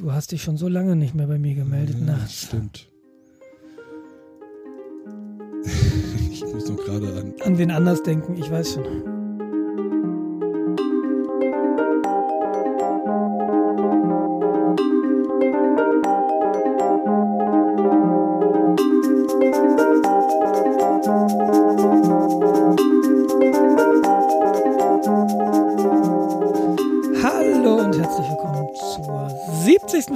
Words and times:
Du 0.00 0.12
hast 0.14 0.32
dich 0.32 0.42
schon 0.42 0.56
so 0.56 0.66
lange 0.66 0.96
nicht 0.96 1.14
mehr 1.14 1.26
bei 1.26 1.36
mir 1.36 1.54
gemeldet 1.54 1.96
Ja, 1.98 2.16
nachts. 2.16 2.44
Stimmt. 2.44 2.88
ich 6.32 6.42
muss 6.42 6.70
noch 6.70 6.78
gerade 6.78 7.12
an. 7.20 7.34
An 7.44 7.58
wen 7.58 7.70
anders 7.70 8.02
denken, 8.02 8.34
ich 8.38 8.50
weiß 8.50 8.72
schon. 8.72 9.19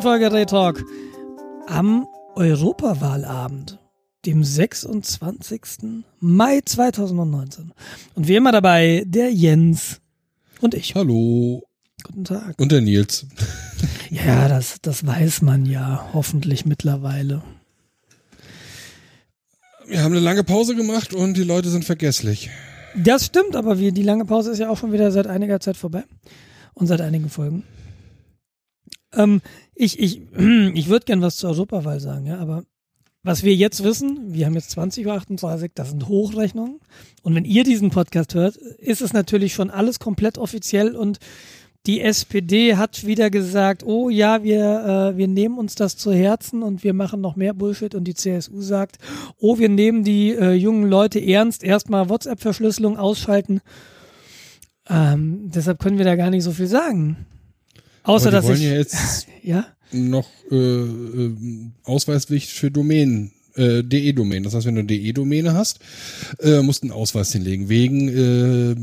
Folge 0.05 0.30
Retalk 0.30 0.84
am 1.67 2.07
Europawahlabend, 2.35 3.79
dem 4.27 4.44
26. 4.44 5.61
Mai 6.21 6.61
2019. 6.63 7.72
Und 8.14 8.29
wie 8.29 8.35
immer 8.35 8.53
dabei 8.53 9.04
der 9.07 9.32
Jens 9.32 10.03
und 10.61 10.75
ich. 10.75 10.94
Hallo. 10.94 11.63
Guten 12.03 12.25
Tag. 12.25 12.54
Und 12.61 12.71
der 12.71 12.82
Nils. 12.82 13.27
Ja, 14.11 14.46
das, 14.46 14.77
das 14.82 15.07
weiß 15.07 15.40
man 15.40 15.64
ja 15.64 16.11
hoffentlich 16.13 16.66
mittlerweile. 16.66 17.43
Wir 19.89 20.02
haben 20.02 20.13
eine 20.13 20.21
lange 20.21 20.44
Pause 20.44 20.77
gemacht 20.77 21.14
und 21.14 21.35
die 21.35 21.44
Leute 21.44 21.71
sind 21.71 21.86
vergesslich. 21.86 22.50
Das 22.94 23.25
stimmt, 23.25 23.57
aber 23.57 23.79
wir, 23.79 23.91
die 23.91 24.02
lange 24.02 24.27
Pause 24.27 24.50
ist 24.50 24.58
ja 24.58 24.68
auch 24.68 24.77
schon 24.77 24.93
wieder 24.93 25.11
seit 25.11 25.27
einiger 25.27 25.61
Zeit 25.61 25.79
vorbei. 25.79 26.05
Und 26.75 26.89
seit 26.89 27.00
einigen 27.00 27.30
Folgen. 27.30 27.64
Ähm, 29.17 29.41
ich 29.75 29.99
ich, 29.99 30.21
ich 30.75 30.89
würde 30.89 31.07
gern 31.07 31.22
was 31.22 31.36
zur 31.36 31.50
Europawahl 31.50 32.00
sagen, 32.00 32.27
ja, 32.27 32.39
aber 32.39 32.64
was 33.22 33.42
wir 33.42 33.55
jetzt 33.55 33.83
wissen, 33.83 34.34
wir 34.34 34.44
haben 34.44 34.55
jetzt 34.55 34.77
20.28 34.77 35.62
Uhr, 35.62 35.69
das 35.75 35.91
sind 35.91 36.08
Hochrechnungen. 36.08 36.78
Und 37.22 37.34
wenn 37.34 37.47
ihr 37.47 37.64
diesen 37.64 37.88
Podcast 37.88 38.34
hört, 38.34 38.56
ist 38.56 39.00
es 39.00 39.14
natürlich 39.14 39.55
schon 39.55 39.70
alles 39.70 39.98
komplett 39.98 40.36
offiziell 40.36 40.94
und 40.94 41.19
die 41.86 42.00
SPD 42.00 42.77
hat 42.77 43.06
wieder 43.06 43.28
gesagt, 43.28 43.84
oh 43.84 44.08
ja, 44.08 44.42
wir, 44.42 45.12
äh, 45.14 45.19
wir 45.19 45.28
nehmen 45.28 45.58
uns 45.58 45.75
das 45.75 45.97
zu 45.98 46.12
Herzen 46.12 46.62
und 46.62 46.83
wir 46.83 46.94
machen 46.94 47.20
noch 47.20 47.36
mehr 47.36 47.53
Bullshit. 47.53 47.94
Und 47.94 48.05
die 48.05 48.14
CSU 48.14 48.62
sagt, 48.62 48.97
oh, 49.38 49.58
wir 49.58 49.69
nehmen 49.69 50.03
die 50.03 50.31
äh, 50.31 50.53
jungen 50.53 50.88
Leute 50.88 51.20
ernst, 51.20 51.62
erstmal 51.62 52.08
WhatsApp-Verschlüsselung 52.08 52.97
ausschalten. 52.97 53.60
Ähm, 54.88 55.50
deshalb 55.55 55.78
können 55.78 55.98
wir 55.98 56.06
da 56.06 56.16
gar 56.16 56.31
nicht 56.31 56.44
so 56.44 56.53
viel 56.53 56.69
sagen. 56.69 57.27
Außer 58.05 58.30
dass 58.30 58.44
wollen 58.44 58.56
ich. 58.56 58.64
ja 58.64 58.74
jetzt 58.74 59.27
ja? 59.42 59.66
noch 59.92 60.28
äh, 60.50 60.56
äh, 60.56 61.34
Ausweispflicht 61.84 62.50
für 62.50 62.70
Domänen, 62.70 63.33
äh, 63.55 63.83
DE-Domänen. 63.83 64.44
Das 64.44 64.55
heißt, 64.55 64.66
wenn 64.66 64.74
du 64.74 64.80
eine 64.80 64.88
DE-Domäne 64.88 65.55
hast, 65.55 65.78
äh, 66.41 66.60
musst 66.60 66.82
du 66.82 66.86
einen 66.86 66.92
Ausweis 66.92 67.32
hinlegen 67.32 67.69
wegen 67.69 68.08
äh, 68.08 68.77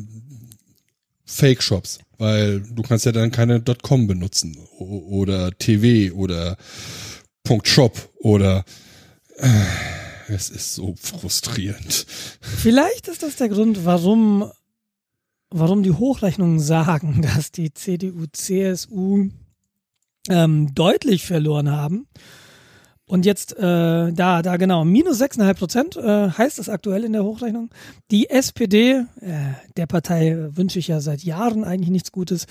Fake-Shops, 1.25 1.99
weil 2.17 2.61
du 2.61 2.81
kannst 2.81 3.05
ja 3.05 3.11
dann 3.11 3.31
keine 3.31 3.61
.com 3.81 4.07
benutzen 4.07 4.57
oder 4.79 5.51
TV 5.57 6.13
oder 6.13 6.57
.shop 7.63 8.09
oder 8.19 8.63
äh, 9.37 9.47
es 10.27 10.49
ist 10.49 10.75
so 10.75 10.95
frustrierend. 11.01 12.05
Vielleicht 12.41 13.07
ist 13.07 13.23
das 13.23 13.35
der 13.35 13.49
Grund, 13.49 13.85
warum, 13.85 14.49
warum 15.51 15.83
die 15.83 15.91
Hochrechnungen 15.91 16.59
sagen, 16.59 17.21
dass 17.35 17.51
die 17.51 17.73
CDU, 17.73 18.25
CSU 18.31 19.29
ähm, 20.29 20.73
deutlich 20.73 21.25
verloren 21.25 21.69
haben. 21.69 22.07
Und 23.05 23.25
jetzt, 23.25 23.57
äh, 23.57 24.13
da, 24.13 24.41
da 24.41 24.55
genau, 24.55 24.85
minus 24.85 25.21
6,5 25.21 25.53
Prozent 25.55 25.95
äh, 25.97 26.29
heißt 26.29 26.59
es 26.59 26.69
aktuell 26.69 27.03
in 27.03 27.11
der 27.11 27.25
Hochrechnung. 27.25 27.69
Die 28.09 28.29
SPD, 28.29 29.03
äh, 29.19 29.53
der 29.75 29.85
Partei 29.85 30.37
wünsche 30.55 30.79
ich 30.79 30.87
ja 30.87 31.01
seit 31.01 31.21
Jahren 31.21 31.65
eigentlich 31.65 31.89
nichts 31.89 32.13
Gutes, 32.13 32.47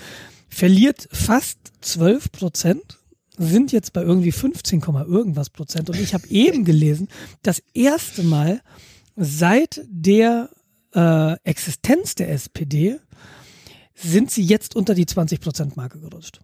verliert 0.50 1.08
fast 1.12 1.58
12 1.80 2.30
Prozent, 2.30 2.98
sind 3.38 3.72
jetzt 3.72 3.94
bei 3.94 4.02
irgendwie 4.02 4.32
15, 4.32 4.82
Komma 4.82 5.04
irgendwas 5.04 5.48
Prozent. 5.48 5.88
Und 5.88 5.98
ich 5.98 6.12
habe 6.12 6.28
eben 6.28 6.64
gelesen, 6.66 7.08
das 7.42 7.62
erste 7.72 8.22
Mal 8.22 8.60
seit 9.16 9.80
der 9.88 10.50
äh, 10.94 11.34
Existenz 11.44 12.14
der 12.14 12.30
SPD 12.30 12.98
sind 13.94 14.30
sie 14.30 14.42
jetzt 14.42 14.76
unter 14.76 14.94
die 14.94 15.06
20 15.06 15.40
Prozent 15.40 15.76
Marke 15.76 16.00
gerutscht. 16.00 16.40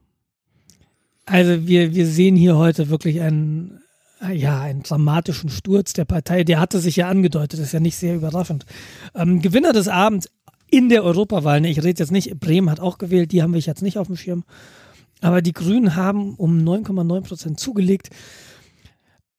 Also 1.24 1.66
wir, 1.66 1.94
wir 1.94 2.06
sehen 2.06 2.36
hier 2.36 2.56
heute 2.56 2.88
wirklich 2.88 3.20
einen, 3.20 3.80
ja, 4.32 4.60
einen 4.60 4.82
dramatischen 4.82 5.50
Sturz 5.50 5.92
der 5.92 6.04
Partei. 6.04 6.44
Der 6.44 6.60
hatte 6.60 6.78
sich 6.78 6.96
ja 6.96 7.08
angedeutet, 7.08 7.58
ist 7.58 7.72
ja 7.72 7.80
nicht 7.80 7.96
sehr 7.96 8.14
überraschend. 8.14 8.64
Ähm, 9.14 9.42
Gewinner 9.42 9.72
des 9.72 9.88
Abends 9.88 10.28
in 10.70 10.88
der 10.88 11.04
Europawahl, 11.04 11.60
ne, 11.60 11.70
ich 11.70 11.78
rede 11.78 11.98
jetzt 12.00 12.12
nicht, 12.12 12.38
Bremen 12.38 12.70
hat 12.70 12.80
auch 12.80 12.98
gewählt, 12.98 13.32
die 13.32 13.42
haben 13.42 13.54
wir 13.54 13.60
jetzt 13.60 13.82
nicht 13.82 13.98
auf 13.98 14.06
dem 14.06 14.16
Schirm. 14.16 14.44
Aber 15.20 15.42
die 15.42 15.52
Grünen 15.52 15.96
haben 15.96 16.34
um 16.34 16.58
9,9 16.58 17.20
Prozent 17.22 17.60
zugelegt. 17.60 18.10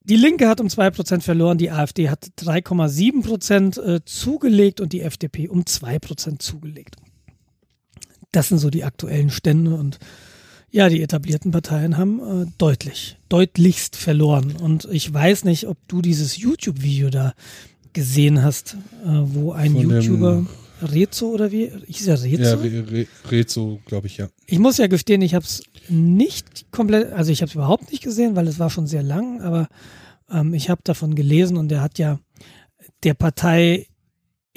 Die 0.10 0.16
Linke 0.16 0.48
hat 0.48 0.62
um 0.62 0.70
2 0.70 0.92
Prozent 0.92 1.24
verloren, 1.24 1.58
die 1.58 1.70
AfD 1.70 2.10
hat 2.10 2.28
3,7 2.40 3.24
Prozent 3.24 3.78
äh, 3.78 4.00
zugelegt 4.06 4.80
und 4.80 4.94
die 4.94 5.02
FDP 5.02 5.50
um 5.50 5.66
2 5.66 6.00
Prozent 6.00 6.42
zugelegt. 6.42 6.96
Das 8.32 8.48
sind 8.48 8.60
so 8.60 8.70
die 8.70 8.86
aktuellen 8.86 9.30
Stände 9.30 9.76
und 9.76 10.00
ja, 10.70 10.88
die 10.90 11.02
etablierten 11.02 11.52
Parteien 11.52 11.98
haben 11.98 12.20
äh, 12.20 12.46
deutlich, 12.58 13.18
deutlichst 13.30 13.96
verloren. 13.96 14.56
Und 14.56 14.88
ich 14.92 15.14
weiß 15.14 15.44
nicht, 15.44 15.68
ob 15.68 15.78
du 15.88 16.02
dieses 16.02 16.38
YouTube-Video 16.38 17.10
da 17.10 17.34
gesehen 17.94 18.44
hast, 18.44 18.78
äh, 19.04 19.08
wo 19.08 19.52
ein 19.52 19.74
Von 19.74 19.82
YouTuber, 19.90 20.46
Rezo 20.82 21.30
oder 21.30 21.52
wie, 21.52 21.72
hieß 21.88 22.08
er 22.08 22.24
Rezo? 22.24 22.44
Ja, 22.44 22.56
Re 22.56 22.92
Re 22.92 23.08
Rezo, 23.30 23.80
glaube 23.86 24.08
ich, 24.08 24.18
ja. 24.18 24.30
Ich 24.46 24.60
muss 24.60 24.78
ja 24.78 24.88
gestehen, 24.88 25.22
ich 25.22 25.34
habe 25.34 25.46
es 25.46 25.64
nicht 25.90 26.72
komplett, 26.72 27.14
also 27.14 27.32
ich 27.32 27.42
habe 27.42 27.50
es 27.50 27.56
überhaupt 27.56 27.92
nicht 27.92 28.04
gesehen, 28.04 28.36
weil 28.36 28.48
es 28.48 28.60
war 28.60 28.70
schon 28.70 28.88
sehr 28.88 29.04
lang, 29.04 29.42
aber 29.42 29.68
ähm, 30.30 30.54
ich 30.54 30.70
habe 30.70 30.82
davon 30.84 31.16
gelesen 31.16 31.58
und 31.58 31.72
er 31.72 31.82
hat 31.82 32.00
ja 32.00 32.20
der 33.04 33.14
Partei 33.14 33.88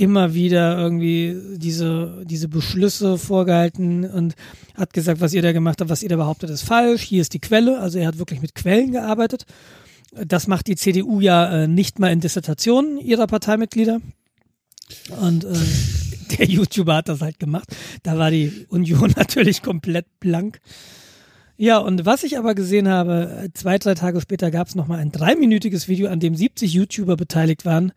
immer 0.00 0.32
wieder 0.32 0.78
irgendwie 0.78 1.36
diese, 1.56 2.22
diese 2.24 2.48
Beschlüsse 2.48 3.18
vorgehalten 3.18 4.06
und 4.06 4.34
hat 4.74 4.94
gesagt, 4.94 5.20
was 5.20 5.34
ihr 5.34 5.42
da 5.42 5.52
gemacht 5.52 5.80
habt, 5.80 5.90
was 5.90 6.02
ihr 6.02 6.08
da 6.08 6.16
behauptet, 6.16 6.48
ist 6.48 6.62
falsch. 6.62 7.02
Hier 7.02 7.20
ist 7.20 7.34
die 7.34 7.38
Quelle. 7.38 7.78
Also 7.80 7.98
er 7.98 8.06
hat 8.06 8.18
wirklich 8.18 8.40
mit 8.40 8.54
Quellen 8.54 8.92
gearbeitet. 8.92 9.44
Das 10.12 10.46
macht 10.46 10.68
die 10.68 10.76
CDU 10.76 11.20
ja 11.20 11.64
äh, 11.64 11.68
nicht 11.68 11.98
mal 11.98 12.10
in 12.10 12.20
Dissertationen 12.20 12.96
ihrer 12.98 13.26
Parteimitglieder. 13.26 14.00
Und 15.20 15.44
äh, 15.44 15.54
der 16.38 16.46
YouTuber 16.46 16.96
hat 16.96 17.08
das 17.08 17.20
halt 17.20 17.38
gemacht. 17.38 17.68
Da 18.02 18.18
war 18.18 18.30
die 18.30 18.66
Union 18.68 19.12
natürlich 19.16 19.62
komplett 19.62 20.06
blank. 20.20 20.60
Ja, 21.56 21.76
und 21.76 22.06
was 22.06 22.22
ich 22.22 22.38
aber 22.38 22.54
gesehen 22.54 22.88
habe, 22.88 23.50
zwei, 23.52 23.76
drei 23.78 23.94
Tage 23.94 24.20
später 24.22 24.50
gab 24.50 24.68
es 24.68 24.74
nochmal 24.74 24.98
ein 25.00 25.12
dreiminütiges 25.12 25.88
Video, 25.88 26.08
an 26.08 26.18
dem 26.18 26.34
70 26.34 26.72
YouTuber 26.72 27.16
beteiligt 27.16 27.66
waren, 27.66 27.92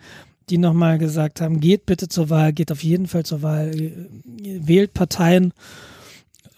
die 0.49 0.57
nochmal 0.57 0.97
gesagt 0.97 1.39
haben, 1.39 1.61
geht 1.61 1.85
bitte 1.85 2.09
zur 2.09 2.29
Wahl, 2.29 2.51
geht 2.51 2.71
auf 2.73 2.83
jeden 2.83 3.07
Fall 3.07 3.23
zur 3.23 3.41
Wahl, 3.41 3.73
äh, 3.73 3.91
wählt 4.43 4.93
Parteien, 4.93 5.53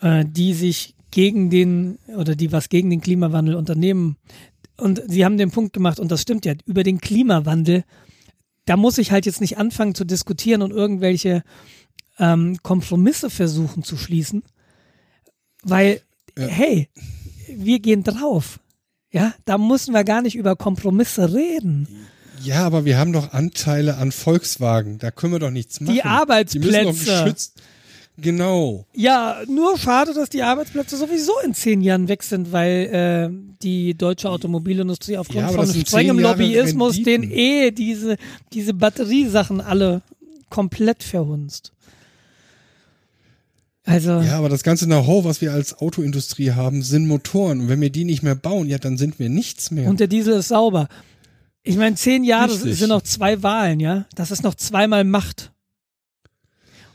äh, 0.02 0.26
die 0.28 0.54
sich 0.54 0.96
gegen 1.12 1.50
den 1.50 2.00
oder 2.18 2.36
die 2.36 2.52
was 2.52 2.70
gegen 2.70 2.90
den 2.90 3.02
Klimawandel 3.02 3.56
unternehmen. 3.56 4.18
Und 4.78 5.02
sie 5.08 5.24
haben 5.24 5.38
den 5.38 5.52
Punkt 5.52 5.74
gemacht, 5.74 6.00
und 6.00 6.12
das 6.12 6.22
stimmt 6.24 6.46
ja, 6.46 6.54
über 6.66 6.84
den 6.84 7.00
Klimawandel, 7.00 7.84
da 8.66 8.78
muss 8.78 8.98
ich 8.98 9.12
halt 9.12 9.26
jetzt 9.26 9.42
nicht 9.42 9.58
anfangen 9.58 9.96
zu 9.96 10.06
diskutieren 10.06 10.62
und 10.62 10.72
irgendwelche 10.72 11.44
ähm, 12.20 12.58
Kompromisse 12.64 13.30
versuchen 13.30 13.84
zu 13.84 13.98
schließen, 13.98 14.44
weil, 15.64 16.02
Ja. 16.38 16.48
hey, 16.48 16.90
wir 17.50 17.80
gehen 17.80 18.04
drauf. 18.04 18.60
Ja, 19.12 19.34
da 19.46 19.58
müssen 19.58 19.94
wir 19.94 20.04
gar 20.04 20.22
nicht 20.22 20.36
über 20.36 20.56
Kompromisse 20.56 21.34
reden. 21.34 21.88
Ja, 22.44 22.66
aber 22.66 22.84
wir 22.86 22.98
haben 22.98 23.14
doch 23.14 23.32
Anteile 23.34 23.98
an 23.98 24.12
Volkswagen. 24.12 24.98
Da 25.00 25.10
können 25.12 25.32
wir 25.34 25.40
doch 25.40 25.52
nichts 25.52 25.80
machen. 25.80 25.94
Die 25.94 26.02
Die 26.02 26.08
müssen 26.08 26.08
Arbeitsplätze. 26.20 26.84
doch 26.84 27.24
geschützt. 27.24 27.62
Genau. 28.18 28.86
Ja, 28.94 29.42
nur 29.48 29.78
schade, 29.78 30.14
dass 30.14 30.30
die 30.30 30.42
Arbeitsplätze 30.42 30.96
sowieso 30.96 31.34
in 31.46 31.54
zehn 31.54 31.82
Jahren 31.82 32.08
weg 32.08 32.24
sind, 32.24 32.52
weil 32.52 32.70
äh, 33.34 33.56
die 33.62 33.94
deutsche 33.94 34.30
Automobilindustrie 34.30 35.18
aufgrund 35.18 35.40
Ja, 35.40 35.50
von 35.50 35.68
strengem 35.68 36.20
Lobbyismus 36.20 37.02
den 37.04 37.30
eh 37.30 37.72
diese, 37.72 38.16
diese 38.54 38.74
Batteriesachen 38.74 39.60
alle 39.60 40.02
komplett 40.50 41.04
verhunzt. 41.04 41.74
Also, 43.84 44.12
Ja, 44.22 44.38
aber 44.38 44.50
das 44.50 44.64
ganze 44.64 44.86
Know-how, 44.86 45.26
was 45.26 45.42
wir 45.42 45.54
als 45.54 45.78
Autoindustrie 45.80 46.52
haben, 46.52 46.82
sind 46.82 47.08
Motoren. 47.08 47.62
Und 47.62 47.70
wenn 47.70 47.82
wir 47.82 47.92
die 47.92 48.06
nicht 48.06 48.24
mehr 48.24 48.36
bauen, 48.36 48.68
ja, 48.68 48.78
dann 48.78 48.98
sind 48.98 49.20
wir 49.20 49.30
nichts 49.30 49.72
mehr. 49.72 49.90
und 49.90 50.00
der 50.00 50.08
Diesel 50.08 50.36
ist 50.36 50.48
sauber. 50.48 50.88
Ich 51.62 51.78
meine, 51.78 51.96
zehn 51.96 52.24
Jahre 52.24 52.54
Richtig. 52.54 52.78
sind 52.78 52.90
noch 52.90 53.02
zwei 53.02 53.44
Wahlen, 53.44 53.80
ja. 53.80 54.06
Das 54.16 54.32
ist 54.32 54.44
noch 54.44 54.56
zweimal 54.56 55.04
Macht. 55.04 55.52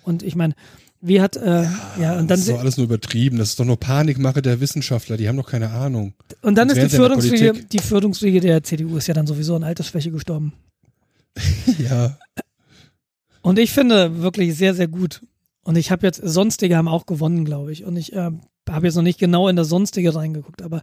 Und 0.02 0.22
ich 0.22 0.34
meine, 0.34 0.54
Wie 1.02 1.20
hat, 1.20 1.36
äh, 1.36 1.62
ja, 1.98 2.18
und 2.18 2.18
dann, 2.18 2.28
das 2.28 2.40
ist 2.40 2.50
doch 2.50 2.58
alles 2.58 2.76
nur 2.76 2.84
übertrieben. 2.84 3.38
Das 3.38 3.50
ist 3.50 3.60
doch 3.60 3.64
nur 3.64 3.78
Panikmache 3.78 4.42
der 4.42 4.60
Wissenschaftler. 4.60 5.16
Die 5.16 5.28
haben 5.28 5.36
doch 5.36 5.48
keine 5.48 5.70
Ahnung. 5.70 6.12
und 6.42 6.56
dann 6.56 6.68
sonst 6.68 6.78
ist 6.78 6.92
die 6.92 6.98
Politik. 6.98 7.70
die 7.70 7.78
Förderungsriege 7.78 8.40
der 8.40 8.62
CDU 8.62 8.98
ist 8.98 9.06
ja 9.06 9.14
dann 9.14 9.26
sowieso 9.26 9.56
an 9.56 9.64
Altersschwäche 9.64 10.10
gestorben. 10.10 10.52
Ja. 11.78 12.18
Und 13.42 13.58
ich 13.58 13.72
finde 13.72 14.20
wirklich 14.20 14.54
sehr, 14.54 14.74
sehr 14.74 14.88
gut. 14.88 15.22
Und 15.64 15.76
ich 15.76 15.90
habe 15.90 16.06
jetzt, 16.06 16.20
sonstige 16.22 16.76
haben 16.76 16.88
auch 16.88 17.06
gewonnen, 17.06 17.46
glaube 17.46 17.72
ich. 17.72 17.84
Und 17.84 17.96
ich 17.96 18.12
äh, 18.12 18.30
habe 18.68 18.86
jetzt 18.86 18.96
noch 18.96 19.02
nicht 19.02 19.18
genau 19.18 19.48
in 19.48 19.56
das 19.56 19.68
sonstige 19.68 20.14
reingeguckt, 20.14 20.60
aber 20.60 20.82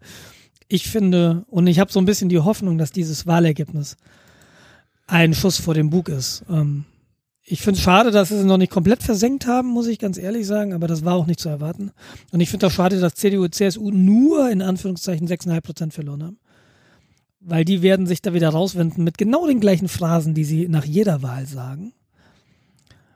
ich 0.68 0.90
finde, 0.90 1.46
und 1.50 1.68
ich 1.68 1.80
habe 1.80 1.92
so 1.92 2.00
ein 2.00 2.06
bisschen 2.06 2.30
die 2.30 2.40
Hoffnung, 2.40 2.78
dass 2.78 2.92
dieses 2.92 3.28
Wahlergebnis 3.28 3.96
ein 5.06 5.34
Schuss 5.34 5.58
vor 5.58 5.74
dem 5.74 5.90
Bug 5.90 6.10
ist. 6.10 6.44
Ähm, 6.50 6.86
ich 7.50 7.62
finde 7.62 7.78
es 7.78 7.84
schade, 7.84 8.12
dass 8.12 8.28
sie 8.28 8.36
es 8.36 8.44
noch 8.44 8.58
nicht 8.58 8.74
komplett 8.74 9.02
versenkt 9.02 9.48
haben, 9.48 9.70
muss 9.70 9.88
ich 9.88 10.00
ganz 10.00 10.18
ehrlich 10.18 10.46
sagen, 10.46 10.74
aber 10.74 10.88
das 10.88 11.06
war 11.06 11.16
auch 11.16 11.28
nicht 11.28 11.40
zu 11.40 11.48
erwarten. 11.48 11.92
Und 12.32 12.42
ich 12.42 12.50
finde 12.50 12.68
auch 12.68 12.72
schade, 12.72 13.00
dass 13.00 13.16
CDU 13.16 13.46
und 13.46 13.56
CSU 13.56 13.90
nur 13.90 14.52
in 14.52 14.62
Anführungszeichen 14.62 15.30
6,5 15.30 15.62
Prozent 15.62 15.94
verloren 15.94 16.24
haben. 16.24 16.40
Weil 17.40 17.64
die 17.64 17.82
werden 17.82 18.06
sich 18.06 18.22
da 18.22 18.34
wieder 18.34 18.50
rauswenden 18.50 19.06
mit 19.06 19.18
genau 19.18 19.48
den 19.48 19.62
gleichen 19.62 19.88
Phrasen, 19.88 20.34
die 20.34 20.44
sie 20.44 20.68
nach 20.68 20.84
jeder 20.84 21.22
Wahl 21.22 21.46
sagen. 21.46 21.94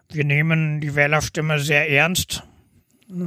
Wir 0.09 0.23
nehmen 0.23 0.79
die 0.79 0.95
Wählerstimme 0.95 1.59
sehr 1.59 1.89
ernst. 1.89 2.43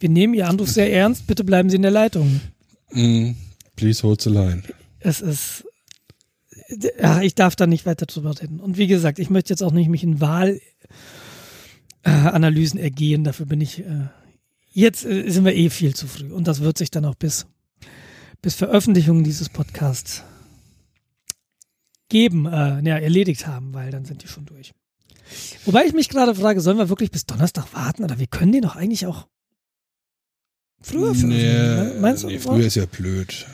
Wir 0.00 0.08
nehmen 0.08 0.32
Ihr 0.32 0.48
Anruf 0.48 0.70
sehr 0.70 0.92
ernst, 0.92 1.26
bitte 1.26 1.42
bleiben 1.42 1.70
Sie 1.70 1.76
in 1.76 1.82
der 1.82 1.90
Leitung. 1.90 2.40
Mm, 2.92 3.32
please 3.74 4.02
hold 4.02 4.22
the 4.22 4.30
line. 4.30 4.62
Es 5.00 5.20
ist, 5.20 5.64
ja, 7.00 7.22
ich 7.22 7.34
darf 7.34 7.56
da 7.56 7.66
nicht 7.66 7.86
weiter 7.86 8.06
drüber 8.06 8.40
reden. 8.40 8.60
Und 8.60 8.76
wie 8.78 8.86
gesagt, 8.86 9.18
ich 9.18 9.30
möchte 9.30 9.52
jetzt 9.52 9.62
auch 9.62 9.72
nicht 9.72 9.88
mich 9.88 10.02
in 10.02 10.20
Wahlanalysen 12.04 12.78
ergehen, 12.78 13.24
dafür 13.24 13.46
bin 13.46 13.60
ich, 13.60 13.80
äh, 13.80 14.08
jetzt 14.70 15.04
äh, 15.04 15.28
sind 15.30 15.44
wir 15.44 15.54
eh 15.54 15.70
viel 15.70 15.94
zu 15.94 16.06
früh. 16.06 16.32
Und 16.32 16.46
das 16.46 16.60
wird 16.60 16.78
sich 16.78 16.90
dann 16.90 17.04
auch 17.04 17.14
bis, 17.14 17.46
bis 18.42 18.54
Veröffentlichung 18.54 19.24
dieses 19.24 19.48
Podcasts 19.48 20.22
geben, 22.08 22.46
äh, 22.46 22.82
ja, 22.86 22.98
erledigt 22.98 23.46
haben, 23.46 23.74
weil 23.74 23.90
dann 23.90 24.04
sind 24.04 24.22
die 24.22 24.28
schon 24.28 24.46
durch. 24.46 24.72
Wobei 25.64 25.84
ich 25.84 25.92
mich 25.92 26.08
gerade 26.08 26.34
frage, 26.34 26.60
sollen 26.60 26.78
wir 26.78 26.88
wirklich 26.88 27.10
bis 27.10 27.26
Donnerstag 27.26 27.74
warten 27.74 28.04
oder 28.04 28.18
wir 28.18 28.26
können 28.26 28.52
den 28.52 28.62
doch 28.62 28.76
eigentlich 28.76 29.06
auch 29.06 29.26
früher 30.80 31.14
veröffentlichen? 31.14 31.44
ne? 31.44 31.96
Meinst 32.00 32.24
du? 32.24 32.28
nee, 32.28 32.38
früher 32.38 32.66
ist 32.66 32.76
ja 32.76 32.86
blöd. 32.86 33.46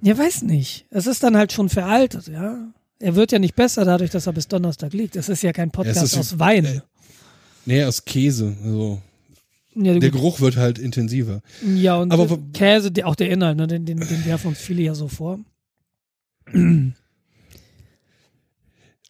Ja, 0.00 0.16
weiß 0.16 0.42
nicht. 0.42 0.86
Es 0.90 1.06
ist 1.06 1.22
dann 1.22 1.36
halt 1.36 1.52
schon 1.52 1.68
veraltet, 1.68 2.28
ja. 2.28 2.68
Er 3.00 3.14
wird 3.14 3.32
ja 3.32 3.38
nicht 3.38 3.54
besser 3.54 3.84
dadurch, 3.84 4.10
dass 4.10 4.26
er 4.26 4.32
bis 4.32 4.48
Donnerstag 4.48 4.92
liegt. 4.92 5.16
Es 5.16 5.28
ist 5.28 5.42
ja 5.42 5.52
kein 5.52 5.70
Podcast 5.70 6.02
ist- 6.04 6.18
aus 6.18 6.38
Wein. 6.38 6.64
äh, 6.64 6.80
Nee, 7.66 7.84
aus 7.84 8.04
Käse. 8.04 8.56
Also, 8.64 9.02
ja, 9.74 9.92
der 9.98 10.10
gut. 10.10 10.12
Geruch 10.12 10.40
wird 10.40 10.56
halt 10.56 10.78
intensiver. 10.78 11.42
ja, 11.76 11.96
und 11.96 12.10
aber 12.12 12.38
Käse, 12.54 12.90
auch 13.04 13.14
der 13.14 13.30
Inhalt, 13.30 13.56
ne, 13.58 13.66
den, 13.66 13.84
den, 13.84 13.98
den 13.98 14.24
werfen 14.24 14.48
uns 14.48 14.58
viele 14.58 14.82
ja 14.82 14.94
so 14.94 15.08
vor. 15.08 15.38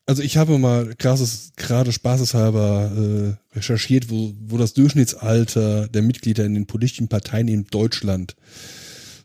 Also 0.07 0.23
ich 0.23 0.39
habe 0.39 0.57
mal 0.57 0.95
krasses, 0.97 1.53
gerade 1.57 1.93
spaßeshalber 1.93 3.37
äh, 3.53 3.55
recherchiert, 3.57 4.09
wo, 4.09 4.33
wo 4.41 4.57
das 4.57 4.73
Durchschnittsalter 4.73 5.87
der 5.87 6.01
Mitglieder 6.01 6.47
in 6.47 6.55
den 6.55 6.67
politischen 6.67 7.09
Parteien 7.09 7.47
in 7.47 7.65
Deutschland 7.65 8.35
sind. 8.35 8.78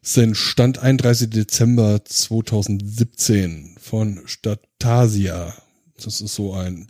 Stand 0.04 0.80
31. 0.80 1.30
Dezember 1.30 2.04
2017 2.04 3.78
von 3.80 4.22
Statasia. 4.26 5.56
Das 6.04 6.20
ist 6.20 6.36
so 6.36 6.54
ein 6.54 6.88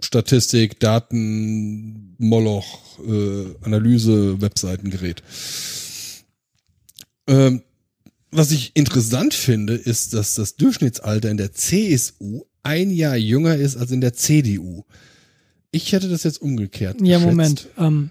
Statistik, 0.00 0.78
Daten, 0.78 2.14
Moloch, 2.18 2.98
äh, 3.08 3.54
Analyse, 3.62 4.42
Webseitengerät. 4.42 5.22
Ähm, 7.26 7.62
was 8.30 8.50
ich 8.50 8.72
interessant 8.74 9.32
finde, 9.32 9.74
ist, 9.74 10.12
dass 10.12 10.34
das 10.34 10.56
Durchschnittsalter 10.56 11.30
in 11.30 11.38
der 11.38 11.52
CSU 11.52 12.42
ein 12.62 12.90
Jahr 12.90 13.16
jünger 13.16 13.56
ist 13.56 13.76
als 13.76 13.92
in 13.92 14.02
der 14.02 14.12
CDU. 14.12 14.84
Ich 15.70 15.92
hätte 15.92 16.10
das 16.10 16.22
jetzt 16.24 16.42
umgekehrt. 16.42 17.00
Ja, 17.00 17.16
geschätzt. 17.16 17.24
Moment. 17.24 17.68
Ähm, 17.78 18.10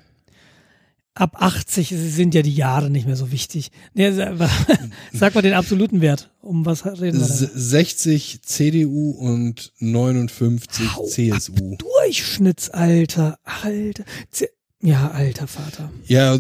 ab 1.14 1.36
80 1.42 1.90
sind 1.90 2.34
ja 2.34 2.42
die 2.42 2.54
Jahre 2.56 2.90
nicht 2.90 3.06
mehr 3.06 3.16
so 3.16 3.32
wichtig. 3.32 3.72
Nee, 3.94 4.12
sa- 4.12 4.36
sag 5.14 5.36
mal 5.36 5.42
den 5.42 5.54
absoluten 5.54 6.02
Wert. 6.02 6.32
Um 6.42 6.66
was 6.66 6.86
reden 6.86 7.20
wir 7.20 7.28
da? 7.28 7.34
60 7.34 8.42
CDU 8.44 9.12
und 9.12 9.74
59 9.80 10.96
Hau 10.96 11.04
ab. 11.04 11.10
CSU. 11.10 11.76
Durchschnittsalter. 11.78 13.40
Alter. 13.44 14.04
Z 14.32 14.50
ja, 14.84 15.12
alter 15.12 15.48
Vater. 15.48 15.92
Ja, 16.08 16.40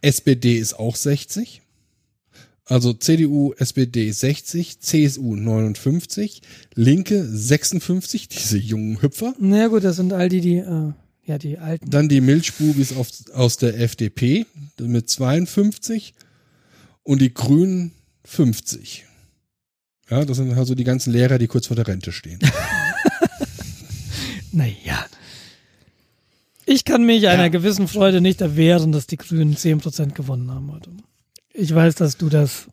SPD 0.00 0.56
ist 0.58 0.74
auch 0.78 0.94
60. 0.94 1.62
Also 2.64 2.92
CDU, 2.92 3.54
SPD 3.58 4.10
60, 4.10 4.80
CSU 4.80 5.34
59, 5.36 6.42
Linke 6.74 7.24
56, 7.24 8.28
diese 8.28 8.58
jungen 8.58 9.00
Hüpfer. 9.02 9.34
Na 9.38 9.58
ja, 9.58 9.66
gut, 9.68 9.82
das 9.84 9.96
sind 9.96 10.12
all 10.12 10.28
die, 10.28 10.40
die, 10.40 10.56
äh, 10.58 10.92
ja, 11.26 11.38
die 11.38 11.58
alten. 11.58 11.90
Dann 11.90 12.08
die 12.08 12.20
Milchbubis 12.20 12.92
auf, 12.96 13.08
aus 13.34 13.56
der 13.56 13.78
FDP 13.80 14.46
mit 14.80 15.10
52 15.10 16.14
und 17.02 17.20
die 17.20 17.34
Grünen 17.34 17.92
50. 18.24 19.04
Ja, 20.08 20.24
das 20.24 20.36
sind 20.36 20.52
also 20.56 20.74
die 20.76 20.84
ganzen 20.84 21.12
Lehrer, 21.12 21.38
die 21.38 21.48
kurz 21.48 21.66
vor 21.66 21.76
der 21.76 21.86
Rente 21.88 22.12
stehen. 22.12 22.38
Naja. 24.52 25.04
Ich 26.64 26.84
kann 26.84 27.04
mich 27.04 27.28
einer 27.28 27.44
Ja. 27.44 27.48
gewissen 27.48 27.88
Freude 27.88 28.20
nicht 28.20 28.40
erwehren, 28.40 28.90
dass 28.90 29.06
die 29.06 29.16
Grünen 29.18 29.54
10% 29.54 30.14
gewonnen 30.14 30.50
haben 30.50 30.72
heute. 30.72 30.90
Ich 31.52 31.74
weiß, 31.74 31.94
dass 31.96 32.16
du 32.16 32.28
das. 32.28 32.66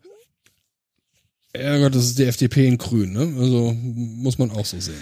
ja 1.55 1.77
Gott, 1.79 1.93
das 1.93 2.05
ist 2.05 2.19
die 2.19 2.23
FDP 2.23 2.67
in 2.67 2.77
Grün, 2.77 3.11
ne? 3.13 3.35
Also 3.37 3.73
muss 3.73 4.37
man 4.37 4.49
auch 4.51 4.65
so 4.65 4.79
sehen. 4.79 4.95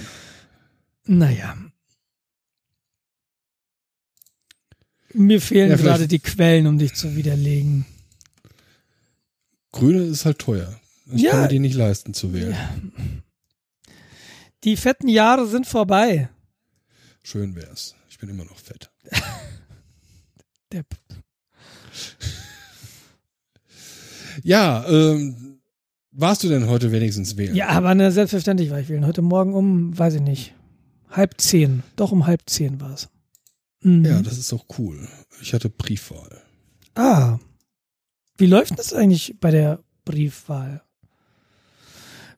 Naja. 1.05 1.55
Mir 5.13 5.41
fehlen 5.41 5.69
Ja, 5.71 5.75
gerade 5.77 6.07
die 6.07 6.19
Quellen, 6.19 6.67
um 6.67 6.77
dich 6.77 6.93
zu 6.93 7.15
widerlegen. 7.15 7.85
Grüne 9.71 10.03
ist 10.03 10.25
halt 10.25 10.39
teuer. 10.39 10.79
Ich 11.13 11.21
Ja. 11.23 11.31
kann 11.31 11.41
mir 11.43 11.47
die 11.47 11.59
nicht 11.59 11.75
leisten 11.75 12.13
zu 12.13 12.33
wählen. 12.33 12.55
Die 14.63 14.77
fetten 14.77 15.07
Jahre 15.07 15.47
sind 15.47 15.65
vorbei. 15.67 16.29
Schön 17.23 17.55
wär's. 17.55 17.95
Ich 18.09 18.17
bin 18.19 18.29
immer 18.29 18.45
noch 18.45 18.57
fett. 18.59 18.89
Depp. 20.73 20.87
Ja, 24.43 24.85
ähm, 24.87 25.59
warst 26.11 26.43
du 26.43 26.49
denn 26.49 26.67
heute 26.67 26.91
wenigstens 26.91 27.37
wählen? 27.37 27.55
Ja, 27.55 27.69
aber 27.69 27.93
ne, 27.95 28.11
selbstverständlich 28.11 28.69
war 28.69 28.79
ich 28.79 28.89
wählen. 28.89 29.05
Heute 29.05 29.21
Morgen 29.21 29.53
um, 29.53 29.97
weiß 29.97 30.15
ich 30.15 30.21
nicht, 30.21 30.53
halb 31.09 31.39
zehn. 31.39 31.83
Doch 31.95 32.11
um 32.11 32.25
halb 32.27 32.41
zehn 32.49 32.79
war 32.79 32.93
es. 32.93 33.09
Mhm. 33.83 34.05
Ja, 34.05 34.21
das 34.21 34.37
ist 34.37 34.51
doch 34.51 34.65
cool. 34.77 35.07
Ich 35.41 35.53
hatte 35.53 35.69
Briefwahl. 35.69 36.41
Ah. 36.95 37.39
Wie 38.37 38.45
läuft 38.45 38.77
das 38.77 38.93
eigentlich 38.93 39.35
bei 39.39 39.51
der 39.51 39.79
Briefwahl? 40.05 40.81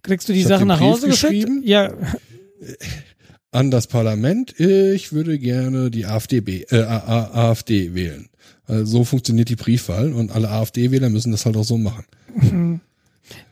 Kriegst 0.02 0.28
du 0.30 0.34
die 0.34 0.42
Ich 0.42 0.48
Sachen 0.48 0.68
nach 0.68 0.80
Hause 0.80 1.08
geschickt? 1.08 1.32
geschrieben. 1.34 1.62
Ja, 1.66 1.94
An 3.52 3.70
das 3.70 3.86
Parlament, 3.88 4.60
ich 4.60 5.12
würde 5.14 5.38
gerne 5.38 5.92
die 5.92 6.06
AfD, 6.08 6.40
be- 6.42 6.66
äh, 6.72 6.82
AfD 6.84 7.94
wählen. 7.94 8.28
Also 8.66 8.86
so 8.86 9.04
funktioniert 9.04 9.48
die 9.50 9.56
Briefwahl 9.56 10.12
und 10.12 10.32
alle 10.32 10.50
AfD-Wähler 10.50 11.10
müssen 11.10 11.32
das 11.32 11.46
halt 11.46 11.56
auch 11.58 11.64
so 11.64 11.78
machen. 11.78 12.06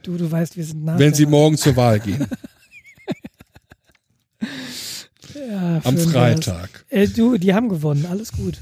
du, 0.03 0.17
du 0.17 0.31
weißt, 0.31 0.57
wir 0.57 0.63
sind 0.65 0.85
nach 0.85 0.97
Wenn 0.97 1.13
sie 1.13 1.25
morgen 1.27 1.55
zur 1.57 1.75
Wahl 1.75 1.99
gehen, 1.99 2.25
ja, 5.51 5.81
am 5.83 5.97
Freitag. 5.97 6.85
Äh, 6.89 7.07
du, 7.07 7.37
die 7.37 7.53
haben 7.53 7.67
gewonnen, 7.67 8.05
alles 8.09 8.31
gut. 8.31 8.59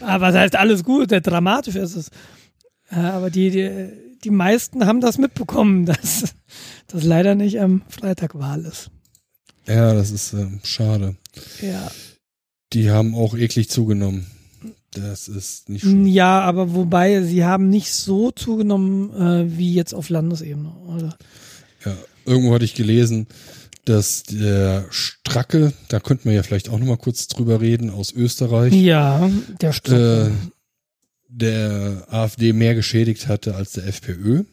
aber 0.00 0.20
was 0.26 0.34
heißt 0.34 0.56
alles 0.56 0.82
gut? 0.82 1.12
Äh, 1.12 1.20
Dramatisch 1.20 1.76
ist 1.76 1.94
es. 1.94 2.08
Äh, 2.90 2.96
aber 2.96 3.30
die, 3.30 3.50
die, 3.50 3.88
die 4.24 4.30
meisten 4.30 4.86
haben 4.86 5.02
das 5.02 5.18
mitbekommen, 5.18 5.84
dass 5.86 6.34
das 6.86 7.04
leider 7.04 7.34
nicht 7.34 7.60
am 7.60 7.82
Freitag 7.88 8.38
Wahl 8.38 8.64
ist. 8.64 8.90
Ja, 9.66 9.92
das 9.92 10.10
ist 10.10 10.32
ähm, 10.32 10.60
schade. 10.62 11.16
Ja. 11.60 11.90
Die 12.72 12.90
haben 12.90 13.14
auch 13.14 13.36
eklig 13.36 13.68
zugenommen. 13.68 14.26
Das 14.92 15.28
ist 15.28 15.68
nicht 15.68 15.82
schön. 15.82 16.06
Ja, 16.06 16.40
aber 16.40 16.74
wobei 16.74 17.22
sie 17.22 17.44
haben 17.44 17.68
nicht 17.68 17.92
so 17.92 18.30
zugenommen 18.30 19.12
äh, 19.14 19.58
wie 19.58 19.74
jetzt 19.74 19.92
auf 19.92 20.08
Landesebene. 20.08 20.72
Oder? 20.86 21.18
Ja, 21.84 21.94
irgendwo 22.24 22.54
hatte 22.54 22.64
ich 22.64 22.74
gelesen, 22.74 23.26
dass 23.86 24.24
der 24.24 24.84
Stracke, 24.90 25.72
da 25.88 26.00
könnten 26.00 26.26
wir 26.28 26.34
ja 26.36 26.42
vielleicht 26.42 26.68
auch 26.68 26.78
noch 26.78 26.86
mal 26.86 26.96
kurz 26.98 27.26
drüber 27.28 27.60
reden, 27.60 27.88
aus 27.90 28.12
Österreich, 28.12 28.72
Ja, 28.74 29.30
der 29.60 29.70
äh, 29.70 29.72
Straffe. 29.72 30.32
der 31.28 32.06
AfD 32.10 32.52
mehr 32.52 32.74
geschädigt 32.74 33.28
hatte 33.28 33.54
als 33.54 33.72
der 33.72 33.86
FPÖ. 33.86 34.44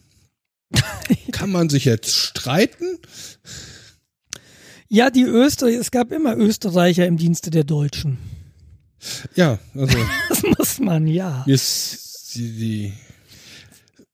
Kann 1.31 1.51
man 1.51 1.69
sich 1.69 1.85
jetzt 1.85 2.15
streiten? 2.15 2.85
ja, 4.87 5.09
die 5.09 5.23
Österreicher, 5.23 5.79
es 5.79 5.91
gab 5.91 6.11
immer 6.11 6.37
Österreicher 6.37 7.05
im 7.07 7.17
Dienste 7.17 7.49
der 7.49 7.63
Deutschen. 7.63 8.17
Ja, 9.35 9.59
also 9.75 9.97
Das 10.29 10.43
muss 10.43 10.79
man, 10.79 11.07
ja. 11.07 11.43
ist 11.47 12.35
die, 12.35 12.51
die 12.51 12.93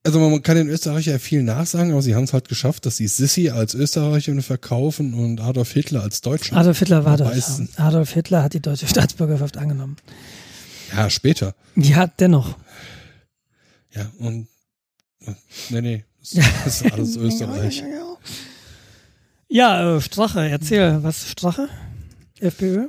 also 0.04 0.20
man 0.20 0.42
kann 0.42 0.56
den 0.56 0.70
Österreicher 0.70 1.12
ja 1.14 1.20
viel 1.20 1.44
nachsagen, 1.44 1.92
aber 1.92 2.02
sie 2.02 2.16
haben 2.16 2.24
es 2.24 2.34
halt 2.34 2.48
geschafft, 2.48 2.86
dass 2.86 2.98
sie 2.98 3.08
Sissi 3.08 3.50
als 3.50 3.74
Österreicherin 3.74 4.42
verkaufen 4.42 5.14
und 5.14 5.42
Adolf 5.42 5.72
Hitler 5.74 6.02
als 6.04 6.22
Deutschen. 6.22 6.56
Adolf 6.58 6.80
Hitler 6.80 7.06
war 7.06 7.18
das. 7.18 7.60
ja. 7.60 7.66
Adolf 7.86 8.12
Hitler 8.14 8.44
hat 8.44 8.54
die 8.54 8.62
deutsche 8.62 8.88
Staatsbürgerschaft 8.88 9.58
angenommen. 9.58 9.98
Ja, 10.96 11.10
später. 11.10 11.54
Ja, 11.76 12.08
dennoch. 12.08 12.56
Ja, 13.94 14.10
und 14.20 14.48
nee, 15.70 15.82
nee, 15.82 16.06
das 16.64 16.82
ist 16.82 16.92
alles 16.92 17.16
Österreich. 17.18 17.84
Ja, 19.50 19.98
äh, 19.98 20.02
Strache, 20.02 20.48
erzähl, 20.48 21.04
was 21.04 21.30
Strache? 21.30 21.68
FPÖ? 22.40 22.88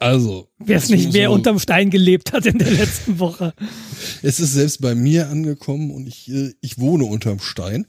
Also, 0.00 0.48
Wer 0.58 0.78
es 0.78 0.88
nicht, 0.90 1.12
so- 1.12 1.32
unterm 1.32 1.58
Stein 1.58 1.90
gelebt 1.90 2.32
hat 2.32 2.46
in 2.46 2.58
der 2.58 2.70
letzten 2.70 3.18
Woche. 3.18 3.54
Es 4.22 4.38
ist 4.40 4.52
selbst 4.54 4.80
bei 4.80 4.94
mir 4.94 5.28
angekommen 5.28 5.90
und 5.90 6.06
ich, 6.06 6.30
äh, 6.30 6.52
ich 6.60 6.78
wohne 6.78 7.04
unterm 7.04 7.40
Stein. 7.40 7.86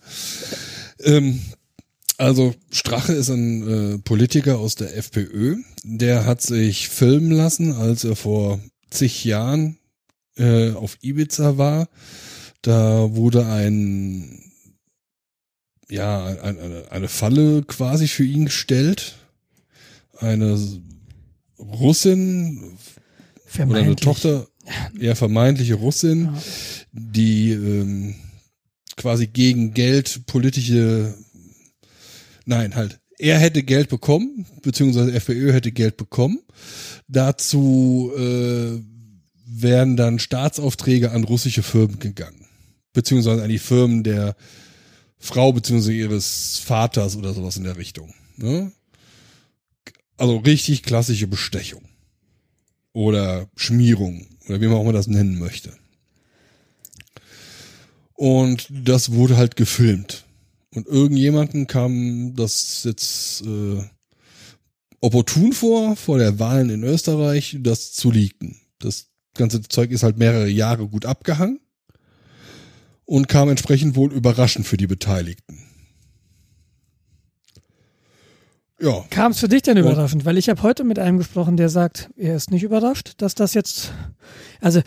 Ähm, 1.04 1.40
also 2.18 2.54
Strache 2.72 3.14
ist 3.14 3.30
ein 3.30 3.68
äh, 3.96 3.98
Politiker 4.00 4.58
aus 4.58 4.76
der 4.76 4.98
FPÖ. 4.98 5.58
Der 5.84 6.26
hat 6.26 6.42
sich 6.42 6.90
filmen 6.90 7.32
lassen, 7.32 7.74
als 7.74 8.04
er 8.04 8.16
vor 8.16 8.60
zig 8.90 9.24
Jahren 9.24 9.78
äh, 10.36 10.72
auf 10.72 10.98
Ibiza 11.02 11.58
war. 11.58 11.88
Da 12.62 13.16
wurde 13.16 13.46
ein 13.46 14.52
ja 15.90 16.26
ein, 16.26 16.60
eine, 16.60 16.92
eine 16.92 17.08
Falle 17.08 17.64
quasi 17.64 18.08
für 18.08 18.24
ihn 18.26 18.46
gestellt. 18.46 19.16
Eine 20.18 20.58
Russin 21.60 22.78
oder 23.58 23.76
eine. 23.80 23.96
Tochter, 23.96 24.48
eher 25.00 25.16
vermeintliche 25.16 25.76
Russin, 25.76 26.26
Ja. 26.26 26.42
die 26.92 27.52
ähm, 27.52 28.16
quasi 28.96 29.28
gegen 29.28 29.74
Geld 29.74 30.26
politische, 30.26 31.14
nein, 32.46 32.76
halt, 32.76 33.00
er 33.18 33.38
hätte 33.40 33.64
Geld 33.64 33.90
bekommen, 33.90 34.46
beziehungsweise 34.62 35.12
FPÖ 35.14 35.52
hätte 35.52 35.72
Geld 35.72 35.98
bekommen. 35.98 36.40
Dazu 37.08 38.12
äh, 38.16 38.80
wären 39.46 39.98
dann 39.98 40.20
Staatsaufträge 40.20 41.12
an 41.12 41.24
russische 41.24 41.64
Firmen 41.64 42.00
gegangen, 42.00 42.46
beziehungsweise 42.94 43.44
an 43.44 43.50
die 43.50 43.60
Firmen 43.60 44.04
der 44.04 44.36
Frau 45.18 45.52
beziehungsweise 45.52 45.94
ihres 45.94 46.60
Vaters 46.64 47.18
oder 47.18 47.34
sowas 47.34 47.58
in 47.58 47.66
der 47.66 47.76
Richtung. 47.76 48.14
Ne? 48.38 48.72
Also 50.20 50.36
richtig 50.36 50.84
klassische 50.84 51.28
Bestechung 51.28 51.82
oder 52.92 53.48
Schmierung 53.56 54.28
oder 54.48 54.60
wie 54.60 54.68
man 54.68 54.76
auch 54.76 54.82
immer 54.82 54.92
das 54.92 55.08
nennen 55.08 55.40
möchte. 55.40 55.72
Und 58.16 58.68
das 58.70 59.14
wurde 59.14 59.38
halt 59.38 59.56
gefilmt. 59.56 60.26
Und 60.76 60.88
irgendjemanden 60.88 61.68
kam 61.68 62.36
das 62.36 62.84
jetzt 62.84 63.44
äh, 63.44 63.82
opportun 65.00 65.54
vor, 65.54 65.96
vor 65.96 66.18
der 66.18 66.38
Wahlen 66.38 66.70
in 66.70 66.84
Österreich, 66.84 67.56
das 67.62 67.94
zu 67.94 68.12
leaken. 68.12 68.60
Das 68.80 69.08
ganze 69.36 69.62
Zeug 69.62 69.92
ist 69.92 70.04
halt 70.04 70.18
mehrere 70.18 70.50
Jahre 70.50 70.90
gut 70.90 71.06
abgehangen 71.06 71.62
und 73.06 73.30
kam 73.30 73.48
entsprechend 73.48 73.96
wohl 73.96 74.12
überraschend 74.12 74.68
für 74.68 74.76
die 74.76 74.88
Beteiligten. 74.88 75.69
Ja, 78.82 79.04
Kam 79.10 79.32
es 79.34 79.40
für 79.40 79.50
dich 79.50 79.62
denn 79.62 79.78
überraschend? 79.78 80.24
Weil 80.26 80.38
ich 80.38 80.48
habe 80.50 80.62
heute 80.64 80.84
mit 80.84 81.00
einem 81.00 81.18
gesprochen, 81.18 81.58
der 81.58 81.70
sagt, 81.70 82.10
er 82.16 82.36
ist 82.36 82.50
nicht 82.52 82.64
überrascht, 82.64 83.14
dass 83.18 83.36
das 83.36 83.54
jetzt, 83.54 83.92
also 84.62 84.82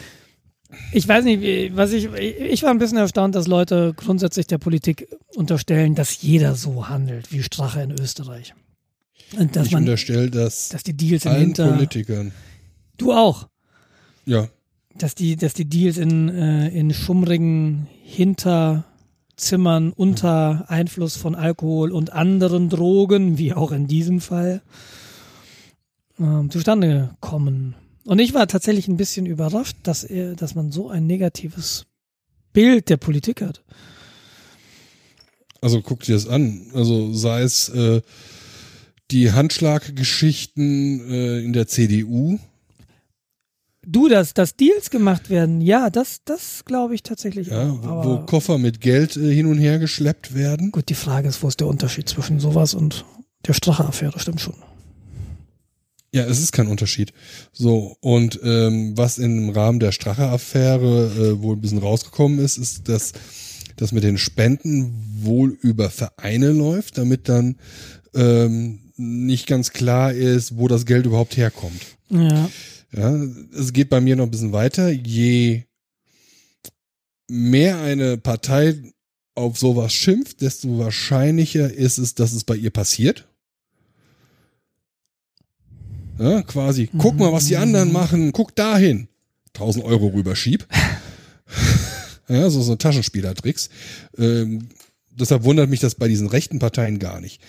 ich 0.93 1.07
weiß 1.07 1.25
nicht, 1.25 1.77
was 1.77 1.93
ich, 1.93 2.07
ich 2.15 2.63
war 2.63 2.71
ein 2.71 2.79
bisschen 2.79 2.97
erstaunt, 2.97 3.35
dass 3.35 3.47
Leute 3.47 3.93
grundsätzlich 3.95 4.47
der 4.47 4.59
Politik 4.59 5.09
unterstellen, 5.37 5.95
dass 5.95 6.23
jeder 6.23 6.55
so 6.55 6.89
handelt 6.89 7.33
wie 7.33 7.43
Strache 7.43 7.83
in 7.83 7.91
Österreich. 7.93 8.55
Und 9.39 9.57
dass 9.57 9.67
ich 9.67 9.73
man, 9.73 9.83
unterstelle 9.83 10.31
das 10.31 10.71
dass 10.71 10.83
die 10.83 10.95
Deals 10.97 11.27
allen 11.27 11.41
Hinter, 11.41 11.73
Politikern. 11.73 12.33
du 12.97 13.13
auch, 13.13 13.49
Ja, 14.25 14.49
dass 14.97 15.15
die, 15.15 15.37
dass 15.37 15.55
die 15.55 15.67
Deals 15.67 15.97
in, 15.99 16.29
äh, 16.29 16.69
in 16.69 16.93
schummrigen 16.95 17.89
Hinterzimmern 19.43 19.93
unter 19.93 20.67
Einfluss 20.69 21.17
von 21.17 21.35
Alkohol 21.35 21.91
und 21.91 22.13
anderen 22.13 22.69
Drogen, 22.69 23.39
wie 23.39 23.53
auch 23.53 23.73
in 23.73 23.89
diesem 23.89 24.21
Fall, 24.21 24.63
ähm, 26.21 26.49
zustande 26.49 27.17
kommen. 27.19 27.75
Und 28.05 28.21
ich 28.21 28.35
war 28.35 28.47
tatsächlich 28.47 28.87
ein 28.87 28.97
bisschen 28.97 29.27
überrascht, 29.27 29.77
dass 29.83 30.05
er, 30.05 30.37
dass 30.37 30.55
man 30.55 30.71
so 30.71 30.91
ein 30.91 31.09
negatives 31.09 31.87
Bild 32.53 32.89
der 32.89 32.99
Politik 32.99 33.43
hat. 33.43 33.65
Also 35.61 35.83
guck 35.83 36.05
dir 36.05 36.15
das 36.15 36.29
an. 36.29 36.67
Also 36.73 37.13
sei 37.13 37.43
es 37.43 37.69
äh, 37.69 38.01
die 39.11 39.33
Handschlaggeschichten 39.33 41.11
äh, 41.11 41.41
in 41.41 41.53
der 41.53 41.67
CDU. 41.67 42.39
Du, 43.85 44.09
dass, 44.09 44.33
dass 44.33 44.55
Deals 44.57 44.91
gemacht 44.91 45.29
werden, 45.29 45.61
ja, 45.61 45.91
das, 45.91 46.21
das 46.25 46.65
glaube 46.65 46.95
ich 46.95 47.03
tatsächlich 47.03 47.49
Ja, 47.49 47.69
auch. 47.71 47.83
wo, 47.83 47.89
Aber 47.89 48.05
wo 48.23 48.27
Koffer 48.27 48.59
mit 48.59 48.81
Geld 48.81 49.17
äh, 49.17 49.35
hin 49.35 49.47
und 49.47 49.59
her 49.59 49.79
geschleppt 49.79 50.35
werden. 50.35 50.71
gut, 50.71 50.89
die 50.89 50.95
Frage 50.95 51.29
ist, 51.29 51.43
wo 51.43 51.49
ist 51.49 51.59
der 51.61 51.67
Unterschied 51.67 52.09
zwischen 52.09 52.39
sowas 52.39 52.75
und 52.75 53.05
der 53.47 53.55
Strache-Affäre? 53.55 54.19
Stimmt 54.21 54.41
schon. 54.41 54.55
Ja, 56.15 56.25
es 56.27 56.39
ist 56.41 56.53
kein 56.53 56.69
Unterschied. 56.69 57.13
So, 57.53 57.97
und 58.01 58.39
ähm, 58.45 58.93
was 58.97 59.19
im 59.19 59.49
Rahmen 59.51 59.81
der 59.81 59.93
Strache-Affäre 59.93 61.07
äh, 61.39 61.43
wohl 61.43 61.57
ein 61.57 61.61
bisschen 61.61 61.79
rausgekommen 61.79 62.39
ist, 62.39 62.59
ist, 62.59 62.89
dass 62.89 63.13
das 63.77 63.93
mit 63.93 64.05
den 64.05 64.19
Spenden 64.19 64.93
wohl 65.23 65.57
über 65.61 65.89
Vereine 65.91 66.53
läuft, 66.53 66.99
damit 66.99 67.29
dann 67.31 67.57
ähm, 68.15 68.79
nicht 68.97 69.47
ganz 69.47 69.73
klar 69.73 70.13
ist, 70.13 70.57
wo 70.59 70.69
das 70.69 70.85
Geld 70.87 71.07
überhaupt 71.07 71.37
herkommt. 71.37 71.81
Ja. 72.11 72.49
Ja, 72.95 73.15
es 73.59 73.73
geht 73.73 73.89
bei 73.89 74.01
mir 74.01 74.17
noch 74.17 74.25
ein 74.25 74.31
bisschen 74.31 74.53
weiter. 74.53 74.91
Je 74.91 75.65
mehr 77.29 77.81
eine 77.81 78.19
Partei 78.19 78.77
auf 79.35 79.59
sowas 79.59 79.93
schimpft, 79.93 80.43
desto 80.43 80.79
wahrscheinlicher 80.79 81.73
ist 81.73 81.99
es, 81.99 82.15
dass 82.15 82.33
es 82.33 82.45
bei 82.45 82.55
ihr 82.55 82.71
passiert. 82.71 83.27
Ja, 86.19 86.43
quasi, 86.43 86.91
guck 86.99 87.19
mal, 87.19 87.33
was 87.33 87.47
die 87.47 87.57
anderen 87.57 87.93
machen, 87.93 88.33
guck 88.33 88.55
dahin. 88.55 89.09
1000 89.55 89.85
Euro 89.85 90.09
rüberschieb. 90.09 90.67
ja, 92.29 92.51
so, 92.51 92.63
so 92.63 92.77
Taschenspielertricks. 92.77 93.71
Ähm, 94.19 94.69
deshalb 95.11 95.45
wundert 95.45 95.71
mich 95.71 95.81
das 95.81 95.95
bei 95.95 96.09
diesen 96.09 96.29
rechten 96.29 96.59
Parteien 96.59 96.99
gar 96.99 97.21
nicht. 97.21 97.41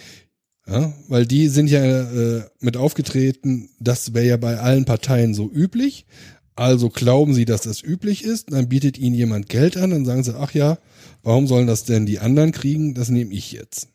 Ja, 0.68 0.94
weil 1.10 1.26
die 1.26 1.50
sind 1.50 1.70
ja 1.70 1.84
äh, 1.84 2.44
mit 2.62 2.78
aufgetreten, 2.78 3.70
das 3.80 4.14
wäre 4.14 4.26
ja 4.26 4.38
bei 4.38 4.60
allen 4.60 4.86
Parteien 4.86 5.34
so 5.34 5.52
üblich. 5.52 6.06
Also 6.56 6.90
glauben 6.90 7.34
sie, 7.34 7.46
dass 7.46 7.62
das 7.62 7.82
üblich 7.82 8.24
ist, 8.24 8.54
dann 8.54 8.70
bietet 8.70 8.98
ihnen 8.98 9.16
jemand 9.16 9.50
Geld 9.50 9.76
an, 9.76 9.90
dann 9.90 10.06
sagen 10.06 10.24
sie, 10.24 10.38
ach 10.38 10.54
ja, 10.54 10.78
warum 11.24 11.48
sollen 11.48 11.68
das 11.68 11.84
denn 11.84 12.06
die 12.06 12.20
anderen 12.20 12.52
kriegen? 12.52 12.94
Das 12.94 13.10
nehme 13.10 13.34
ich 13.34 13.52
jetzt. 13.52 13.90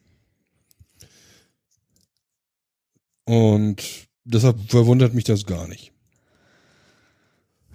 Und 3.24 3.82
deshalb 4.24 4.56
verwundert 4.68 5.14
mich 5.14 5.24
das 5.24 5.46
gar 5.46 5.68
nicht. 5.68 5.92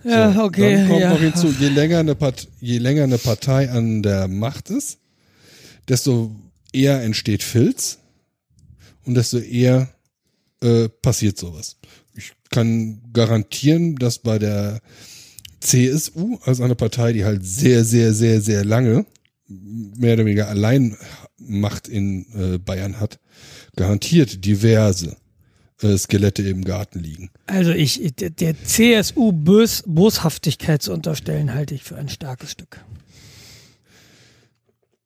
Ja, 0.03 0.33
So, 0.33 0.43
okay. 0.43 0.75
Dann 0.75 0.87
kommt 0.89 1.01
ja. 1.01 1.09
noch 1.13 1.19
hinzu, 1.19 1.47
je 1.59 1.69
länger, 1.69 1.99
eine 1.99 2.15
Part 2.15 2.47
je 2.59 2.77
länger 2.77 3.03
eine 3.03 3.17
Partei 3.17 3.71
an 3.71 4.03
der 4.03 4.27
Macht 4.27 4.69
ist, 4.69 4.99
desto 5.87 6.35
eher 6.73 7.01
entsteht 7.01 7.41
Filz 7.41 7.99
und 9.05 9.15
desto 9.15 9.37
eher 9.39 9.89
äh, 10.61 10.89
passiert 10.89 11.37
sowas. 11.37 11.77
Ich 12.15 12.31
kann 12.51 13.01
garantieren, 13.13 13.95
dass 13.95 14.19
bei 14.19 14.39
der 14.39 14.79
CSU, 15.59 16.37
also 16.43 16.63
eine 16.63 16.75
Partei, 16.75 17.13
die 17.13 17.25
halt 17.25 17.45
sehr, 17.45 17.83
sehr, 17.83 18.13
sehr, 18.13 18.41
sehr 18.41 18.65
lange 18.65 19.05
mehr 19.47 20.13
oder 20.15 20.25
weniger 20.25 20.47
allein 20.47 20.97
Macht 21.37 21.87
in 21.87 22.25
äh, 22.33 22.57
Bayern 22.57 22.99
hat, 22.99 23.19
garantiert 23.75 24.45
diverse 24.45 25.17
äh, 25.81 25.97
Skelette 25.97 26.43
im 26.43 26.63
Garten 26.63 26.99
liegen. 26.99 27.29
Also 27.47 27.71
ich, 27.71 28.13
der- 28.19 28.29
der 28.29 28.55
CSU 28.63 29.31
Bös, 29.33 29.83
Boshaftigkeit 29.85 30.81
zu 30.81 30.93
unterstellen, 30.93 31.53
halte 31.53 31.75
ich 31.75 31.83
für 31.83 31.97
ein 31.97 32.07
starkes 32.09 32.51
Stück. 32.51 32.79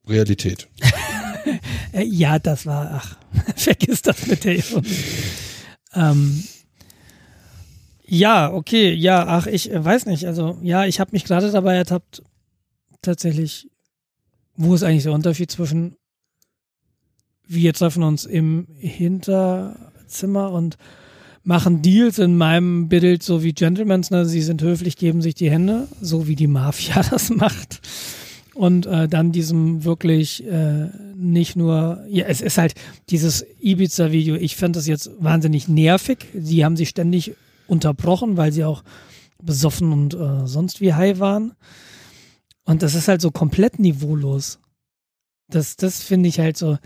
Realität. 0.09 0.67
Äh, 1.93 2.03
ja, 2.03 2.39
das 2.39 2.65
war, 2.65 2.91
ach, 2.91 3.17
vergiss 3.55 4.01
das 4.01 4.27
mit 4.27 4.43
der 4.43 4.57
Ironie. 4.57 4.89
Ähm, 5.93 6.43
ja, 8.05 8.51
okay, 8.51 8.93
ja, 8.93 9.25
ach, 9.25 9.47
ich 9.47 9.71
äh, 9.71 9.85
weiß 9.85 10.07
nicht, 10.07 10.25
also 10.25 10.57
ja, 10.61 10.83
ich 10.83 10.99
habe 10.99 11.11
mich 11.13 11.23
gerade 11.23 11.49
dabei 11.49 11.75
ertappt, 11.75 12.21
tatsächlich, 13.01 13.69
wo 14.57 14.75
ist 14.75 14.83
eigentlich 14.83 15.03
der 15.03 15.13
Unterschied 15.13 15.49
zwischen 15.49 15.95
wir 17.47 17.73
treffen 17.73 18.03
uns 18.03 18.25
im 18.25 18.67
Hinterzimmer 18.77 20.51
und 20.51 20.77
machen 21.43 21.81
Deals 21.81 22.19
in 22.19 22.35
meinem 22.35 22.89
Bild 22.89 23.23
so 23.23 23.41
wie 23.41 23.53
Gentlemans, 23.53 24.11
ne? 24.11 24.25
sie 24.25 24.41
sind 24.41 24.61
höflich, 24.61 24.97
geben 24.97 25.21
sich 25.21 25.33
die 25.33 25.49
Hände, 25.49 25.87
so 26.01 26.27
wie 26.27 26.35
die 26.35 26.47
Mafia 26.47 27.01
das 27.09 27.29
macht. 27.29 27.79
Und 28.57 28.87
äh, 28.87 29.07
dann 29.07 29.31
diesem 29.31 29.83
wirklich 29.83 30.43
äh, 30.47 30.89
nicht 31.15 31.55
nur, 31.55 32.03
ja, 32.09 32.25
es 32.25 32.41
ist 32.41 32.57
halt 32.57 32.73
dieses 33.11 33.45
Ibiza-Video, 33.61 34.35
ich 34.35 34.55
fand 34.55 34.75
das 34.75 34.87
jetzt 34.87 35.11
wahnsinnig 35.19 35.67
nervig. 35.67 36.25
Sie 36.33 36.65
haben 36.65 36.75
sich 36.75 36.89
ständig 36.89 37.35
unterbrochen, 37.67 38.35
weil 38.35 38.51
sie 38.51 38.63
auch 38.63 38.83
besoffen 39.43 39.93
und 39.93 40.15
äh, 40.15 40.47
sonst 40.47 40.81
wie 40.81 40.95
high 40.95 41.19
waren. 41.19 41.53
Und 42.65 42.81
das 42.81 42.95
ist 42.95 43.07
halt 43.07 43.21
so 43.21 43.29
komplett 43.29 43.77
niveaulos. 43.77 44.57
Das, 45.49 45.75
das 45.75 46.01
finde 46.01 46.27
ich 46.27 46.39
halt 46.39 46.57
so. 46.57 46.79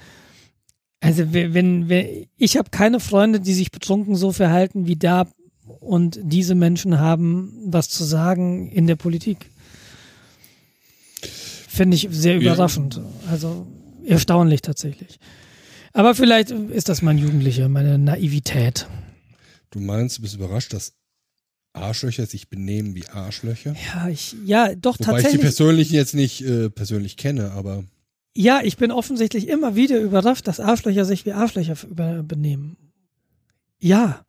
Also 0.99 1.31
wenn, 1.31 1.87
wenn 1.87 2.27
ich 2.35 2.57
habe 2.57 2.69
keine 2.69 2.99
Freunde, 2.99 3.39
die 3.39 3.53
sich 3.53 3.71
betrunken 3.71 4.17
so 4.17 4.33
verhalten 4.33 4.87
wie 4.87 4.97
da 4.97 5.25
und 5.79 6.19
diese 6.21 6.53
Menschen 6.53 6.99
haben 6.99 7.53
was 7.65 7.87
zu 7.87 8.03
sagen 8.03 8.67
in 8.67 8.87
der 8.87 8.97
Politik. 8.97 9.49
Finde 11.73 11.95
ich 11.95 12.09
sehr 12.11 12.35
überraschend. 12.35 12.97
Ja. 12.97 13.31
Also 13.31 13.65
erstaunlich 14.05 14.61
tatsächlich. 14.61 15.19
Aber 15.93 16.15
vielleicht 16.15 16.51
ist 16.51 16.89
das 16.89 17.01
mein 17.01 17.17
Jugendliche, 17.17 17.69
meine 17.69 17.97
Naivität. 17.97 18.87
Du 19.69 19.79
meinst, 19.79 20.17
du 20.17 20.21
bist 20.21 20.35
überrascht, 20.35 20.73
dass 20.73 20.93
Arschlöcher 21.71 22.25
sich 22.25 22.49
benehmen 22.49 22.93
wie 22.93 23.07
Arschlöcher? 23.07 23.73
Ja, 23.93 24.09
ich, 24.09 24.35
ja, 24.45 24.75
doch 24.75 24.99
Wobei 24.99 25.05
tatsächlich. 25.05 25.33
ich 25.33 25.39
die 25.39 25.43
persönlich 25.43 25.91
jetzt 25.91 26.13
nicht 26.13 26.41
äh, 26.41 26.69
persönlich 26.69 27.15
kenne, 27.15 27.51
aber. 27.51 27.85
Ja, 28.35 28.59
ich 28.61 28.75
bin 28.75 28.91
offensichtlich 28.91 29.47
immer 29.47 29.77
wieder 29.77 29.97
überrascht, 29.97 30.49
dass 30.49 30.59
Arschlöcher 30.59 31.05
sich 31.05 31.25
wie 31.25 31.31
Arschlöcher 31.31 31.75
benehmen. 31.87 32.75
Ja. 33.79 34.25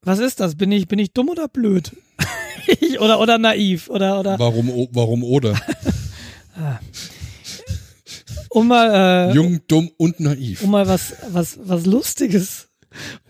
Was 0.00 0.20
ist 0.20 0.40
das? 0.40 0.56
Bin 0.56 0.72
ich, 0.72 0.88
bin 0.88 0.98
ich 0.98 1.12
dumm 1.12 1.28
oder 1.28 1.48
blöd? 1.48 1.92
ich, 2.80 2.98
oder, 2.98 3.20
oder 3.20 3.36
naiv? 3.36 3.90
Oder, 3.90 4.20
oder? 4.20 4.38
Warum, 4.38 4.88
warum 4.92 5.22
oder? 5.22 5.54
ah. 6.58 6.80
Um 8.50 8.68
mal, 8.68 9.30
äh, 9.30 9.34
Jung, 9.34 9.60
dumm 9.68 9.90
und 9.96 10.20
naiv. 10.20 10.62
Um 10.62 10.70
mal 10.70 10.88
was, 10.88 11.14
was, 11.30 11.58
was 11.62 11.84
Lustiges, 11.84 12.68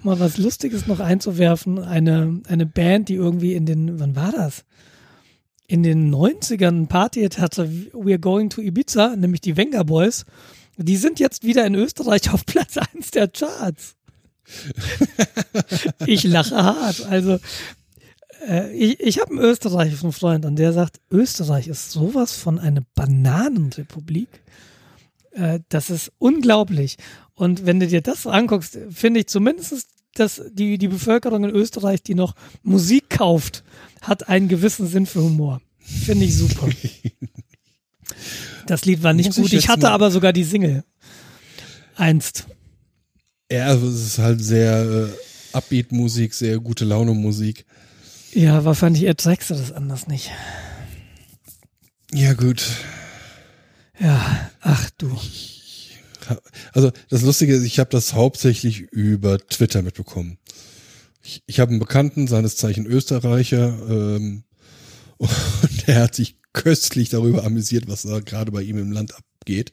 um 0.01 0.11
mal 0.11 0.21
was 0.21 0.39
Lustiges 0.39 0.87
noch 0.87 1.01
einzuwerfen. 1.01 1.81
Eine, 1.81 2.41
eine 2.47 2.67
Band, 2.67 3.09
die 3.09 3.15
irgendwie 3.15 3.55
in 3.55 3.67
den, 3.67 3.99
wann 3.99 4.15
war 4.15 4.33
das? 4.33 4.65
in 5.69 5.83
den 5.83 6.13
90ern 6.13 6.83
ein 6.83 6.89
Party 6.89 7.29
hatte, 7.29 7.71
We're 7.93 8.19
Going 8.19 8.49
to 8.51 8.63
Ibiza, 8.63 9.15
nämlich 9.17 9.43
die 9.43 9.57
Wenger 9.57 9.85
Boys, 9.85 10.25
die 10.79 10.97
sind 10.97 11.21
jetzt 11.21 11.45
wieder 11.45 11.67
in 11.67 11.75
Österreich 11.75 12.33
auf 12.33 12.47
Platz 12.47 12.79
1 12.79 13.11
der 13.11 13.29
Charts. 13.29 13.95
ich 16.07 16.25
lache 16.25 16.57
hart. 16.57 17.05
Also 17.07 17.39
äh, 18.47 18.73
ich, 18.73 19.01
ich 19.01 19.21
habe 19.21 19.31
einen 19.31 19.41
österreichischen 19.41 20.13
Freund 20.13 20.45
und 20.45 20.57
der 20.57 20.73
sagt, 20.73 21.01
Österreich 21.11 21.69
ist 21.69 21.91
sowas 21.91 22.33
von 22.33 22.59
eine 22.59 22.83
Bananenrepublik. 22.95 24.29
Äh, 25.33 25.61
das 25.69 25.91
ist 25.91 26.13
unglaublich. 26.19 26.97
Und 27.35 27.67
wenn 27.67 27.81
du 27.81 27.87
dir 27.87 28.01
das 28.01 28.27
anguckst, 28.27 28.79
finde 28.91 29.21
ich 29.21 29.29
zumindest, 29.29 29.89
dass 30.15 30.43
die, 30.53 30.79
die 30.79 30.89
Bevölkerung 30.89 31.45
in 31.45 31.51
Österreich, 31.51 32.03
die 32.03 32.15
noch 32.15 32.35
Musik 32.63 33.11
kauft, 33.11 33.63
hat 34.01 34.29
einen 34.29 34.49
gewissen 34.49 34.89
Sinn 34.89 35.07
für 35.07 35.23
Humor. 35.23 35.61
Finde 35.79 36.25
ich 36.25 36.37
super. 36.37 36.69
Das 38.67 38.85
Lied 38.85 39.03
war 39.03 39.15
nicht 39.15 39.29
Muss 39.29 39.37
gut. 39.37 39.47
Ich, 39.47 39.55
ich 39.55 39.69
hatte 39.69 39.91
aber 39.91 40.11
sogar 40.11 40.33
die 40.33 40.45
Single. 40.45 40.85
Einst. 41.97 42.47
Ja, 43.51 43.67
also 43.67 43.89
es 43.89 44.03
ist 44.03 44.19
halt 44.19 44.45
sehr 44.45 44.83
äh, 44.83 45.57
Upbeat-Musik, 45.57 46.35
sehr 46.35 46.59
gute 46.59 46.85
Laune-Musik. 46.85 47.65
Ja, 48.33 48.65
wahrscheinlich 48.65 49.05
erträgst 49.05 49.51
du 49.51 49.55
das 49.55 49.73
anders 49.73 50.07
nicht. 50.07 50.31
Ja, 52.13 52.35
gut. 52.35 52.63
Ja, 53.99 54.51
ach 54.61 54.91
du. 54.99 55.19
Also 56.73 56.93
das 57.09 57.23
Lustige 57.23 57.55
ist, 57.55 57.65
ich 57.65 57.79
habe 57.79 57.91
das 57.91 58.13
hauptsächlich 58.13 58.81
über 58.81 59.39
Twitter 59.39 59.83
mitbekommen. 59.83 60.39
Ich, 61.23 61.43
ich 61.47 61.61
habe 61.61 61.71
einen 61.71 61.81
Bekannten, 61.81 62.27
seines 62.27 62.57
Zeichen 62.57 62.87
Österreicher, 62.87 63.79
ähm, 63.89 64.45
und 65.19 65.89
er 65.89 66.03
hat 66.03 66.15
sich 66.15 66.37
köstlich 66.53 67.09
darüber 67.09 67.45
amüsiert, 67.45 67.89
was 67.89 68.03
da 68.03 68.21
gerade 68.21 68.53
bei 68.53 68.63
ihm 68.63 68.79
im 68.79 68.93
Land 68.93 69.15
abgeht. 69.15 69.73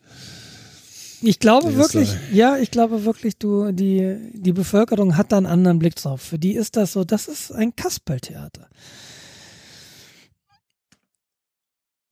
Ich 1.28 1.40
glaube 1.40 1.70
der 1.70 1.78
wirklich, 1.78 2.16
ja, 2.32 2.58
ich 2.58 2.70
glaube 2.70 3.04
wirklich, 3.04 3.38
du, 3.38 3.72
die, 3.72 4.16
die 4.34 4.54
Bevölkerung 4.54 5.18
hat 5.18 5.32
da 5.32 5.38
einen 5.38 5.48
anderen 5.48 5.80
Blick 5.80 5.96
drauf. 5.96 6.22
Für 6.22 6.38
die 6.38 6.54
ist 6.54 6.76
das 6.76 6.94
so, 6.94 7.04
das 7.04 7.28
ist 7.28 7.52
ein 7.52 7.76
Kasperltheater. 7.76 8.70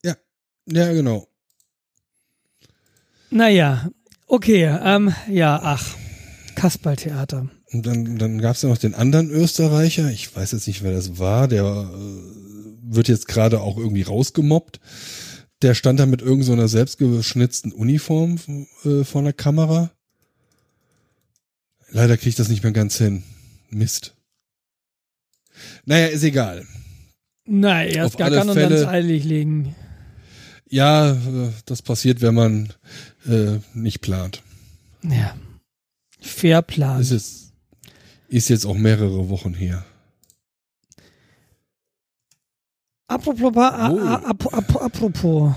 Ja, 0.04 0.16
ja, 0.66 0.94
genau. 0.94 1.28
Naja, 3.30 3.90
okay, 4.26 4.64
ähm, 4.84 5.14
ja, 5.30 5.60
ach, 5.62 5.96
Kasperltheater. 6.56 7.50
Und 7.72 7.86
dann, 7.86 8.18
dann 8.18 8.40
gab 8.40 8.56
es 8.56 8.64
ja 8.64 8.70
noch 8.70 8.80
den 8.80 8.96
anderen 8.96 9.30
Österreicher, 9.30 10.10
ich 10.10 10.36
weiß 10.36 10.54
jetzt 10.54 10.66
nicht, 10.66 10.82
wer 10.82 10.92
das 10.92 11.20
war, 11.20 11.48
der 11.48 11.64
äh, 11.64 12.96
wird 12.96 13.08
jetzt 13.10 13.28
gerade 13.28 13.62
auch 13.62 13.78
irgendwie 13.78 14.04
rausgemobbt. 14.04 14.80
Der 15.64 15.76
stand 15.76 16.00
da 16.00 16.06
mit 16.06 16.22
irgendeiner 16.22 16.68
so 16.68 16.78
selbstgeschnitzten 16.78 17.72
Uniform 17.72 18.38
äh, 18.84 19.06
vor 19.06 19.24
der 19.24 19.32
Kamera. 19.32 19.92
Leider 21.90 22.18
kriege 22.18 22.30
ich 22.30 22.36
das 22.36 22.50
nicht 22.50 22.64
mehr 22.64 22.74
ganz 22.74 22.98
hin. 22.98 23.24
Mist. 23.70 24.14
Naja, 25.86 26.08
ist 26.08 26.24
egal. 26.24 26.66
Nein, 27.46 27.90
erst 27.90 28.18
gar 28.18 28.30
kann 28.30 28.50
und 28.50 28.58
dann 28.58 28.88
eilig 28.88 29.24
liegen. 29.24 29.76
Ja, 30.70 31.18
das 31.66 31.82
passiert, 31.82 32.22
wenn 32.22 32.36
man 32.36 32.74
äh, 33.26 33.60
nicht 33.74 34.02
plant. 34.02 34.44
Ja. 35.04 35.36
Fair 36.20 36.62
plan. 36.62 37.00
Ist 37.00 37.12
jetzt 37.12 37.54
ist 38.28 38.50
jetzt 38.50 38.66
auch 38.66 38.76
mehrere 38.78 39.30
Wochen 39.30 39.54
her. 39.54 39.86
Apropos, 43.14 43.52
oh. 43.56 43.60
ap 43.60 44.54
ap 44.54 44.82
apropos, 44.82 45.54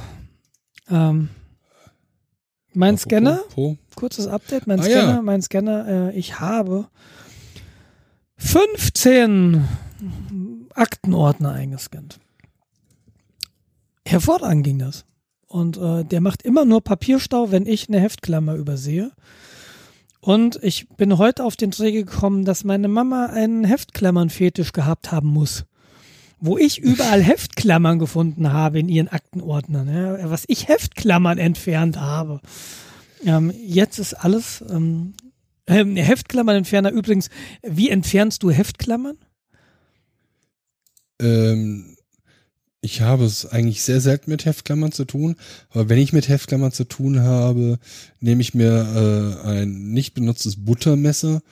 ähm, 0.90 1.30
mein 2.74 2.96
apropos, 2.96 3.02
Scanner, 3.02 3.40
kurzes 3.94 4.26
Update, 4.26 4.66
mein 4.66 4.80
ah, 4.80 4.82
Scanner, 4.82 5.14
ja. 5.14 5.22
mein 5.22 5.40
Scanner, 5.40 5.88
äh, 5.88 6.18
ich 6.18 6.38
habe 6.38 6.88
15 8.36 9.66
Aktenordner 10.74 11.52
eingescannt. 11.52 12.20
Hervorragend 14.04 14.64
ging 14.64 14.78
das. 14.78 15.06
Und 15.46 15.78
äh, 15.78 16.04
der 16.04 16.20
macht 16.20 16.42
immer 16.42 16.66
nur 16.66 16.82
Papierstau, 16.82 17.50
wenn 17.52 17.64
ich 17.64 17.88
eine 17.88 18.00
Heftklammer 18.00 18.54
übersehe. 18.56 19.12
Und 20.20 20.58
ich 20.62 20.88
bin 20.90 21.16
heute 21.16 21.42
auf 21.44 21.56
den 21.56 21.70
Dreh 21.70 21.92
gekommen, 21.92 22.44
dass 22.44 22.64
meine 22.64 22.88
Mama 22.88 23.26
einen 23.26 23.64
Heftklammern-Fetisch 23.64 24.72
gehabt 24.72 25.10
haben 25.10 25.28
muss. 25.28 25.64
Wo 26.38 26.58
ich 26.58 26.78
überall 26.78 27.22
Heftklammern 27.22 27.98
gefunden 27.98 28.52
habe 28.52 28.78
in 28.78 28.88
ihren 28.88 29.08
Aktenordnern, 29.08 29.88
ja, 29.88 30.30
was 30.30 30.44
ich 30.48 30.68
Heftklammern 30.68 31.38
entfernt 31.38 31.98
habe. 31.98 32.40
Ähm, 33.24 33.52
jetzt 33.64 33.98
ist 33.98 34.14
alles 34.14 34.62
ähm, 34.68 35.14
ähm, 35.66 35.96
Heftklammern-Entferner. 35.96 36.90
Übrigens, 36.90 37.30
wie 37.62 37.88
entfernst 37.90 38.42
du 38.42 38.50
Heftklammern? 38.50 39.16
Ähm, 41.20 41.96
ich 42.80 43.00
habe 43.00 43.24
es 43.24 43.46
eigentlich 43.46 43.82
sehr 43.82 44.00
selten 44.00 44.30
mit 44.30 44.44
Heftklammern 44.44 44.92
zu 44.92 45.04
tun, 45.04 45.36
aber 45.70 45.88
wenn 45.88 45.98
ich 45.98 46.12
mit 46.12 46.28
Heftklammern 46.28 46.72
zu 46.72 46.84
tun 46.84 47.20
habe, 47.20 47.78
nehme 48.20 48.42
ich 48.42 48.54
mir 48.54 49.40
äh, 49.44 49.48
ein 49.48 49.92
nicht 49.92 50.14
benutztes 50.14 50.64
Buttermesser 50.64 51.42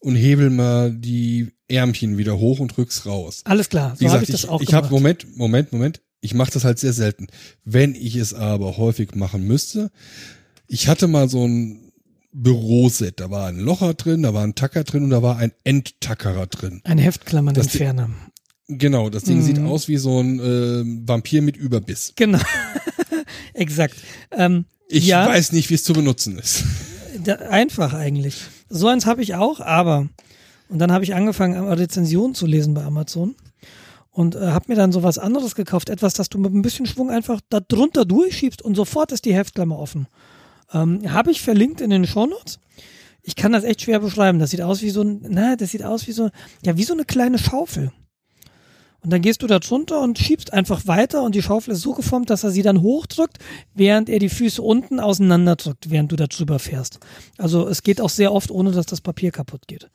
und 0.00 0.16
hebel 0.16 0.50
mal 0.50 0.92
die 0.92 1.52
Ärmchen 1.68 2.18
wieder 2.18 2.38
hoch 2.38 2.60
und 2.60 2.76
rück's 2.78 3.06
raus. 3.06 3.42
Alles 3.44 3.68
klar, 3.68 3.96
so 3.98 4.08
habe 4.08 4.24
ich 4.24 4.30
das 4.30 4.46
auch 4.46 4.60
Ich, 4.60 4.68
ich 4.68 4.74
habe 4.74 4.88
Moment, 4.90 5.36
Moment, 5.36 5.72
Moment. 5.72 6.00
Ich 6.20 6.34
mache 6.34 6.50
das 6.50 6.64
halt 6.64 6.78
sehr 6.78 6.92
selten. 6.92 7.28
Wenn 7.64 7.94
ich 7.94 8.16
es 8.16 8.34
aber 8.34 8.76
häufig 8.76 9.14
machen 9.14 9.46
müsste, 9.46 9.90
ich 10.66 10.88
hatte 10.88 11.06
mal 11.06 11.28
so 11.28 11.46
ein 11.46 11.92
Büroset, 12.32 13.20
da 13.20 13.30
war 13.30 13.48
ein 13.48 13.58
Locher 13.58 13.94
drin, 13.94 14.22
da 14.22 14.34
war 14.34 14.42
ein 14.42 14.54
Tacker 14.54 14.84
drin 14.84 15.04
und 15.04 15.10
da 15.10 15.22
war 15.22 15.38
ein 15.38 15.52
Endtackerer 15.64 16.46
drin. 16.46 16.80
Ein 16.84 16.98
Heftklammernentferner. 16.98 18.10
Genau, 18.68 19.08
das 19.08 19.24
Ding 19.24 19.38
mhm. 19.38 19.42
sieht 19.42 19.58
aus 19.60 19.88
wie 19.88 19.96
so 19.96 20.20
ein 20.20 20.40
äh, 20.40 21.08
Vampir 21.08 21.40
mit 21.40 21.56
Überbiss. 21.56 22.12
Genau, 22.16 22.40
exakt. 23.54 23.94
Ähm, 24.30 24.66
ich 24.88 25.06
ja, 25.06 25.26
weiß 25.26 25.52
nicht, 25.52 25.70
wie 25.70 25.74
es 25.74 25.84
zu 25.84 25.94
benutzen 25.94 26.38
ist. 26.38 26.64
Da, 27.24 27.36
einfach 27.36 27.94
eigentlich. 27.94 28.42
So 28.68 28.88
eins 28.88 29.06
habe 29.06 29.22
ich 29.22 29.34
auch, 29.34 29.60
aber 29.60 30.08
und 30.68 30.78
dann 30.78 30.92
habe 30.92 31.04
ich 31.04 31.14
angefangen, 31.14 31.66
Rezensionen 31.66 32.34
zu 32.34 32.46
lesen 32.46 32.74
bei 32.74 32.84
Amazon 32.84 33.34
und 34.10 34.34
äh, 34.34 34.48
habe 34.48 34.66
mir 34.68 34.74
dann 34.74 34.92
so 34.92 35.02
was 35.02 35.18
anderes 35.18 35.54
gekauft, 35.54 35.88
etwas, 35.88 36.12
das 36.12 36.28
du 36.28 36.38
mit 36.38 36.52
ein 36.52 36.62
bisschen 36.62 36.86
Schwung 36.86 37.10
einfach 37.10 37.40
da 37.48 37.60
drunter 37.60 38.04
durchschiebst 38.04 38.60
und 38.60 38.74
sofort 38.74 39.12
ist 39.12 39.24
die 39.24 39.34
Heftklammer 39.34 39.78
offen. 39.78 40.08
Ähm, 40.72 41.10
habe 41.10 41.30
ich 41.30 41.40
verlinkt 41.40 41.80
in 41.80 41.90
den 41.90 42.06
Shownotes. 42.06 42.58
ich 43.22 43.36
kann 43.36 43.52
das 43.52 43.64
echt 43.64 43.82
schwer 43.82 44.00
beschreiben. 44.00 44.38
Das 44.38 44.50
sieht 44.50 44.62
aus 44.62 44.82
wie 44.82 44.90
so 44.90 45.02
ein, 45.02 45.24
na, 45.28 45.56
das 45.56 45.70
sieht 45.70 45.84
aus 45.84 46.06
wie 46.06 46.12
so, 46.12 46.30
ja, 46.64 46.76
wie 46.76 46.84
so 46.84 46.92
eine 46.92 47.04
kleine 47.04 47.38
Schaufel. 47.38 47.92
Und 49.00 49.10
dann 49.10 49.22
gehst 49.22 49.42
du 49.42 49.46
da 49.46 49.60
drunter 49.60 50.00
und 50.00 50.18
schiebst 50.18 50.52
einfach 50.52 50.86
weiter 50.86 51.22
und 51.22 51.34
die 51.34 51.42
Schaufel 51.42 51.72
ist 51.72 51.82
so 51.82 51.94
geformt, 51.94 52.30
dass 52.30 52.42
er 52.42 52.50
sie 52.50 52.62
dann 52.62 52.82
hochdrückt, 52.82 53.38
während 53.74 54.08
er 54.08 54.18
die 54.18 54.28
Füße 54.28 54.60
unten 54.60 54.98
auseinanderdrückt, 54.98 55.90
während 55.90 56.10
du 56.10 56.16
da 56.16 56.26
drüber 56.26 56.58
fährst. 56.58 56.98
Also 57.36 57.68
es 57.68 57.82
geht 57.82 58.00
auch 58.00 58.10
sehr 58.10 58.32
oft, 58.32 58.50
ohne 58.50 58.72
dass 58.72 58.86
das 58.86 59.00
Papier 59.00 59.30
kaputt 59.30 59.68
geht. 59.68 59.88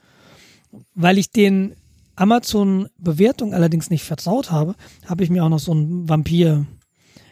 Weil 0.95 1.17
ich 1.17 1.31
den 1.31 1.75
Amazon-Bewertung 2.15 3.53
allerdings 3.53 3.89
nicht 3.89 4.03
vertraut 4.03 4.51
habe, 4.51 4.75
habe 5.05 5.23
ich 5.23 5.29
mir 5.29 5.43
auch 5.43 5.49
noch 5.49 5.59
so 5.59 5.71
einen 5.71 6.07
Vampir 6.07 6.65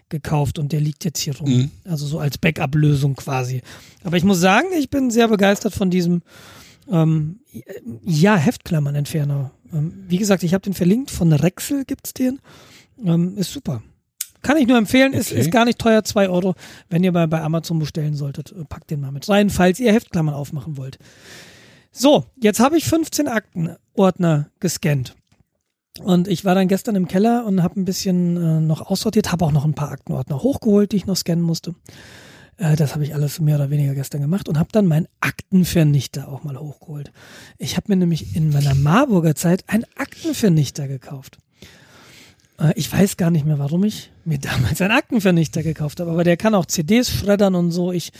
gekauft 0.09 0.59
und 0.59 0.71
der 0.73 0.81
liegt 0.81 1.05
jetzt 1.05 1.19
hier 1.19 1.37
rum. 1.37 1.49
Mhm. 1.49 1.71
Also 1.85 2.05
so 2.05 2.19
als 2.19 2.37
Backup-Lösung 2.37 3.15
quasi. 3.15 3.61
Aber 4.03 4.17
ich 4.17 4.23
muss 4.23 4.39
sagen, 4.39 4.67
ich 4.77 4.89
bin 4.89 5.09
sehr 5.09 5.29
begeistert 5.29 5.73
von 5.73 5.89
diesem 5.89 6.21
ähm, 6.91 7.39
ja, 8.03 8.35
Heftklammern-Entferner. 8.35 9.51
Ähm, 9.73 10.05
wie 10.07 10.17
gesagt, 10.17 10.43
ich 10.43 10.53
habe 10.53 10.61
den 10.61 10.73
verlinkt, 10.73 11.11
von 11.11 11.31
Rexel 11.31 11.85
gibt's 11.85 12.13
den. 12.13 12.39
Ähm, 13.03 13.37
ist 13.37 13.51
super. 13.51 13.81
Kann 14.41 14.57
ich 14.57 14.67
nur 14.67 14.77
empfehlen, 14.77 15.09
okay. 15.09 15.19
ist, 15.19 15.31
ist 15.31 15.51
gar 15.51 15.65
nicht 15.65 15.79
teuer, 15.79 16.03
zwei 16.03 16.27
Euro. 16.27 16.55
Wenn 16.89 17.03
ihr 17.03 17.11
bei, 17.11 17.27
bei 17.27 17.41
Amazon 17.41 17.79
bestellen 17.79 18.15
solltet, 18.15 18.51
äh, 18.51 18.65
packt 18.65 18.89
den 18.89 19.01
mal 19.01 19.11
mit 19.11 19.27
rein, 19.29 19.49
falls 19.49 19.79
ihr 19.79 19.93
Heftklammern 19.93 20.33
aufmachen 20.33 20.77
wollt. 20.77 20.97
So, 21.91 22.25
jetzt 22.37 22.59
habe 22.59 22.77
ich 22.77 22.85
15 22.85 23.27
Aktenordner 23.27 24.49
gescannt. 24.59 25.15
Und 25.99 26.27
ich 26.27 26.45
war 26.45 26.55
dann 26.55 26.69
gestern 26.69 26.95
im 26.95 27.07
Keller 27.07 27.45
und 27.45 27.61
habe 27.61 27.79
ein 27.79 27.85
bisschen 27.85 28.37
äh, 28.37 28.61
noch 28.61 28.81
aussortiert, 28.81 29.31
habe 29.31 29.45
auch 29.45 29.51
noch 29.51 29.65
ein 29.65 29.73
paar 29.73 29.91
Aktenordner 29.91 30.41
hochgeholt, 30.41 30.93
die 30.93 30.97
ich 30.97 31.05
noch 31.05 31.17
scannen 31.17 31.43
musste. 31.43 31.75
Äh, 32.61 32.75
das 32.75 32.93
habe 32.93 33.03
ich 33.03 33.13
alles 33.13 33.39
mehr 33.39 33.55
oder 33.55 33.69
weniger 33.69 33.95
gestern 33.95 34.21
gemacht 34.21 34.47
und 34.47 34.59
habe 34.59 34.69
dann 34.71 34.85
meinen 34.85 35.07
Aktenvernichter 35.19 36.29
auch 36.29 36.43
mal 36.43 36.57
hochgeholt. 36.57 37.11
Ich 37.57 37.75
habe 37.75 37.87
mir 37.89 37.95
nämlich 37.95 38.35
in 38.35 38.51
meiner 38.51 38.75
Marburger 38.75 39.35
Zeit 39.35 39.63
einen 39.67 39.85
Aktenvernichter 39.95 40.87
gekauft. 40.87 41.39
Äh, 42.59 42.73
ich 42.75 42.91
weiß 42.91 43.17
gar 43.17 43.31
nicht 43.31 43.45
mehr, 43.45 43.57
warum 43.57 43.83
ich 43.83 44.11
mir 44.23 44.37
damals 44.39 44.79
einen 44.81 44.91
Aktenvernichter 44.91 45.63
gekauft 45.63 45.99
habe, 45.99 46.11
aber 46.11 46.23
der 46.23 46.37
kann 46.37 46.55
auch 46.55 46.67
CDs 46.67 47.09
schreddern 47.09 47.55
und 47.55 47.71
so. 47.71 47.91
Ich, 47.91 48.11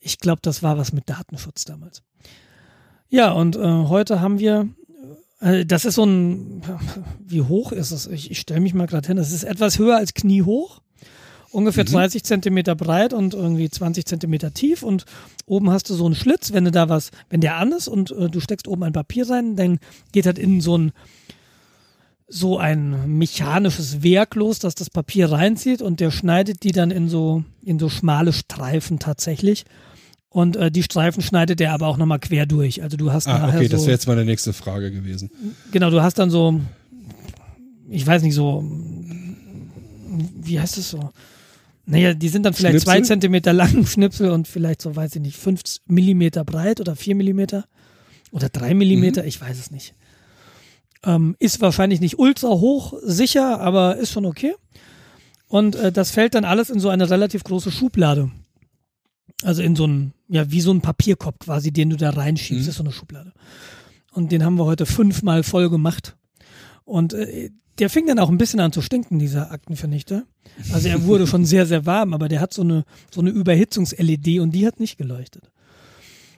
ich 0.00 0.18
glaube, 0.18 0.40
das 0.42 0.62
war 0.62 0.76
was 0.76 0.92
mit 0.92 1.08
Datenschutz 1.08 1.64
damals. 1.64 2.02
Ja, 3.08 3.30
und 3.30 3.54
äh, 3.54 3.60
heute 3.60 4.20
haben 4.20 4.40
wir, 4.40 4.68
äh, 5.38 5.64
das 5.64 5.84
ist 5.84 5.94
so 5.94 6.04
ein, 6.04 6.62
wie 7.20 7.42
hoch 7.42 7.70
ist 7.70 7.92
es? 7.92 8.08
Ich, 8.08 8.32
ich 8.32 8.40
stelle 8.40 8.60
mich 8.60 8.74
mal 8.74 8.88
gerade 8.88 9.06
hin, 9.06 9.16
das 9.16 9.30
ist 9.30 9.44
etwas 9.44 9.78
höher 9.78 9.96
als 9.96 10.14
kniehoch, 10.14 10.80
ungefähr 11.54 11.84
mhm. 11.84 11.92
30 11.92 12.24
Zentimeter 12.24 12.74
breit 12.74 13.12
und 13.12 13.32
irgendwie 13.32 13.70
20 13.70 14.04
Zentimeter 14.04 14.52
tief 14.52 14.82
und 14.82 15.04
oben 15.46 15.70
hast 15.70 15.88
du 15.88 15.94
so 15.94 16.04
einen 16.04 16.14
Schlitz, 16.14 16.52
wenn 16.52 16.64
du 16.64 16.70
da 16.70 16.88
was, 16.88 17.10
wenn 17.30 17.40
der 17.40 17.56
an 17.56 17.72
ist 17.72 17.88
und 17.88 18.10
äh, 18.10 18.28
du 18.28 18.40
steckst 18.40 18.66
oben 18.66 18.82
ein 18.82 18.92
Papier 18.92 19.30
rein, 19.30 19.56
dann 19.56 19.78
geht 20.12 20.26
halt 20.26 20.38
innen 20.38 20.60
so 20.60 20.76
ein, 20.76 20.92
so 22.26 22.58
ein 22.58 23.16
mechanisches 23.18 24.02
Werk 24.02 24.34
los, 24.34 24.58
das 24.58 24.74
das 24.74 24.90
Papier 24.90 25.30
reinzieht 25.30 25.80
und 25.80 26.00
der 26.00 26.10
schneidet 26.10 26.64
die 26.64 26.72
dann 26.72 26.90
in 26.90 27.08
so, 27.08 27.44
in 27.62 27.78
so 27.78 27.88
schmale 27.88 28.32
Streifen 28.32 28.98
tatsächlich. 28.98 29.64
Und 30.30 30.56
äh, 30.56 30.72
die 30.72 30.82
Streifen 30.82 31.22
schneidet 31.22 31.60
er 31.60 31.72
aber 31.72 31.86
auch 31.86 31.96
nochmal 31.96 32.18
quer 32.18 32.46
durch. 32.46 32.82
Also 32.82 32.96
du 32.96 33.12
hast 33.12 33.28
ah, 33.28 33.38
nachher 33.38 33.58
okay, 33.58 33.66
so, 33.68 33.72
das 33.72 33.82
wäre 33.82 33.92
jetzt 33.92 34.08
meine 34.08 34.24
nächste 34.24 34.52
Frage 34.52 34.90
gewesen. 34.90 35.30
Genau, 35.70 35.90
du 35.90 36.02
hast 36.02 36.18
dann 36.18 36.30
so, 36.30 36.60
ich 37.88 38.04
weiß 38.04 38.22
nicht, 38.22 38.34
so, 38.34 38.64
wie 40.42 40.58
heißt 40.58 40.78
es 40.78 40.90
so? 40.90 41.10
Naja, 41.86 42.14
die 42.14 42.28
sind 42.28 42.44
dann 42.44 42.54
vielleicht 42.54 42.82
Schnipsel? 42.82 42.92
zwei 42.92 43.00
Zentimeter 43.02 43.52
lang, 43.52 43.86
Schnipsel 43.86 44.30
und 44.30 44.48
vielleicht 44.48 44.80
so, 44.80 44.96
weiß 44.96 45.16
ich 45.16 45.22
nicht, 45.22 45.36
fünf 45.36 45.60
Millimeter 45.86 46.44
breit 46.44 46.80
oder 46.80 46.96
vier 46.96 47.14
Millimeter 47.14 47.66
oder 48.32 48.48
drei 48.48 48.74
Millimeter, 48.74 49.22
mhm. 49.22 49.28
ich 49.28 49.40
weiß 49.40 49.58
es 49.58 49.70
nicht. 49.70 49.94
Ähm, 51.04 51.36
ist 51.38 51.60
wahrscheinlich 51.60 52.00
nicht 52.00 52.18
ultra 52.18 52.48
hoch 52.48 52.94
sicher, 53.02 53.60
aber 53.60 53.96
ist 53.96 54.12
schon 54.12 54.24
okay. 54.24 54.54
Und 55.46 55.76
äh, 55.76 55.92
das 55.92 56.10
fällt 56.10 56.34
dann 56.34 56.44
alles 56.44 56.70
in 56.70 56.80
so 56.80 56.88
eine 56.88 57.10
relativ 57.10 57.44
große 57.44 57.70
Schublade. 57.70 58.30
Also 59.42 59.62
in 59.62 59.76
so 59.76 59.86
ein, 59.86 60.14
ja, 60.28 60.50
wie 60.50 60.62
so 60.62 60.72
ein 60.72 60.80
Papierkorb 60.80 61.40
quasi, 61.40 61.70
den 61.70 61.90
du 61.90 61.96
da 61.96 62.10
reinschiebst, 62.10 62.64
mhm. 62.64 62.68
ist 62.70 62.76
so 62.76 62.82
eine 62.82 62.92
Schublade. 62.92 63.32
Und 64.12 64.32
den 64.32 64.44
haben 64.44 64.56
wir 64.56 64.64
heute 64.64 64.86
fünfmal 64.86 65.42
voll 65.42 65.68
gemacht. 65.68 66.16
Und 66.84 67.14
äh, 67.14 67.50
der 67.78 67.90
fing 67.90 68.06
dann 68.06 68.18
auch 68.18 68.28
ein 68.28 68.38
bisschen 68.38 68.60
an 68.60 68.72
zu 68.72 68.82
stinken, 68.82 69.18
dieser 69.18 69.50
Aktenvernichter. 69.50 70.24
Also 70.72 70.88
er 70.88 71.04
wurde 71.04 71.26
schon 71.26 71.44
sehr, 71.44 71.66
sehr 71.66 71.86
warm, 71.86 72.14
aber 72.14 72.28
der 72.28 72.40
hat 72.40 72.52
so 72.52 72.62
eine, 72.62 72.84
so 73.12 73.20
eine 73.20 73.30
Überhitzungs-LED 73.30 74.40
und 74.40 74.52
die 74.52 74.66
hat 74.66 74.78
nicht 74.78 74.96
geleuchtet. 74.96 75.50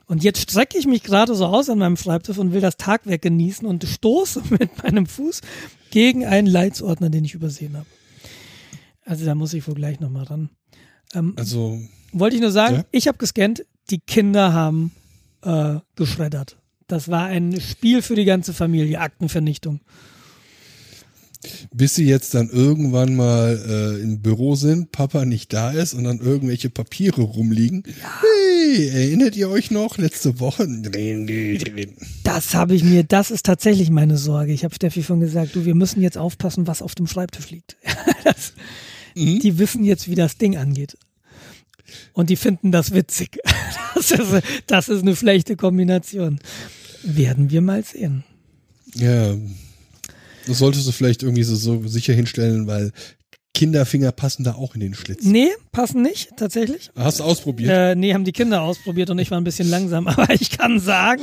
Und 0.07 0.23
jetzt 0.23 0.41
strecke 0.41 0.79
ich 0.79 0.87
mich 0.87 1.03
gerade 1.03 1.35
so 1.35 1.47
aus 1.47 1.69
an 1.69 1.79
meinem 1.79 1.97
Schreibtisch 1.97 2.39
und 2.39 2.53
will 2.53 2.61
das 2.61 2.77
Tagwerk 2.77 3.23
genießen 3.23 3.67
und 3.67 3.85
stoße 3.85 4.43
mit 4.51 4.83
meinem 4.83 5.07
Fuß 5.07 5.41
gegen 5.91 6.25
einen 6.25 6.47
Leitsordner, 6.47 7.11
den 7.11 7.25
ich 7.25 7.35
übersehen 7.35 7.77
habe. 7.77 7.87
Also 9.05 9.25
da 9.25 9.35
muss 9.35 9.53
ich 9.53 9.67
wohl 9.67 9.75
gleich 9.75 10.01
nochmal 10.01 10.25
ran. 10.25 10.51
Ähm, 11.15 11.35
also 11.37 11.79
wollte 12.13 12.37
ich 12.37 12.43
nur 12.43 12.53
sagen, 12.53 12.77
ja? 12.77 12.85
ich 12.93 13.09
habe 13.09 13.19
gescannt, 13.19 13.67
die 13.91 13.99
Kinder 13.99 14.53
haben 14.53 14.93
äh, 15.43 15.77
geschreddert. 15.97 16.57
Das 16.87 17.09
war 17.09 17.27
ein 17.27 17.61
Spiel 17.61 18.01
für 18.01 18.15
die 18.15 18.25
ganze 18.25 18.53
Familie, 18.53 19.01
Aktenvernichtung. 19.01 19.81
Bis 21.73 21.95
sie 21.95 22.07
jetzt 22.07 22.35
dann 22.35 22.51
irgendwann 22.51 23.17
mal 23.17 23.61
äh, 23.99 24.03
im 24.03 24.21
Büro 24.21 24.55
sind, 24.55 24.93
Papa 24.93 25.25
nicht 25.25 25.53
da 25.53 25.71
ist 25.71 25.95
und 25.95 26.05
dann 26.05 26.21
irgendwelche 26.21 26.71
Papiere 26.71 27.23
rumliegen. 27.23 27.83
Ja. 27.87 28.23
Hey, 28.23 28.89
erinnert 28.89 29.37
ihr 29.37 29.49
euch 29.49 29.71
noch 29.71 29.99
letzte 29.99 30.41
Woche? 30.41 30.67
Das 32.25 32.55
habe 32.55 32.75
ich 32.75 32.85
mir, 32.85 33.05
das 33.05 33.31
ist 33.31 33.47
tatsächlich 33.47 33.91
meine 33.91 34.17
Sorge. 34.17 34.53
Ich 34.53 34.65
habe 34.65 34.75
Steffi 34.75 35.03
schon 35.03 35.21
gesagt, 35.21 35.55
du, 35.55 35.65
wir 35.65 35.75
müssen 35.75 36.01
jetzt 36.03 36.19
aufpassen, 36.19 36.67
was 36.67 36.83
auf 36.83 36.95
dem 36.95 37.07
Schreibtisch 37.07 37.51
liegt. 37.51 37.77
das, 38.25 38.53
mhm. 39.15 39.41
Die 39.41 39.59
wissen 39.59 39.85
jetzt, 39.85 40.09
wie 40.09 40.15
das 40.15 40.39
Ding 40.39 40.57
angeht 40.57 40.97
und 42.13 42.31
die 42.31 42.37
finden 42.37 42.73
das 42.73 42.93
witzig. 42.93 43.39
Das 43.95 44.11
ist, 44.11 44.43
das 44.67 44.89
ist 44.91 45.03
eine 45.03 45.17
schlechte 45.17 45.57
Kombination. 45.57 46.39
Werden 47.03 47.51
wir 47.51 47.63
mal 47.63 47.83
sehen. 47.83 48.25
Ja, 48.95 49.35
das 50.47 50.59
solltest 50.59 50.87
du 50.87 50.93
vielleicht 50.93 51.23
irgendwie 51.23 51.43
so, 51.43 51.55
so 51.55 51.87
sicher 51.87 52.15
hinstellen, 52.15 52.67
weil 52.67 52.93
Kinderfinger 53.57 54.13
passen 54.13 54.45
da 54.45 54.55
auch 54.55 54.75
in 54.75 54.81
den 54.81 54.95
Schlitz. 54.95 55.25
Nee, 55.25 55.49
passen 55.73 56.03
nicht, 56.03 56.37
tatsächlich. 56.37 56.91
Hast 56.95 57.21
du 57.21 57.25
ausprobiert? 57.25 57.71
Äh, 57.71 57.95
nee, 57.95 58.13
haben 58.13 58.25
die 58.25 58.33
Kinder 58.33 58.61
ausprobiert 58.61 59.09
und 59.09 59.19
ich 59.19 59.31
war 59.31 59.41
ein 59.41 59.45
bisschen 59.45 59.69
langsam, 59.71 60.07
aber 60.09 60.31
ich 60.31 60.51
kann 60.51 60.79
sagen, 60.79 61.23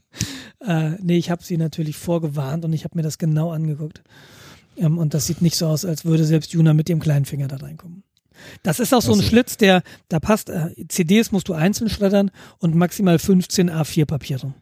äh, 0.66 0.90
nee, 1.02 1.18
ich 1.18 1.30
habe 1.30 1.42
sie 1.42 1.56
natürlich 1.56 1.96
vorgewarnt 1.96 2.64
und 2.64 2.72
ich 2.72 2.84
habe 2.84 2.96
mir 2.96 3.02
das 3.02 3.18
genau 3.18 3.50
angeguckt. 3.50 4.02
Ähm, 4.76 4.96
und 4.96 5.12
das 5.12 5.26
sieht 5.26 5.42
nicht 5.42 5.56
so 5.56 5.66
aus, 5.66 5.84
als 5.84 6.04
würde 6.04 6.24
selbst 6.24 6.52
Juna 6.52 6.72
mit 6.72 6.88
ihrem 6.88 7.00
kleinen 7.00 7.24
Finger 7.24 7.48
da 7.48 7.56
reinkommen. 7.56 8.04
Das 8.62 8.78
ist 8.78 8.94
auch 8.94 9.02
so 9.02 9.12
ein 9.12 9.18
also. 9.18 9.28
Schlitz, 9.28 9.56
der, 9.56 9.82
da 10.08 10.20
passt, 10.20 10.50
äh, 10.50 10.70
CDs 10.88 11.32
musst 11.32 11.48
du 11.48 11.54
einzeln 11.54 11.90
schreddern 11.90 12.30
und 12.58 12.76
maximal 12.76 13.18
15 13.18 13.70
A4 13.70 14.04
Papiere. 14.06 14.54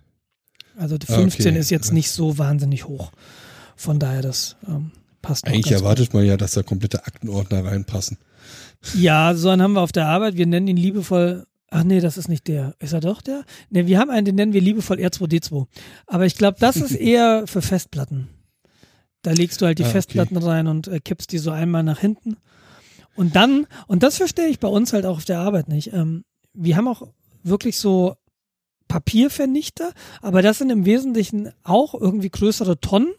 Also 0.77 0.97
15 0.97 1.51
okay. 1.51 1.59
ist 1.59 1.71
jetzt 1.71 1.93
nicht 1.93 2.11
so 2.11 2.39
wahnsinnig 2.39 2.87
hoch. 2.87 3.13
Von 3.77 3.99
daher, 3.99 4.23
das 4.23 4.57
ähm, 4.67 4.91
passt. 5.23 5.47
Eigentlich 5.47 5.73
erwartet 5.73 6.07
gut. 6.07 6.15
man 6.15 6.27
ja, 6.27 6.37
dass 6.37 6.53
da 6.53 6.63
komplette 6.63 7.07
Aktenordner 7.07 7.65
reinpassen. 7.65 8.19
Ja, 8.95 9.35
so 9.35 9.49
einen 9.49 9.63
haben 9.63 9.73
wir 9.73 9.81
auf 9.81 9.93
der 9.93 10.07
Arbeit. 10.07 10.37
Wir 10.37 10.47
nennen 10.47 10.69
ihn 10.69 10.77
liebevoll 10.77 11.47
Ach 11.71 11.83
nee, 11.83 11.99
das 11.99 12.19
ist 12.19 12.29
nicht 12.29 12.47
der. 12.47 12.77
Ist 12.79 12.93
er 12.93 13.01
doch 13.01 13.21
der? 13.21 13.43
Ne, 13.69 13.89
wir 13.89 13.99
haben 13.99 14.09
einen, 14.09 14.25
den 14.25 14.37
nennen 14.37 14.53
wir 14.53 14.61
liebevoll 14.61 14.99
R2D2. 14.99 15.67
Aber 16.07 16.25
ich 16.25 16.37
glaube, 16.37 16.57
das 16.61 16.77
ist 16.77 16.93
eher 16.95 17.49
für 17.49 17.63
Festplatten. 17.63 18.29
Da 19.23 19.33
legst 19.33 19.61
du 19.61 19.67
halt 19.67 19.81
die 19.81 19.85
ah, 19.85 19.89
Festplatten 19.89 20.37
okay. 20.37 20.47
rein 20.47 20.67
und 20.69 20.87
äh, 20.87 21.01
kippst 21.01 21.33
die 21.33 21.39
so 21.39 21.51
einmal 21.51 21.83
nach 21.83 21.99
hinten 21.99 22.37
und 23.17 23.37
dann, 23.37 23.67
und 23.87 24.03
das 24.03 24.17
verstehe 24.17 24.49
ich 24.49 24.61
bei 24.61 24.69
uns 24.69 24.93
halt 24.93 25.07
auch 25.07 25.19
auf 25.19 25.25
der 25.25 25.39
Arbeit 25.39 25.69
nicht. 25.69 25.93
Ähm, 25.93 26.25
wir 26.53 26.77
haben 26.77 26.89
auch 26.89 27.03
wirklich 27.43 27.79
so 27.79 28.17
Papiervernichter, 28.89 29.93
aber 30.23 30.43
das 30.43 30.59
sind 30.59 30.71
im 30.71 30.85
Wesentlichen 30.85 31.51
auch 31.63 31.95
irgendwie 31.95 32.31
größere 32.31 32.81
Tonnen, 32.81 33.13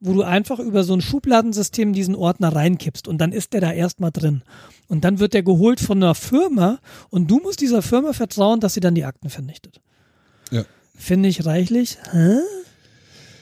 wo 0.00 0.14
du 0.14 0.22
einfach 0.22 0.58
über 0.58 0.84
so 0.84 0.94
ein 0.94 1.00
Schubladensystem 1.00 1.92
diesen 1.92 2.14
Ordner 2.14 2.54
reinkippst 2.54 3.06
und 3.06 3.18
dann 3.18 3.32
ist 3.32 3.52
der 3.52 3.60
da 3.60 3.72
erstmal 3.72 4.10
drin. 4.10 4.42
Und 4.88 5.04
dann 5.04 5.20
wird 5.20 5.32
der 5.32 5.42
geholt 5.42 5.80
von 5.80 5.98
einer 6.02 6.14
Firma 6.14 6.78
und 7.08 7.30
du 7.30 7.38
musst 7.38 7.60
dieser 7.60 7.82
Firma 7.82 8.12
vertrauen, 8.12 8.60
dass 8.60 8.74
sie 8.74 8.80
dann 8.80 8.94
die 8.94 9.04
Akten 9.04 9.30
vernichtet. 9.30 9.80
Ja. 10.50 10.64
Finde 10.96 11.28
ich 11.28 11.46
reichlich. 11.46 11.98
Hä? 12.10 12.38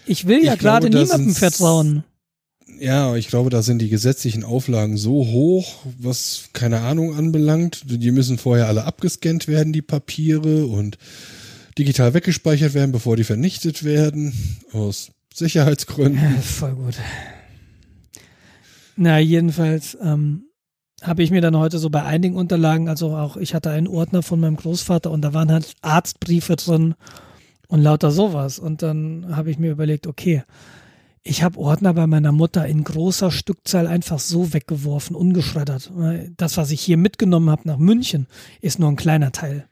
Ich 0.06 0.26
will 0.26 0.44
ja 0.44 0.54
gerade 0.54 0.90
niemandem 0.90 1.34
vertrauen. 1.34 2.04
Ja, 2.78 3.14
ich 3.16 3.28
glaube, 3.28 3.50
da 3.50 3.62
sind 3.62 3.80
die 3.80 3.88
gesetzlichen 3.88 4.44
Auflagen 4.44 4.96
so 4.96 5.26
hoch, 5.26 5.84
was 5.98 6.50
keine 6.52 6.80
Ahnung 6.80 7.14
anbelangt. 7.14 7.82
Die 7.86 8.10
müssen 8.10 8.38
vorher 8.38 8.68
alle 8.68 8.84
abgescannt 8.84 9.48
werden, 9.48 9.72
die 9.72 9.82
Papiere, 9.82 10.66
und 10.66 10.96
digital 11.78 12.14
weggespeichert 12.14 12.74
werden, 12.74 12.92
bevor 12.92 13.16
die 13.16 13.24
vernichtet 13.24 13.84
werden. 13.84 14.32
Aus 14.72 15.12
Sicherheitsgründen. 15.32 16.22
Ja, 16.22 16.40
voll 16.40 16.74
gut. 16.74 16.94
Na, 18.96 19.18
jedenfalls 19.18 19.96
ähm, 20.02 20.44
habe 21.02 21.22
ich 21.22 21.30
mir 21.30 21.40
dann 21.40 21.56
heute 21.56 21.78
so 21.78 21.88
bei 21.88 22.02
einigen 22.02 22.36
Unterlagen, 22.36 22.88
also 22.88 23.16
auch 23.16 23.36
ich 23.36 23.54
hatte 23.54 23.70
einen 23.70 23.88
Ordner 23.88 24.22
von 24.22 24.40
meinem 24.40 24.56
Großvater 24.56 25.10
und 25.10 25.22
da 25.22 25.32
waren 25.32 25.50
halt 25.50 25.74
Arztbriefe 25.80 26.56
drin 26.56 26.94
und 27.68 27.80
lauter 27.80 28.10
sowas. 28.10 28.58
Und 28.58 28.82
dann 28.82 29.34
habe 29.34 29.50
ich 29.50 29.58
mir 29.58 29.70
überlegt, 29.70 30.06
okay, 30.06 30.42
ich 31.22 31.42
habe 31.42 31.58
Ordner 31.58 31.94
bei 31.94 32.06
meiner 32.06 32.32
Mutter 32.32 32.66
in 32.66 32.82
großer 32.82 33.30
Stückzahl 33.30 33.86
einfach 33.86 34.18
so 34.18 34.52
weggeworfen, 34.52 35.14
ungeschreddert. 35.14 35.92
Das, 36.36 36.56
was 36.56 36.70
ich 36.70 36.80
hier 36.80 36.96
mitgenommen 36.96 37.50
habe 37.50 37.62
nach 37.66 37.78
München, 37.78 38.26
ist 38.60 38.78
nur 38.78 38.88
ein 38.88 38.96
kleiner 38.96 39.30
Teil, 39.30 39.66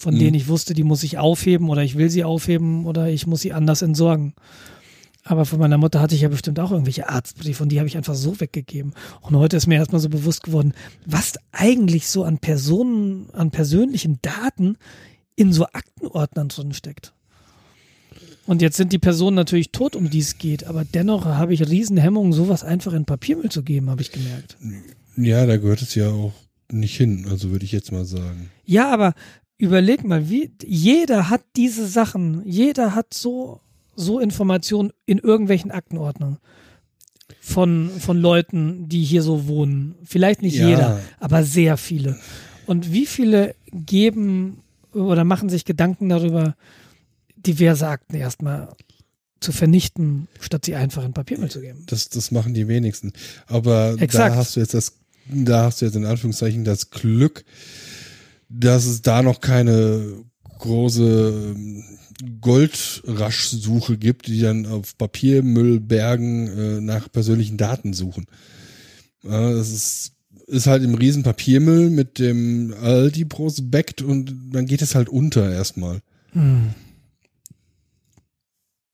von 0.00 0.14
Mhm. 0.14 0.18
denen 0.18 0.34
ich 0.34 0.48
wusste, 0.48 0.74
die 0.74 0.82
muss 0.84 1.02
ich 1.02 1.18
aufheben 1.18 1.68
oder 1.70 1.82
ich 1.82 1.96
will 1.96 2.10
sie 2.10 2.24
aufheben 2.24 2.86
oder 2.86 3.08
ich 3.08 3.26
muss 3.26 3.40
sie 3.40 3.52
anders 3.52 3.82
entsorgen. 3.82 4.34
Aber 5.22 5.44
von 5.44 5.58
meiner 5.58 5.76
Mutter 5.78 6.00
hatte 6.00 6.14
ich 6.14 6.22
ja 6.22 6.28
bestimmt 6.28 6.58
auch 6.58 6.70
irgendwelche 6.72 7.08
Arztbriefe 7.08 7.62
und 7.62 7.68
die 7.70 7.78
habe 7.78 7.86
ich 7.88 7.96
einfach 7.96 8.14
so 8.14 8.40
weggegeben. 8.40 8.94
Und 9.20 9.36
heute 9.36 9.56
ist 9.56 9.66
mir 9.66 9.74
erstmal 9.76 10.00
so 10.00 10.08
bewusst 10.08 10.42
geworden, 10.42 10.72
was 11.04 11.34
eigentlich 11.52 12.08
so 12.08 12.24
an 12.24 12.38
Personen, 12.38 13.28
an 13.34 13.50
persönlichen 13.50 14.18
Daten 14.22 14.76
in 15.36 15.52
so 15.52 15.66
Aktenordnern 15.66 16.48
drin 16.48 16.72
steckt. 16.72 17.12
Und 18.46 18.62
jetzt 18.62 18.76
sind 18.78 18.92
die 18.92 18.98
Personen 18.98 19.36
natürlich 19.36 19.70
tot, 19.70 19.94
um 19.94 20.10
die 20.10 20.18
es 20.18 20.38
geht, 20.38 20.64
aber 20.64 20.84
dennoch 20.84 21.26
habe 21.26 21.52
ich 21.54 21.68
Riesenhemmungen, 21.68 22.32
sowas 22.32 22.64
einfach 22.64 22.94
in 22.94 23.04
Papiermüll 23.04 23.50
zu 23.50 23.62
geben, 23.62 23.90
habe 23.90 24.02
ich 24.02 24.12
gemerkt. 24.12 24.56
Ja, 25.16 25.46
da 25.46 25.56
gehört 25.58 25.82
es 25.82 25.94
ja 25.94 26.08
auch 26.08 26.32
nicht 26.72 26.96
hin, 26.96 27.26
also 27.30 27.50
würde 27.50 27.64
ich 27.64 27.72
jetzt 27.72 27.92
mal 27.92 28.04
sagen. 28.04 28.50
Ja, 28.64 28.90
aber 28.92 29.14
überleg 29.60 30.04
mal, 30.04 30.28
wie 30.30 30.50
jeder 30.64 31.30
hat 31.30 31.42
diese 31.56 31.86
Sachen, 31.86 32.42
jeder 32.46 32.94
hat 32.94 33.14
so 33.14 33.60
so 33.96 34.18
Informationen 34.18 34.92
in 35.04 35.18
irgendwelchen 35.18 35.70
Aktenordnern 35.70 36.38
von 37.40 37.90
von 37.98 38.18
Leuten, 38.18 38.88
die 38.88 39.04
hier 39.04 39.22
so 39.22 39.46
wohnen. 39.46 39.94
Vielleicht 40.04 40.42
nicht 40.42 40.56
Ja. 40.56 40.68
jeder, 40.68 41.00
aber 41.18 41.44
sehr 41.44 41.76
viele. 41.76 42.18
Und 42.66 42.92
wie 42.92 43.06
viele 43.06 43.54
geben 43.72 44.62
oder 44.92 45.24
machen 45.24 45.48
sich 45.48 45.64
Gedanken 45.64 46.08
darüber, 46.08 46.56
diverse 47.36 47.86
Akten 47.88 48.16
erstmal 48.16 48.68
zu 49.40 49.52
vernichten, 49.52 50.28
statt 50.40 50.64
sie 50.66 50.74
einfach 50.74 51.04
in 51.04 51.12
Papiermüll 51.12 51.50
zu 51.50 51.60
geben? 51.60 51.84
Das, 51.86 52.08
das 52.08 52.30
machen 52.30 52.54
die 52.54 52.68
wenigsten. 52.68 53.12
Aber 53.46 53.96
Exakt. 53.98 54.34
da 54.34 54.36
hast 54.36 54.56
du 54.56 54.60
jetzt 54.60 54.74
das, 54.74 54.92
da 55.26 55.64
hast 55.64 55.80
du 55.80 55.86
jetzt 55.86 55.94
in 55.96 56.04
Anführungszeichen 56.04 56.64
das 56.64 56.90
Glück, 56.90 57.44
dass 58.50 58.84
es 58.84 59.00
da 59.00 59.22
noch 59.22 59.40
keine 59.40 60.24
große 60.58 61.54
ähm, 61.56 61.84
Goldraschsuche 62.40 63.96
gibt, 63.96 64.26
die 64.26 64.40
dann 64.40 64.66
auf 64.66 64.98
Papiermüllbergen 64.98 66.48
äh, 66.48 66.80
nach 66.80 67.10
persönlichen 67.10 67.56
Daten 67.56 67.94
suchen. 67.94 68.26
Ja, 69.22 69.52
das 69.52 69.70
ist, 69.70 70.12
ist 70.46 70.66
halt 70.66 70.82
im 70.82 70.94
riesen 70.94 71.22
Papiermüll 71.22 71.88
mit 71.90 72.18
dem 72.18 72.74
Aldi-Prospekt 72.78 74.02
und 74.02 74.34
dann 74.52 74.66
geht 74.66 74.82
es 74.82 74.94
halt 74.94 75.08
unter 75.08 75.50
erstmal. 75.50 76.00
Hm. 76.32 76.70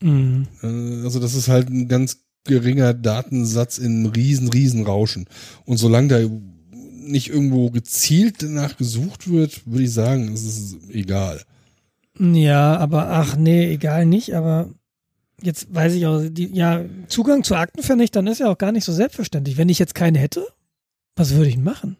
Hm. 0.03 0.47
Äh, 0.63 1.03
Also 1.05 1.19
das 1.19 1.35
ist 1.35 1.49
halt 1.49 1.69
ein 1.69 1.89
ganz 1.89 2.19
geringer 2.45 2.95
Datensatz 2.95 3.79
in 3.79 4.05
einem 4.05 4.07
riesen, 4.07 4.49
riesen 4.49 4.85
Rauschen. 4.85 5.27
Und 5.65 5.79
solange 5.79 6.09
da 6.09 6.21
nicht 7.07 7.29
irgendwo 7.31 7.71
gezielt 7.71 8.43
danach 8.43 8.77
gesucht 8.77 9.31
wird, 9.31 9.67
würde 9.67 9.85
ich 9.85 9.93
sagen, 9.93 10.33
es 10.33 10.45
ist 10.45 10.77
egal. 10.91 11.43
Ja, 12.19 12.77
aber 12.77 13.11
ach 13.11 13.37
nee, 13.37 13.73
egal 13.73 14.07
nicht, 14.07 14.35
aber 14.35 14.71
jetzt 15.43 15.73
weiß 15.75 15.95
ich 15.95 16.07
auch, 16.07 16.23
die, 16.29 16.47
ja, 16.47 16.85
Zugang 17.09 17.45
zu 17.45 17.55
Aktenvernichtern 17.57 18.27
ist 18.27 18.41
ja 18.41 18.51
auch 18.51 18.59
gar 18.59 18.73
nicht 18.73 18.85
so 18.85 18.93
selbstverständlich. 18.93 19.57
Wenn 19.57 19.69
ich 19.69 19.79
jetzt 19.79 19.95
keine 19.95 20.19
hätte, 20.19 20.47
was 21.15 21.35
würde 21.35 21.49
ich 21.49 21.59
machen? 21.59 21.97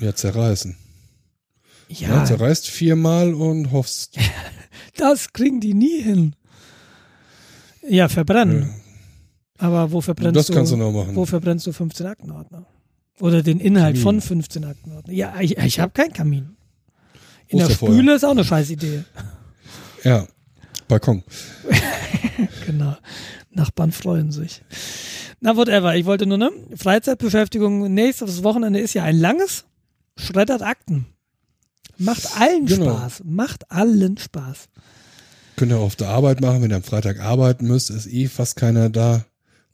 Ja, 0.00 0.14
zerreißen. 0.14 0.76
Ja, 1.88 2.08
Ja, 2.08 2.24
zerreißt 2.24 2.68
viermal 2.68 3.34
und 3.34 3.72
hoffst. 3.72 4.16
das 4.96 5.32
kriegen 5.32 5.60
die 5.60 5.74
nie 5.74 6.00
hin. 6.00 6.36
Ja, 7.88 8.08
verbrennen. 8.08 8.70
Aber 9.58 9.90
wo 9.90 10.00
verbrennst 10.00 10.36
das 10.36 10.46
du? 10.46 10.52
kannst 10.54 10.72
du 10.72 10.76
noch 10.76 10.92
machen. 10.92 11.16
Wo 11.16 11.26
verbrennst 11.26 11.66
du 11.66 11.72
15 11.72 12.06
Aktenordner? 12.06 12.66
Oder 13.20 13.42
den 13.42 13.60
Inhalt 13.60 13.94
Kamin. 13.96 14.02
von 14.02 14.20
15 14.20 14.64
Aktenordner? 14.64 15.12
Ja, 15.12 15.34
ich, 15.40 15.56
ich 15.58 15.78
habe 15.80 15.92
keinen 15.92 16.12
Kamin. 16.12 16.56
In 17.48 17.58
der. 17.58 17.70
Spüle 17.70 18.14
ist 18.14 18.24
auch 18.24 18.30
eine 18.30 18.44
scheiß 18.44 18.70
Idee. 18.70 19.04
Ja, 20.02 20.26
Balkon. 20.88 21.22
Genau. 22.66 22.96
Nachbarn 23.50 23.92
freuen 23.92 24.32
sich. 24.32 24.62
Na, 25.40 25.56
whatever. 25.56 25.94
Ich 25.96 26.06
wollte 26.06 26.24
nur, 26.24 26.38
ne? 26.38 26.50
Freizeitbeschäftigung 26.74 27.92
nächstes 27.92 28.42
Wochenende 28.42 28.80
ist 28.80 28.94
ja 28.94 29.04
ein 29.04 29.18
langes. 29.18 29.64
Schreddert 30.16 30.62
Akten. 30.62 31.04
Macht 31.98 32.40
allen 32.40 32.64
Genau. 32.64 32.96
Spaß. 32.96 33.22
Macht 33.24 33.70
allen 33.70 34.16
Spaß. 34.16 34.68
Könnt 35.56 35.72
ihr 35.72 35.78
auf 35.78 35.96
der 35.96 36.08
Arbeit 36.08 36.40
machen, 36.40 36.62
wenn 36.62 36.70
ihr 36.70 36.76
am 36.76 36.82
Freitag 36.82 37.20
arbeiten 37.20 37.66
müsst, 37.66 37.90
ist 37.90 38.06
eh 38.06 38.28
fast 38.28 38.56
keiner 38.56 38.88
da. 38.88 39.26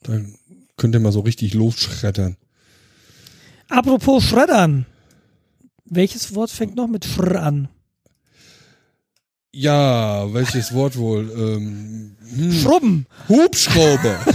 Dann 0.03 0.35
könnt 0.77 0.95
ihr 0.97 1.01
mal 1.01 1.13
so 1.13 1.21
richtig 1.21 1.55
losschreddern. 1.55 2.37
Apropos 3.69 4.25
Schreddern. 4.25 4.87
Welches 5.85 6.35
Wort 6.35 6.51
fängt 6.51 6.77
noch 6.77 6.89
mit 6.89 7.05
Schr 7.05 7.37
an? 7.43 7.69
Ja, 9.53 10.33
welches 10.35 10.75
Wort 10.75 10.97
wohl? 10.99 11.31
Ähm, 11.35 12.17
hm, 12.35 12.53
Schrubben. 12.53 13.07
Hubschrauber. 13.29 14.19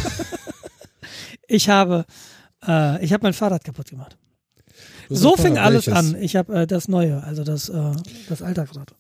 Ich 1.54 1.68
habe, 1.68 2.06
äh, 2.66 3.04
ich 3.04 3.12
habe 3.12 3.24
mein 3.24 3.34
Fahrrad 3.34 3.66
kaputt 3.66 3.90
gemacht. 3.90 4.18
So 5.10 5.36
fing 5.36 5.58
alles 5.58 5.88
Welches? 5.88 6.14
an. 6.14 6.22
Ich 6.22 6.38
habe 6.38 6.62
äh, 6.62 6.66
das 6.66 6.88
Neue, 6.88 7.22
also 7.26 7.44
das, 7.44 7.68
äh, 7.68 7.92
das 8.30 8.42
Alltagsrad. 8.42 8.96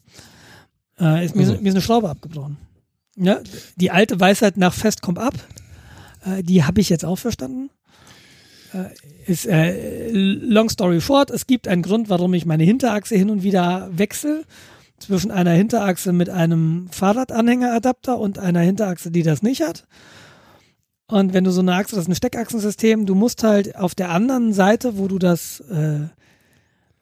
Äh, 1.00 1.24
ist, 1.26 1.34
mir, 1.34 1.48
Also. 1.48 1.62
mir 1.62 1.70
ist 1.70 1.76
eine 1.76 1.82
Schraube 1.82 2.10
abgebrochen. 2.10 2.58
Ja, 3.15 3.39
die 3.78 3.89
alte 3.91 4.20
Weisheit 4.20 4.58
nach 4.58 4.74
fest 4.74 5.02
kommt 5.02 5.17
ab. 5.17 5.34
Äh, 6.26 6.44
die 6.44 6.65
habe 6.65 6.82
ich 6.82 6.89
jetzt 6.89 7.06
auch 7.06 7.15
verstanden. 7.17 7.70
Äh, 8.73 8.86
ist 9.29 9.45
äh, 9.45 10.10
long 10.12 10.69
story 10.69 11.01
short, 11.01 11.29
es 11.29 11.47
gibt 11.47 11.67
einen 11.67 11.81
Grund, 11.81 12.10
warum 12.10 12.34
ich 12.34 12.45
meine 12.45 12.63
Hinterachse 12.63 13.15
hin 13.15 13.29
und 13.29 13.43
wieder 13.43 13.89
wechsle 13.91 14.43
zwischen 14.99 15.31
einer 15.31 15.51
Hinterachse 15.51 16.13
mit 16.13 16.29
einem 16.29 16.88
Fahrradanhängeradapter 16.91 18.17
und 18.17 18.39
einer 18.39 18.62
Hinterachse, 18.62 19.12
die 19.12 19.23
das 19.23 19.41
nicht 19.41 19.62
hat. 19.62 19.86
Und 21.07 21.34
wenn 21.34 21.43
du 21.43 21.51
so 21.51 21.62
eine 21.62 21.75
Achse, 21.75 21.95
das 21.95 22.05
ist 22.05 22.10
ein 22.10 22.15
Steckachsensystem, 22.15 23.05
du 23.05 23.15
musst 23.15 23.43
halt 23.43 23.75
auf 23.75 23.95
der 23.95 24.10
anderen 24.10 24.53
Seite, 24.53 24.97
wo 24.97 25.07
du 25.07 25.19
das, 25.19 25.60
äh, 25.69 26.07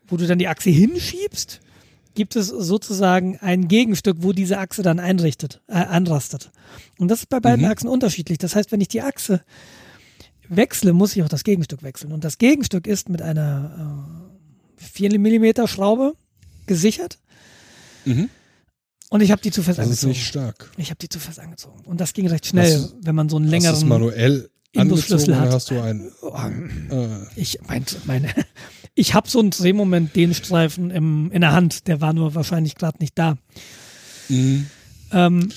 wo 0.07 0.17
du 0.17 0.25
dann 0.25 0.39
die 0.39 0.47
Achse 0.47 0.71
hinschiebst, 0.71 1.59
gibt 2.15 2.35
es 2.35 2.47
sozusagen 2.47 3.37
ein 3.41 3.67
Gegenstück, 3.67 4.17
wo 4.21 4.33
diese 4.33 4.57
Achse 4.57 4.81
dann 4.81 4.99
einrichtet, 4.99 5.61
äh, 5.67 5.73
anrastet. 5.73 6.49
Und 6.97 7.09
das 7.09 7.19
ist 7.19 7.29
bei 7.29 7.39
beiden 7.39 7.65
Mhm. 7.65 7.71
Achsen 7.71 7.87
unterschiedlich. 7.87 8.39
Das 8.39 8.55
heißt, 8.55 8.71
wenn 8.71 8.81
ich 8.81 8.87
die 8.87 9.01
Achse 9.03 9.41
wechsle, 10.49 10.93
muss 10.93 11.15
ich 11.15 11.23
auch 11.23 11.29
das 11.29 11.43
Gegenstück 11.43 11.83
wechseln. 11.83 12.11
Und 12.11 12.23
das 12.23 12.37
Gegenstück 12.37 12.87
ist 12.87 13.09
mit 13.09 13.21
einer 13.21 14.05
äh, 14.77 14.83
4 14.83 15.19
mm 15.19 15.67
Schraube 15.67 16.13
gesichert. 16.65 17.19
Mhm. 18.05 18.29
Und 19.09 19.21
ich 19.21 19.31
habe 19.31 19.41
die 19.41 19.51
zu 19.51 19.63
fest 19.63 19.79
Das 19.79 19.85
ist 19.85 19.91
angezogen. 20.03 20.09
nicht 20.11 20.25
stark. 20.27 20.71
Ich 20.77 20.89
habe 20.91 20.99
die 20.99 21.09
zu 21.09 21.19
fest 21.19 21.39
angezogen. 21.39 21.81
Und 21.85 21.99
das 21.99 22.13
ging 22.13 22.27
recht 22.27 22.45
schnell, 22.45 22.73
Hast 22.75 22.95
wenn 23.01 23.15
man 23.15 23.27
so 23.29 23.37
einen 23.37 23.45
Hast 23.45 23.51
längeren 23.51 23.87
manuell 23.87 24.49
Imbusschlüssel 24.71 25.35
hat. 25.39 25.51
hast 25.51 25.71
du 25.71 25.79
einen? 25.81 26.11
Oh, 26.21 26.31
Äh, 26.91 27.07
Ich 27.35 27.59
meinte, 27.67 27.95
meine, 28.05 28.29
ich 28.93 29.15
habe 29.15 29.27
so 29.27 29.39
einen 29.39 29.49
Drehmoment, 29.49 30.15
den 30.15 30.35
Streifen 30.35 30.91
im, 30.91 31.31
in 31.31 31.41
der 31.41 31.53
Hand, 31.53 31.87
der 31.87 32.01
war 32.01 32.13
nur 32.13 32.35
wahrscheinlich 32.35 32.75
gerade 32.75 32.99
nicht 32.99 33.17
da. 33.17 33.35
mh. 34.29 34.61
Ähm, 35.11 35.49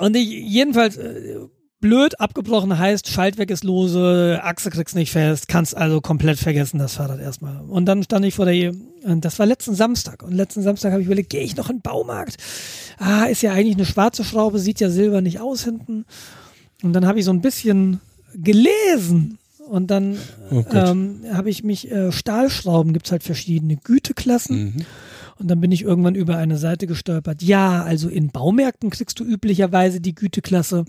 und 0.00 0.16
ich, 0.16 0.28
jedenfalls, 0.28 0.96
äh, 0.96 1.36
blöd 1.80 2.20
abgebrochen 2.20 2.78
heißt, 2.78 3.08
Schaltwerk 3.08 3.50
ist 3.50 3.64
lose, 3.64 4.40
Achse 4.42 4.70
kriegst 4.70 4.94
nicht 4.94 5.12
fest, 5.12 5.48
kannst 5.48 5.76
also 5.76 6.00
komplett 6.00 6.38
vergessen, 6.38 6.78
das 6.78 6.94
Fahrrad 6.94 7.20
erstmal. 7.20 7.60
Und 7.62 7.86
dann 7.86 8.02
stand 8.02 8.24
ich 8.24 8.34
vor 8.34 8.46
der, 8.46 8.72
und 9.04 9.24
das 9.24 9.38
war 9.38 9.46
letzten 9.46 9.74
Samstag. 9.74 10.22
Und 10.22 10.32
letzten 10.32 10.62
Samstag 10.62 10.92
habe 10.92 11.02
ich 11.02 11.06
überlegt, 11.06 11.30
gehe 11.30 11.42
ich 11.42 11.56
noch 11.56 11.70
in 11.70 11.76
den 11.76 11.82
Baumarkt? 11.82 12.36
Ah, 12.98 13.24
ist 13.24 13.42
ja 13.42 13.52
eigentlich 13.52 13.76
eine 13.76 13.86
schwarze 13.86 14.24
Schraube, 14.24 14.58
sieht 14.58 14.80
ja 14.80 14.90
silber 14.90 15.20
nicht 15.20 15.40
aus 15.40 15.64
hinten. 15.64 16.06
Und 16.82 16.92
dann 16.92 17.06
habe 17.06 17.18
ich 17.18 17.24
so 17.24 17.30
ein 17.30 17.40
bisschen 17.40 18.00
gelesen. 18.34 19.38
Und 19.68 19.90
dann 19.90 20.16
Oh 20.50 20.64
ähm, 20.72 21.22
habe 21.32 21.50
ich 21.50 21.64
mich, 21.64 21.90
äh, 21.90 22.12
Stahlschrauben 22.12 22.92
gibt's 22.92 23.10
halt 23.10 23.24
verschiedene 23.24 23.76
Güteklassen. 23.76 24.64
Mhm. 24.64 24.86
Und 25.38 25.48
dann 25.48 25.60
bin 25.60 25.72
ich 25.72 25.82
irgendwann 25.82 26.14
über 26.14 26.36
eine 26.36 26.56
Seite 26.56 26.86
gestolpert. 26.86 27.42
Ja, 27.42 27.82
also 27.82 28.08
in 28.08 28.30
Baumärkten 28.30 28.90
kriegst 28.90 29.20
du 29.20 29.24
üblicherweise 29.24 30.00
die 30.00 30.14
Güteklasse 30.14 30.84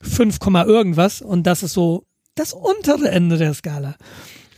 5, 0.00 0.38
Komma 0.38 0.64
irgendwas. 0.64 1.22
Und 1.22 1.46
das 1.46 1.62
ist 1.62 1.72
so 1.72 2.04
das 2.34 2.52
untere 2.52 3.10
Ende 3.10 3.38
der 3.38 3.54
Skala. 3.54 3.96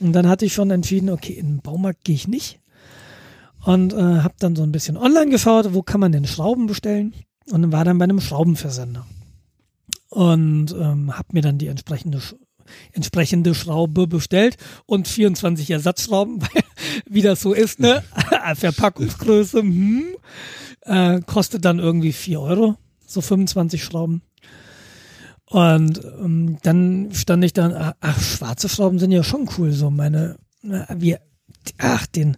Und 0.00 0.12
dann 0.12 0.28
hatte 0.28 0.44
ich 0.44 0.54
schon 0.54 0.70
entschieden, 0.70 1.10
okay, 1.10 1.32
in 1.32 1.46
den 1.46 1.62
Baumarkt 1.62 2.04
gehe 2.04 2.14
ich 2.14 2.28
nicht. 2.28 2.60
Und 3.64 3.92
äh, 3.92 3.96
habe 3.96 4.34
dann 4.38 4.56
so 4.56 4.62
ein 4.62 4.72
bisschen 4.72 4.96
online 4.96 5.30
geschaut, 5.30 5.74
wo 5.74 5.82
kann 5.82 6.00
man 6.00 6.12
denn 6.12 6.26
Schrauben 6.26 6.66
bestellen. 6.66 7.14
Und 7.50 7.72
war 7.72 7.84
dann 7.84 7.98
bei 7.98 8.04
einem 8.04 8.20
Schraubenversender. 8.20 9.06
Und 10.10 10.72
ähm, 10.72 11.16
habe 11.16 11.28
mir 11.32 11.42
dann 11.42 11.58
die 11.58 11.66
entsprechende 11.66 12.20
entsprechende 12.92 13.54
Schraube 13.54 14.06
bestellt 14.06 14.56
und 14.86 15.08
24 15.08 15.70
Ersatzschrauben, 15.70 16.40
wie 17.08 17.22
das 17.22 17.40
so 17.40 17.52
ist, 17.52 17.80
ne? 17.80 18.02
Verpackungsgröße, 18.54 19.60
hm, 19.60 20.04
äh, 20.82 21.20
kostet 21.22 21.64
dann 21.64 21.78
irgendwie 21.78 22.12
4 22.12 22.40
Euro. 22.40 22.76
so 23.06 23.20
25 23.20 23.82
Schrauben. 23.82 24.22
Und 25.50 26.04
ähm, 26.04 26.58
dann 26.62 27.08
stand 27.12 27.44
ich 27.44 27.52
dann, 27.52 27.94
ach, 28.00 28.20
schwarze 28.20 28.68
Schrauben 28.68 28.98
sind 28.98 29.12
ja 29.12 29.22
schon 29.22 29.48
cool, 29.56 29.72
so 29.72 29.90
meine, 29.90 30.36
na, 30.62 30.86
wie, 30.94 31.16
ach, 31.78 32.06
den, 32.06 32.36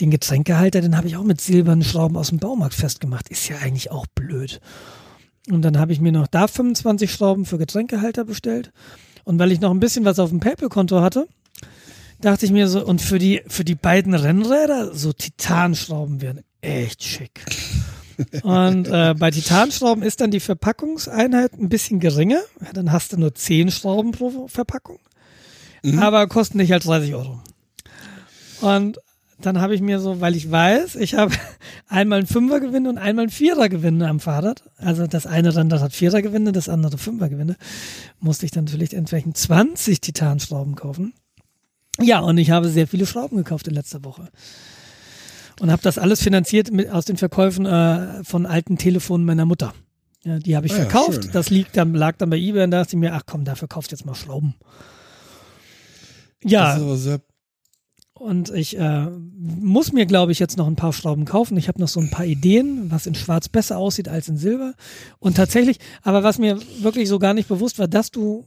den 0.00 0.10
Getränkehalter, 0.10 0.80
den 0.80 0.96
habe 0.96 1.06
ich 1.06 1.16
auch 1.16 1.24
mit 1.24 1.40
silbernen 1.40 1.84
Schrauben 1.84 2.16
aus 2.16 2.28
dem 2.28 2.38
Baumarkt 2.38 2.74
festgemacht. 2.74 3.28
Ist 3.28 3.48
ja 3.48 3.56
eigentlich 3.58 3.90
auch 3.90 4.06
blöd. 4.14 4.60
Und 5.50 5.62
dann 5.62 5.78
habe 5.78 5.92
ich 5.92 6.00
mir 6.00 6.12
noch 6.12 6.26
da 6.26 6.46
25 6.46 7.12
Schrauben 7.12 7.44
für 7.44 7.58
Getränkehalter 7.58 8.24
bestellt. 8.24 8.72
Und 9.24 9.38
weil 9.38 9.52
ich 9.52 9.60
noch 9.60 9.70
ein 9.70 9.80
bisschen 9.80 10.04
was 10.04 10.18
auf 10.18 10.30
dem 10.30 10.40
PayPal-Konto 10.40 11.00
hatte, 11.00 11.26
dachte 12.20 12.46
ich 12.46 12.52
mir 12.52 12.68
so, 12.68 12.84
und 12.84 13.00
für 13.00 13.18
die, 13.18 13.42
für 13.46 13.64
die 13.64 13.74
beiden 13.74 14.14
Rennräder, 14.14 14.94
so 14.94 15.12
Titanschrauben 15.12 16.20
wären 16.20 16.40
echt 16.60 17.02
schick. 17.02 17.44
Und 18.42 18.88
äh, 18.88 19.14
bei 19.18 19.30
Titanschrauben 19.30 20.02
ist 20.02 20.20
dann 20.20 20.30
die 20.30 20.40
Verpackungseinheit 20.40 21.54
ein 21.54 21.68
bisschen 21.68 22.00
geringer. 22.00 22.40
Dann 22.72 22.92
hast 22.92 23.12
du 23.12 23.16
nur 23.16 23.34
10 23.34 23.70
Schrauben 23.70 24.12
pro 24.12 24.48
Verpackung. 24.48 24.98
Mhm. 25.82 25.98
Aber 25.98 26.26
kosten 26.26 26.58
nicht 26.58 26.72
als 26.72 26.84
30 26.84 27.14
Euro. 27.14 27.40
Und 28.60 28.98
dann 29.40 29.60
habe 29.60 29.74
ich 29.74 29.80
mir 29.80 30.00
so, 30.00 30.20
weil 30.20 30.36
ich 30.36 30.50
weiß, 30.50 30.96
ich 30.96 31.14
habe 31.14 31.34
einmal 31.88 32.20
ein 32.20 32.26
Fünfergewinde 32.26 32.90
und 32.90 32.98
einmal 32.98 33.26
ein 33.26 33.30
Vierergewinde 33.30 34.08
am 34.08 34.20
Fahrrad. 34.20 34.64
Also 34.76 35.06
das 35.06 35.26
eine 35.26 35.54
Rennrad 35.54 35.80
hat 35.80 35.92
Vierergewinde, 35.92 36.52
das 36.52 36.68
andere 36.68 36.98
Fünfergewinde. 36.98 37.56
Musste 38.20 38.46
ich 38.46 38.52
dann 38.52 38.64
natürlich 38.64 38.94
entsprechend 38.94 39.36
20 39.36 40.00
Titanschrauben 40.00 40.76
kaufen. 40.76 41.12
Ja, 42.00 42.20
und 42.20 42.38
ich 42.38 42.50
habe 42.50 42.68
sehr 42.68 42.88
viele 42.88 43.06
Schrauben 43.06 43.36
gekauft 43.36 43.68
in 43.68 43.74
letzter 43.74 44.04
Woche. 44.04 44.28
Und 45.60 45.70
habe 45.70 45.82
das 45.82 45.98
alles 45.98 46.22
finanziert 46.22 46.72
mit, 46.72 46.90
aus 46.90 47.04
den 47.04 47.16
Verkäufen 47.16 47.66
äh, 47.66 48.24
von 48.24 48.46
alten 48.46 48.76
Telefonen 48.76 49.24
meiner 49.24 49.46
Mutter. 49.46 49.72
Ja, 50.24 50.38
die 50.38 50.56
habe 50.56 50.66
ich 50.66 50.72
ah, 50.72 50.76
verkauft. 50.76 51.24
Ja, 51.26 51.30
das 51.32 51.50
liegt 51.50 51.76
dann, 51.76 51.94
lag 51.94 52.16
dann 52.16 52.30
bei 52.30 52.38
eBay 52.38 52.64
und 52.64 52.70
da 52.70 52.80
dachte 52.80 52.96
ich 52.96 53.00
mir, 53.00 53.14
ach 53.14 53.22
komm, 53.26 53.44
dafür 53.44 53.68
kauft 53.68 53.90
jetzt 53.90 54.06
mal 54.06 54.14
Schrauben. 54.14 54.54
Ja. 56.42 56.78
Und 58.14 58.50
ich 58.50 58.78
äh, 58.78 59.06
muss 59.10 59.92
mir, 59.92 60.06
glaube 60.06 60.32
ich, 60.32 60.38
jetzt 60.38 60.56
noch 60.56 60.66
ein 60.66 60.76
paar 60.76 60.92
Schrauben 60.92 61.24
kaufen. 61.24 61.56
Ich 61.56 61.68
habe 61.68 61.80
noch 61.80 61.88
so 61.88 62.00
ein 62.00 62.10
paar 62.10 62.24
Ideen, 62.24 62.90
was 62.90 63.06
in 63.06 63.14
Schwarz 63.14 63.48
besser 63.48 63.76
aussieht 63.76 64.08
als 64.08 64.28
in 64.28 64.36
Silber. 64.36 64.74
Und 65.18 65.36
tatsächlich, 65.36 65.78
aber 66.02 66.22
was 66.22 66.38
mir 66.38 66.58
wirklich 66.80 67.08
so 67.08 67.18
gar 67.18 67.34
nicht 67.34 67.48
bewusst 67.48 67.78
war, 67.78 67.88
dass 67.88 68.10
du 68.10 68.46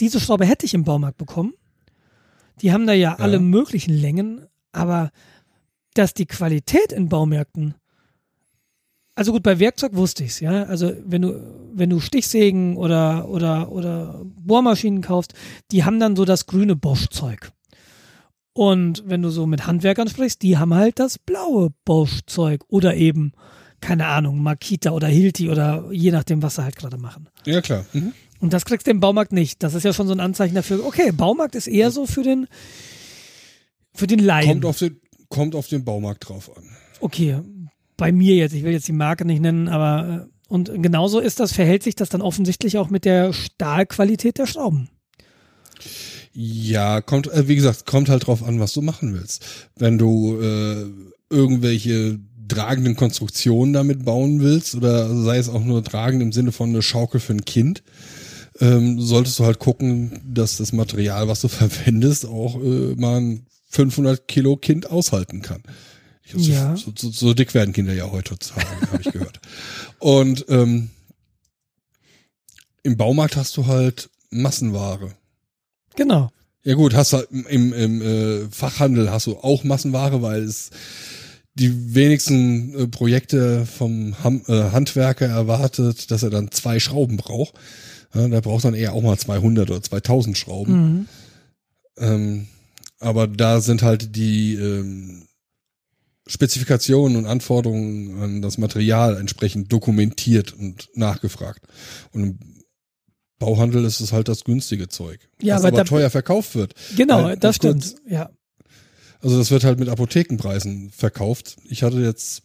diese 0.00 0.20
Schraube 0.20 0.44
hätte 0.44 0.66
ich 0.66 0.74
im 0.74 0.84
Baumarkt 0.84 1.16
bekommen. 1.16 1.54
Die 2.60 2.72
haben 2.72 2.86
da 2.86 2.92
ja, 2.92 3.10
ja. 3.10 3.18
alle 3.18 3.38
möglichen 3.38 3.94
Längen, 3.94 4.46
aber 4.72 5.10
dass 5.94 6.14
die 6.14 6.26
Qualität 6.26 6.92
in 6.92 7.08
Baumärkten 7.08 7.74
also 9.16 9.32
gut, 9.32 9.44
bei 9.44 9.60
Werkzeug 9.60 9.94
wusste 9.94 10.24
ich's, 10.24 10.40
ja. 10.40 10.64
Also 10.64 10.92
wenn 11.04 11.22
du, 11.22 11.40
wenn 11.72 11.90
du 11.90 12.00
Stichsägen 12.00 12.76
oder, 12.76 13.28
oder, 13.28 13.70
oder 13.70 14.22
Bohrmaschinen 14.24 15.02
kaufst, 15.02 15.34
die 15.70 15.84
haben 15.84 16.00
dann 16.00 16.16
so 16.16 16.24
das 16.24 16.46
grüne 16.46 16.74
Bosch-Zeug. 16.74 17.52
Und 18.54 19.02
wenn 19.06 19.22
du 19.22 19.30
so 19.30 19.46
mit 19.46 19.66
Handwerkern 19.66 20.08
sprichst, 20.08 20.42
die 20.42 20.58
haben 20.58 20.74
halt 20.74 20.98
das 20.98 21.18
blaue 21.18 21.70
Bosch-Zeug 21.84 22.62
oder 22.68 22.96
eben, 22.96 23.32
keine 23.80 24.06
Ahnung, 24.06 24.40
Makita 24.40 24.90
oder 24.90 25.08
Hilti 25.08 25.48
oder 25.48 25.88
je 25.92 26.10
nachdem, 26.10 26.42
was 26.42 26.56
sie 26.56 26.64
halt 26.64 26.76
gerade 26.76 26.96
machen. 26.96 27.28
Ja, 27.44 27.60
klar. 27.60 27.84
Mhm. 27.92 28.12
Und 28.40 28.52
das 28.52 28.64
kriegst 28.64 28.86
du 28.86 28.90
im 28.90 29.00
Baumarkt 29.00 29.32
nicht. 29.32 29.62
Das 29.62 29.74
ist 29.74 29.84
ja 29.84 29.92
schon 29.92 30.06
so 30.06 30.12
ein 30.12 30.20
Anzeichen 30.20 30.54
dafür. 30.54 30.84
Okay, 30.84 31.12
Baumarkt 31.12 31.54
ist 31.54 31.66
eher 31.66 31.90
so 31.90 32.06
für 32.06 32.22
den, 32.22 32.46
für 33.94 34.06
den 34.06 34.18
Laien. 34.18 34.60
Kommt 34.60 34.64
auf 34.64 34.78
den, 34.78 35.00
kommt 35.28 35.54
auf 35.54 35.68
den 35.68 35.84
Baumarkt 35.84 36.28
drauf 36.28 36.56
an. 36.56 36.64
Okay, 37.00 37.38
bei 37.96 38.12
mir 38.12 38.34
jetzt. 38.34 38.54
Ich 38.54 38.64
will 38.64 38.72
jetzt 38.72 38.88
die 38.88 38.92
Marke 38.92 39.24
nicht 39.24 39.40
nennen, 39.40 39.68
aber, 39.68 40.26
äh, 40.26 40.52
und 40.52 40.70
genauso 40.82 41.20
ist 41.20 41.40
das, 41.40 41.52
verhält 41.52 41.82
sich 41.82 41.94
das 41.94 42.08
dann 42.08 42.22
offensichtlich 42.22 42.78
auch 42.78 42.90
mit 42.90 43.04
der 43.04 43.32
Stahlqualität 43.32 44.38
der 44.38 44.46
Schrauben. 44.46 44.88
Ja, 46.32 47.00
kommt, 47.00 47.28
äh, 47.28 47.48
wie 47.48 47.56
gesagt, 47.56 47.86
kommt 47.86 48.08
halt 48.08 48.26
drauf 48.26 48.42
an, 48.42 48.60
was 48.60 48.72
du 48.72 48.82
machen 48.82 49.14
willst. 49.14 49.44
Wenn 49.76 49.98
du 49.98 50.40
äh, 50.40 50.84
irgendwelche 51.30 52.18
tragenden 52.48 52.96
Konstruktionen 52.96 53.72
damit 53.72 54.04
bauen 54.04 54.40
willst 54.40 54.74
oder 54.74 55.14
sei 55.22 55.38
es 55.38 55.48
auch 55.48 55.64
nur 55.64 55.82
tragend 55.82 56.22
im 56.22 56.32
Sinne 56.32 56.52
von 56.52 56.70
eine 56.70 56.82
Schaukel 56.82 57.20
für 57.20 57.32
ein 57.32 57.44
Kind, 57.44 57.82
ähm, 58.60 59.00
solltest 59.00 59.38
du 59.38 59.44
halt 59.44 59.58
gucken, 59.58 60.20
dass 60.26 60.58
das 60.58 60.72
Material, 60.72 61.28
was 61.28 61.40
du 61.40 61.48
verwendest, 61.48 62.26
auch 62.26 62.60
äh, 62.60 62.94
mal 62.96 63.20
ein 63.20 63.46
500 63.74 64.28
Kilo 64.28 64.56
Kind 64.56 64.90
aushalten 64.90 65.42
kann. 65.42 65.62
So, 66.26 66.38
ja. 66.38 66.76
so, 66.76 66.92
so, 66.96 67.10
so 67.10 67.34
dick 67.34 67.52
werden 67.54 67.74
Kinder 67.74 67.92
ja 67.92 68.10
heutzutage, 68.10 68.66
habe 68.90 69.02
ich 69.02 69.12
gehört. 69.12 69.40
Und 69.98 70.46
ähm, 70.48 70.90
im 72.82 72.96
Baumarkt 72.96 73.36
hast 73.36 73.56
du 73.56 73.66
halt 73.66 74.10
Massenware. 74.30 75.12
Genau. 75.96 76.30
Ja 76.62 76.74
gut, 76.74 76.94
hast 76.94 77.12
du 77.12 77.18
im, 77.48 77.72
im 77.74 78.00
äh, 78.00 78.48
Fachhandel 78.50 79.10
hast 79.10 79.26
du 79.26 79.36
auch 79.36 79.64
Massenware, 79.64 80.22
weil 80.22 80.42
es 80.42 80.70
die 81.54 81.94
wenigsten 81.94 82.74
äh, 82.74 82.86
Projekte 82.88 83.66
vom 83.66 84.16
Ham, 84.24 84.42
äh, 84.48 84.70
Handwerker 84.70 85.26
erwartet, 85.26 86.10
dass 86.10 86.22
er 86.22 86.30
dann 86.30 86.50
zwei 86.50 86.80
Schrauben 86.80 87.16
braucht. 87.16 87.54
Ja, 88.14 88.28
der 88.28 88.40
braucht 88.40 88.64
dann 88.64 88.74
eher 88.74 88.92
auch 88.94 89.02
mal 89.02 89.18
200 89.18 89.70
oder 89.70 89.82
2000 89.82 90.38
Schrauben. 90.38 90.74
Mhm. 90.74 91.08
Ähm, 91.98 92.46
aber 93.00 93.26
da 93.26 93.60
sind 93.60 93.82
halt 93.82 94.16
die 94.16 94.54
ähm, 94.54 95.26
Spezifikationen 96.26 97.16
und 97.16 97.26
Anforderungen 97.26 98.22
an 98.22 98.42
das 98.42 98.58
Material 98.58 99.16
entsprechend 99.16 99.72
dokumentiert 99.72 100.52
und 100.52 100.88
nachgefragt. 100.94 101.62
Und 102.12 102.22
im 102.22 102.38
Bauhandel 103.38 103.84
ist 103.84 104.00
es 104.00 104.12
halt 104.12 104.28
das 104.28 104.44
günstige 104.44 104.88
Zeug, 104.88 105.20
ja, 105.42 105.56
was 105.56 105.64
aber, 105.64 105.80
aber 105.80 105.84
teuer 105.84 106.10
verkauft 106.10 106.54
wird. 106.54 106.74
Genau, 106.96 107.24
Weil, 107.24 107.36
das 107.36 107.56
stimmt. 107.56 107.82
Kurz, 107.82 107.96
ja. 108.08 108.30
Also 109.20 109.38
das 109.38 109.50
wird 109.50 109.64
halt 109.64 109.78
mit 109.78 109.88
Apothekenpreisen 109.88 110.90
verkauft. 110.90 111.56
Ich 111.68 111.82
hatte 111.82 112.00
jetzt 112.00 112.42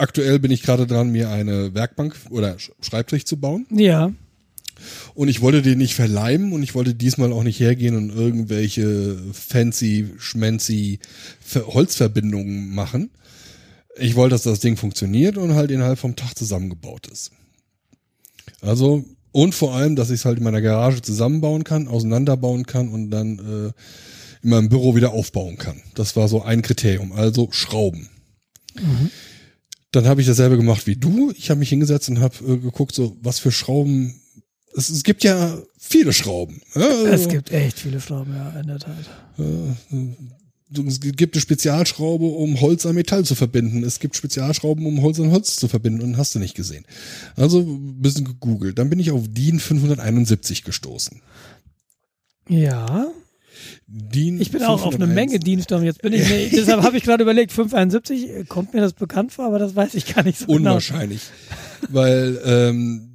aktuell 0.00 0.38
bin 0.38 0.50
ich 0.50 0.62
gerade 0.62 0.86
dran, 0.86 1.10
mir 1.10 1.30
eine 1.30 1.74
Werkbank 1.74 2.16
oder 2.30 2.56
Schreibtisch 2.80 3.24
zu 3.24 3.38
bauen. 3.38 3.66
Ja. 3.70 4.12
Und 5.14 5.28
ich 5.28 5.40
wollte 5.40 5.62
den 5.62 5.78
nicht 5.78 5.94
verleimen 5.94 6.52
und 6.52 6.62
ich 6.62 6.74
wollte 6.74 6.94
diesmal 6.94 7.32
auch 7.32 7.42
nicht 7.42 7.60
hergehen 7.60 7.96
und 7.96 8.10
irgendwelche 8.10 9.18
fancy, 9.32 10.08
schmancy 10.18 10.98
Holzverbindungen 11.54 12.74
machen. 12.74 13.10
Ich 13.96 14.14
wollte, 14.14 14.34
dass 14.34 14.42
das 14.42 14.60
Ding 14.60 14.76
funktioniert 14.76 15.36
und 15.36 15.54
halt 15.54 15.70
innerhalb 15.70 15.98
vom 15.98 16.16
Tag 16.16 16.36
zusammengebaut 16.36 17.06
ist. 17.08 17.32
Also, 18.60 19.04
und 19.32 19.54
vor 19.54 19.74
allem, 19.74 19.96
dass 19.96 20.10
ich 20.10 20.20
es 20.20 20.24
halt 20.24 20.38
in 20.38 20.44
meiner 20.44 20.60
Garage 20.60 21.02
zusammenbauen 21.02 21.64
kann, 21.64 21.88
auseinanderbauen 21.88 22.66
kann 22.66 22.88
und 22.88 23.10
dann 23.10 23.38
äh, 23.38 23.72
in 24.42 24.50
meinem 24.50 24.68
Büro 24.68 24.94
wieder 24.96 25.12
aufbauen 25.12 25.56
kann. 25.56 25.82
Das 25.94 26.16
war 26.16 26.28
so 26.28 26.42
ein 26.42 26.62
Kriterium. 26.62 27.12
Also 27.12 27.48
Schrauben. 27.52 28.08
Mhm. 28.74 29.10
Dann 29.92 30.06
habe 30.06 30.20
ich 30.20 30.26
dasselbe 30.26 30.56
gemacht 30.56 30.86
wie 30.86 30.96
du. 30.96 31.32
Ich 31.36 31.50
habe 31.50 31.60
mich 31.60 31.68
hingesetzt 31.68 32.08
und 32.08 32.20
habe 32.20 32.36
äh, 32.44 32.58
geguckt, 32.58 32.94
so 32.94 33.16
was 33.22 33.38
für 33.38 33.52
Schrauben 33.52 34.19
es, 34.74 34.90
es 34.90 35.02
gibt 35.02 35.24
ja 35.24 35.58
viele 35.78 36.12
Schrauben. 36.12 36.60
Ja, 36.74 36.82
also, 36.82 37.06
es 37.06 37.28
gibt 37.28 37.50
echt 37.50 37.78
viele 37.78 38.00
Schrauben, 38.00 38.34
ja, 38.34 38.60
in 38.60 38.66
der 38.66 38.78
Tat. 38.78 38.94
es 40.86 41.00
gibt 41.00 41.34
eine 41.34 41.40
Spezialschraube, 41.40 42.24
um 42.24 42.60
Holz 42.60 42.86
an 42.86 42.94
Metall 42.94 43.24
zu 43.24 43.34
verbinden. 43.34 43.82
Es 43.82 43.98
gibt 43.98 44.16
Spezialschrauben, 44.16 44.86
um 44.86 45.02
Holz 45.02 45.18
an 45.18 45.30
Holz 45.30 45.56
zu 45.56 45.68
verbinden 45.68 46.02
und 46.02 46.16
hast 46.16 46.34
du 46.34 46.38
nicht 46.38 46.54
gesehen. 46.54 46.84
Also 47.36 47.60
ein 47.60 48.00
bisschen 48.00 48.24
gegoogelt. 48.24 48.78
Dann 48.78 48.90
bin 48.90 49.00
ich 49.00 49.10
auf 49.10 49.24
DIN 49.28 49.58
571 49.58 50.64
gestoßen. 50.64 51.20
Ja. 52.48 53.08
DIN 53.86 54.40
ich 54.40 54.52
bin 54.52 54.62
auch 54.62 54.84
auf 54.84 54.94
eine 54.94 55.06
Menge 55.06 55.38
DIN-Storm. 55.40 55.82
Jetzt 55.82 56.02
bin 56.02 56.12
ich, 56.12 56.28
nee, 56.28 56.48
deshalb 56.52 56.82
habe 56.82 56.96
ich 56.96 57.02
gerade 57.02 57.22
überlegt, 57.22 57.52
571, 57.52 58.48
kommt 58.48 58.72
mir 58.72 58.80
das 58.80 58.92
bekannt 58.92 59.32
vor, 59.32 59.46
aber 59.46 59.58
das 59.58 59.74
weiß 59.74 59.94
ich 59.94 60.14
gar 60.14 60.22
nicht 60.22 60.38
so 60.38 60.46
Unwahrscheinlich. 60.46 61.22
genau. 61.80 61.90
Unwahrscheinlich. 61.90 62.38
Weil 62.38 62.40
ähm, 62.44 63.09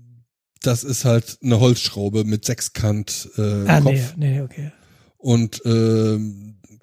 das 0.65 0.84
ist 0.84 1.06
halt 1.06 1.38
eine 1.43 1.60
Holzschraube 1.60 2.23
mit 2.23 2.46
Sechskant 2.46 3.29
äh, 3.37 3.67
ah, 3.67 3.81
Kopf 3.81 4.13
nee, 4.15 4.31
nee, 4.31 4.42
okay. 4.42 4.71
und 5.17 5.65
äh, 5.65 6.19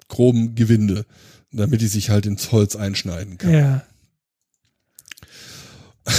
groben 0.07 0.55
Gewinde, 0.55 1.05
damit 1.51 1.81
die 1.81 1.87
sich 1.87 2.09
halt 2.09 2.25
ins 2.25 2.51
Holz 2.51 2.75
einschneiden 2.75 3.37
kann. 3.37 3.53
Ja. 3.53 3.85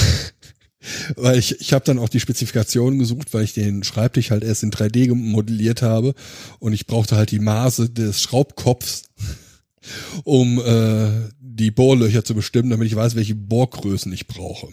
weil 1.16 1.38
ich, 1.38 1.60
ich 1.60 1.72
habe 1.72 1.84
dann 1.84 1.98
auch 1.98 2.08
die 2.08 2.20
Spezifikationen 2.20 2.98
gesucht, 2.98 3.32
weil 3.32 3.44
ich 3.44 3.54
den 3.54 3.84
Schreibtisch 3.84 4.30
halt 4.30 4.44
erst 4.44 4.62
in 4.62 4.70
3D 4.70 5.14
modelliert 5.14 5.82
habe 5.82 6.14
und 6.58 6.72
ich 6.72 6.86
brauchte 6.86 7.16
halt 7.16 7.30
die 7.30 7.38
Maße 7.38 7.90
des 7.90 8.22
Schraubkopfs, 8.22 9.04
um 10.24 10.60
äh, 10.60 11.30
die 11.40 11.70
Bohrlöcher 11.70 12.24
zu 12.24 12.34
bestimmen, 12.34 12.70
damit 12.70 12.86
ich 12.86 12.96
weiß, 12.96 13.14
welche 13.14 13.34
Bohrgrößen 13.34 14.12
ich 14.12 14.26
brauche. 14.26 14.68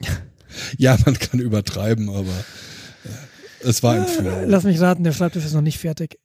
Ja, 0.78 0.96
man 1.04 1.18
kann 1.18 1.40
übertreiben, 1.40 2.08
aber 2.08 2.28
äh, 2.30 3.68
es 3.68 3.82
war 3.82 3.94
ein 3.94 4.06
Flow. 4.06 4.44
Lass 4.46 4.64
mich 4.64 4.80
raten, 4.80 5.04
der 5.04 5.12
Schreibtisch 5.12 5.44
ist 5.44 5.52
noch 5.54 5.60
nicht 5.60 5.78
fertig. 5.78 6.18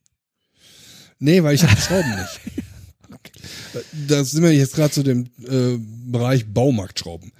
Nee, 1.19 1.43
weil 1.43 1.55
ich 1.55 1.63
habe 1.63 1.79
Schrauben 1.79 2.09
nicht. 2.15 2.63
okay. 3.13 3.31
Da 4.07 4.23
sind 4.23 4.43
wir 4.43 4.53
jetzt 4.53 4.75
gerade 4.75 4.91
zu 4.91 5.03
dem 5.03 5.25
äh, 5.47 5.77
Bereich 6.11 6.45
Baumarktschrauben. 6.53 7.31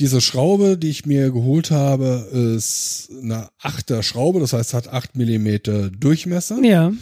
Diese 0.00 0.20
Schraube, 0.20 0.78
die 0.78 0.90
ich 0.90 1.06
mir 1.06 1.32
geholt 1.32 1.72
habe, 1.72 2.28
ist 2.56 3.10
eine 3.20 3.48
achter 3.58 4.04
Schraube, 4.04 4.38
das 4.38 4.52
heißt 4.52 4.72
hat 4.74 4.86
8 4.88 5.16
Millimeter 5.16 5.90
Durchmesser 5.90 6.60
Ja. 6.62 6.92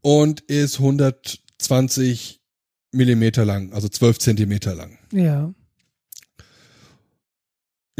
und 0.00 0.40
ist 0.40 0.80
120 0.80 2.40
Millimeter 2.92 3.44
lang, 3.44 3.72
also 3.72 3.88
12 3.88 4.18
Zentimeter 4.18 4.74
lang. 4.74 4.98
Ja. 5.12 5.54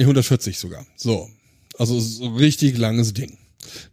Nee, 0.00 0.04
140 0.04 0.58
sogar. 0.58 0.86
So. 0.96 1.28
Also 1.76 2.00
so 2.00 2.24
ein 2.24 2.36
richtig 2.36 2.78
langes 2.78 3.12
Ding. 3.12 3.36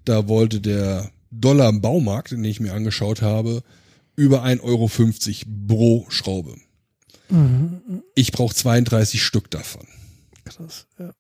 Da 0.06 0.30
wollte 0.30 0.62
der 0.62 1.12
Dollar 1.32 1.68
im 1.68 1.82
Baumarkt, 1.82 2.32
den 2.32 2.46
ich 2.46 2.62
mir 2.62 2.74
angeschaut 2.74 3.22
habe, 3.22 3.62
über 4.16 4.42
1,50 4.46 4.62
Euro 4.64 4.90
pro 5.68 6.06
Schraube. 6.10 6.56
Mhm. 7.28 8.04
Ich 8.16 8.32
brauche 8.32 8.56
32 8.56 9.22
Stück 9.22 9.52
davon. 9.52 9.86
Krass. 10.46 10.88
Ja. 10.98 11.12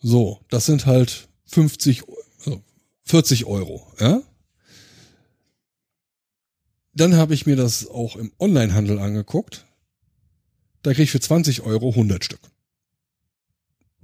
So, 0.00 0.40
das 0.50 0.66
sind 0.66 0.84
halt 0.84 1.28
50, 1.46 2.02
also 2.44 2.60
40 3.04 3.44
Euro, 3.44 3.86
ja? 4.00 4.20
Dann 6.92 7.14
habe 7.14 7.34
ich 7.34 7.46
mir 7.46 7.54
das 7.54 7.86
auch 7.86 8.16
im 8.16 8.32
Onlinehandel 8.40 8.98
angeguckt. 8.98 9.64
Da 10.82 10.92
krieg 10.92 11.04
ich 11.04 11.12
für 11.12 11.20
20 11.20 11.60
Euro 11.62 11.90
100 11.90 12.24
Stück. 12.24 12.40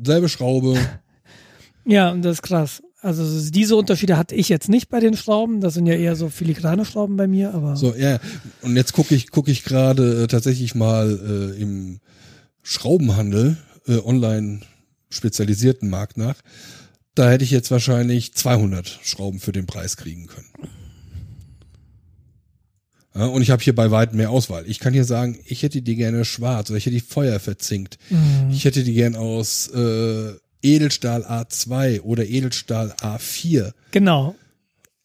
Selbe 0.02 0.28
Schraube, 0.28 0.78
Ja, 1.84 2.10
und 2.10 2.22
das 2.22 2.34
ist 2.34 2.42
krass. 2.42 2.82
Also 3.02 3.50
diese 3.50 3.76
Unterschiede 3.76 4.18
hatte 4.18 4.34
ich 4.34 4.48
jetzt 4.48 4.68
nicht 4.68 4.90
bei 4.90 5.00
den 5.00 5.16
Schrauben. 5.16 5.60
Das 5.60 5.74
sind 5.74 5.86
ja 5.86 5.94
eher 5.94 6.16
so 6.16 6.28
filigrane 6.28 6.84
Schrauben 6.84 7.16
bei 7.16 7.26
mir, 7.26 7.54
aber 7.54 7.76
So, 7.76 7.94
ja. 7.94 8.18
Und 8.60 8.76
jetzt 8.76 8.92
gucke 8.92 9.14
ich, 9.14 9.30
gucke 9.30 9.50
ich 9.50 9.64
gerade 9.64 10.24
äh, 10.24 10.26
tatsächlich 10.26 10.74
mal 10.74 11.54
äh, 11.56 11.60
im 11.60 12.00
Schraubenhandel, 12.62 13.56
äh, 13.86 13.98
online 13.98 14.60
spezialisierten 15.08 15.88
Markt 15.88 16.18
nach. 16.18 16.36
Da 17.14 17.30
hätte 17.30 17.42
ich 17.42 17.50
jetzt 17.50 17.70
wahrscheinlich 17.70 18.34
200 18.34 19.00
Schrauben 19.02 19.40
für 19.40 19.52
den 19.52 19.66
Preis 19.66 19.96
kriegen 19.96 20.26
können. 20.26 20.48
Und 23.28 23.42
ich 23.42 23.50
habe 23.50 23.62
hier 23.62 23.74
bei 23.74 23.90
weitem 23.90 24.16
mehr 24.16 24.30
Auswahl. 24.30 24.64
Ich 24.66 24.78
kann 24.80 24.92
hier 24.92 25.04
sagen, 25.04 25.38
ich 25.44 25.62
hätte 25.62 25.82
die 25.82 25.96
gerne 25.96 26.24
schwarz 26.24 26.70
oder 26.70 26.78
ich 26.78 26.86
hätte 26.86 26.94
die 26.96 27.00
Feuer 27.00 27.40
verzinkt. 27.40 27.98
Mhm. 28.10 28.50
Ich 28.50 28.64
hätte 28.64 28.82
die 28.84 28.94
gern 28.94 29.16
aus 29.16 29.68
äh, 29.68 30.32
Edelstahl 30.62 31.24
A2 31.24 32.02
oder 32.02 32.24
Edelstahl 32.26 32.92
A4. 33.00 33.72
genau. 33.90 34.34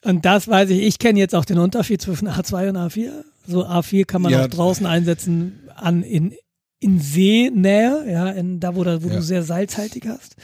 Und 0.04 0.24
das 0.24 0.48
weiß 0.48 0.70
ich. 0.70 0.84
Ich 0.84 1.00
kenne 1.00 1.18
jetzt 1.18 1.34
auch 1.34 1.46
den 1.46 1.58
Unterschied 1.58 2.00
zwischen 2.00 2.28
A2 2.30 2.70
und 2.70 2.78
A4. 2.78 3.10
So 3.48 3.66
A4 3.66 4.06
kann 4.06 4.22
man 4.22 4.32
Ja. 4.34 4.44
auch 4.46 4.48
draußen 4.50 4.86
einsetzen 4.86 5.60
an 5.76 6.04
in 6.04 6.34
in 6.80 7.00
Seenähe, 7.00 8.06
ja, 8.12 8.30
in 8.30 8.60
da 8.60 8.76
wo, 8.76 8.84
da, 8.84 9.02
wo 9.02 9.08
Ja. 9.08 9.16
du 9.16 9.22
sehr 9.24 9.42
salzhaltig 9.42 10.06
hast. 10.08 10.36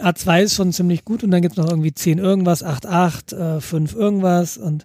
A2 0.00 0.44
ist 0.44 0.54
schon 0.54 0.72
ziemlich 0.72 1.04
gut 1.04 1.22
und 1.24 1.30
dann 1.32 1.42
gibt's 1.42 1.58
noch 1.58 1.68
irgendwie 1.68 1.92
10 1.92 2.16
irgendwas, 2.18 2.62
8,8, 2.64 3.32
äh, 3.58 3.60
5 3.60 3.94
irgendwas 3.94 4.56
und 4.56 4.84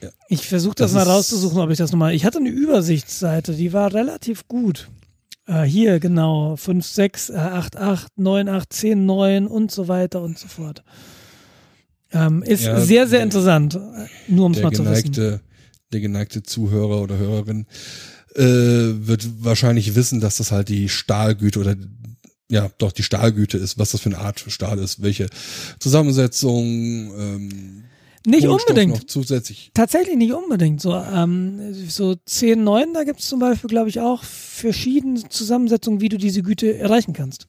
Ja. 0.00 0.08
ich 0.28 0.46
versuche 0.46 0.74
das, 0.76 0.92
Das 0.92 1.04
mal 1.06 1.10
rauszusuchen, 1.12 1.58
ob 1.58 1.70
ich 1.70 1.78
das 1.78 1.90
nochmal. 1.92 2.14
Ich 2.14 2.24
hatte 2.24 2.38
eine 2.38 2.50
Übersichtsseite, 2.50 3.54
die 3.54 3.72
war 3.72 3.92
relativ 3.92 4.46
gut. 4.48 4.88
Äh, 5.46 5.62
hier, 5.62 5.98
genau, 5.98 6.56
5, 6.56 6.86
6, 6.86 7.30
äh, 7.30 7.34
8, 7.36 7.76
8, 7.76 8.18
9, 8.18 8.48
8, 8.48 8.72
10, 8.72 9.06
9 9.06 9.46
und 9.46 9.70
so 9.72 9.88
weiter 9.88 10.22
und 10.22 10.38
so 10.38 10.46
fort. 10.48 10.84
Ähm, 12.12 12.42
ist 12.42 12.64
Ja, 12.64 12.80
sehr, 12.80 13.06
sehr 13.06 13.18
der- 13.18 13.22
interessant, 13.22 13.74
äh, 13.74 14.06
nur 14.32 14.46
um 14.46 14.52
es 14.52 14.62
mal 14.62 14.72
zu 14.72 14.84
wissen. 14.84 15.12
geneigte, 15.12 15.40
der 15.92 16.00
geneigte 16.00 16.42
Zuhörer 16.42 17.02
oder 17.02 17.18
Hörerin 17.18 17.66
äh, 18.34 18.42
wird 18.44 19.26
wahrscheinlich 19.44 19.94
wissen, 19.94 20.20
dass 20.20 20.36
das 20.36 20.52
halt 20.52 20.68
die 20.68 20.88
Stahlgüte 20.88 21.58
oder 21.60 21.74
ja, 22.50 22.70
doch 22.78 22.92
die 22.92 23.02
Stahlgüte 23.02 23.58
ist, 23.58 23.78
was 23.78 23.90
das 23.90 24.00
für 24.00 24.08
eine 24.10 24.18
Art 24.18 24.42
Stahl 24.48 24.78
ist, 24.78 25.02
welche 25.02 25.28
Zusammensetzung, 25.80 26.64
ähm, 27.18 27.84
Nicht 28.26 28.44
Kohlenstoff 28.44 28.70
unbedingt. 28.70 28.94
noch 28.94 29.04
zusätzlich. 29.04 29.70
Tatsächlich 29.74 30.16
nicht 30.16 30.32
unbedingt. 30.32 30.80
So, 30.80 30.94
ähm, 30.94 31.72
so 31.88 32.14
10, 32.14 32.62
9, 32.62 32.94
da 32.94 33.04
gibt 33.04 33.20
es 33.20 33.28
zum 33.28 33.38
Beispiel, 33.38 33.68
glaube 33.68 33.88
ich, 33.88 34.00
auch 34.00 34.22
verschiedene 34.24 35.28
Zusammensetzungen, 35.28 36.00
wie 36.00 36.08
du 36.08 36.18
diese 36.18 36.42
Güte 36.42 36.76
erreichen 36.76 37.12
kannst. 37.12 37.46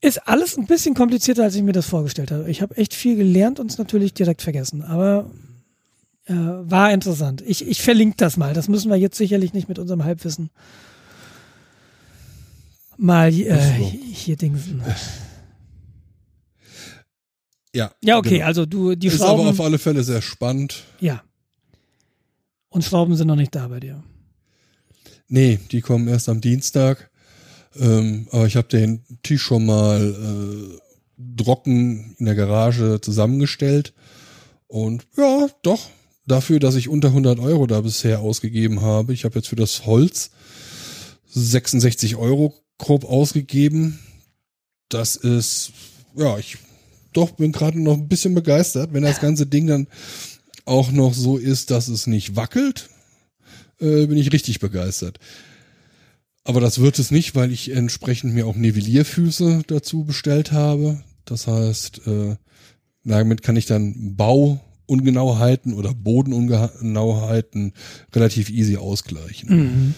Ist 0.00 0.26
alles 0.26 0.56
ein 0.56 0.66
bisschen 0.66 0.94
komplizierter, 0.94 1.44
als 1.44 1.54
ich 1.54 1.62
mir 1.62 1.72
das 1.72 1.86
vorgestellt 1.86 2.30
habe. 2.30 2.50
Ich 2.50 2.62
habe 2.62 2.76
echt 2.76 2.94
viel 2.94 3.16
gelernt 3.16 3.60
und 3.60 3.70
es 3.70 3.78
natürlich 3.78 4.14
direkt 4.14 4.42
vergessen. 4.42 4.82
Aber 4.82 5.30
äh, 6.24 6.34
war 6.34 6.92
interessant. 6.92 7.42
Ich, 7.46 7.66
ich 7.66 7.82
verlinke 7.82 8.16
das 8.16 8.36
mal. 8.36 8.54
Das 8.54 8.68
müssen 8.68 8.90
wir 8.90 8.96
jetzt 8.96 9.16
sicherlich 9.16 9.52
nicht 9.52 9.68
mit 9.68 9.78
unserem 9.78 10.04
Halbwissen 10.04 10.50
mal 12.96 13.32
äh, 13.32 13.58
hier 14.12 14.36
dingsen. 14.36 14.82
Ja, 17.74 17.92
Ja, 18.02 18.18
okay, 18.18 18.30
genau. 18.36 18.46
also 18.46 18.66
du, 18.66 18.94
die 18.94 19.06
ist 19.08 19.20
aber 19.20 19.36
Schrauben, 19.38 19.48
auf 19.48 19.60
alle 19.60 19.78
Fälle 19.78 20.02
sehr 20.02 20.22
spannend. 20.22 20.84
ja. 21.00 21.22
Und 22.72 22.84
Schrauben 22.84 23.16
sind 23.16 23.26
noch 23.26 23.34
nicht 23.36 23.52
da 23.54 23.66
bei 23.66 23.80
dir. 23.80 24.00
Nee, 25.26 25.58
die 25.72 25.80
kommen 25.80 26.06
erst 26.06 26.28
am 26.28 26.40
Dienstag. 26.40 27.10
Ähm, 27.76 28.28
aber 28.30 28.46
ich 28.46 28.54
habe 28.56 28.68
den 28.68 29.04
Tisch 29.24 29.42
schon 29.42 29.66
mal 29.66 30.78
äh, 30.78 31.42
trocken 31.42 32.14
in 32.18 32.26
der 32.26 32.36
Garage 32.36 33.00
zusammengestellt. 33.00 33.92
Und 34.68 35.04
ja, 35.16 35.48
doch, 35.62 35.80
dafür, 36.26 36.60
dass 36.60 36.76
ich 36.76 36.88
unter 36.88 37.08
100 37.08 37.40
Euro 37.40 37.66
da 37.66 37.80
bisher 37.80 38.20
ausgegeben 38.20 38.82
habe. 38.82 39.12
Ich 39.14 39.24
habe 39.24 39.34
jetzt 39.34 39.48
für 39.48 39.56
das 39.56 39.84
Holz 39.86 40.30
66 41.26 42.14
Euro 42.14 42.54
grob 42.78 43.04
ausgegeben. 43.04 43.98
Das 44.88 45.16
ist, 45.16 45.72
ja, 46.16 46.38
ich 46.38 46.58
doch 47.12 47.32
bin 47.32 47.52
gerade 47.52 47.80
noch 47.80 47.94
ein 47.94 48.08
bisschen 48.08 48.34
begeistert, 48.34 48.92
wenn 48.92 49.02
das 49.02 49.20
ganze 49.20 49.46
Ding 49.46 49.66
dann 49.66 49.86
auch 50.64 50.92
noch 50.92 51.14
so 51.14 51.36
ist, 51.36 51.70
dass 51.70 51.88
es 51.88 52.06
nicht 52.06 52.36
wackelt, 52.36 52.88
äh, 53.80 54.06
bin 54.06 54.18
ich 54.18 54.32
richtig 54.32 54.60
begeistert. 54.60 55.18
Aber 56.44 56.60
das 56.60 56.80
wird 56.80 56.98
es 56.98 57.10
nicht, 57.10 57.34
weil 57.34 57.52
ich 57.52 57.70
entsprechend 57.70 58.34
mir 58.34 58.46
auch 58.46 58.56
Nivellierfüße 58.56 59.62
dazu 59.66 60.04
bestellt 60.04 60.52
habe. 60.52 61.02
Das 61.24 61.46
heißt, 61.46 62.06
äh, 62.06 62.36
damit 63.04 63.42
kann 63.42 63.56
ich 63.56 63.66
dann 63.66 64.16
Bauungenauheiten 64.16 65.74
oder 65.74 65.94
Bodenungenauheiten 65.94 67.72
relativ 68.14 68.50
easy 68.50 68.76
ausgleichen. 68.76 69.56
Mhm. 69.56 69.94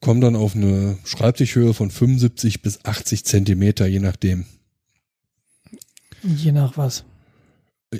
Komm 0.00 0.20
dann 0.20 0.36
auf 0.36 0.54
eine 0.54 0.98
Schreibtischhöhe 1.04 1.74
von 1.74 1.90
75 1.90 2.62
bis 2.62 2.84
80 2.84 3.24
Zentimeter, 3.24 3.86
je 3.86 4.00
nachdem. 4.00 4.44
Je 6.26 6.52
nach 6.52 6.76
was. 6.76 7.04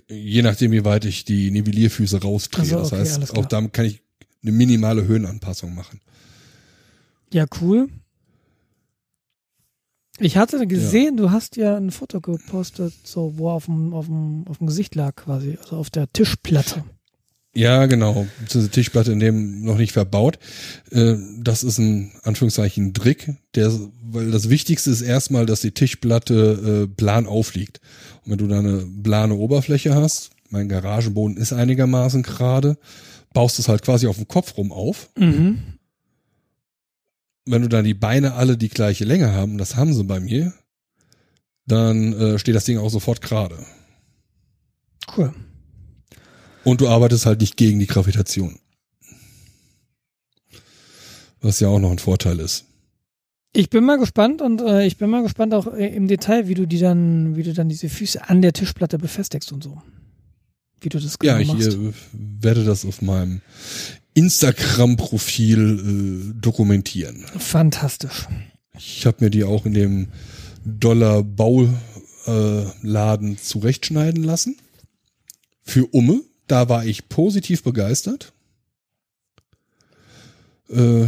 Je 0.09 0.43
nachdem, 0.43 0.73
wie 0.73 0.85
weit 0.85 1.05
ich 1.05 1.25
die 1.25 1.51
Nivellierfüße 1.51 2.21
rausdrehe. 2.21 2.65
So, 2.65 2.79
das 2.79 2.89
okay, 2.89 2.97
alles 2.97 3.19
heißt, 3.21 3.37
auch 3.37 3.47
damit 3.47 3.73
kann 3.73 3.87
ich 3.87 4.03
eine 4.43 4.53
minimale 4.53 5.07
Höhenanpassung 5.07 5.75
machen. 5.75 6.01
Ja, 7.33 7.47
cool. 7.61 7.89
Ich 10.19 10.37
hatte 10.37 10.67
gesehen, 10.67 11.17
du 11.17 11.31
hast 11.31 11.57
ja 11.57 11.77
ein 11.77 11.91
Foto 11.91 12.21
gepostet, 12.21 12.95
so 13.05 13.37
wo 13.37 13.51
auf 13.51 13.67
dem, 13.67 13.93
auf 13.93 14.07
dem, 14.07 14.47
auf 14.49 14.59
dem 14.59 14.67
Gesicht 14.67 14.95
lag 14.95 15.15
quasi, 15.15 15.59
also 15.61 15.77
auf 15.77 15.91
der 15.91 16.11
Tischplatte. 16.13 16.85
Ja, 17.57 17.87
genau. 17.87 18.27
Diese 18.53 18.69
Tischplatte 18.69 19.13
in 19.13 19.19
dem 19.19 19.63
noch 19.63 19.79
nicht 19.79 19.93
verbaut. 19.93 20.39
Äh, 20.91 21.15
Das 21.39 21.63
ist 21.63 21.79
ein 21.79 22.13
Anführungszeichen 22.23 22.93
Trick, 22.93 23.35
der, 23.55 23.73
weil 24.03 24.31
das 24.31 24.51
Wichtigste 24.51 24.91
ist 24.91 25.01
erstmal, 25.01 25.47
dass 25.47 25.63
die 25.63 25.71
Tischplatte 25.71 26.85
äh, 26.85 26.95
plan 26.95 27.27
aufliegt. 27.27 27.81
Und 28.25 28.33
wenn 28.33 28.39
du 28.39 28.47
da 28.47 28.59
eine 28.59 28.87
plane 29.03 29.35
Oberfläche 29.35 29.95
hast, 29.95 30.31
mein 30.51 30.69
Garagenboden 30.69 31.39
ist 31.39 31.55
einigermaßen 31.55 32.23
gerade, 32.23 32.77
baust 33.33 33.59
es 33.59 33.69
halt 33.69 33.83
quasi 33.83 34.07
auf 34.07 34.17
dem 34.17 34.29
Kopf 34.29 34.57
rum 34.59 34.71
auf. 34.71 35.09
Mhm. 35.17 35.59
Wenn 37.47 37.63
du 37.63 37.69
dann 37.69 37.85
die 37.85 37.95
Beine 37.95 38.35
alle 38.35 38.59
die 38.59 38.69
gleiche 38.69 39.05
Länge 39.05 39.33
haben, 39.33 39.57
das 39.57 39.77
haben 39.77 39.95
sie 39.95 40.05
bei 40.05 40.21
mir, 40.21 40.53
dann 41.67 42.13
äh, 42.13 42.39
steht 42.39 42.55
das 42.55 42.65
Ding 42.65 42.77
auch 42.77 42.91
sofort 42.91 43.23
gerade. 43.23 43.57
Cool. 45.17 45.33
Und 46.67 46.81
du 46.81 46.89
arbeitest 46.89 47.27
halt 47.27 47.41
nicht 47.41 47.57
gegen 47.57 47.79
die 47.79 47.87
Gravitation. 47.87 48.59
Was 51.41 51.61
ja 51.61 51.69
auch 51.69 51.79
noch 51.79 51.93
ein 51.93 52.01
Vorteil 52.01 52.41
ist. 52.41 52.65
Ich 53.53 53.71
bin 53.71 53.85
mal 53.85 53.99
gespannt 53.99 54.43
und 54.43 54.61
äh, 54.61 54.85
ich 54.85 54.97
bin 54.99 55.09
mal 55.09 55.23
gespannt 55.23 55.55
auch 55.55 55.73
äh, 55.73 55.95
im 55.95 56.09
Detail, 56.09 56.49
wie 56.49 56.55
du 56.55 56.67
die 56.67 56.81
dann, 56.81 57.37
wie 57.37 57.45
du 57.45 57.55
dann 57.55 57.69
diese 57.69 57.89
Füße 57.89 58.29
an 58.29 58.43
der 58.43 58.53
Tischplatte 58.53 58.99
befestigst 58.99 59.53
und 59.53 59.63
so. 59.63 59.81
Wie 60.81 60.89
du 60.89 60.99
das 60.99 61.21
genau 61.21 61.35
Ja, 61.35 61.39
ich 61.39 61.47
machst. 61.53 61.69
äh, 61.69 61.93
werde 62.13 62.65
das 62.65 62.85
auf 62.85 63.01
meinem 63.01 63.43
Instagram-Profil 64.15 66.33
äh, 66.35 66.41
dokumentieren. 66.41 67.25
Fantastisch. 67.39 68.27
Ich 68.77 69.07
habe 69.07 69.19
mir 69.25 69.31
die 69.31 69.45
auch 69.45 69.67
in 69.67 69.75
dem 69.75 70.09
Dollar-Bauladen 70.65 71.77
äh, 72.27 72.65
Laden 72.83 73.39
zurechtschneiden 73.39 74.25
lassen. 74.25 74.57
Für 75.63 75.87
Umme. 75.87 76.23
Da 76.47 76.69
war 76.69 76.85
ich 76.85 77.09
positiv 77.09 77.63
begeistert. 77.63 78.33
Äh, 80.71 81.07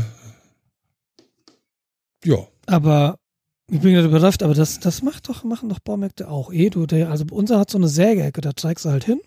Ja. 2.25 2.47
Aber 2.67 3.17
ich 3.71 3.81
bin 3.81 3.95
gerade 3.95 4.09
überrascht, 4.09 4.43
aber 4.43 4.55
das, 4.55 4.81
das 4.81 5.03
macht 5.03 5.29
doch, 5.29 5.45
machen 5.45 5.69
doch 5.69 5.79
Baumärkte 5.79 6.29
auch. 6.29 6.53
Eh, 6.53 6.71
du, 6.71 6.87
der, 6.87 7.11
also 7.11 7.25
unser 7.31 7.59
hat 7.59 7.71
so 7.71 7.79
eine 7.79 7.89
Sägeecke, 7.89 8.41
da 8.41 8.53
trägst 8.53 8.85
du 8.85 8.91
halt 8.91 9.05
hin. 9.05 9.21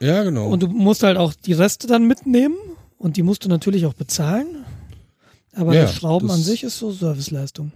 Ja, 0.00 0.22
genau. 0.24 0.48
Und 0.48 0.62
du 0.62 0.68
musst 0.68 1.02
halt 1.02 1.16
auch 1.16 1.32
die 1.32 1.52
Reste 1.52 1.86
dann 1.86 2.06
mitnehmen 2.06 2.56
und 2.98 3.16
die 3.16 3.22
musst 3.22 3.44
du 3.44 3.48
natürlich 3.48 3.86
auch 3.86 3.94
bezahlen. 3.94 4.64
Aber 5.54 5.74
Ja, 5.74 5.82
das 5.82 5.94
Schrauben 5.94 6.30
an 6.30 6.40
sich 6.40 6.64
ist 6.64 6.78
so 6.78 6.90
Serviceleistung. 6.92 7.72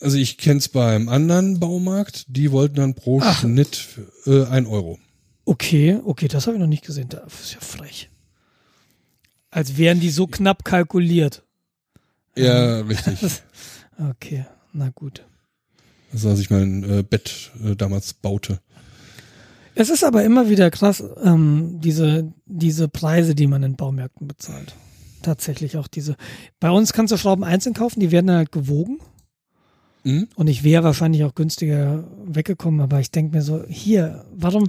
Also 0.00 0.16
ich 0.16 0.36
kenn's 0.36 0.68
beim 0.68 1.08
anderen 1.08 1.60
Baumarkt, 1.60 2.24
die 2.28 2.50
wollten 2.50 2.76
dann 2.76 2.94
pro 2.94 3.20
Ach. 3.22 3.40
Schnitt 3.40 4.00
äh, 4.26 4.44
ein 4.46 4.66
Euro. 4.66 4.98
Okay, 5.44 6.00
okay, 6.04 6.28
das 6.28 6.46
habe 6.46 6.56
ich 6.56 6.60
noch 6.60 6.68
nicht 6.68 6.84
gesehen. 6.84 7.08
Das 7.08 7.40
ist 7.40 7.54
ja 7.54 7.60
frech. 7.60 8.10
Als 9.50 9.76
wären 9.76 10.00
die 10.00 10.10
so 10.10 10.26
knapp 10.26 10.64
kalkuliert. 10.64 11.44
Ja, 12.36 12.80
richtig. 12.80 13.20
Okay, 13.98 14.46
na 14.72 14.88
gut. 14.88 15.26
Das 16.10 16.24
als 16.24 16.40
ich 16.40 16.48
mein 16.48 16.84
äh, 16.84 17.02
Bett 17.02 17.50
äh, 17.62 17.76
damals 17.76 18.14
baute. 18.14 18.60
Es 19.74 19.90
ist 19.90 20.04
aber 20.04 20.24
immer 20.24 20.48
wieder 20.48 20.70
krass, 20.70 21.04
ähm, 21.22 21.80
diese, 21.80 22.32
diese 22.46 22.88
Preise, 22.88 23.34
die 23.34 23.46
man 23.46 23.62
in 23.62 23.76
Baumärkten 23.76 24.26
bezahlt. 24.26 24.74
Tatsächlich 25.22 25.76
auch 25.76 25.88
diese. 25.88 26.16
Bei 26.60 26.70
uns 26.70 26.92
kannst 26.92 27.12
du 27.12 27.16
Schrauben 27.16 27.44
einzeln 27.44 27.74
kaufen, 27.74 28.00
die 28.00 28.10
werden 28.10 28.28
dann 28.28 28.36
halt 28.36 28.52
gewogen. 28.52 28.98
Mhm. 30.04 30.28
Und 30.34 30.48
ich 30.48 30.64
wäre 30.64 30.82
wahrscheinlich 30.84 31.24
auch 31.24 31.34
günstiger 31.34 32.04
weggekommen, 32.24 32.80
aber 32.80 33.00
ich 33.00 33.10
denke 33.10 33.36
mir 33.36 33.42
so, 33.42 33.64
hier, 33.68 34.24
warum, 34.34 34.68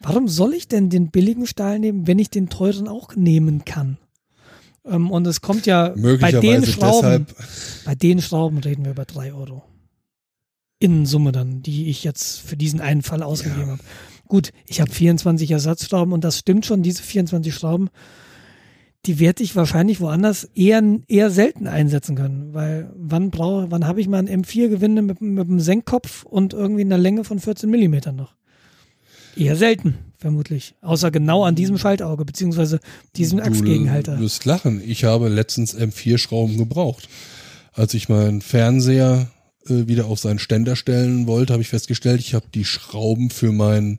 warum 0.00 0.26
soll 0.26 0.54
ich 0.54 0.66
denn 0.66 0.90
den 0.90 1.10
billigen 1.10 1.46
Stahl 1.46 1.78
nehmen, 1.78 2.06
wenn 2.06 2.18
ich 2.18 2.30
den 2.30 2.48
teuren 2.48 2.88
auch 2.88 3.14
nehmen 3.14 3.64
kann? 3.64 3.98
Ähm, 4.84 5.10
und 5.10 5.26
es 5.26 5.40
kommt 5.40 5.66
ja 5.66 5.94
bei 5.96 6.32
den 6.32 6.66
Schrauben, 6.66 7.26
deshalb. 7.28 7.84
bei 7.84 7.94
den 7.94 8.20
Schrauben 8.20 8.58
reden 8.58 8.84
wir 8.84 8.92
über 8.92 9.04
drei 9.04 9.32
Euro. 9.32 9.62
In 10.80 11.06
Summe 11.06 11.30
dann, 11.30 11.62
die 11.62 11.88
ich 11.88 12.02
jetzt 12.02 12.40
für 12.40 12.56
diesen 12.56 12.80
einen 12.80 13.02
Fall 13.02 13.22
ausgegeben 13.22 13.60
Ja. 13.62 13.72
habe. 13.74 13.82
Gut, 14.26 14.50
ich 14.66 14.80
habe 14.80 14.90
24 14.90 15.50
Ersatzschrauben 15.50 16.12
und 16.12 16.24
das 16.24 16.38
stimmt 16.38 16.66
schon, 16.66 16.82
diese 16.82 17.02
24 17.02 17.54
Schrauben, 17.54 17.88
die 19.06 19.18
werde 19.18 19.42
ich 19.42 19.56
wahrscheinlich 19.56 20.00
woanders 20.00 20.44
eher, 20.54 20.82
eher 21.08 21.30
selten 21.30 21.66
einsetzen 21.66 22.14
können, 22.14 22.54
weil 22.54 22.92
wann 22.96 23.30
brauche, 23.30 23.70
wann 23.70 23.86
habe 23.86 24.00
ich 24.00 24.08
mal 24.08 24.18
einen 24.18 24.44
M4-Gewinde 24.44 25.02
mit, 25.02 25.20
mit 25.20 25.48
einem 25.48 25.60
Senkkopf 25.60 26.24
und 26.24 26.52
irgendwie 26.52 26.82
einer 26.82 26.98
Länge 26.98 27.24
von 27.24 27.40
14 27.40 27.68
Millimetern 27.68 28.14
noch? 28.14 28.34
Eher 29.36 29.56
selten, 29.56 29.96
vermutlich. 30.18 30.74
Außer 30.82 31.10
genau 31.10 31.44
an 31.44 31.54
diesem 31.54 31.78
Schaltauge, 31.78 32.24
beziehungsweise 32.24 32.80
diesem 33.16 33.40
Achsgegenhalter. 33.40 34.16
Du 34.16 34.22
wirst 34.22 34.44
lachen. 34.44 34.82
Ich 34.84 35.04
habe 35.04 35.28
letztens 35.28 35.76
M4-Schrauben 35.76 36.58
gebraucht. 36.58 37.08
Als 37.72 37.94
ich 37.94 38.08
meinen 38.08 38.42
Fernseher 38.42 39.30
äh, 39.66 39.88
wieder 39.88 40.06
auf 40.06 40.20
seinen 40.20 40.38
Ständer 40.38 40.76
stellen 40.76 41.26
wollte, 41.26 41.54
habe 41.54 41.62
ich 41.62 41.70
festgestellt, 41.70 42.20
ich 42.20 42.34
habe 42.34 42.46
die 42.54 42.66
Schrauben 42.66 43.30
für 43.30 43.52
meinen 43.52 43.98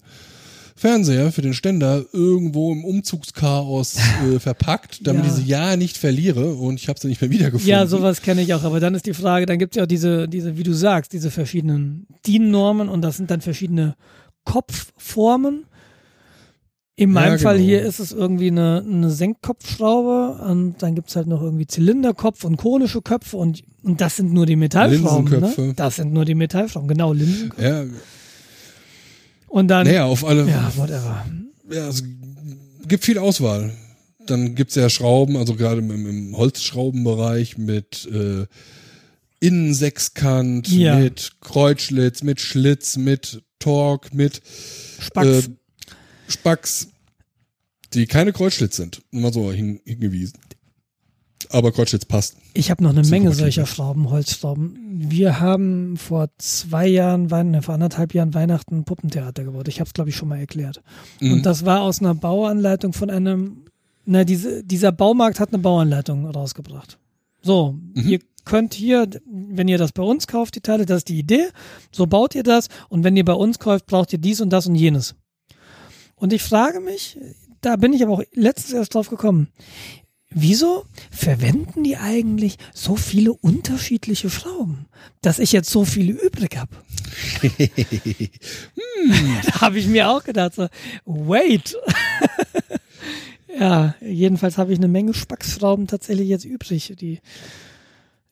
Fernseher, 0.76 1.32
für 1.32 1.42
den 1.42 1.54
Ständer, 1.54 2.04
irgendwo 2.14 2.72
im 2.72 2.84
Umzugschaos 2.84 3.98
äh, 4.34 4.40
verpackt, 4.40 5.06
damit 5.08 5.24
Ja. 5.26 5.30
ich 5.30 5.36
sie 5.36 5.44
ja 5.46 5.76
nicht 5.78 5.98
verliere 5.98 6.54
und 6.56 6.80
ich 6.80 6.88
habe 6.90 7.00
sie 7.00 7.08
nicht 7.08 7.22
mehr 7.22 7.30
wiedergefunden. 7.30 7.70
Ja, 7.70 7.86
sowas 7.88 8.22
kenne 8.22 8.42
ich 8.42 8.54
auch, 8.54 8.64
aber 8.64 8.80
dann 8.80 8.96
ist 8.96 9.06
die 9.06 9.14
Frage, 9.14 9.46
dann 9.46 9.60
gibt 9.60 9.76
es 9.76 9.78
ja 9.78 9.84
auch 9.84 9.88
diese, 9.88 10.28
diese, 10.28 10.58
wie 10.58 10.64
du 10.64 10.74
sagst, 10.74 11.14
diese 11.14 11.30
verschiedenen 11.32 12.08
DIN-Normen 12.26 12.90
und 12.90 13.02
das 13.02 13.18
sind 13.18 13.30
dann 13.32 13.42
verschiedene 13.42 13.96
Kopfformen. 14.46 15.66
In 16.96 17.10
Ja, 17.10 17.14
meinem 17.22 17.40
Fall 17.40 17.56
genau. 17.58 17.66
hier 17.68 17.82
ist 17.82 18.00
es 18.00 18.12
irgendwie 18.12 18.48
eine, 18.50 18.84
eine 18.88 19.10
Senkkopfschraube 19.10 20.44
und 20.48 20.76
dann 20.84 20.94
gibt 20.94 21.10
es 21.10 21.16
halt 21.16 21.26
noch 21.28 21.42
irgendwie 21.42 21.66
Zylinderkopf 21.66 22.44
und 22.44 22.58
konische 22.58 23.02
Köpfe 23.02 23.38
und, 23.38 23.64
und 23.82 24.00
das 24.00 24.18
sind 24.18 24.32
nur 24.32 24.46
die 24.46 24.56
Metallschrauben. 24.56 25.26
Ne? 25.26 25.38
Linsenköpfe. 25.40 25.74
Das 25.76 25.96
sind 25.96 26.14
nur 26.14 26.24
die 26.26 26.36
Metallschrauben, 26.36 26.88
genau, 26.88 27.12
Linsenköpfe. 27.14 27.64
Ja, 27.64 27.84
Und 29.54 29.68
dann, 29.68 29.86
naja, 29.86 30.06
auf 30.06 30.26
alle, 30.26 30.50
ja, 30.50 30.72
whatever. 30.76 31.24
ja, 31.72 31.88
es 31.88 32.04
gibt 32.88 33.06
viel 33.06 33.20
Auswahl. 33.20 33.72
Dann 34.26 34.56
gibt's 34.56 34.74
ja 34.74 34.90
Schrauben, 34.90 35.38
also 35.38 35.54
gerade 35.54 35.80
im, 35.80 35.92
im 36.08 36.36
Holzschraubenbereich 36.36 37.60
mit 37.60 38.10
äh, 38.12 38.48
Innensechskant, 39.40 40.68
Ja. 40.70 40.96
mit 40.98 41.34
Kreuzschlitz, 41.42 42.24
mit 42.24 42.42
Schlitz, 42.42 42.98
mit 42.98 43.44
Torque, 43.60 44.10
mit 44.16 44.42
Spacks. 45.00 45.28
äh, 45.28 45.50
Spacks, 46.30 46.88
die 47.94 48.08
keine 48.08 48.34
Kreuzschlitz 48.34 48.78
sind. 48.78 49.04
Mal 49.12 49.32
so 49.32 49.52
hin, 49.52 49.82
hingewiesen. 49.86 50.40
Aber 51.54 51.72
Kreuzschlitz 51.72 52.06
passt. 52.06 52.36
Ich 52.54 52.72
habe 52.72 52.84
noch 52.84 52.90
eine 52.90 53.04
Menge 53.08 53.32
solcher 53.32 53.66
Schrauben, 53.68 54.10
Holzschrauben. 54.10 54.76
Wir 55.10 55.40
haben 55.40 55.98
vor 55.98 56.30
zwei 56.40 56.88
Jahren, 56.88 57.28
ne, 57.28 57.62
vor 57.62 57.76
anderthalb 57.76 58.14
Jahren 58.16 58.34
Weihnachten 58.34 58.78
ein 58.80 58.84
Puppentheater 58.86 59.44
gebaut. 59.44 59.68
Ich 59.68 59.80
habe 59.80 59.88
es, 59.88 59.94
glaube 59.94 60.10
ich, 60.10 60.16
schon 60.16 60.30
mal 60.30 60.40
erklärt. 60.40 60.82
Mhm. 61.22 61.34
Und 61.34 61.46
das 61.46 61.64
war 61.64 61.82
aus 61.82 62.00
einer 62.00 62.16
Bauanleitung 62.16 62.94
von 62.94 63.10
einem, 63.12 63.66
na, 64.06 64.24
diese, 64.24 64.64
dieser 64.64 64.92
Baumarkt 64.92 65.40
hat 65.40 65.50
eine 65.54 65.60
Bauanleitung 65.62 66.26
rausgebracht. 66.28 66.98
So, 67.42 67.78
Mhm. 67.94 68.10
ihr 68.10 68.20
könnt 68.46 68.74
hier, 68.74 69.08
wenn 69.30 69.68
ihr 69.68 69.78
das 69.78 69.92
bei 69.92 70.04
uns 70.04 70.28
kauft, 70.28 70.56
die 70.56 70.62
Teile, 70.62 70.86
das 70.88 70.98
ist 71.00 71.10
die 71.10 71.20
Idee, 71.20 71.48
so 71.92 72.08
baut 72.08 72.34
ihr 72.36 72.44
das. 72.44 72.68
Und 72.90 73.04
wenn 73.04 73.16
ihr 73.16 73.26
bei 73.26 73.34
uns 73.34 73.60
kauft, 73.60 73.86
braucht 73.86 74.12
ihr 74.12 74.20
dies 74.20 74.42
und 74.42 74.50
das 74.50 74.66
und 74.66 74.76
jenes. 74.76 75.16
Und 76.16 76.34
ich 76.34 76.42
frage 76.42 76.80
mich, 76.80 77.18
da 77.62 77.76
bin 77.76 77.94
ich 77.94 78.02
aber 78.04 78.14
auch 78.14 78.24
letztens 78.34 78.74
erst 78.74 78.96
drauf 78.96 79.10
gekommen, 79.10 79.50
wieso 80.36 80.86
verwenden 81.12 81.84
die 81.84 81.98
eigentlich 81.98 82.58
so 82.74 82.96
viele 82.96 83.34
unterschiedliche 83.34 84.30
Schrauben, 84.30 84.86
dass 85.22 85.40
ich 85.40 85.52
jetzt 85.52 85.70
so 85.70 85.86
viele 85.86 86.14
übrig 86.14 86.58
habe? 86.58 86.72
Da 89.46 89.62
habe 89.62 89.80
ich 89.80 89.88
mir 89.88 90.10
auch 90.10 90.24
gedacht, 90.24 90.56
so, 90.56 90.68
wait. 91.06 91.76
ja, 93.60 93.96
jedenfalls 94.02 94.58
habe 94.58 94.72
ich 94.74 94.80
eine 94.80 94.88
Menge 94.88 95.14
Spacksschrauben 95.14 95.88
tatsächlich 95.88 96.28
jetzt 96.30 96.46
übrig. 96.46 96.94
Die, 97.00 97.20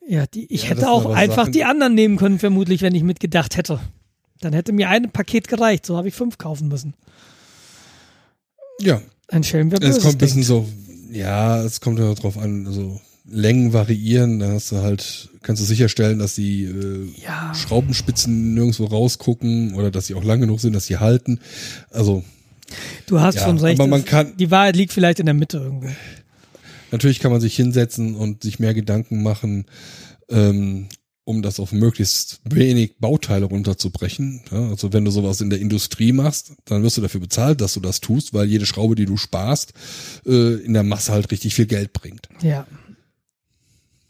ja, 0.08 0.26
die, 0.28 0.52
ich 0.54 0.64
Ja, 0.64 0.70
hätte 0.70 0.90
auch 0.90 1.06
einfach 1.14 1.36
Sachen- 1.44 1.52
die 1.54 1.64
anderen 1.64 1.94
nehmen 1.96 2.18
können, 2.18 2.40
vermutlich, 2.40 2.82
wenn 2.82 2.96
ich 2.96 3.04
mitgedacht 3.04 3.58
hätte. 3.58 3.80
Dann 4.40 4.54
hätte 4.54 4.72
mir 4.74 4.90
ein 4.90 5.12
Paket 5.12 5.48
gereicht, 5.48 5.86
so 5.86 5.98
habe 5.98 6.08
ich 6.08 6.16
fünf 6.16 6.38
kaufen 6.40 6.68
müssen. 6.68 6.96
Ja, 8.80 9.02
Ein 9.28 9.44
Schelm, 9.44 9.72
wer 9.72 9.82
es 9.84 10.00
kommt 10.02 10.16
ein 10.16 10.18
bisschen 10.18 10.36
denkt. 10.38 10.48
so, 10.48 10.68
ja, 11.12 11.62
es 11.64 11.82
kommt 11.82 12.00
ja 12.00 12.14
drauf 12.14 12.38
an, 12.38 12.66
also 12.68 13.00
Längen 13.30 13.72
variieren, 13.72 14.40
da 14.40 14.50
hast 14.54 14.72
du 14.72 14.78
halt, 14.78 15.30
kannst 15.44 15.62
du 15.62 15.66
sicherstellen, 15.66 16.20
dass 16.20 16.36
die 16.36 16.64
äh, 16.64 17.08
Ja. 17.24 17.54
Schraubenspitzen 17.54 18.54
nirgendwo 18.56 18.86
rausgucken 18.86 19.76
oder 19.76 19.92
dass 19.92 20.08
sie 20.08 20.16
auch 20.16 20.24
lang 20.24 20.42
genug 20.42 20.60
sind, 20.60 20.74
dass 20.74 20.86
sie 20.86 20.98
halten. 20.98 21.40
Also 21.92 22.24
Du 23.06 23.20
hast 23.20 23.36
Ja, 23.36 23.44
schon 23.46 23.58
recht. 23.60 23.80
aber 23.80 23.88
man 23.88 24.06
kann- 24.06 24.36
die 24.38 24.50
Wahrheit 24.50 24.76
liegt 24.76 24.94
vielleicht 24.94 25.20
in 25.20 25.26
der 25.28 25.36
Mitte 25.36 25.58
irgendwo. 25.58 25.90
natürlich 26.92 27.20
kann 27.20 27.32
man 27.32 27.42
sich 27.42 27.56
hinsetzen 27.56 28.16
und 28.16 28.44
sich 28.44 28.60
mehr 28.60 28.74
Gedanken 28.74 29.22
machen, 29.24 29.66
ähm, 30.30 30.88
um 31.24 31.42
das 31.42 31.60
auf 31.60 31.72
möglichst 31.72 32.42
wenig 32.44 32.98
Bauteile 33.00 33.46
runterzubrechen. 33.46 34.42
Ja, 34.52 34.70
also 34.70 34.92
wenn 34.94 35.06
du 35.06 35.12
sowas 35.12 35.40
in 35.42 35.50
der 35.50 35.60
Industrie 35.60 36.12
machst, 36.12 36.54
dann 36.66 36.84
wirst 36.84 36.98
du 36.98 37.02
dafür 37.02 37.22
bezahlt, 37.22 37.62
dass 37.62 37.74
du 37.76 37.80
das 37.80 38.02
tust, 38.02 38.34
weil 38.34 38.48
jede 38.48 38.66
Schraube, 38.66 38.96
die 38.96 39.06
du 39.06 39.18
sparst, 39.18 39.74
äh, 40.26 40.56
in 40.64 40.74
der 40.74 40.84
Masse 40.84 41.12
halt 41.12 41.32
richtig 41.32 41.54
viel 41.56 41.68
Geld 41.68 41.94
bringt. 41.94 42.28
Ja. 42.42 42.66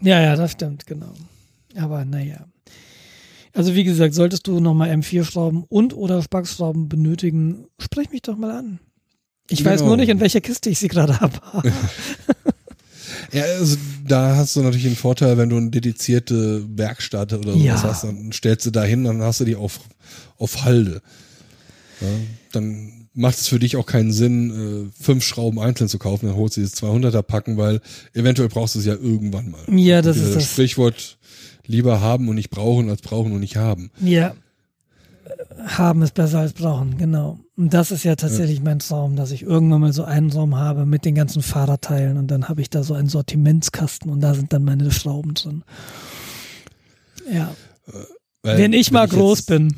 Ja, 0.01 0.22
ja, 0.22 0.36
das 0.36 0.53
stimmt, 0.53 0.88
genau. 0.88 1.14
Aber 1.76 2.05
naja. 2.05 2.47
Also 3.53 3.76
wie 3.76 3.84
gesagt, 3.84 4.14
solltest 4.14 4.47
du 4.47 4.59
nochmal 4.62 4.89
M4-Schrauben 4.91 5.66
und 5.68 5.93
oder 5.93 6.22
Spacksschrauben 6.24 6.88
benötigen, 6.88 7.66
sprich 7.80 8.09
mich 8.09 8.22
doch 8.22 8.38
mal 8.38 8.51
an. 8.51 8.80
Ich 9.49 9.64
weiß 9.66 9.80
Genau. 9.82 9.89
nur 9.89 9.97
nicht, 9.97 10.09
in 10.09 10.22
welcher 10.22 10.39
Kiste 10.39 10.70
ich 10.70 10.80
sie 10.80 10.88
gerade 10.88 11.20
habe. 11.20 11.38
Ja, 13.34 13.44
also 13.44 13.78
da 14.08 14.36
hast 14.36 14.56
du 14.56 14.62
natürlich 14.62 14.86
einen 14.88 14.96
Vorteil, 14.96 15.38
wenn 15.38 15.50
du 15.50 15.58
eine 15.58 15.70
dedizierte 15.70 16.64
Werkstatt 16.78 17.34
oder 17.34 17.54
sowas 17.54 17.64
Ja. 17.66 17.84
hast, 17.84 18.04
dann 18.04 18.32
stellst 18.32 18.66
du 18.66 18.72
da 18.72 18.84
hin, 18.84 19.04
dann 19.04 19.22
hast 19.22 19.40
du 19.40 19.46
die 19.46 19.56
auf, 19.56 19.80
auf 20.38 20.64
Halde. 20.64 21.02
Ja, 22.02 22.08
dann 22.52 23.08
macht 23.14 23.38
es 23.38 23.48
für 23.48 23.60
dich 23.60 23.76
auch 23.78 23.86
keinen 23.86 24.12
Sinn, 24.12 24.90
äh, 24.92 25.04
fünf 25.04 25.24
Schrauben 25.24 25.60
einzeln 25.60 25.88
zu 25.90 25.98
kaufen, 26.00 26.28
dann 26.28 26.36
holst 26.36 26.58
du 26.58 26.62
dieses 26.62 26.76
200er 26.82 27.22
packen, 27.22 27.58
weil 27.58 27.82
eventuell 28.14 28.50
brauchst 28.50 28.76
du 28.76 28.80
es 28.80 28.86
ja 28.86 28.94
irgendwann 28.94 29.52
mal. 29.52 29.62
Ja, 29.78 30.02
das 30.02 30.18
ist 30.18 30.36
das. 30.36 30.44
Sprichwort 30.52 31.18
lieber 31.68 32.02
haben 32.02 32.28
und 32.30 32.36
nicht 32.36 32.50
brauchen 32.50 32.90
als 32.90 33.02
brauchen 33.02 33.32
und 33.34 33.40
nicht 33.42 33.56
haben. 33.58 33.92
Ja. 34.02 34.34
Haben 35.66 36.01
ist 36.01 36.14
besser 36.14 36.39
als 36.39 36.53
brauchen, 36.53 36.97
genau. 36.97 37.39
Und 37.55 37.74
das 37.74 37.91
ist 37.91 38.03
ja 38.03 38.16
tatsächlich 38.16 38.62
mein 38.62 38.80
Traum, 38.80 39.16
dass 39.16 39.32
ich 39.32 39.43
irgendwann 39.43 39.82
mal 39.82 39.93
so 39.93 40.03
einen 40.03 40.32
Raum 40.32 40.55
habe 40.55 40.86
mit 40.86 41.05
den 41.05 41.16
ganzen 41.16 41.41
Fahrradteilen 41.41 42.18
und 42.18 42.28
dann 42.28 42.49
habe 42.49 42.62
ich 42.62 42.70
da 42.70 42.84
so 42.84 42.93
einen 42.93 43.09
Sortimentskasten 43.09 44.12
und 44.12 44.22
da 44.22 44.34
sind 44.34 44.53
dann 44.53 44.64
meine 44.64 44.91
Schrauben 44.91 45.34
drin. 45.34 45.64
Ja. 47.32 47.55
Weil 48.41 48.57
wenn 48.57 48.74
ich 48.74 48.91
mal 48.91 49.07
groß 49.07 49.39
jetzt, 49.39 49.47
bin. 49.47 49.76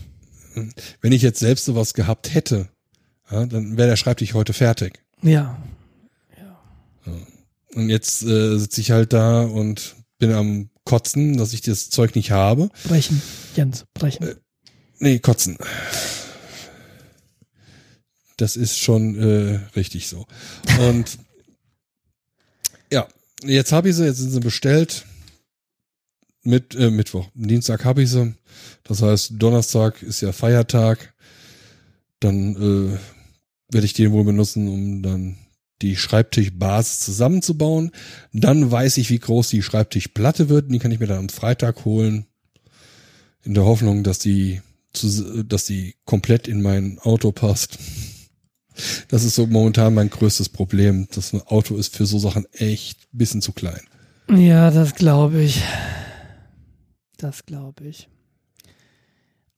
Wenn 1.02 1.12
ich 1.12 1.22
jetzt 1.22 1.40
selbst 1.40 1.66
sowas 1.66 1.94
gehabt 1.94 2.34
hätte, 2.34 2.70
ja, 3.30 3.46
dann 3.46 3.78
wäre 3.78 3.90
der 3.90 3.96
Schreibtisch 3.98 4.34
heute 4.34 4.54
fertig. 4.54 5.04
Ja. 5.22 5.58
Und 7.76 7.90
jetzt 7.90 8.24
äh, 8.24 8.58
sitze 8.58 8.82
ich 8.82 8.92
halt 8.92 9.14
da 9.14 9.42
und 9.42 9.96
bin 10.20 10.32
am 10.32 10.70
Kotzen, 10.86 11.38
dass 11.38 11.54
ich 11.54 11.62
das 11.62 11.90
Zeug 11.90 12.16
nicht 12.16 12.32
habe. 12.32 12.70
Brechen, 12.88 13.22
Jens, 13.56 13.86
brechen. 13.94 14.28
Äh, 14.28 14.36
nee, 15.00 15.20
kotzen. 15.20 15.58
Das 18.38 18.56
ist 18.56 18.80
schon 18.80 19.16
äh, 19.16 19.60
richtig 19.76 20.08
so. 20.08 20.26
Und 20.80 21.18
ja, 22.92 23.08
jetzt 23.44 23.72
habe 23.72 23.90
ich 23.90 23.96
sie, 23.96 24.06
jetzt 24.06 24.18
sind 24.18 24.32
sie 24.32 24.40
bestellt. 24.40 25.06
Mit 26.46 26.76
äh, 26.76 26.90
Mittwoch. 26.90 27.30
Dienstag 27.36 27.86
habe 27.86 28.04
ich 28.04 28.10
sie. 28.10 28.34
Das 28.84 29.02
heißt, 29.02 29.34
Donnerstag 29.38 30.04
ist 30.04 30.20
ja 30.20 30.34
Feiertag. 30.34 31.14
Dann 32.20 32.56
äh, 32.56 32.98
werde 33.74 33.86
ich 33.86 33.94
den 33.94 34.12
wohl 34.12 34.26
benutzen, 34.26 34.68
um 34.68 35.02
dann 35.04 35.38
die 35.82 35.96
Schreibtischbasis 35.96 37.00
zusammenzubauen. 37.00 37.92
Dann 38.32 38.72
weiß 38.72 38.98
ich, 38.98 39.10
wie 39.10 39.20
groß 39.20 39.50
die 39.50 39.62
Schreibtischplatte 39.62 40.50
wird. 40.50 40.72
Die 40.72 40.80
kann 40.80 40.92
ich 40.92 41.00
mir 41.00 41.08
dann 41.08 41.20
am 41.20 41.30
Freitag 41.30 41.86
holen. 41.86 42.26
In 43.44 43.54
der 43.54 43.66
Hoffnung, 43.66 44.04
dass 44.04 44.20
die, 44.20 44.62
dass 45.48 45.66
die 45.66 45.96
komplett 46.06 46.48
in 46.48 46.62
mein 46.62 47.00
Auto 47.00 47.32
passt. 47.32 47.80
Das 49.08 49.24
ist 49.24 49.36
so 49.36 49.48
momentan 49.48 49.94
mein 49.94 50.10
größtes 50.10 50.50
Problem. 50.50 51.08
Das 51.14 51.34
Auto 51.48 51.76
ist 51.76 51.96
für 51.96 52.06
so 52.06 52.20
Sachen 52.20 52.46
echt 52.54 52.98
ein 53.14 53.18
bisschen 53.18 53.42
zu 53.42 53.52
klein. 53.52 53.82
Ja, 54.30 54.72
das 54.72 54.96
glaube 54.96 55.42
ich. 55.42 55.62
Das 57.18 57.46
glaube 57.46 57.86
ich. 57.86 58.08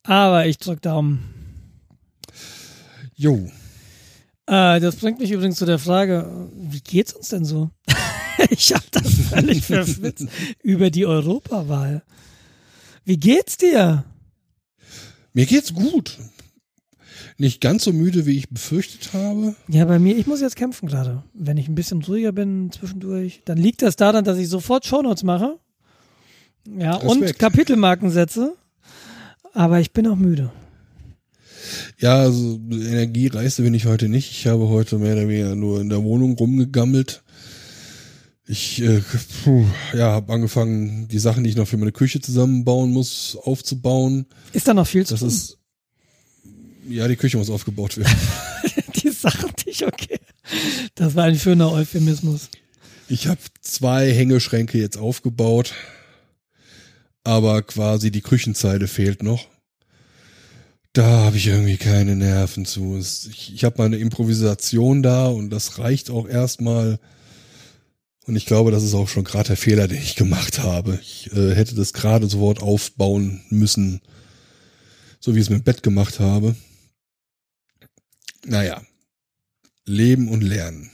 Aber 0.02 0.46
ich 0.46 0.58
drück 0.58 0.82
Daumen. 0.82 1.22
Jo. 3.14 3.50
Äh, 4.46 4.80
das 4.80 4.96
bringt 4.96 5.18
mich 5.18 5.30
übrigens 5.30 5.56
zu 5.56 5.66
der 5.66 5.78
Frage, 5.78 6.48
wie 6.54 6.80
geht's 6.80 7.12
uns 7.12 7.30
denn 7.30 7.44
so? 7.44 7.70
ich 8.50 8.72
habe 8.72 8.84
das 8.90 9.12
völlig 9.30 9.62
verschwitzt 9.66 10.28
über 10.62 10.90
die 10.90 11.06
Europawahl. 11.06 12.02
Wie 13.04 13.16
geht's 13.16 13.56
dir? 13.56 14.04
Mir 15.36 15.44
geht's 15.44 15.74
gut. 15.74 16.18
Nicht 17.36 17.60
ganz 17.60 17.84
so 17.84 17.92
müde, 17.92 18.24
wie 18.24 18.38
ich 18.38 18.48
befürchtet 18.48 19.12
habe. 19.12 19.54
Ja, 19.68 19.84
bei 19.84 19.98
mir, 19.98 20.16
ich 20.16 20.26
muss 20.26 20.40
jetzt 20.40 20.56
kämpfen 20.56 20.88
gerade. 20.88 21.24
Wenn 21.34 21.58
ich 21.58 21.68
ein 21.68 21.74
bisschen 21.74 22.02
ruhiger 22.02 22.32
bin 22.32 22.72
zwischendurch, 22.72 23.42
dann 23.44 23.58
liegt 23.58 23.82
das 23.82 23.96
daran, 23.96 24.24
dass 24.24 24.38
ich 24.38 24.48
sofort 24.48 24.86
Shownotes 24.86 25.24
mache. 25.24 25.58
Ja, 26.66 26.92
Respekt. 26.92 27.10
und 27.10 27.38
Kapitelmarken 27.38 28.08
setze. 28.08 28.56
Aber 29.52 29.78
ich 29.78 29.92
bin 29.92 30.06
auch 30.06 30.16
müde. 30.16 30.50
Ja, 31.98 32.14
also 32.14 32.58
Energiereise 32.70 33.62
bin 33.62 33.74
ich 33.74 33.84
heute 33.84 34.08
nicht. 34.08 34.30
Ich 34.30 34.46
habe 34.46 34.70
heute 34.70 34.96
mehr 34.96 35.16
oder 35.16 35.28
weniger 35.28 35.54
nur 35.54 35.82
in 35.82 35.90
der 35.90 36.02
Wohnung 36.02 36.32
rumgegammelt. 36.38 37.22
Ich 38.48 38.80
äh, 38.80 39.02
puh, 39.42 39.64
ja, 39.92 40.12
habe 40.12 40.32
angefangen, 40.32 41.08
die 41.08 41.18
Sachen, 41.18 41.42
die 41.42 41.50
ich 41.50 41.56
noch 41.56 41.66
für 41.66 41.76
meine 41.76 41.92
Küche 41.92 42.20
zusammenbauen 42.20 42.92
muss, 42.92 43.36
aufzubauen. 43.42 44.26
Ist 44.52 44.68
da 44.68 44.74
noch 44.74 44.86
viel 44.86 45.04
zu 45.04 45.14
das 45.14 45.20
tun? 45.20 45.28
Ist, 45.28 45.58
ja, 46.88 47.08
die 47.08 47.16
Küche 47.16 47.38
muss 47.38 47.50
aufgebaut 47.50 47.96
werden. 47.96 48.16
die 49.02 49.10
Sachen 49.10 49.50
nicht, 49.66 49.82
okay. 49.82 50.20
Das 50.94 51.16
war 51.16 51.24
ein 51.24 51.38
schöner 51.38 51.72
Euphemismus. 51.72 52.48
Ich 53.08 53.26
habe 53.26 53.40
zwei 53.60 54.12
Hängeschränke 54.12 54.78
jetzt 54.78 54.96
aufgebaut, 54.96 55.74
aber 57.24 57.62
quasi 57.62 58.12
die 58.12 58.20
Küchenzeile 58.20 58.86
fehlt 58.86 59.24
noch. 59.24 59.48
Da 60.92 61.04
habe 61.04 61.36
ich 61.36 61.48
irgendwie 61.48 61.76
keine 61.76 62.14
Nerven 62.14 62.64
zu. 62.64 62.96
Ich, 62.98 63.52
ich 63.54 63.64
habe 63.64 63.82
meine 63.82 63.96
Improvisation 63.96 65.02
da 65.02 65.26
und 65.26 65.50
das 65.50 65.78
reicht 65.78 66.10
auch 66.10 66.28
erstmal. 66.28 67.00
Und 68.26 68.34
ich 68.34 68.46
glaube, 68.46 68.72
das 68.72 68.82
ist 68.82 68.94
auch 68.94 69.08
schon 69.08 69.22
gerade 69.24 69.48
der 69.48 69.56
Fehler, 69.56 69.86
den 69.86 70.02
ich 70.02 70.16
gemacht 70.16 70.58
habe. 70.58 70.98
Ich 71.00 71.30
äh, 71.32 71.54
hätte 71.54 71.76
das 71.76 71.92
gerade 71.92 72.28
sofort 72.28 72.60
aufbauen 72.60 73.42
müssen, 73.50 74.00
so 75.20 75.34
wie 75.34 75.38
ich 75.38 75.46
es 75.46 75.50
mit 75.50 75.60
dem 75.60 75.64
Bett 75.64 75.82
gemacht 75.84 76.18
habe. 76.18 76.56
Naja, 78.44 78.82
leben 79.84 80.28
und 80.28 80.40
lernen. 80.40 80.90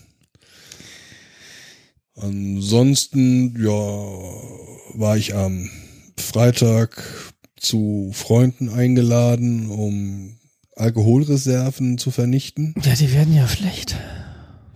Ansonsten, 2.16 3.57
ja, 3.59 3.72
war 3.72 5.16
ich 5.16 5.35
am 5.35 5.70
Freitag 6.18 7.03
zu 7.57 8.11
Freunden 8.12 8.68
eingeladen, 8.68 9.70
um 9.70 10.39
Alkoholreserven 10.76 11.97
zu 11.97 12.11
vernichten. 12.11 12.74
Ja, 12.85 12.95
die 12.95 13.12
werden 13.12 13.35
ja 13.35 13.49
schlecht. 13.49 13.97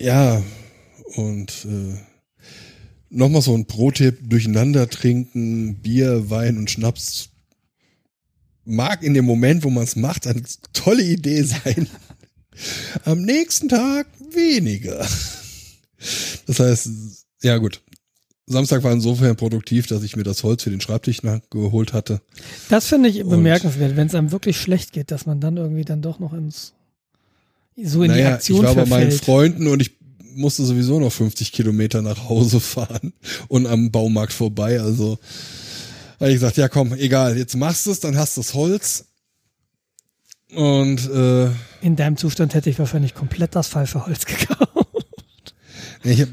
Ja, 0.01 0.43
und 1.17 1.67
äh, 1.67 1.99
nochmal 3.11 3.43
so 3.43 3.55
ein 3.55 3.67
Pro-Tipp, 3.67 4.29
durcheinander 4.29 4.89
trinken, 4.89 5.77
Bier, 5.77 6.31
Wein 6.31 6.59
und 6.59 6.71
Schnaps 6.71 7.31
mag 8.65 9.03
in 9.03 9.15
dem 9.15 9.25
Moment, 9.25 9.65
wo 9.65 9.71
man 9.71 9.85
es 9.85 9.97
macht, 9.97 10.27
eine 10.27 10.43
tolle 10.73 11.03
Idee 11.03 11.43
sein. 11.43 11.89
Am 13.05 13.23
nächsten 13.23 13.69
Tag 13.69 14.09
weniger. 14.33 15.07
Das 16.47 16.61
heißt, 16.61 16.89
ja 17.43 17.59
gut, 17.59 17.83
Samstag 18.47 18.83
war 18.83 18.93
insofern 18.93 19.37
produktiv, 19.37 19.87
dass 19.87 20.03
ich 20.03 20.17
mir 20.17 20.23
das 20.23 20.43
Holz 20.43 20.63
für 20.63 20.71
den 20.71 20.81
Schreibtisch 20.81 21.21
geholt 21.51 21.93
hatte. 21.93 22.21
Das 22.69 22.87
finde 22.87 23.09
ich 23.09 23.25
bemerkenswert, 23.25 23.97
wenn 23.97 24.07
es 24.07 24.15
einem 24.15 24.33
wirklich 24.33 24.61
schlecht 24.61 24.93
geht, 24.93 25.11
dass 25.11 25.27
man 25.27 25.41
dann 25.41 25.57
irgendwie 25.57 25.85
dann 25.85 26.03
doch 26.03 26.19
noch 26.19 26.33
ins 26.33 26.73
so 27.83 28.03
in 28.03 28.11
naja, 28.11 28.29
die 28.29 28.35
Aktion 28.35 28.59
ich 28.61 28.65
war 28.65 28.73
verfällt. 28.73 28.91
bei 28.91 29.05
meinen 29.05 29.13
Freunden 29.13 29.67
und 29.67 29.83
ich 29.83 29.96
musste 30.37 30.65
sowieso 30.65 31.01
noch 31.01 31.13
50 31.13 31.53
Kilometer 31.53 32.03
nach 32.03 32.29
Hause 32.29 32.61
fahren 32.61 33.13
und 33.49 33.67
am 33.67 33.91
Baumarkt 33.91 34.33
vorbei. 34.33 34.81
Also 34.81 35.19
habe 36.21 36.31
ich 36.31 36.37
gesagt, 36.37 36.57
ja 36.57 36.69
komm, 36.69 36.93
egal, 36.95 37.37
jetzt 37.37 37.57
machst 37.57 37.87
du 37.87 37.91
es, 37.91 38.01
dann 38.01 38.17
hast 38.17 38.37
du 38.37 38.41
das 38.41 38.55
Holz. 38.55 39.07
Und 40.55 41.11
äh, 41.11 41.51
in 41.81 41.97
deinem 41.97 42.17
Zustand 42.17 42.55
hätte 42.55 42.71
ich 42.71 42.79
wahrscheinlich 42.79 43.15
komplett 43.15 43.55
das 43.55 43.69
falsche 43.69 44.07
Holz 44.07 44.25
gekauft. 44.27 45.55
Ich 46.05 46.21
habe 46.21 46.33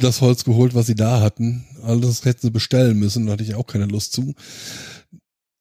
das 0.00 0.20
Holz 0.20 0.44
geholt, 0.44 0.74
was 0.74 0.86
sie 0.86 0.94
da 0.94 1.20
hatten. 1.20 1.66
Alles 1.82 2.24
hätten 2.24 2.40
sie 2.42 2.50
bestellen 2.50 2.98
müssen, 2.98 3.26
da 3.26 3.32
hatte 3.32 3.42
ich 3.42 3.54
auch 3.54 3.66
keine 3.66 3.86
Lust 3.86 4.12
zu. 4.12 4.34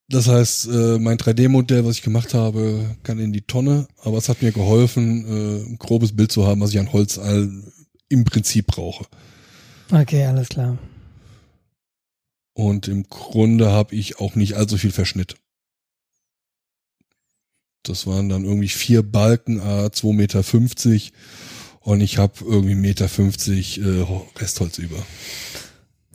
Das 0.10 0.28
heißt, 0.28 0.68
äh, 0.68 1.00
mein 1.00 1.18
3D-Modell, 1.18 1.86
was 1.86 1.98
ich 1.98 2.02
gemacht 2.02 2.34
habe, 2.34 2.96
kann 3.04 3.20
in 3.20 3.34
die 3.34 3.42
Tonne, 3.42 3.88
aber 4.04 4.18
es 4.18 4.30
hat 4.30 4.42
mir 4.42 4.54
geholfen, 4.54 5.26
äh, 5.26 5.70
ein 5.70 5.78
grobes 5.78 6.16
Bild 6.16 6.32
zu 6.32 6.48
haben, 6.48 6.62
was 6.62 6.72
ich 6.72 6.80
an 6.80 6.94
Holz 6.94 7.18
all, 7.18 7.52
im 8.08 8.24
Prinzip 8.24 8.68
brauche. 8.68 9.06
Okay, 9.92 10.26
alles 10.26 10.48
klar. 10.48 10.78
Und 12.54 12.88
im 12.88 13.04
Grunde 13.10 13.72
habe 13.72 13.96
ich 13.96 14.20
auch 14.20 14.36
nicht 14.36 14.56
allzu 14.56 14.78
viel 14.78 14.92
Verschnitt. 14.92 15.36
Das 17.84 18.08
waren 18.08 18.30
dann 18.30 18.46
irgendwie 18.46 18.70
vier 18.70 19.04
Balken, 19.04 19.60
a 19.60 19.88
2,50 19.88 20.14
Meter 20.14 21.12
und 21.82 22.02
ich 22.02 22.18
habe 22.18 22.34
irgendwie 22.46 22.76
Meter 22.76 23.08
50 23.08 23.82
äh, 23.82 24.06
Restholz 24.38 24.78
über. 24.78 24.98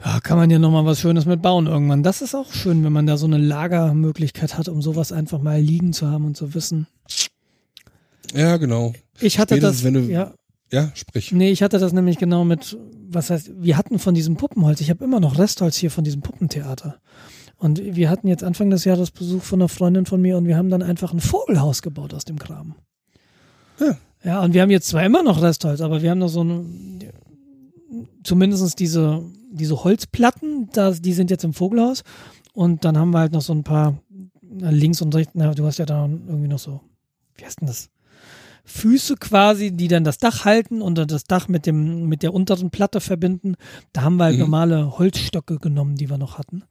Ja, 0.05 0.21
kann 0.21 0.37
man 0.37 0.51
ja 0.51 0.59
nochmal 0.59 0.85
was 0.85 1.01
Schönes 1.01 1.27
mit 1.27 1.43
bauen 1.43 1.67
irgendwann. 1.67 2.03
Das 2.03 2.23
ist 2.23 2.35
auch 2.35 2.53
schön, 2.53 2.83
wenn 2.85 2.93
man 2.93 3.07
da 3.07 3.17
so 3.17 3.27
eine 3.27 3.39
Lagermöglichkeit 3.39 4.59
hat, 4.59 4.69
um 4.69 4.83
sowas 4.83 5.13
einfach 5.13 5.41
mal 5.41 5.61
liegen 5.61 5.93
zu 5.93 6.09
haben 6.09 6.25
und 6.25 6.37
zu 6.37 6.55
wissen. 6.55 6.87
Ja, 8.35 8.57
genau. 8.57 8.93
Ich 9.21 9.39
hatte 9.39 9.55
Spätestens, 9.55 9.79
das, 9.79 9.85
wenn 9.85 9.95
du, 9.95 10.01
ja. 10.13 10.35
Ja, 10.73 10.91
sprich. 10.95 11.33
Nee, 11.33 11.51
ich 11.51 11.63
hatte 11.63 11.79
das 11.79 11.93
nämlich 11.93 12.17
genau 12.19 12.45
mit, 12.45 12.79
was 13.09 13.29
heißt, 13.29 13.51
wir 13.61 13.77
hatten 13.77 13.99
von 13.99 14.15
diesem 14.15 14.37
Puppenholz, 14.37 14.81
ich 14.81 14.89
habe 14.89 15.05
immer 15.05 15.21
noch 15.21 15.39
Restholz 15.39 15.77
hier 15.77 15.91
von 15.91 16.03
diesem 16.03 16.23
Puppentheater. 16.23 16.99
Und 17.59 17.81
wir 17.95 18.11
hatten 18.11 18.27
jetzt 18.27 18.43
Anfang 18.43 18.71
des 18.71 18.85
Jahres 18.85 19.11
Besuch 19.11 19.43
von 19.43 19.61
einer 19.61 19.69
Freundin 19.69 20.07
von 20.07 20.21
mir 20.21 20.37
und 20.39 20.47
wir 20.47 20.57
haben 20.57 20.71
dann 20.71 20.83
einfach 20.83 21.13
ein 21.13 21.21
Vogelhaus 21.21 21.83
gebaut 21.83 22.15
aus 22.15 22.25
dem 22.25 22.39
Kram. 22.39 22.75
Ja. 23.79 23.99
Ja, 24.25 24.43
und 24.43 24.55
wir 24.55 24.63
haben 24.63 24.71
jetzt 24.71 24.89
zwar 24.89 25.05
immer 25.05 25.23
noch 25.23 25.43
Restholz, 25.43 25.81
aber 25.81 26.01
wir 26.03 26.11
haben 26.11 26.19
noch 26.19 26.29
so 26.29 26.41
eine, 26.41 26.65
zumindest 28.25 28.79
diese, 28.79 29.25
diese 29.53 29.85
Holzplatten, 29.85 30.69
da, 30.73 30.91
die 30.91 31.13
sind 31.13 31.31
jetzt 31.31 31.45
im 31.45 31.53
Vogelhaus. 31.53 32.03
Und 32.55 32.85
dann 32.85 32.99
haben 32.99 33.11
wir 33.11 33.21
halt 33.21 33.33
noch 33.33 33.43
so 33.43 33.53
ein 33.53 33.65
paar 33.65 33.99
links 34.43 35.01
und 35.01 35.15
rechts, 35.15 35.33
na, 35.35 35.55
du 35.55 35.65
hast 35.65 35.79
ja 35.79 35.87
da 35.87 36.05
irgendwie 36.05 36.49
noch 36.49 36.59
so, 36.59 36.81
wie 37.37 37.45
heißt 37.45 37.61
denn 37.61 37.69
das? 37.69 37.89
Füße 38.65 39.17
quasi, 39.17 39.73
die 39.73 39.89
dann 39.89 40.05
das 40.05 40.19
Dach 40.19 40.45
halten 40.45 40.83
und 40.83 40.97
das 40.97 41.25
Dach 41.25 41.49
mit 41.49 41.67
dem, 41.67 42.09
mit 42.09 42.23
der 42.23 42.33
unteren 42.33 42.71
Platte 42.71 43.01
verbinden. 43.01 43.57
Da 43.93 44.03
haben 44.03 44.17
wir 44.17 44.25
halt 44.25 44.35
mhm. 44.37 44.43
normale 44.43 44.99
Holzstöcke 44.99 45.59
genommen, 45.59 45.97
die 45.97 46.09
wir 46.09 46.19
noch 46.19 46.39
hatten. 46.39 46.63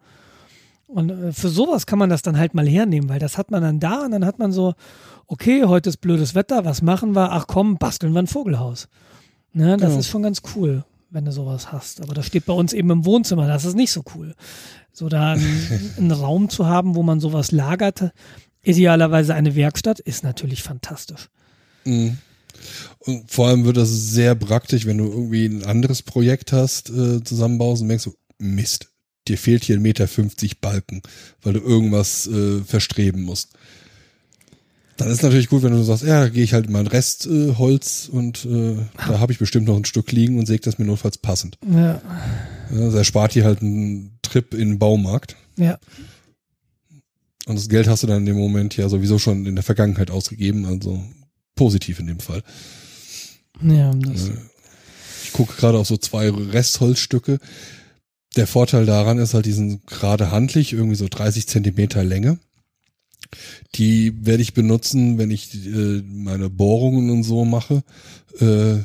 Und 0.88 1.10
äh, 1.10 1.32
für 1.34 1.50
sowas 1.50 1.86
kann 1.86 2.00
man 2.00 2.10
das 2.10 2.22
dann 2.22 2.38
halt 2.38 2.54
mal 2.54 2.68
hernehmen, 2.68 3.10
weil 3.10 3.20
das 3.20 3.38
hat 3.38 3.52
man 3.52 3.62
dann 3.62 3.80
da 3.80 4.06
und 4.06 4.12
dann 4.12 4.26
hat 4.26 4.40
man 4.40 4.52
so, 4.52 4.74
okay, 5.28 5.66
heute 5.66 5.90
ist 5.90 5.98
blödes 5.98 6.36
Wetter, 6.36 6.64
was 6.66 6.82
machen 6.82 7.14
wir? 7.14 7.32
Ach 7.32 7.48
komm, 7.48 7.78
basteln 7.78 8.14
wir 8.14 8.20
ein 8.20 8.28
Vogelhaus. 8.28 8.88
Ne, 9.54 9.76
das 9.76 9.94
ja. 9.94 10.00
ist 10.00 10.08
schon 10.08 10.24
ganz 10.24 10.42
cool, 10.56 10.86
wenn 11.12 11.26
du 11.26 11.32
sowas 11.32 11.72
hast. 11.72 12.02
Aber 12.02 12.14
das 12.14 12.26
steht 12.26 12.46
bei 12.46 12.54
uns 12.54 12.74
eben 12.74 12.90
im 12.90 13.06
Wohnzimmer, 13.06 13.48
das 13.48 13.66
ist 13.66 13.76
nicht 13.76 13.92
so 13.92 14.04
cool. 14.16 14.34
So 14.92 15.10
da 15.10 15.34
einen, 15.34 15.92
einen 15.98 16.12
Raum 16.12 16.50
zu 16.50 16.66
haben, 16.66 16.96
wo 16.96 17.04
man 17.04 17.20
sowas 17.20 17.52
lagert, 17.52 18.12
idealerweise 18.64 19.36
eine 19.36 19.56
Werkstatt, 19.56 20.00
ist 20.00 20.24
natürlich 20.24 20.64
fantastisch. 20.64 21.30
Mhm. 21.86 22.18
Und 23.00 23.32
vor 23.32 23.48
allem 23.48 23.66
wird 23.66 23.78
das 23.78 23.90
sehr 23.90 24.36
praktisch, 24.36 24.86
wenn 24.86 24.98
du 24.98 25.06
irgendwie 25.06 25.46
ein 25.46 25.66
anderes 25.66 26.02
Projekt 26.02 26.52
hast, 26.54 26.90
äh, 26.90 27.24
zusammenbaust 27.24 27.82
und 27.82 27.88
merkst 27.88 28.06
so, 28.06 28.16
Mist, 28.38 28.90
dir 29.28 29.38
fehlt 29.38 29.64
hier 29.64 29.78
1,50 29.78 29.82
Meter 29.82 30.08
Balken, 30.62 31.02
weil 31.42 31.54
du 31.54 31.60
irgendwas 31.60 32.28
äh, 32.28 32.62
verstreben 32.62 33.24
musst. 33.24 33.54
Dann 35.02 35.12
ist 35.12 35.24
natürlich 35.24 35.50
gut, 35.50 35.64
wenn 35.64 35.72
du 35.72 35.82
sagst, 35.82 36.04
ja, 36.04 36.22
da 36.22 36.30
gehe 36.30 36.44
ich 36.44 36.54
halt 36.54 36.68
in 36.68 36.74
mein 36.74 36.86
Restholz 36.86 38.08
äh, 38.08 38.16
und 38.16 38.46
äh, 38.46 38.76
da 38.98 39.20
habe 39.20 39.32
ich 39.32 39.40
bestimmt 39.40 39.68
noch 39.68 39.76
ein 39.76 39.86
Stück 39.86 40.12
liegen 40.12 40.38
und 40.38 40.46
säge 40.46 40.62
das 40.62 40.78
mir 40.78 40.86
notfalls 40.86 41.18
passend. 41.18 41.58
Ja. 41.68 42.02
Das 42.72 42.94
erspart 42.94 43.34
dir 43.34 43.44
halt 43.44 43.62
einen 43.62 44.20
Trip 44.22 44.54
in 44.54 44.70
den 44.70 44.80
Baumarkt. 44.80 45.36
Ja. 45.58 45.80
Und 47.48 47.58
das 47.58 47.68
Geld 47.68 47.88
hast 47.88 48.04
du 48.04 48.08
dann 48.08 48.20
in 48.20 48.26
dem 48.28 48.38
Moment 48.38 48.78
ja 48.78 48.90
sowieso 48.90 49.18
schon 49.18 49.48
in 49.48 49.56
der 49.56 49.64
Vergangenheit 49.64 50.12
ausgegeben, 50.12 50.66
also 50.66 51.04
positiv 51.56 52.00
in 52.00 52.06
dem 52.06 52.20
Fall. 52.20 52.44
Ja, 53.64 53.92
das, 53.96 54.30
Ich 55.24 55.34
gucke 55.34 55.56
gerade 55.56 55.80
auf 55.80 55.88
so 55.88 55.98
zwei 55.98 56.30
Restholzstücke. 56.30 57.40
Der 58.36 58.46
Vorteil 58.46 58.86
daran 58.86 59.18
ist 59.18 59.34
halt, 59.34 59.48
die 59.48 59.52
sind 59.52 59.88
gerade 59.88 60.32
handlich, 60.32 60.74
irgendwie 60.74 60.96
so 60.96 61.08
30 61.10 61.48
Zentimeter 61.48 62.04
Länge. 62.04 62.38
Die 63.76 64.26
werde 64.26 64.44
ich 64.44 64.54
benutzen, 64.54 65.18
wenn 65.18 65.32
ich 65.32 65.54
äh, 65.66 66.02
meine 66.02 66.50
Bohrungen 66.50 67.10
und 67.10 67.24
so 67.24 67.46
mache, 67.46 67.84
äh, 68.40 68.80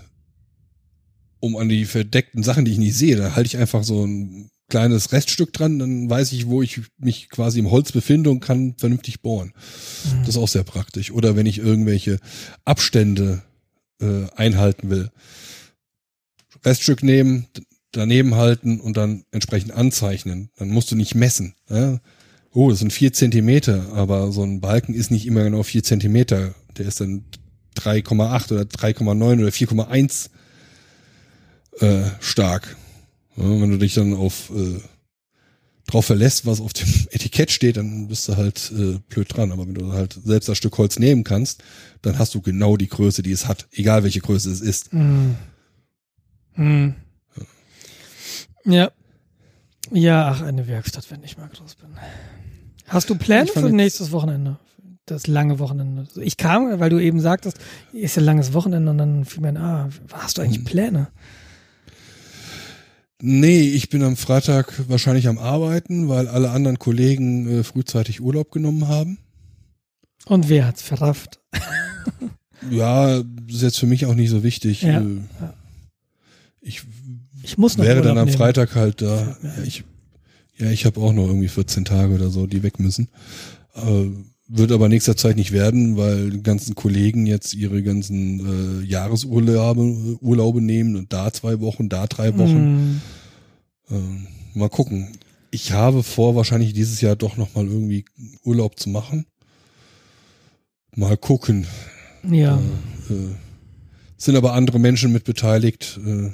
um 1.40 1.57
an 1.57 1.68
die 1.68 1.84
verdeckten 1.84 2.42
Sachen, 2.42 2.64
die 2.64 2.72
ich 2.72 2.78
nicht 2.78 2.97
sehe, 2.97 3.16
da 3.16 3.36
halte 3.36 3.47
ich 3.47 3.57
einfach 3.57 3.84
so 3.84 4.05
ein 4.05 4.51
kleines 4.68 5.12
Reststück 5.12 5.53
dran, 5.53 5.78
dann 5.78 6.11
weiß 6.11 6.32
ich, 6.32 6.47
wo 6.47 6.62
ich 6.62 6.80
mich 6.99 7.28
quasi 7.28 7.61
im 7.61 7.70
Holz 7.70 7.92
befinde 7.92 8.30
und 8.30 8.40
kann 8.40 8.74
vernünftig 8.78 9.20
bohren. 9.20 9.53
Das 10.20 10.30
ist 10.30 10.36
auch 10.38 10.49
sehr 10.49 10.64
praktisch. 10.64 11.12
Oder 11.12 11.36
wenn 11.36 11.47
ich 11.47 11.59
irgendwelche 11.59 12.18
Abstände 12.64 13.42
äh, 14.01 14.26
einhalten 14.34 14.90
will. 14.90 15.11
Reststück 16.64 17.03
nehmen, 17.03 17.47
daneben 17.92 18.34
halten 18.34 18.80
und 18.80 18.97
dann 18.97 19.24
entsprechend 19.30 19.72
anzeichnen. 19.72 20.51
Dann 20.57 20.68
musst 20.68 20.90
du 20.90 20.97
nicht 20.97 21.14
messen. 21.14 21.55
Ja? 21.70 22.01
Oh, 22.57 22.70
das 22.70 22.78
sind 22.78 22.90
vier 22.90 23.12
Zentimeter, 23.12 23.92
aber 23.92 24.32
so 24.32 24.42
ein 24.42 24.62
Balken 24.62 24.94
ist 24.94 25.11
nicht 25.11 25.26
immer 25.26 25.44
genau 25.44 25.62
vier 25.62 25.82
Zentimeter. 25.82 26.54
Der 26.78 26.86
ist 26.86 27.02
dann 27.02 27.26
3,8 27.76 28.50
oder 28.50 28.62
3,9 28.62 29.40
oder 29.40 29.50
4,1 29.50 30.30
äh, 31.80 32.11
stark. 32.18 32.74
Ja, 33.36 33.44
wenn 33.44 33.70
du 33.70 33.76
dich 33.76 33.92
dann 33.92 34.14
auf 34.14 34.50
äh, 34.57 34.80
drauf 35.86 36.07
verlässt, 36.07 36.46
was 36.46 36.62
auf 36.62 36.72
dem 36.72 36.88
Etikett 37.11 37.50
steht, 37.50 37.76
dann 37.76 38.09
bist 38.09 38.26
du 38.26 38.38
halt 38.38 38.72
äh, 38.74 39.00
blöd 39.07 39.36
dran. 39.36 39.52
Aber 39.52 39.66
wenn 39.66 39.74
du 39.74 39.92
halt 39.92 40.18
selbst 40.24 40.48
das 40.48 40.57
Stück 40.57 40.78
Holz 40.78 40.98
nehmen 40.98 41.24
kannst, 41.24 41.62
dann 42.00 42.18
hast 42.18 42.34
du 42.34 42.40
genau 42.40 42.78
die 42.78 42.88
Größe, 42.88 43.22
die 43.22 43.32
es 43.32 43.46
hat, 43.46 43.68
egal 43.72 44.02
welche 44.02 44.20
Größe 44.20 44.50
es 44.50 44.62
ist. 44.62 44.92
Hm. 44.92 45.34
Hm. 46.54 46.94
Ja. 48.64 48.74
Ja, 48.74 48.92
ach, 50.30 50.43
eine 50.43 50.66
Werkstatt, 50.66 51.11
wenn 51.11 51.22
ich 51.22 51.37
mal 51.39 51.49
groß 51.49 51.76
bin. 51.76 51.91
Hast 52.87 53.11
du 53.11 53.16
Pläne 53.16 53.47
für 53.47 53.70
nächstes 53.70 54.12
Wochenende? 54.12 54.59
Das 55.07 55.26
lange 55.28 55.59
Wochenende. 55.61 56.09
Ich 56.20 56.37
kam, 56.37 56.80
weil 56.80 56.91
du 56.91 56.99
eben 56.99 57.20
sagtest, 57.20 57.59
ist 57.93 58.16
ja 58.16 58.22
langes 58.22 58.53
Wochenende 58.53 58.91
und 58.91 58.99
dann 58.99 59.24
fiel 59.24 59.41
mir 59.43 59.49
ein, 59.49 59.57
ah, 59.57 59.89
hast 60.12 60.39
du 60.39 60.43
eigentlich 60.43 60.59
Hm. 60.59 60.64
Pläne? 60.64 61.09
Nee, 63.22 63.61
ich 63.61 63.89
bin 63.89 64.03
am 64.03 64.16
Freitag 64.16 64.89
wahrscheinlich 64.89 65.26
am 65.28 65.39
Arbeiten, 65.39 66.09
weil 66.09 66.28
alle 66.28 66.51
anderen 66.51 66.78
Kollegen 66.78 67.49
äh, 67.61 67.62
frühzeitig 67.64 68.20
Urlaub 68.20 68.51
genommen 68.51 68.89
haben. 68.89 69.18
Und 70.26 70.49
wer 70.49 70.66
hat's 70.66 70.82
verrafft? 70.82 71.41
Ja, 72.70 73.18
ist 73.49 73.62
jetzt 73.62 73.78
für 73.78 73.87
mich 73.87 74.07
auch 74.07 74.14
nicht 74.14 74.30
so 74.30 74.43
wichtig. 74.43 74.82
Ja, 74.82 75.01
Äh, 75.01 75.16
ja. 75.41 75.55
Ich 76.61 76.82
Ich 77.47 77.59
muss 77.59 77.76
noch 77.76 77.84
wäre 77.84 77.99
dann 77.99 78.11
Urlaub 78.11 78.18
am 78.22 78.24
nehmen. 78.26 78.36
Freitag 78.36 78.74
halt 78.74 79.01
da. 79.03 79.36
Ja, 79.42 79.62
ich, 79.64 79.84
ja, 80.59 80.70
ich 80.70 80.84
habe 80.84 81.01
auch 81.01 81.12
noch 81.12 81.26
irgendwie 81.28 81.49
14 81.49 81.84
Tage 81.84 82.14
oder 82.14 82.30
so, 82.30 82.47
die 82.47 82.62
weg 82.64 82.80
müssen. 82.80 83.09
Äh, 83.74 84.07
wird 84.49 84.72
aber 84.72 84.88
nächster 84.88 85.16
Zeit 85.16 85.36
nicht 85.36 85.53
werden, 85.53 85.97
weil 85.97 86.30
die 86.30 86.42
ganzen 86.42 86.74
Kollegen 86.74 87.26
jetzt 87.26 87.55
ihre 87.55 87.82
ganzen 87.82 88.82
äh, 88.82 88.84
Jahresurlaube 88.84 90.18
Urlaube 90.20 90.61
nehmen 90.61 90.97
und 90.97 91.12
da 91.12 91.32
zwei 91.32 91.61
Wochen, 91.61 91.88
da 91.88 92.07
drei 92.07 92.36
Wochen. 92.36 93.01
Hm. 93.88 93.97
Äh, 94.55 94.59
mal 94.59 94.68
gucken. 94.68 95.09
Ich 95.53 95.72
habe 95.72 96.03
vor, 96.03 96.34
wahrscheinlich 96.34 96.72
dieses 96.74 97.01
Jahr 97.01 97.14
doch 97.16 97.36
noch 97.36 97.55
mal 97.55 97.64
irgendwie 97.66 98.05
Urlaub 98.44 98.78
zu 98.78 98.90
machen. 98.90 99.26
Mal 100.97 101.16
gucken. 101.16 101.66
Ja, 102.28 102.59
Äh, 103.09 103.34
sind 104.16 104.34
aber 104.34 104.55
andere 104.55 104.80
Menschen 104.80 105.12
mit 105.12 105.24
beteiligt. 105.24 106.01
Äh, 106.05 106.30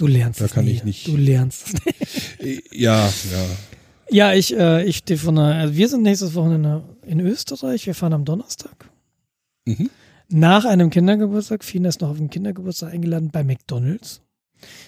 du 0.00 0.06
lernst 0.06 0.40
da 0.40 0.46
es 0.46 0.52
kann 0.52 0.64
nie. 0.64 0.72
ich 0.72 0.84
nicht- 0.84 1.06
Du 1.06 1.16
lernst 1.16 1.66
es 1.68 1.84
nicht. 1.84 2.72
ja, 2.74 3.06
ja. 3.06 3.12
Ja, 4.12 4.32
ich, 4.34 4.56
äh, 4.56 4.84
ich 4.84 4.96
stehe 4.98 5.18
von 5.18 5.38
einer, 5.38 5.54
also 5.54 5.76
wir 5.76 5.88
sind 5.88 6.02
nächstes 6.02 6.34
Wochenende 6.34 6.82
in 7.06 7.20
Österreich. 7.20 7.86
Wir 7.86 7.94
fahren 7.94 8.12
am 8.12 8.24
Donnerstag. 8.24 8.90
Mhm. 9.66 9.88
Nach 10.28 10.64
einem 10.64 10.90
Kindergeburtstag, 10.90 11.62
Fina 11.64 11.88
ist 11.88 12.00
noch 12.00 12.10
auf 12.10 12.16
den 12.18 12.30
Kindergeburtstag 12.30 12.92
eingeladen 12.92 13.30
bei 13.30 13.44
McDonalds. 13.44 14.20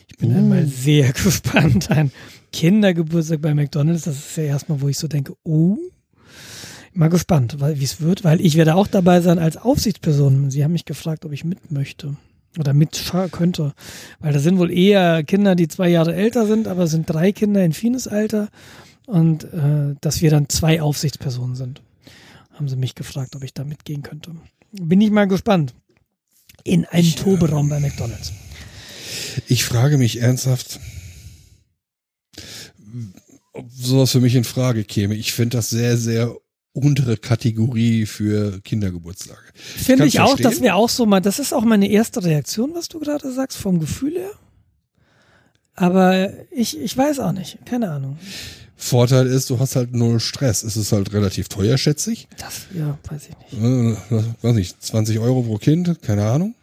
Ich 0.09 0.17
bin 0.17 0.33
Uh. 0.33 0.39
einmal 0.39 0.67
sehr 0.67 1.13
gespannt. 1.25 1.91
Ein 1.91 2.11
Kindergeburtstag 2.53 3.41
bei 3.41 3.55
McDonalds, 3.55 4.03
das 4.05 4.17
ist 4.17 4.37
ja 4.37 4.45
erstmal, 4.45 4.81
wo 4.81 4.89
ich 4.89 4.99
so 4.99 5.07
denke, 5.09 5.35
oh, 5.45 5.79
mal 6.93 7.09
gespannt, 7.09 7.57
weil 7.61 7.79
wie 7.81 7.85
es 7.85 8.01
wird, 8.01 8.25
weil 8.25 8.41
ich 8.41 8.57
werde 8.57 8.75
auch 8.75 8.87
dabei 8.89 9.21
sein 9.21 9.39
als 9.39 9.57
Aufsichtsperson. 9.57 10.51
Sie 10.51 10.65
haben 10.65 10.73
mich 10.73 10.85
gefragt, 10.85 11.25
ob 11.25 11.33
ich 11.33 11.45
mit 11.45 11.71
möchte 11.71 12.17
oder 12.59 12.75
mit 12.75 13.13
könnte, 13.31 13.73
weil 14.21 14.33
da 14.33 14.39
sind 14.39 14.59
wohl 14.59 14.71
eher 14.71 15.23
Kinder, 15.25 15.55
die 15.55 15.69
zwei 15.69 15.89
Jahre 15.89 16.15
älter 16.15 16.47
sind, 16.47 16.69
aber 16.69 16.85
es 16.85 16.91
sind 16.91 17.09
drei 17.09 17.33
Kinder 17.33 17.65
in 17.65 17.73
Fines 17.73 18.07
Alter 18.07 18.49
und 19.07 19.45
äh, 19.45 19.95
dass 20.01 20.21
wir 20.21 20.31
dann 20.31 20.49
zwei 20.49 20.83
Aufsichtspersonen 20.83 21.57
sind. 21.57 21.83
Haben 22.53 22.69
sie 22.69 22.77
mich 22.77 22.95
gefragt, 22.95 23.35
ob 23.35 23.43
ich 23.43 23.55
da 23.55 23.65
mitgehen 23.65 24.03
könnte. 24.03 24.33
Bin 24.73 25.01
ich 25.01 25.11
mal 25.11 25.27
gespannt. 25.27 25.75
In 26.65 26.85
einem 26.85 27.07
Ich, 27.07 27.17
äh, 27.17 27.23
Toberaum 27.23 27.69
bei 27.69 27.81
McDonalds. 27.81 28.33
Ich 29.49 29.65
frage 29.65 29.99
mich 29.99 30.21
ernsthaft, 30.21 30.79
ob 33.53 33.71
sowas 33.71 34.13
für 34.13 34.21
mich 34.21 34.35
in 34.35 34.45
Frage 34.45 34.85
käme. 34.85 35.15
Ich 35.15 35.33
finde 35.33 35.57
das 35.59 35.71
sehr, 35.71 35.97
sehr 35.97 36.37
untere 36.73 37.17
Kategorie 37.17 38.07
für 38.07 38.61
Kindergeburtstage. 38.63 39.41
Finde 39.55 40.05
kann's 40.05 40.15
ich 40.15 40.21
auch, 40.21 40.37
das 40.37 40.61
wäre 40.61 40.75
auch 40.75 40.89
so 40.89 41.07
mal, 41.07 41.21
das 41.21 41.39
ist 41.39 41.53
auch 41.53 41.65
meine 41.65 41.89
erste 41.89 42.25
Reaktion, 42.25 42.75
was 42.75 42.89
du 42.89 42.99
gerade 42.99 43.31
sagst, 43.33 43.59
vom 43.59 43.79
Gefühl 43.79 44.15
her. 44.15 44.31
Aber 45.75 46.31
ich, 46.51 46.79
ich 46.79 46.97
weiß 46.97 47.21
auch 47.21 47.33
nicht, 47.33 47.59
keine 47.67 47.91
Ahnung. 47.91 48.19
Vorteil 48.77 49.27
ist, 49.27 49.49
du 49.49 49.61
hast 49.61 49.77
halt 49.77 49.95
null 49.95 50.19
Stress. 50.19 50.65
Es 50.65 50.77
ist 50.77 50.93
halt 50.93 51.13
relativ 51.13 51.49
teuer, 51.49 51.79
schätze 51.79 52.13
ich. 52.13 52.27
Das, 52.37 52.63
ja, 52.75 52.99
weiß 53.09 53.29
ich 53.29 53.53
nicht. 53.53 53.63
Äh, 53.63 54.25
weiß 54.43 54.55
nicht, 54.57 54.83
20 54.83 55.19
Euro 55.21 55.43
pro 55.43 55.57
Kind, 55.59 56.03
keine 56.03 56.27
Ahnung. 56.27 56.55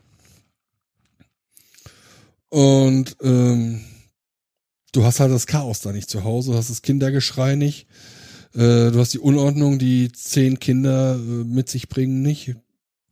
Und 2.49 3.15
ähm, 3.21 3.81
du 4.91 5.05
hast 5.05 5.19
halt 5.19 5.31
das 5.31 5.47
Chaos 5.47 5.81
da 5.81 5.91
nicht 5.91 6.09
zu 6.09 6.23
Hause, 6.23 6.51
du 6.51 6.57
hast 6.57 6.69
das 6.69 6.81
Kindergeschrei 6.81 7.55
nicht, 7.55 7.87
äh, 8.55 8.91
du 8.91 8.95
hast 8.99 9.13
die 9.13 9.19
Unordnung, 9.19 9.79
die 9.79 10.11
zehn 10.11 10.59
Kinder 10.59 11.15
äh, 11.15 11.17
mit 11.17 11.69
sich 11.69 11.89
bringen 11.89 12.21
nicht. 12.21 12.55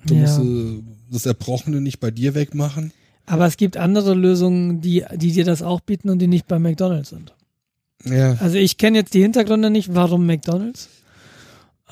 Du 0.06 0.14
Ja. 0.14 0.22
musst 0.22 0.40
äh, 0.40 0.84
das 1.12 1.26
Erbrochene 1.26 1.82
nicht 1.82 2.00
bei 2.00 2.12
dir 2.12 2.36
wegmachen. 2.36 2.92
Aber 3.26 3.46
es 3.46 3.58
gibt 3.58 3.76
andere 3.78 4.14
Lösungen, 4.14 4.80
die, 4.82 5.04
die 5.16 5.32
dir 5.34 5.44
das 5.44 5.62
auch 5.62 5.82
bieten 5.82 6.10
und 6.10 6.20
die 6.20 6.28
nicht 6.28 6.48
bei 6.48 6.60
McDonalds 6.60 7.10
sind. 7.10 7.34
Ja, 8.06 8.34
Also 8.40 8.58
ich 8.58 8.78
kenne 8.78 9.00
jetzt 9.00 9.14
die 9.14 9.22
Hintergründe 9.22 9.70
nicht, 9.70 9.94
warum 9.94 10.26
McDonalds. 10.26 10.88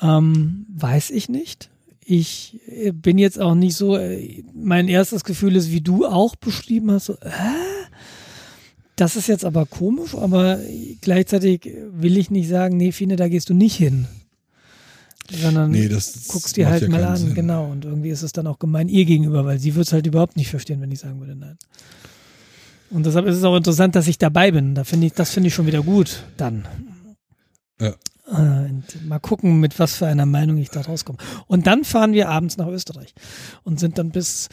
Ähm, 0.00 0.66
weiß 0.74 1.10
ich 1.10 1.28
nicht. 1.28 1.68
Ich 2.04 2.60
äh, 2.68 2.92
bin 2.92 3.18
jetzt 3.18 3.40
auch 3.40 3.54
nicht 3.54 3.76
so, 3.76 3.96
äh, 3.96 4.44
mein 4.54 4.88
erstes 4.88 5.24
Gefühl 5.24 5.56
ist, 5.56 5.72
wie 5.72 5.80
du 5.80 6.06
auch 6.06 6.36
beschrieben 6.36 6.90
hast, 6.92 7.06
so, 7.06 7.14
äh, 7.14 7.28
das 8.96 9.16
ist 9.16 9.26
jetzt 9.28 9.44
aber 9.44 9.66
komisch, 9.66 10.14
aber 10.14 10.58
gleichzeitig 11.00 11.70
will 11.90 12.16
ich 12.16 12.30
nicht 12.30 12.48
sagen, 12.48 12.76
nee, 12.76 12.92
Fine, 12.92 13.16
da 13.16 13.28
gehst 13.28 13.50
du 13.50 13.54
nicht 13.54 13.76
hin. 13.76 14.06
Sondern 15.30 15.70
nee, 15.70 15.88
guckst 15.88 16.56
dir 16.56 16.68
halt 16.68 16.82
ja 16.82 16.88
mal 16.88 17.04
an, 17.04 17.16
Sinn. 17.16 17.34
genau. 17.34 17.66
Und 17.66 17.84
irgendwie 17.84 18.10
ist 18.10 18.22
es 18.22 18.32
dann 18.32 18.46
auch 18.46 18.58
gemein 18.58 18.88
ihr 18.88 19.04
gegenüber, 19.04 19.44
weil 19.44 19.58
sie 19.58 19.74
wird 19.74 19.86
es 19.86 19.92
halt 19.92 20.06
überhaupt 20.06 20.36
nicht 20.36 20.48
verstehen, 20.48 20.80
wenn 20.80 20.92
ich 20.92 21.00
sagen 21.00 21.18
würde, 21.20 21.34
nein. 21.34 21.58
Und 22.90 23.04
deshalb 23.04 23.26
ist 23.26 23.36
es 23.36 23.44
auch 23.44 23.56
interessant, 23.56 23.96
dass 23.96 24.06
ich 24.06 24.18
dabei 24.18 24.52
bin. 24.52 24.74
Da 24.74 24.84
finde 24.84 25.08
ich, 25.08 25.12
das 25.12 25.30
finde 25.30 25.48
ich 25.48 25.54
schon 25.54 25.66
wieder 25.66 25.82
gut 25.82 26.22
dann. 26.36 26.66
Ja. 27.80 27.94
Äh, 28.28 28.70
und 28.70 29.06
mal 29.06 29.18
gucken, 29.18 29.60
mit 29.60 29.78
was 29.78 29.96
für 29.96 30.06
einer 30.06 30.26
Meinung 30.26 30.58
ich 30.58 30.70
da 30.70 30.82
rauskomme. 30.82 31.18
Und 31.48 31.66
dann 31.66 31.84
fahren 31.84 32.12
wir 32.12 32.28
abends 32.28 32.56
nach 32.56 32.68
Österreich 32.68 33.14
und 33.64 33.80
sind 33.80 33.98
dann 33.98 34.10
bis 34.10 34.48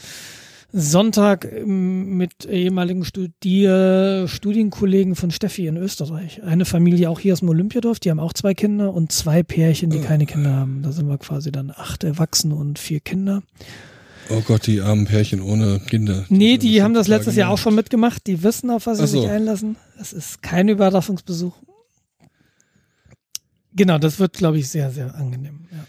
Sonntag 0.76 1.46
ähm, 1.50 2.16
mit 2.16 2.46
ehemaligen 2.46 3.04
Studier 3.04 4.26
Studienkollegen 4.26 5.14
von 5.14 5.30
Steffi 5.30 5.68
in 5.68 5.76
Österreich. 5.76 6.42
Eine 6.42 6.64
Familie 6.64 7.10
auch 7.10 7.20
hier 7.20 7.32
aus 7.32 7.40
dem 7.40 7.48
Olympiadorf, 7.48 8.00
die 8.00 8.10
haben 8.10 8.18
auch 8.18 8.32
zwei 8.32 8.54
Kinder 8.54 8.92
und 8.92 9.12
zwei 9.12 9.44
Pärchen, 9.44 9.90
die 9.90 10.00
keine 10.00 10.26
Kinder 10.26 10.52
haben. 10.52 10.82
Da 10.82 10.90
sind 10.90 11.06
wir 11.06 11.16
quasi 11.18 11.52
dann 11.52 11.70
acht 11.70 12.02
Erwachsene 12.02 12.56
und 12.56 12.80
vier 12.80 12.98
Kinder. 12.98 13.44
Oh 14.30 14.40
Gott, 14.40 14.66
die 14.66 14.80
armen 14.80 15.04
Pärchen 15.04 15.40
ohne 15.40 15.78
Kinder. 15.78 16.24
Nee, 16.28 16.52
sind 16.52 16.64
die 16.64 16.82
haben 16.82 16.94
das 16.94 17.06
letztes 17.06 17.36
Jahr 17.36 17.50
auch 17.50 17.58
schon 17.58 17.76
mitgemacht. 17.76 18.26
Die 18.26 18.42
wissen, 18.42 18.70
auf 18.70 18.86
was 18.86 18.98
sie 18.98 19.06
so. 19.06 19.20
sich 19.20 19.30
einlassen. 19.30 19.76
Es 20.00 20.12
ist 20.12 20.42
kein 20.42 20.68
Überraschungsbesuch. 20.68 21.54
Genau, 23.76 23.98
das 23.98 24.18
wird, 24.18 24.32
glaube 24.32 24.58
ich, 24.58 24.68
sehr, 24.68 24.90
sehr 24.90 25.14
angenehm. 25.14 25.66
Ja. 25.70 25.86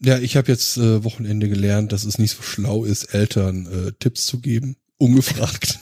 Ja, 0.00 0.18
ich 0.18 0.36
habe 0.36 0.50
jetzt 0.50 0.76
äh, 0.76 1.04
Wochenende 1.04 1.48
gelernt, 1.48 1.92
dass 1.92 2.04
es 2.04 2.18
nicht 2.18 2.36
so 2.36 2.42
schlau 2.42 2.84
ist, 2.84 3.04
Eltern 3.14 3.66
äh, 3.66 3.92
Tipps 3.98 4.26
zu 4.26 4.40
geben, 4.40 4.76
ungefragt, 4.98 5.78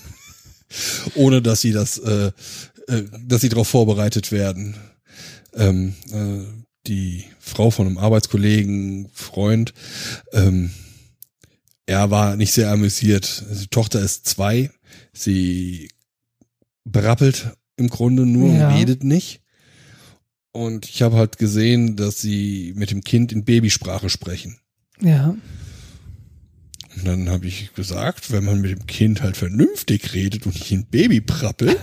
ohne 1.15 1.43
dass 1.43 1.61
sie 1.61 1.73
das, 1.73 1.99
äh, 1.99 2.33
äh, 2.89 3.03
dass 3.27 3.41
sie 3.41 3.49
darauf 3.49 3.69
vorbereitet 3.69 4.33
werden. 4.33 4.75
Ähm, 5.55 5.95
äh, 6.13 6.45
die 6.87 7.25
Frau 7.39 7.71
von 7.71 7.87
einem 7.87 7.99
Arbeitskollegen, 7.99 9.09
Freund, 9.13 9.75
ähm, 10.33 10.71
er 11.87 12.11
war 12.11 12.37
nicht 12.37 12.53
sehr 12.53 12.71
amüsiert. 12.71 13.45
Die 13.51 13.67
Tochter 13.69 14.01
ist 14.01 14.27
zwei, 14.27 14.71
sie 15.13 15.91
brappelt 16.85 17.53
im 17.77 17.89
Grunde 17.89 18.27
nur 18.27 18.53
Ja. 18.55 18.69
und 18.69 18.75
redet 18.77 19.05
nicht. 19.05 19.41
Und 20.53 20.89
ich 20.89 21.03
habe 21.03 21.17
halt 21.17 21.39
gesehen, 21.39 21.97
dass 21.97 22.21
sie 22.21 22.73
mit 22.77 22.91
dem 22.91 23.03
Kind 23.03 23.33
in 23.33 23.45
Babysprache 23.45 24.09
sprechen. 24.09 24.59
Ja. 25.01 25.37
Und 26.97 27.07
dann 27.07 27.29
habe 27.29 27.47
ich 27.47 27.75
gesagt, 27.75 28.33
wenn 28.33 28.45
man 28.45 28.61
mit 28.61 28.73
dem 28.73 28.87
Kind 28.87 29.23
halt 29.23 29.37
vernünftig 29.37 30.15
redet 30.15 30.47
und 30.47 30.55
nicht 30.55 30.73
in 30.73 30.87
Baby 30.87 31.21
prappelt, 31.21 31.79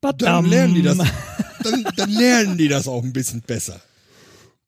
dann 0.00 0.44
lernen 0.46 0.74
die 0.74 0.82
das, 0.82 0.98
dann, 0.98 1.84
dann 1.96 2.10
lernen 2.10 2.56
die 2.56 2.68
das 2.68 2.86
auch 2.86 3.02
ein 3.02 3.12
bisschen 3.12 3.40
besser. 3.40 3.80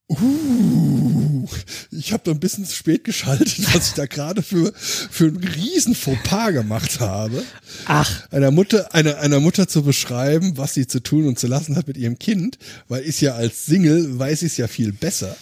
Uh, 0.09 1.47
ich 1.91 2.13
habe 2.13 2.23
da 2.25 2.33
ein 2.33 2.41
bisschen 2.41 2.65
zu 2.67 2.75
spät 2.75 3.05
geschaltet, 3.05 3.75
was 3.75 3.89
ich 3.89 3.95
da 3.95 4.07
gerade 4.07 4.43
für, 4.43 4.73
für 4.75 5.27
einen 5.29 5.39
riesen 5.43 5.95
Fauxpas 5.95 6.53
gemacht 6.53 7.01
habe. 7.01 7.43
Ach, 7.87 8.29
Einer 8.31 8.51
Mutter, 8.51 8.95
einer, 8.95 9.19
einer 9.19 9.41
Mutter 9.41 9.69
zu 9.69 9.83
beschreiben, 9.83 10.57
was 10.59 10.75
sie 10.75 10.87
zu 10.87 11.03
tun 11.03 11.27
und 11.27 11.39
zu 11.39 11.47
lassen 11.47 11.77
hat 11.77 11.87
mit 11.89 11.97
ihrem 11.97 12.19
Kind, 12.19 12.59
weil 12.89 13.03
ist 13.03 13.21
ja 13.21 13.35
als 13.35 13.65
Single, 13.65 14.19
weiß 14.19 14.43
ich 14.43 14.53
es 14.53 14.57
ja 14.59 14.69
viel 14.69 14.93
besser. 14.93 15.35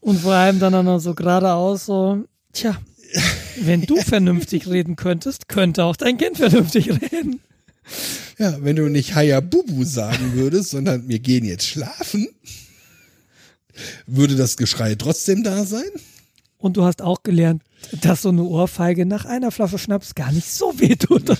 und 0.00 0.20
vor 0.20 0.34
allem 0.34 0.60
dann 0.60 0.74
auch 0.74 0.82
noch 0.82 1.00
so 1.00 1.14
geradeaus 1.14 1.86
so, 1.86 2.24
tja, 2.52 2.76
wenn 3.60 3.82
du 3.82 3.96
vernünftig 4.02 4.68
reden 4.68 4.94
könntest, 4.96 5.48
könnte 5.48 5.84
auch 5.84 5.96
dein 5.96 6.16
Kind 6.18 6.36
vernünftig 6.36 6.90
reden. 6.90 7.40
Ja, 8.38 8.56
wenn 8.62 8.76
du 8.76 8.88
nicht 8.88 9.14
Hayabubu 9.14 9.84
sagen 9.84 10.32
würdest, 10.34 10.70
sondern 10.70 11.08
wir 11.08 11.18
gehen 11.18 11.44
jetzt 11.44 11.66
schlafen, 11.66 12.28
würde 14.06 14.36
das 14.36 14.56
Geschrei 14.56 14.94
trotzdem 14.94 15.42
da 15.42 15.64
sein? 15.64 15.90
Und 16.58 16.76
du 16.76 16.84
hast 16.84 17.02
auch 17.02 17.22
gelernt, 17.22 17.62
dass 18.00 18.22
so 18.22 18.30
eine 18.30 18.42
Ohrfeige 18.42 19.04
nach 19.06 19.24
einer 19.26 19.50
Flasche 19.50 19.78
Schnaps 19.78 20.14
gar 20.14 20.32
nicht 20.32 20.50
so 20.50 20.72
weh 20.78 20.96
tut. 20.96 21.24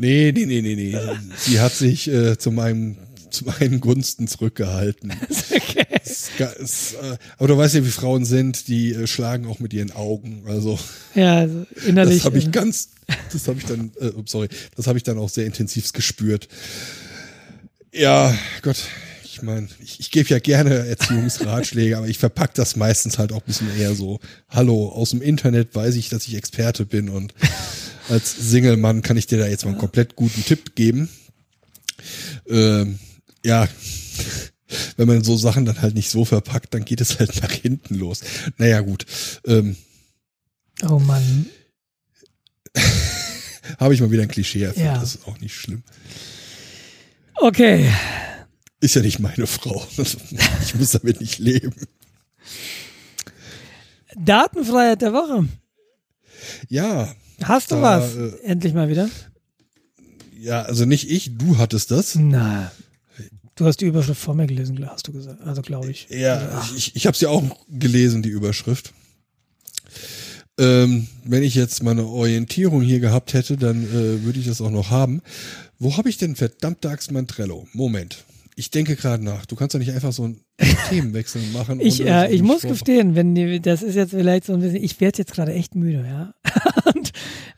Nee, 0.00 0.30
nee, 0.32 0.46
nee, 0.46 0.62
nee, 0.62 0.76
nee. 0.76 0.96
Sie 1.36 1.58
hat 1.58 1.74
sich 1.74 2.06
äh, 2.08 2.38
zu 2.38 2.52
meinem 2.52 2.96
zu 3.30 3.44
meinen 3.44 3.80
Gunsten 3.80 4.28
zurückgehalten. 4.28 5.12
okay. 5.50 5.86
Es, 6.04 6.30
es, 6.38 6.94
äh, 6.94 7.16
aber 7.36 7.48
du 7.48 7.58
weißt 7.58 7.74
ja, 7.74 7.84
wie 7.84 7.90
Frauen 7.90 8.24
sind, 8.24 8.68
die 8.68 8.92
äh, 8.92 9.06
schlagen 9.06 9.46
auch 9.46 9.58
mit 9.58 9.72
ihren 9.74 9.90
Augen. 9.90 10.44
Also 10.46 10.78
Ja, 11.14 11.38
also 11.38 11.66
innerlich. 11.84 12.18
das 12.18 12.24
habe 12.24 12.38
ich 12.38 12.46
äh, 12.46 12.50
ganz, 12.50 12.90
das 13.32 13.48
habe 13.48 13.58
ich 13.58 13.66
dann, 13.66 13.90
äh, 14.00 14.12
sorry, 14.24 14.48
das 14.76 14.86
habe 14.86 14.98
ich 14.98 15.04
dann 15.04 15.18
auch 15.18 15.28
sehr 15.28 15.46
intensiv 15.46 15.92
gespürt. 15.92 16.48
Ja, 17.92 18.34
Gott, 18.62 18.78
ich 19.38 19.42
meine, 19.42 19.68
ich, 19.80 20.00
ich 20.00 20.10
gebe 20.10 20.28
ja 20.28 20.38
gerne 20.40 20.86
Erziehungsratschläge, 20.88 21.96
aber 21.98 22.08
ich 22.08 22.18
verpack 22.18 22.54
das 22.54 22.76
meistens 22.76 23.18
halt 23.18 23.32
auch 23.32 23.38
ein 23.42 23.46
bisschen 23.46 23.76
eher 23.78 23.94
so. 23.94 24.20
Hallo, 24.48 24.88
aus 24.88 25.10
dem 25.10 25.22
Internet 25.22 25.74
weiß 25.74 25.94
ich, 25.94 26.08
dass 26.08 26.26
ich 26.26 26.34
Experte 26.34 26.84
bin 26.84 27.08
und 27.08 27.34
als 28.08 28.34
Single-Mann 28.50 29.02
kann 29.02 29.16
ich 29.16 29.26
dir 29.26 29.38
da 29.38 29.46
jetzt 29.46 29.64
mal 29.64 29.70
einen 29.72 29.78
komplett 29.80 30.16
guten 30.16 30.44
Tipp 30.44 30.74
geben. 30.74 31.08
Ähm, 32.48 32.98
ja, 33.44 33.68
wenn 34.96 35.06
man 35.08 35.22
so 35.22 35.36
Sachen 35.36 35.64
dann 35.64 35.80
halt 35.82 35.94
nicht 35.94 36.10
so 36.10 36.24
verpackt, 36.24 36.74
dann 36.74 36.84
geht 36.84 37.00
es 37.00 37.18
halt 37.18 37.40
nach 37.42 37.52
hinten 37.52 37.94
los. 37.94 38.20
Naja, 38.56 38.80
gut. 38.80 39.06
Ähm, 39.46 39.76
oh 40.88 40.98
Mann. 40.98 41.46
Habe 43.78 43.94
ich 43.94 44.00
mal 44.00 44.10
wieder 44.10 44.22
ein 44.22 44.28
Klischee 44.28 44.62
erfüllt, 44.62 44.86
Ja. 44.86 44.98
das 44.98 45.16
ist 45.16 45.26
auch 45.28 45.38
nicht 45.40 45.54
schlimm. 45.54 45.82
Okay. 47.34 47.88
Ist 48.80 48.94
ja 48.94 49.02
nicht 49.02 49.18
meine 49.18 49.46
Frau. 49.46 49.86
Ich 50.62 50.74
muss 50.74 50.90
damit 50.92 51.20
nicht 51.20 51.38
leben. 51.38 51.74
Datenfreiheit 54.16 55.02
der 55.02 55.12
Woche. 55.12 55.48
Ja, 56.68 57.14
Hast 57.42 57.70
du 57.70 57.76
Da, 57.76 57.82
was? 57.82 58.16
äh, 58.16 58.32
Endlich 58.44 58.74
mal 58.74 58.88
wieder? 58.88 59.08
ja, 60.40 60.62
also 60.62 60.84
nicht 60.84 61.10
ich, 61.10 61.36
du 61.36 61.58
hattest 61.58 61.90
das. 61.90 62.14
Na. 62.16 62.70
Du 63.54 63.66
hast 63.66 63.80
die 63.80 63.86
Überschrift 63.86 64.20
vor 64.20 64.34
mir 64.34 64.46
gelesen, 64.46 64.88
hast 64.88 65.08
du 65.08 65.12
gesagt. 65.12 65.40
Also 65.42 65.62
glaube 65.62 65.90
ich. 65.90 66.06
Ja, 66.10 66.64
ich, 66.76 66.94
ich 66.94 67.06
habe 67.08 67.16
sie 67.16 67.26
auch 67.26 67.42
gelesen, 67.68 68.22
die 68.22 68.28
Überschrift. 68.28 68.92
Ähm, 70.58 71.08
wenn 71.24 71.42
ich 71.42 71.54
jetzt 71.56 71.82
meine 71.82 72.06
Orientierung 72.06 72.82
hier 72.82 73.00
gehabt 73.00 73.32
hätte, 73.34 73.56
dann 73.56 73.82
äh, 73.84 74.22
würde 74.24 74.38
ich 74.38 74.46
das 74.46 74.60
auch 74.60 74.70
noch 74.70 74.90
haben. 74.90 75.22
Wo 75.80 75.96
habe 75.96 76.08
ich 76.08 76.18
denn 76.18 76.36
verdammte 76.36 76.88
Axt 76.90 77.10
mein 77.10 77.26
Trello? 77.26 77.66
Moment. 77.72 78.24
Ich 78.58 78.72
denke 78.72 78.96
gerade 78.96 79.22
nach. 79.22 79.46
Du 79.46 79.54
kannst 79.54 79.74
doch 79.76 79.78
nicht 79.78 79.92
einfach 79.92 80.12
so 80.12 80.24
einen 80.24 80.40
Themenwechsel 80.88 81.40
machen. 81.52 81.78
Ich, 81.78 82.04
äh, 82.04 82.32
ich 82.34 82.42
muss 82.42 82.62
vorbe- 82.64 82.70
gestehen, 82.72 83.14
wenn 83.14 83.32
die, 83.36 83.60
das 83.60 83.84
ist 83.84 83.94
jetzt 83.94 84.10
vielleicht 84.10 84.46
so 84.46 84.54
ein 84.54 84.60
bisschen, 84.60 84.82
ich 84.82 85.00
werde 85.00 85.18
jetzt 85.18 85.32
gerade 85.32 85.52
echt 85.52 85.76
müde, 85.76 86.04
ja. 86.04 86.34
Und 86.92 87.12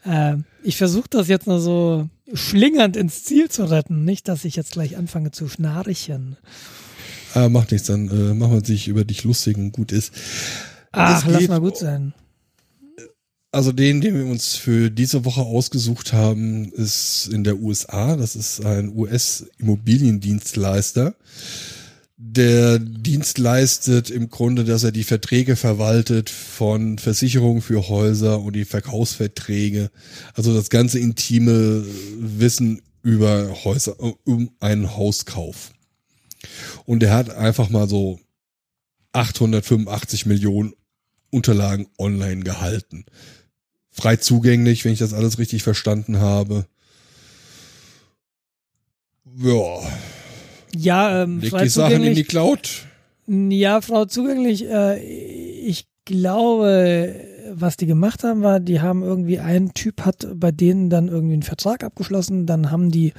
äh, 0.05 0.37
ich 0.63 0.77
versuche 0.77 1.09
das 1.09 1.29
jetzt 1.29 1.47
noch 1.47 1.59
so 1.59 2.07
schlingernd 2.35 2.99
ins 2.99 3.25
Ziel 3.25 3.49
zu 3.49 3.65
retten, 3.65 4.05
nicht, 4.05 4.29
dass 4.29 4.45
ich 4.45 4.57
jetzt 4.57 4.73
gleich 4.73 4.99
anfange 4.99 5.31
zu 5.31 5.49
schnarchen. 5.49 6.37
Ah, 7.33 7.49
macht 7.49 7.73
nichts, 7.73 7.87
dann 7.87 8.09
äh, 8.09 8.35
machen 8.35 8.53
wir 8.53 8.65
sich 8.65 8.87
über 8.87 9.05
dich 9.05 9.25
lustig 9.25 9.57
und 9.57 9.73
gut 9.73 9.93
ist. 9.93 10.13
Ach, 10.93 11.25
lass 11.27 11.49
mal 11.49 11.61
gut 11.61 11.79
sein. 11.79 12.13
Also 13.53 13.73
den, 13.73 14.01
den 14.01 14.15
wir 14.15 14.27
uns 14.27 14.55
für 14.55 14.91
diese 14.91 15.25
Woche 15.25 15.41
ausgesucht 15.41 16.13
haben, 16.13 16.71
ist 16.73 17.29
in 17.33 17.43
der 17.43 17.59
USA. 17.59 18.15
Das 18.15 18.37
ist 18.37 18.65
ein 18.65 18.95
US-Immobiliendienstleister. 18.95 21.17
Der 22.17 22.79
Dienst 22.79 23.39
leistet 23.39 24.09
im 24.11 24.31
Grunde, 24.31 24.63
dass 24.63 24.85
er 24.85 24.93
die 24.93 25.03
Verträge 25.03 25.57
verwaltet 25.57 26.31
von 26.31 26.99
Versicherungen 26.99 27.61
für 27.61 27.89
Häuser 27.89 28.41
und 28.41 28.55
die 28.55 28.65
Verkaufsverträge. 28.65 29.91
Also 30.35 30.55
das 30.55 30.71
ganze 30.71 31.01
intime 31.01 31.85
Wissen 32.19 32.83
über 33.03 33.65
Häuser, 33.65 33.97
um 34.25 34.53
einen 34.61 34.97
Hauskauf. 34.97 35.73
Und 36.85 37.03
er 37.03 37.15
hat 37.15 37.31
einfach 37.31 37.69
mal 37.69 37.89
so 37.89 38.21
885 39.13 40.27
Millionen 40.27 40.73
Unterlagen 41.31 41.89
online 41.99 42.45
gehalten 42.45 43.07
frei 44.01 44.17
zugänglich, 44.17 44.85
wenn 44.85 44.93
ich 44.93 44.99
das 44.99 45.13
alles 45.13 45.39
richtig 45.39 45.63
verstanden 45.63 46.21
habe. 46.21 46.67
Ja, 49.37 49.81
Ja, 50.75 51.23
ähm, 51.23 51.41
leg 51.41 51.51
frei 51.51 51.65
die 51.65 51.69
Sachen 51.69 52.05
in 52.05 52.15
die. 52.15 52.25
Cloud. 52.25 52.87
Ja, 53.27 53.81
Frau 53.81 54.07
zugänglich, 54.07 54.65
äh, 54.69 54.99
ich 54.99 55.87
glaube, 56.05 57.15
was 57.53 57.77
die 57.77 57.87
gemacht 57.87 58.25
haben, 58.25 58.43
war, 58.43 58.59
die 58.61 58.81
haben 58.81 59.03
irgendwie, 59.03 59.39
ein 59.39 59.73
Typ 59.75 60.05
hat 60.05 60.27
bei 60.35 60.51
denen 60.51 60.91
dann 60.91 61.09
irgendwie 61.09 61.35
einen 61.35 61.43
Vertrag 61.43 61.85
abgeschlossen, 61.85 62.47
dann 62.47 62.71
haben 62.71 62.91
die 62.91 63.13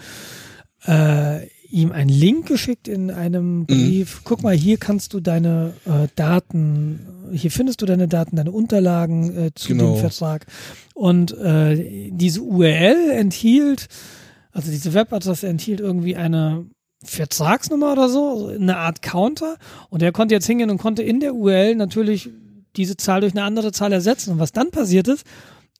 äh, 0.85 1.47
ihm 1.71 1.91
einen 1.91 2.09
Link 2.09 2.47
geschickt 2.47 2.87
in 2.87 3.05
Mhm. 3.05 3.09
einem 3.11 3.65
Brief. 3.65 4.21
Guck 4.23 4.43
mal, 4.43 4.55
hier 4.55 4.77
kannst 4.77 5.13
du 5.13 5.19
deine 5.19 5.73
äh, 5.85 6.07
Daten, 6.15 6.99
hier 7.31 7.51
findest 7.51 7.81
du 7.81 7.85
deine 7.85 8.07
Daten, 8.07 8.35
deine 8.35 8.51
Unterlagen 8.51 9.35
äh, 9.37 9.51
zu 9.55 9.69
Genau. 9.69 9.93
dem 9.93 10.01
Vertrag. 10.01 10.45
Und 10.93 11.31
äh, 11.37 12.09
diese 12.11 12.41
URL 12.41 13.11
enthielt, 13.11 13.87
also 14.51 14.69
diese 14.69 14.93
Webadresse 14.93 15.47
enthielt 15.47 15.79
irgendwie 15.79 16.15
eine 16.15 16.65
Vertragsnummer 17.03 17.93
oder 17.93 18.09
so, 18.09 18.47
eine 18.47 18.77
Art 18.77 19.01
Counter. 19.01 19.55
Und 19.89 20.03
er 20.03 20.11
konnte 20.11 20.35
jetzt 20.35 20.45
hingehen 20.47 20.69
und 20.69 20.77
konnte 20.77 21.03
in 21.03 21.19
der 21.19 21.33
URL 21.35 21.75
natürlich 21.75 22.29
diese 22.75 22.95
Zahl 22.97 23.21
durch 23.21 23.33
eine 23.33 23.43
andere 23.43 23.71
Zahl 23.71 23.91
ersetzen. 23.91 24.33
Und 24.33 24.39
was 24.39 24.51
dann 24.51 24.71
passiert 24.71 25.07
ist, 25.07 25.25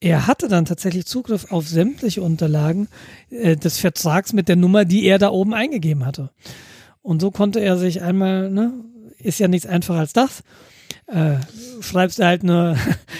er 0.02 0.26
hatte 0.26 0.48
dann 0.48 0.64
tatsächlich 0.64 1.06
Zugriff 1.06 1.52
auf 1.52 1.68
sämtliche 1.68 2.22
Unterlagen 2.22 2.88
äh, 3.30 3.56
des 3.56 3.78
Vertrags 3.78 4.32
mit 4.32 4.48
der 4.48 4.56
Nummer, 4.56 4.84
die 4.84 5.04
er 5.04 5.18
da 5.18 5.30
oben 5.30 5.54
eingegeben 5.54 6.04
hatte. 6.04 6.30
Und 7.02 7.20
so 7.20 7.30
konnte 7.30 7.60
er 7.60 7.78
sich 7.78 8.02
einmal, 8.02 8.50
ne, 8.50 8.72
ist 9.18 9.38
ja 9.38 9.46
nichts 9.48 9.66
einfacher 9.66 10.00
als 10.00 10.12
das, 10.12 10.42
äh, 11.06 11.36
schreibst 11.80 12.18
du 12.18 12.24
halt 12.24 12.42
eine 12.42 12.76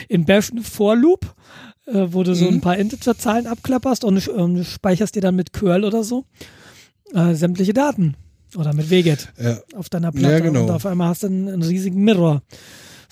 in 0.08 0.24
Bash 0.24 0.50
eine 0.50 0.62
For 0.62 0.96
Loop, 0.96 1.34
äh, 1.86 2.06
wo 2.10 2.24
du 2.24 2.34
so 2.34 2.48
ein 2.48 2.60
paar 2.60 2.76
Integer-Zahlen 2.76 3.46
abklapperst 3.46 4.04
und, 4.04 4.26
und 4.28 4.64
speicherst 4.64 5.14
dir 5.14 5.22
dann 5.22 5.36
mit 5.36 5.52
Curl 5.52 5.84
oder 5.84 6.02
so 6.02 6.24
äh, 7.14 7.34
sämtliche 7.34 7.74
Daten 7.74 8.16
oder 8.56 8.72
mit 8.74 8.90
Wget 8.90 9.32
Ja, 9.40 9.58
auf 9.76 9.88
deiner 9.88 10.10
Platte 10.10 10.34
Ja, 10.34 10.40
genau. 10.40 10.64
und 10.64 10.70
auf 10.70 10.86
einmal 10.86 11.08
hast 11.08 11.22
du 11.22 11.28
einen, 11.28 11.48
einen 11.48 11.62
riesigen 11.62 12.02
Mirror 12.02 12.42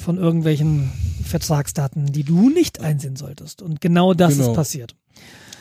von 0.00 0.18
irgendwelchen 0.18 0.90
Vertragsdaten, 1.24 2.06
die 2.12 2.24
du 2.24 2.50
nicht 2.50 2.80
einsehen 2.80 3.16
solltest. 3.16 3.62
Und 3.62 3.80
genau 3.80 4.14
das 4.14 4.36
Genau. 4.36 4.50
ist 4.50 4.56
passiert. 4.56 4.94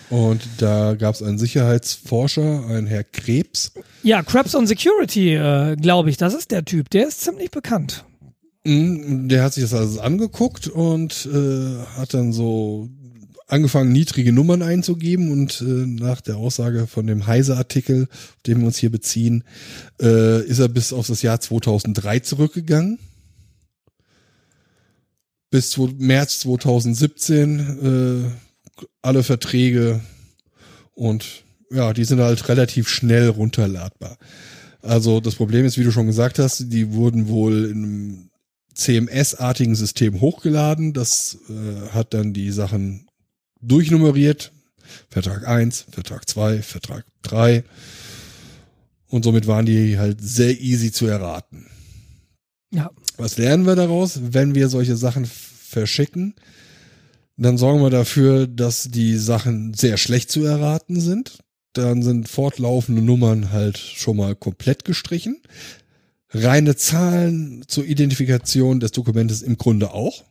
Und 0.10 0.42
da 0.58 0.96
gab 0.96 1.14
es 1.14 1.22
einen 1.22 1.38
Sicherheitsforscher, 1.38 2.66
einen 2.68 2.88
Herr 2.88 3.04
Krebs. 3.04 3.72
Ja, 4.02 4.24
Krebs 4.24 4.56
on 4.56 4.66
Security, 4.66 5.36
äh, 5.36 5.76
glaube 5.76 6.10
ich, 6.10 6.18
das 6.18 6.34
ist 6.34 6.50
der 6.52 6.66
Typ. 6.66 6.90
Der 6.90 7.08
ist 7.08 7.22
ziemlich 7.22 7.52
bekannt. 7.52 8.06
Mhm, 8.66 9.30
Der 9.30 9.44
hat 9.44 9.54
sich 9.54 9.64
das 9.64 9.74
alles 9.74 9.98
angeguckt 10.00 10.68
und 10.68 11.28
äh, 11.32 11.78
hat 12.00 12.14
dann 12.14 12.34
so 12.34 12.90
angefangen, 13.48 13.92
niedrige 13.92 14.32
Nummern 14.32 14.62
einzugeben 14.62 15.32
und 15.32 15.62
äh, 15.62 15.66
nach 15.66 16.22
der 16.22 16.38
Aussage 16.38 16.86
von 16.88 17.08
dem 17.08 17.26
Heise-Artikel, 17.26 18.08
auf 18.12 18.38
den 18.46 18.60
wir 18.60 18.68
uns 18.68 18.78
hier 18.78 18.92
beziehen, 18.92 19.44
äh, 20.02 20.44
ist 20.46 20.60
er 20.60 20.68
bis 20.70 20.94
auf 20.94 21.08
das 21.08 21.22
Jahr 21.22 21.40
2003 21.40 22.20
zurückgegangen. 22.20 23.00
Bis 25.52 25.72
zu 25.72 25.90
März 25.98 26.40
2017 26.42 28.30
äh, 28.30 28.86
alle 29.02 29.24
Verträge 29.24 30.02
und 30.94 31.44
ja, 31.72 31.94
die 31.94 32.06
sind 32.06 32.20
halt 32.20 32.48
relativ 32.50 32.90
schnell 32.90 33.30
runterladbar. 33.30 34.18
Also 34.82 35.20
das 35.20 35.36
Problem 35.36 35.66
ist, 35.66 35.78
wie 35.78 35.84
du 35.84 35.92
schon 35.92 36.08
gesagt 36.08 36.40
hast, 36.40 36.72
die 36.72 36.94
wurden 36.94 37.28
wohl 37.28 37.66
in 37.66 37.84
einem 37.84 38.30
CMS-artigen 38.74 39.76
System 39.76 40.22
hochgeladen. 40.22 40.94
Das 40.94 41.38
äh, 41.50 41.90
hat 41.90 42.14
dann 42.14 42.34
die 42.34 42.52
Sachen 42.52 43.08
durchnummeriert. 43.62 44.52
Vertrag 45.10 45.48
1, 45.48 45.86
Vertrag 45.92 46.28
2, 46.28 46.62
Vertrag 46.62 47.06
3. 47.24 47.64
Und 49.08 49.24
somit 49.24 49.48
waren 49.48 49.66
die 49.66 50.00
halt 50.00 50.22
sehr 50.22 50.60
easy 50.60 50.92
zu 50.92 51.08
erraten. 51.08 51.68
Ja. 52.72 52.92
Was 53.20 53.38
lernen 53.38 53.66
wir 53.66 53.76
daraus? 53.76 54.20
Wenn 54.32 54.56
wir 54.56 54.70
solche 54.70 54.96
Sachen 54.96 55.26
verschicken, 55.26 56.36
dann 57.38 57.58
sorgen 57.58 57.82
wir 57.82 57.90
dafür, 57.90 58.48
dass 58.48 58.90
die 58.90 59.18
Sachen 59.18 59.74
sehr 59.74 59.98
schlecht 59.98 60.32
zu 60.32 60.44
erraten 60.44 61.00
sind. 61.00 61.40
Dann 61.74 62.02
sind 62.02 62.28
fortlaufende 62.30 63.02
Nummern 63.02 63.52
halt 63.52 63.78
schon 63.78 64.18
mal 64.18 64.36
komplett 64.36 64.86
gestrichen. 64.86 65.42
Reine 66.30 66.76
Zahlen 66.76 67.64
zur 67.68 67.86
Identifikation 67.86 68.80
des 68.80 68.92
Dokumentes 68.92 69.42
im 69.42 69.58
Grunde 69.58 69.94
auch. 69.94 70.24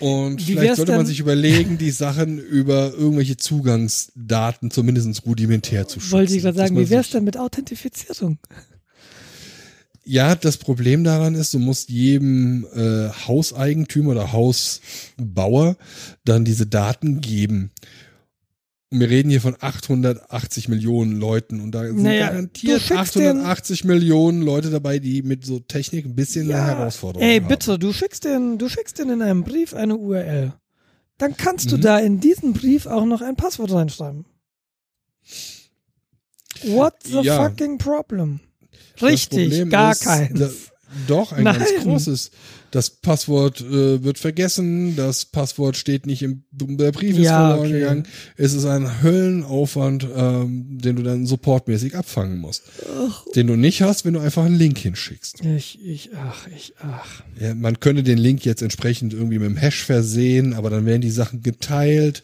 Und 0.00 0.38
Wie 0.46 0.52
vielleicht 0.52 0.76
sollte 0.76 0.92
man 0.92 1.06
sich 1.06 1.20
überlegen, 1.20 1.78
die 1.78 1.90
Sachen 1.90 2.38
über 2.38 2.92
irgendwelche 2.92 3.36
Zugangsdaten 3.38 4.70
zumindest 4.70 5.24
rudimentär 5.24 5.88
zu 5.88 6.00
schützen. 6.00 6.12
Wollte 6.12 6.34
ich 6.36 6.42
gerade 6.42 6.58
sagen, 6.58 6.76
wie 6.76 6.90
wär's 6.90 7.06
sich- 7.06 7.12
denn 7.12 7.24
mit 7.24 7.38
Authentifizierung? 7.38 8.38
Ja, 10.08 10.36
das 10.36 10.56
Problem 10.56 11.02
daran 11.02 11.34
ist, 11.34 11.52
du 11.52 11.58
musst 11.58 11.90
jedem 11.90 12.64
äh, 12.74 13.08
Hauseigentümer 13.26 14.12
oder 14.12 14.32
Hausbauer 14.32 15.76
dann 16.24 16.44
diese 16.44 16.64
Daten 16.66 17.20
geben. 17.20 17.72
Und 18.92 19.00
wir 19.00 19.10
reden 19.10 19.30
hier 19.30 19.40
von 19.40 19.56
880 19.58 20.68
Millionen 20.68 21.16
Leuten 21.16 21.60
und 21.60 21.72
da 21.72 21.84
sind 21.84 22.02
Naja, 22.04 22.28
garantiert 22.28 22.76
du 22.76 22.80
schickst 22.80 23.16
den- 23.16 23.38
880 23.40 23.82
Millionen 23.84 24.42
Leute 24.42 24.70
dabei, 24.70 25.00
die 25.00 25.22
mit 25.22 25.44
so 25.44 25.58
Technik 25.58 26.04
ein 26.06 26.14
bisschen 26.14 26.52
eine 26.52 26.64
Herausforderung 26.64 27.26
Ey, 27.26 27.40
haben. 27.40 27.48
bitte, 27.48 27.76
du 27.76 27.92
schickst 27.92 28.24
den, 28.24 28.58
du 28.58 28.68
schickst 28.68 29.00
den 29.00 29.10
in 29.10 29.22
einem 29.22 29.42
Brief 29.42 29.74
eine 29.74 29.96
URL. 29.96 30.52
Dann 31.18 31.36
kannst 31.36 31.72
du 31.72 31.78
Mhm. 31.78 31.80
da 31.80 31.98
in 31.98 32.20
diesen 32.20 32.52
Brief 32.52 32.86
auch 32.86 33.06
noch 33.06 33.22
ein 33.22 33.34
Passwort 33.34 33.72
reinschreiben. 33.72 34.24
What 36.64 36.94
the 37.02 37.20
Ja. 37.22 37.42
fucking 37.42 37.78
problem? 37.78 38.38
Das 39.00 39.10
Richtig, 39.10 39.70
gar 39.70 39.92
ist, 39.92 40.02
keins. 40.04 40.38
da- 40.38 40.50
doch, 41.08 41.32
ein 41.32 41.44
Nein. 41.44 41.58
ganz 41.58 41.70
großes. 41.82 42.30
Das 42.70 42.90
Passwort 42.90 43.60
äh, 43.60 44.02
wird 44.02 44.18
vergessen, 44.18 44.96
das 44.96 45.24
Passwort 45.24 45.76
steht 45.76 46.06
nicht 46.06 46.22
im 46.22 46.44
der 46.52 46.92
Brief 46.92 47.16
ist 47.16 47.24
Ja, 47.24 47.48
verloren 47.50 47.68
okay. 47.68 47.78
gegangen. 47.80 48.02
Es 48.36 48.52
ist 48.54 48.64
ein 48.64 49.02
Höllenaufwand, 49.02 50.06
ähm, 50.14 50.78
den 50.78 50.96
du 50.96 51.02
dann 51.02 51.26
supportmäßig 51.26 51.96
abfangen 51.96 52.38
musst. 52.38 52.62
Den 53.34 53.46
du 53.46 53.56
nicht 53.56 53.82
hast, 53.82 54.04
wenn 54.04 54.14
du 54.14 54.20
einfach 54.20 54.44
einen 54.44 54.56
Link 54.58 54.78
hinschickst. 54.78 55.44
Ich, 55.44 55.78
ich, 55.84 56.10
ach, 56.16 56.46
ich, 56.56 56.74
ach. 56.80 57.22
Ja, 57.40 57.54
man 57.54 57.78
könnte 57.80 58.02
den 58.02 58.18
Link 58.18 58.44
jetzt 58.44 58.62
entsprechend 58.62 59.12
irgendwie 59.12 59.38
mit 59.38 59.48
dem 59.48 59.56
Hash 59.56 59.84
versehen, 59.84 60.54
aber 60.54 60.70
dann 60.70 60.86
werden 60.86 61.02
die 61.02 61.10
Sachen 61.10 61.42
geteilt. 61.42 62.22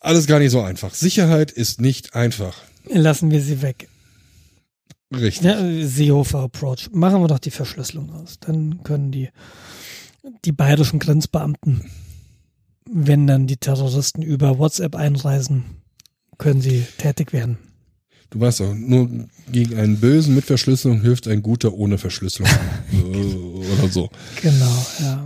Alles 0.00 0.26
gar 0.26 0.38
nicht 0.38 0.50
so 0.52 0.60
einfach. 0.62 0.94
Sicherheit 0.94 1.50
ist 1.50 1.80
nicht 1.80 2.14
einfach. 2.14 2.56
Lassen 2.88 3.30
wir 3.30 3.40
sie 3.40 3.60
weg. 3.62 3.88
Richtig. 5.14 5.44
Ja, 5.44 5.60
äh, 5.60 5.84
Seehofer 5.84 6.40
Approach. 6.40 6.88
Machen 6.92 7.20
wir 7.22 7.28
doch 7.28 7.38
die 7.38 7.50
Verschlüsselung 7.50 8.10
aus. 8.12 8.38
Dann 8.40 8.82
können 8.82 9.12
die, 9.12 9.28
die 10.44 10.52
bayerischen 10.52 10.98
Grenzbeamten, 10.98 11.84
wenn 12.90 13.26
dann 13.26 13.46
die 13.46 13.56
Terroristen 13.56 14.22
über 14.22 14.58
WhatsApp 14.58 14.96
einreisen, 14.96 15.64
können 16.38 16.60
sie 16.60 16.86
tätig 16.98 17.32
werden. 17.32 17.58
Du 18.30 18.40
weißt 18.40 18.60
doch, 18.60 18.74
nur 18.74 19.08
gegen 19.52 19.78
einen 19.78 20.00
Bösen 20.00 20.34
mit 20.34 20.44
Verschlüsselung 20.44 21.00
hilft 21.00 21.28
ein 21.28 21.42
guter 21.42 21.72
ohne 21.72 21.98
Verschlüsselung. 21.98 22.50
Äh, 22.92 23.72
Oder 23.82 23.88
so. 23.88 24.08
Genau, 24.42 24.86
ja. 25.00 25.25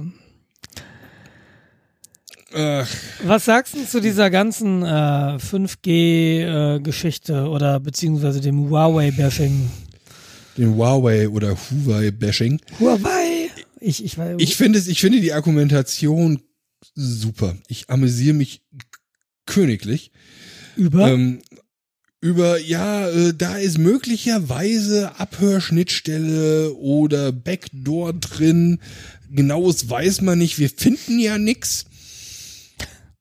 Ach, 2.52 2.88
Was 3.24 3.44
sagst 3.44 3.74
du 3.74 3.84
zu 3.86 4.00
dieser 4.00 4.30
ganzen 4.30 4.82
äh, 4.82 5.38
5G-Geschichte 5.38 7.48
oder 7.48 7.78
beziehungsweise 7.80 8.40
dem 8.40 8.68
Huawei-Bashing? 8.70 9.70
den 10.58 10.74
Huawei 10.74 11.28
oder 11.28 11.56
Huawei-Bashing. 11.56 12.60
Huawei! 12.80 13.48
Ich, 13.80 14.04
ich, 14.04 14.18
weiß- 14.18 14.36
Ich 14.40 14.56
finde 14.56 14.78
es, 14.78 14.88
ich 14.88 15.00
finde 15.00 15.20
die 15.20 15.32
Argumentation 15.32 16.42
super. 16.94 17.56
Ich 17.68 17.88
amüsiere 17.88 18.34
mich 18.34 18.62
königlich. 19.46 20.10
über. 20.76 21.08
Ähm, 21.12 21.40
über, 22.20 22.60
ja, 22.60 23.08
äh, 23.08 23.32
da 23.34 23.56
ist 23.56 23.78
möglicherweise 23.78 25.18
Abhörschnittstelle 25.18 26.74
oder 26.74 27.32
Backdoor 27.32 28.12
drin. 28.12 28.80
Genaues 29.30 29.88
weiß 29.88 30.20
man 30.20 30.38
nicht. 30.38 30.58
Wir 30.58 30.68
finden 30.68 31.18
ja 31.18 31.38
nix. 31.38 31.86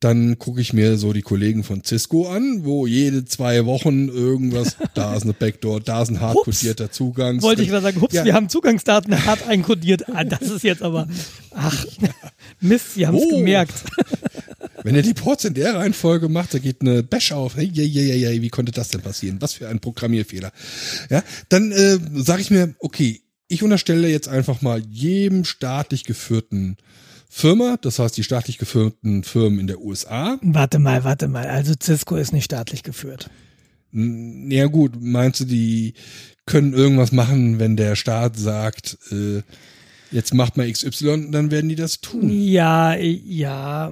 Dann 0.02 0.40
gucke 0.40 0.62
ich 0.62 0.72
mir 0.72 0.98
so 0.98 1.12
die 1.12 1.22
Kollegen 1.22 1.66
von 1.66 1.84
Cisco 1.84 2.30
an, 2.30 2.64
wo 2.64 2.88
jede 2.88 3.26
zwei 3.26 3.66
Wochen 3.66 4.08
irgendwas, 4.08 4.78
da 4.94 5.14
ist 5.14 5.24
eine 5.24 5.34
Backdoor, 5.34 5.82
da 5.82 6.02
ist 6.02 6.10
ein 6.10 6.22
hardcodierter 6.22 6.90
Zugang. 6.90 7.42
Wollte 7.42 7.64
ich 7.64 7.68
gerade 7.70 7.84
sagen, 7.84 8.00
hups, 8.00 8.14
Ja. 8.14 8.24
wir 8.24 8.34
haben 8.34 8.48
Zugangsdaten 8.48 9.26
hart 9.26 9.46
einkodiert. 9.48 10.08
Ah, 10.14 10.24
das 10.24 10.42
ist 10.44 10.64
jetzt 10.64 10.82
aber, 10.84 11.10
ach, 11.52 11.86
Mist, 12.62 12.94
sie 12.94 13.06
haben 13.08 13.18
es 13.18 13.24
Oh. 13.26 13.38
gemerkt. 13.38 13.74
Wenn 14.84 14.96
er 14.96 15.02
die 15.02 15.14
Ports 15.14 15.44
in 15.44 15.54
der 15.54 15.76
Reihenfolge 15.76 16.30
macht, 16.30 16.54
da 16.54 16.60
geht 16.60 16.80
eine 16.80 17.04
Bash 17.04 17.34
auf. 17.34 17.58
Hey, 17.58 17.70
hey, 17.76 17.90
hey, 17.90 18.08
hey, 18.12 18.22
hey, 18.22 18.42
wie 18.42 18.48
konnte 18.50 18.72
das 18.72 18.88
denn 18.88 19.02
passieren? 19.02 19.42
Was 19.42 19.52
für 19.54 19.68
ein 19.68 19.82
Programmierfehler. 19.82 20.54
Ja, 21.10 21.22
dann 21.50 21.74
äh, 21.74 21.98
sage 22.16 22.42
ich 22.42 22.50
mir, 22.50 22.74
okay, 22.80 23.22
ich 23.50 23.64
unterstelle 23.64 24.08
jetzt 24.08 24.30
einfach 24.30 24.62
mal 24.62 24.82
jedem 24.90 25.44
staatlich 25.44 26.06
geführten 26.06 26.78
Firma, 27.32 27.78
das 27.80 28.00
heißt 28.00 28.18
die 28.18 28.24
staatlich 28.24 28.58
geführten 28.58 29.24
Firmen 29.24 29.60
in 29.60 29.68
der 29.68 29.80
USA. 29.80 30.40
Warte 30.42 30.80
mal, 30.80 31.04
warte 31.04 31.28
mal. 31.28 31.48
Also 31.48 31.74
Cisco 31.82 32.16
ist 32.16 32.34
nicht 32.34 32.46
staatlich 32.46 32.82
geführt. 32.82 33.30
Ja 33.92 34.66
gut, 34.66 34.94
meinst 35.00 35.40
du, 35.40 35.46
die 35.46 35.94
können 36.46 36.74
irgendwas 36.74 37.12
machen, 37.12 37.60
wenn 37.60 37.78
der 37.78 37.96
Staat 37.96 38.38
sagt, 38.38 38.98
äh, 39.12 39.44
jetzt 40.12 40.34
macht 40.34 40.58
mal 40.58 40.72
XY, 40.72 41.30
dann 41.32 41.52
werden 41.52 41.70
die 41.70 41.76
das 41.76 42.02
tun. 42.02 42.30
Ja, 42.30 42.96
ja. 42.96 43.92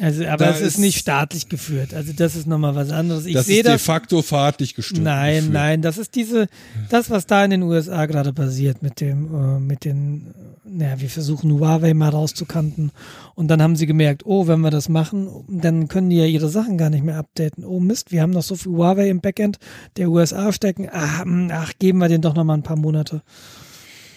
Also, 0.00 0.24
aber 0.26 0.44
Da 0.44 0.50
es 0.52 0.60
ist, 0.60 0.66
ist- 0.74 0.78
nicht 0.78 0.98
staatlich 0.98 1.48
geführt. 1.48 1.92
Also 1.92 2.12
das 2.12 2.36
ist 2.36 2.46
nochmal 2.46 2.76
was 2.76 2.90
anderes. 2.90 3.26
Ich 3.26 3.34
das 3.34 3.46
sehe 3.46 3.58
ist 3.58 3.66
de 3.66 3.72
das. 3.72 3.82
facto 3.82 4.22
fahrtlich 4.22 4.74
gestört. 4.76 5.02
Nein, 5.02 5.34
geführt. 5.36 5.52
nein, 5.54 5.82
das 5.82 5.98
ist 5.98 6.14
diese, 6.14 6.46
das, 6.88 7.10
was 7.10 7.26
da 7.26 7.44
in 7.44 7.50
den 7.50 7.62
USA 7.64 8.06
gerade 8.06 8.32
passiert 8.32 8.80
mit 8.80 9.00
dem, 9.00 9.34
äh, 9.34 9.58
mit 9.58 9.84
den, 9.84 10.32
naja, 10.64 11.00
wir 11.00 11.08
versuchen 11.10 11.50
Huawei 11.52 11.94
mal 11.94 12.10
rauszukanten 12.10 12.92
und 13.34 13.48
dann 13.48 13.60
haben 13.60 13.74
sie 13.74 13.86
gemerkt, 13.86 14.22
oh, 14.24 14.46
wenn 14.46 14.60
wir 14.60 14.70
das 14.70 14.88
machen, 14.88 15.28
dann 15.48 15.88
können 15.88 16.10
die 16.10 16.16
ja 16.18 16.26
ihre 16.26 16.48
Sachen 16.48 16.78
gar 16.78 16.90
nicht 16.90 17.02
mehr 17.04 17.16
updaten. 17.16 17.64
Oh 17.64 17.80
Mist, 17.80 18.12
wir 18.12 18.22
haben 18.22 18.30
noch 18.30 18.42
so 18.44 18.54
viel 18.54 18.70
Huawei 18.70 19.08
im 19.08 19.20
Backend 19.20 19.58
der 19.96 20.10
USA 20.10 20.52
stecken. 20.52 20.88
Ach, 20.92 21.24
hm, 21.24 21.50
ach 21.52 21.72
geben 21.80 21.98
wir 21.98 22.08
den 22.08 22.20
doch 22.22 22.34
noch 22.36 22.44
mal 22.44 22.54
ein 22.54 22.62
paar 22.62 22.76
Monate. 22.78 23.22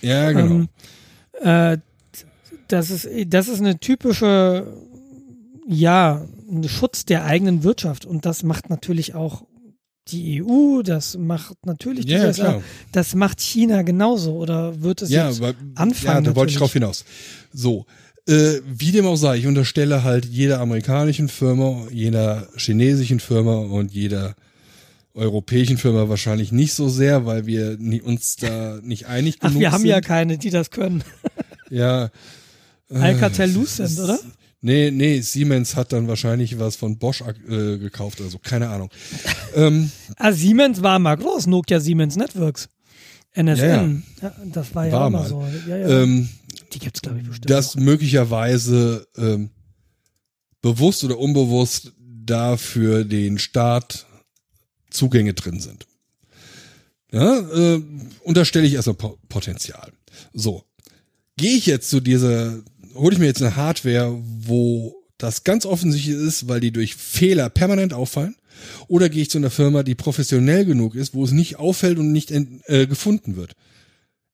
Ja, 0.03 0.32
genau. 0.32 0.67
Ähm, 1.41 1.71
äh, 1.73 1.77
das 2.67 2.89
ist, 2.91 3.09
das 3.27 3.47
ist 3.47 3.59
eine 3.59 3.79
typische, 3.79 4.65
ja, 5.68 6.26
ein 6.49 6.68
Schutz 6.68 7.05
der 7.05 7.26
eigenen 7.26 7.64
Wirtschaft 7.64 8.05
und 8.05 8.26
das 8.26 8.43
macht 8.43 8.70
natürlich 8.70 9.14
auch 9.16 9.43
die 10.07 10.43
EU, 10.43 10.82
das 10.82 11.16
macht 11.18 11.66
natürlich 11.66 12.05
die 12.07 12.14
Ja, 12.14 12.26
USA, 12.26 12.43
klar. 12.43 12.64
das 12.91 13.14
macht 13.16 13.39
China 13.39 13.84
genauso 13.84 14.36
oder 14.36 14.82
wird 14.82 15.01
es 15.03 15.09
ja, 15.12 15.28
jetzt 15.28 15.41
weil, 15.41 15.53
anfangen? 15.76 16.26
ja, 16.26 16.32
da 16.32 16.36
wollte 16.36 16.51
ich 16.51 16.57
drauf 16.57 16.74
hinaus. 16.74 17.05
So, 17.53 17.86
äh, 18.28 18.55
wie 18.68 18.91
dem 18.91 19.05
auch 19.05 19.16
sei, 19.16 19.38
ich 19.38 19.47
unterstelle 19.47 20.03
halt 20.03 20.26
jeder 20.26 20.59
amerikanischen 20.59 21.30
Firma, 21.30 21.88
jeder 21.91 22.47
chinesischen 22.57 23.20
Firma 23.20 23.55
und 23.57 23.91
jeder 23.93 24.36
europäischen 25.14 25.78
Firma 25.78 26.09
wahrscheinlich 26.09 26.51
nicht 26.51 26.74
so 26.74 26.89
sehr, 26.89 27.26
weil 27.26 27.45
wir 27.45 27.78
uns 28.03 28.38
da 28.38 28.80
nicht 28.82 29.05
einig 29.07 29.38
Ach, 29.39 29.49
genug 29.49 29.59
wir 29.62 29.72
haben 29.72 29.82
sind. 29.82 29.89
ja 29.89 30.01
keine, 30.01 30.38
die 30.38 30.49
das 30.49 30.72
können. 30.72 31.03
ja. 31.70 32.05
äh, 32.89 32.95
Alcatel 32.97 33.51
Lucent, 33.51 33.89
es- 33.91 33.99
oder? 33.99 34.20
Nee, 34.64 34.91
nee, 34.91 35.20
Siemens 35.22 35.76
hat 35.76 35.91
dann 35.91 36.07
wahrscheinlich 36.07 36.59
was 36.59 36.76
von 36.76 36.97
Bosch 36.97 37.22
äh, 37.22 37.78
gekauft, 37.78 38.22
also 38.22 38.38
keine 38.38 38.70
Ahnung. 38.70 38.91
ähm, 39.55 39.91
ah, 40.18 40.32
Siemens 40.32 40.84
war 40.84 40.99
mal 40.99 41.18
groß, 41.18 41.47
Nokia 41.47 41.80
Siemens 41.80 42.16
Networks. 42.16 42.70
NSN. 43.34 44.03
Ja, 44.22 44.28
ja. 44.28 44.36
das 44.45 44.76
war 44.76 44.86
ja 44.86 44.91
war 44.91 45.05
auch 45.07 45.09
mal 45.09 45.28
so. 45.28 45.47
Ja. 45.68 46.03
Ähm, 46.03 46.30
Die 46.74 46.80
gibt's 46.80 47.01
glaube 47.01 47.20
ich 47.20 47.28
bestimmt. 47.28 47.49
Dass 47.49 47.76
noch. 47.76 47.84
möglicherweise 47.84 49.07
ähm, 49.18 49.49
bewusst 50.62 51.03
oder 51.03 51.18
unbewusst 51.18 51.93
da 51.97 52.57
für 52.57 53.03
den 53.03 53.39
Staat 53.39 54.05
Zugänge 54.89 55.34
drin 55.34 55.59
sind. 55.59 55.88
Ja, 57.12 57.39
äh, 57.39 57.82
unterstelle 58.24 58.68
ich 58.68 58.74
erstmal 58.74 59.16
Potenzial. 59.28 59.91
So, 60.34 60.64
gehe 61.38 61.57
ich 61.57 61.66
jetzt 61.66 61.89
zu 61.89 61.99
dieser 61.99 62.62
hole 62.95 63.13
ich 63.13 63.19
mir 63.19 63.25
jetzt 63.25 63.41
eine 63.41 63.55
Hardware, 63.55 64.17
wo 64.39 64.95
das 65.17 65.43
ganz 65.43 65.65
offensichtlich 65.65 66.15
ist, 66.15 66.47
weil 66.47 66.59
die 66.59 66.71
durch 66.71 66.95
Fehler 66.95 67.49
permanent 67.49 67.93
auffallen? 67.93 68.35
Oder 68.87 69.09
gehe 69.09 69.21
ich 69.21 69.29
zu 69.29 69.37
einer 69.37 69.49
Firma, 69.49 69.83
die 69.83 69.95
professionell 69.95 70.65
genug 70.65 70.95
ist, 70.95 71.13
wo 71.13 71.23
es 71.23 71.31
nicht 71.31 71.57
auffällt 71.57 71.97
und 71.97 72.11
nicht 72.11 72.31
äh, 72.31 72.87
gefunden 72.87 73.35
wird? 73.35 73.53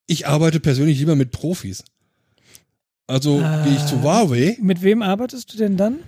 Ich 0.05 0.27
arbeite 0.27 0.59
persönlich 0.59 0.99
lieber 0.99 1.15
mit 1.15 1.31
Profis. 1.31 1.83
Also 3.07 3.39
äh, 3.39 3.63
gehe 3.63 3.75
ich 3.75 3.85
zu 3.85 4.01
Huawei. 4.01 4.57
Mit 4.61 4.81
wem 4.81 5.01
arbeitest 5.01 5.53
du 5.53 5.57
denn 5.57 5.77
dann? 5.77 5.99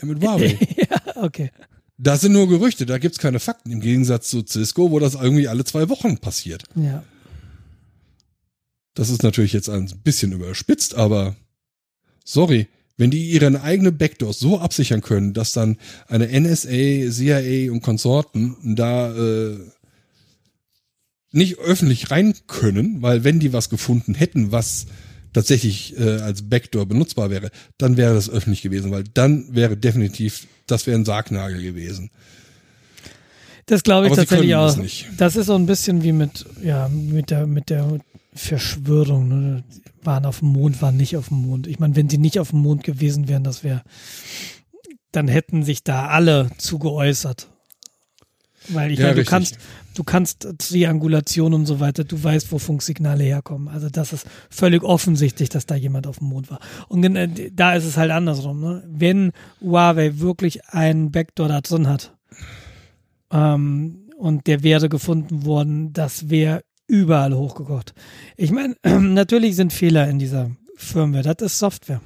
Ja, 0.00 0.06
mit 0.06 0.22
Huawei. 0.22 0.58
ja, 0.76 1.22
okay. 1.22 1.50
Das 1.98 2.22
sind 2.22 2.32
nur 2.32 2.48
Gerüchte, 2.48 2.86
da 2.86 2.98
gibt's 2.98 3.18
keine 3.18 3.40
Fakten, 3.40 3.70
im 3.70 3.80
Gegensatz 3.80 4.30
zu 4.30 4.42
Cisco, 4.46 4.90
wo 4.90 4.98
das 4.98 5.14
irgendwie 5.14 5.48
alle 5.48 5.64
zwei 5.64 5.88
Wochen 5.90 6.16
passiert. 6.16 6.64
Ja. 6.74 7.04
Das 8.94 9.10
ist 9.10 9.22
natürlich 9.22 9.52
jetzt 9.52 9.68
ein 9.68 9.86
bisschen 10.02 10.32
überspitzt, 10.32 10.94
aber 10.94 11.36
sorry, 12.24 12.68
wenn 12.96 13.10
die 13.10 13.30
ihre 13.30 13.62
eigene 13.62 13.92
Backdoors 13.92 14.38
so 14.38 14.58
absichern 14.58 15.00
können, 15.00 15.32
dass 15.32 15.52
dann 15.52 15.78
eine 16.06 16.28
NSA, 16.28 17.10
CIA 17.10 17.72
und 17.72 17.80
Konsorten 17.80 18.56
da 18.76 19.14
äh, 19.16 19.58
nicht 21.32 21.58
öffentlich 21.58 22.10
rein 22.10 22.34
können, 22.46 23.00
weil 23.00 23.24
wenn 23.24 23.40
die 23.40 23.52
was 23.52 23.70
gefunden 23.70 24.14
hätten, 24.14 24.52
was 24.52 24.86
tatsächlich 25.32 25.98
äh, 25.98 26.18
als 26.20 26.50
Backdoor 26.50 26.86
benutzbar 26.86 27.30
wäre, 27.30 27.50
dann 27.78 27.96
wäre 27.96 28.14
das 28.14 28.28
öffentlich 28.28 28.62
gewesen, 28.62 28.90
weil 28.90 29.04
dann 29.04 29.54
wäre 29.54 29.76
definitiv, 29.76 30.46
das 30.66 30.86
wäre 30.86 30.98
ein 30.98 31.04
Sargnagel 31.04 31.62
gewesen. 31.62 32.10
Das 33.66 33.82
glaube 33.82 34.06
ich 34.06 34.12
Aber 34.12 34.22
tatsächlich 34.22 34.54
auch. 34.54 34.76
Das, 35.16 35.36
ist 35.36 35.46
so 35.46 35.54
ein 35.54 35.66
bisschen 35.66 36.02
wie 36.02 36.12
mit, 36.12 36.46
ja, 36.62 36.88
mit 36.88 37.30
der, 37.30 37.46
mit 37.46 37.70
der 37.70 37.98
Verschwörung. 38.34 39.28
Ne? 39.28 39.64
Waren 40.02 40.24
auf 40.24 40.40
dem 40.40 40.48
Mond, 40.48 40.80
waren 40.82 40.96
nicht 40.96 41.16
auf 41.16 41.28
dem 41.28 41.42
Mond. 41.42 41.66
Ich 41.66 41.78
meine, 41.78 41.96
wenn 41.96 42.08
sie 42.08 42.18
nicht 42.18 42.38
auf 42.38 42.50
dem 42.50 42.60
Mond 42.60 42.84
gewesen 42.84 43.28
wären, 43.28 43.44
das 43.44 43.64
wäre, 43.64 43.82
dann 45.12 45.28
hätten 45.28 45.62
sich 45.62 45.84
da 45.84 46.08
alle 46.08 46.50
zu 46.58 46.78
geäußert. 46.78 47.48
Weil 48.68 48.92
ich 48.92 48.98
ja, 48.98 49.06
meine, 49.06 49.16
du 49.16 49.24
kannst, 49.24 49.58
du 49.94 50.04
kannst 50.04 50.48
Triangulation 50.58 51.54
und 51.54 51.66
so 51.66 51.80
weiter, 51.80 52.04
du 52.04 52.22
weißt, 52.22 52.52
wo 52.52 52.58
Funksignale 52.58 53.24
herkommen. 53.24 53.68
Also 53.68 53.88
das 53.88 54.12
ist 54.12 54.26
völlig 54.50 54.82
offensichtlich, 54.82 55.48
dass 55.48 55.66
da 55.66 55.74
jemand 55.74 56.06
auf 56.06 56.18
dem 56.18 56.28
Mond 56.28 56.50
war. 56.50 56.60
Und 56.88 57.02
da 57.52 57.74
ist 57.74 57.84
es 57.84 57.96
halt 57.96 58.10
andersrum. 58.10 58.60
Ne? 58.60 58.84
Wenn 58.86 59.32
Huawei 59.60 60.18
wirklich 60.18 60.66
einen 60.66 61.10
Backdoor 61.10 61.48
da 61.48 61.60
drin 61.60 61.88
hat 61.88 62.14
ähm, 63.30 64.10
und 64.16 64.46
der 64.46 64.62
wäre 64.62 64.88
gefunden 64.88 65.44
worden, 65.44 65.92
das 65.92 66.28
wäre 66.28 66.62
überall 66.86 67.34
hochgekocht. 67.34 67.94
Ich 68.36 68.50
meine, 68.50 68.76
natürlich 68.84 69.56
sind 69.56 69.72
Fehler 69.72 70.08
in 70.08 70.18
dieser 70.18 70.50
Firmware. 70.76 71.22
Das 71.22 71.52
ist 71.52 71.58
Software. 71.58 72.00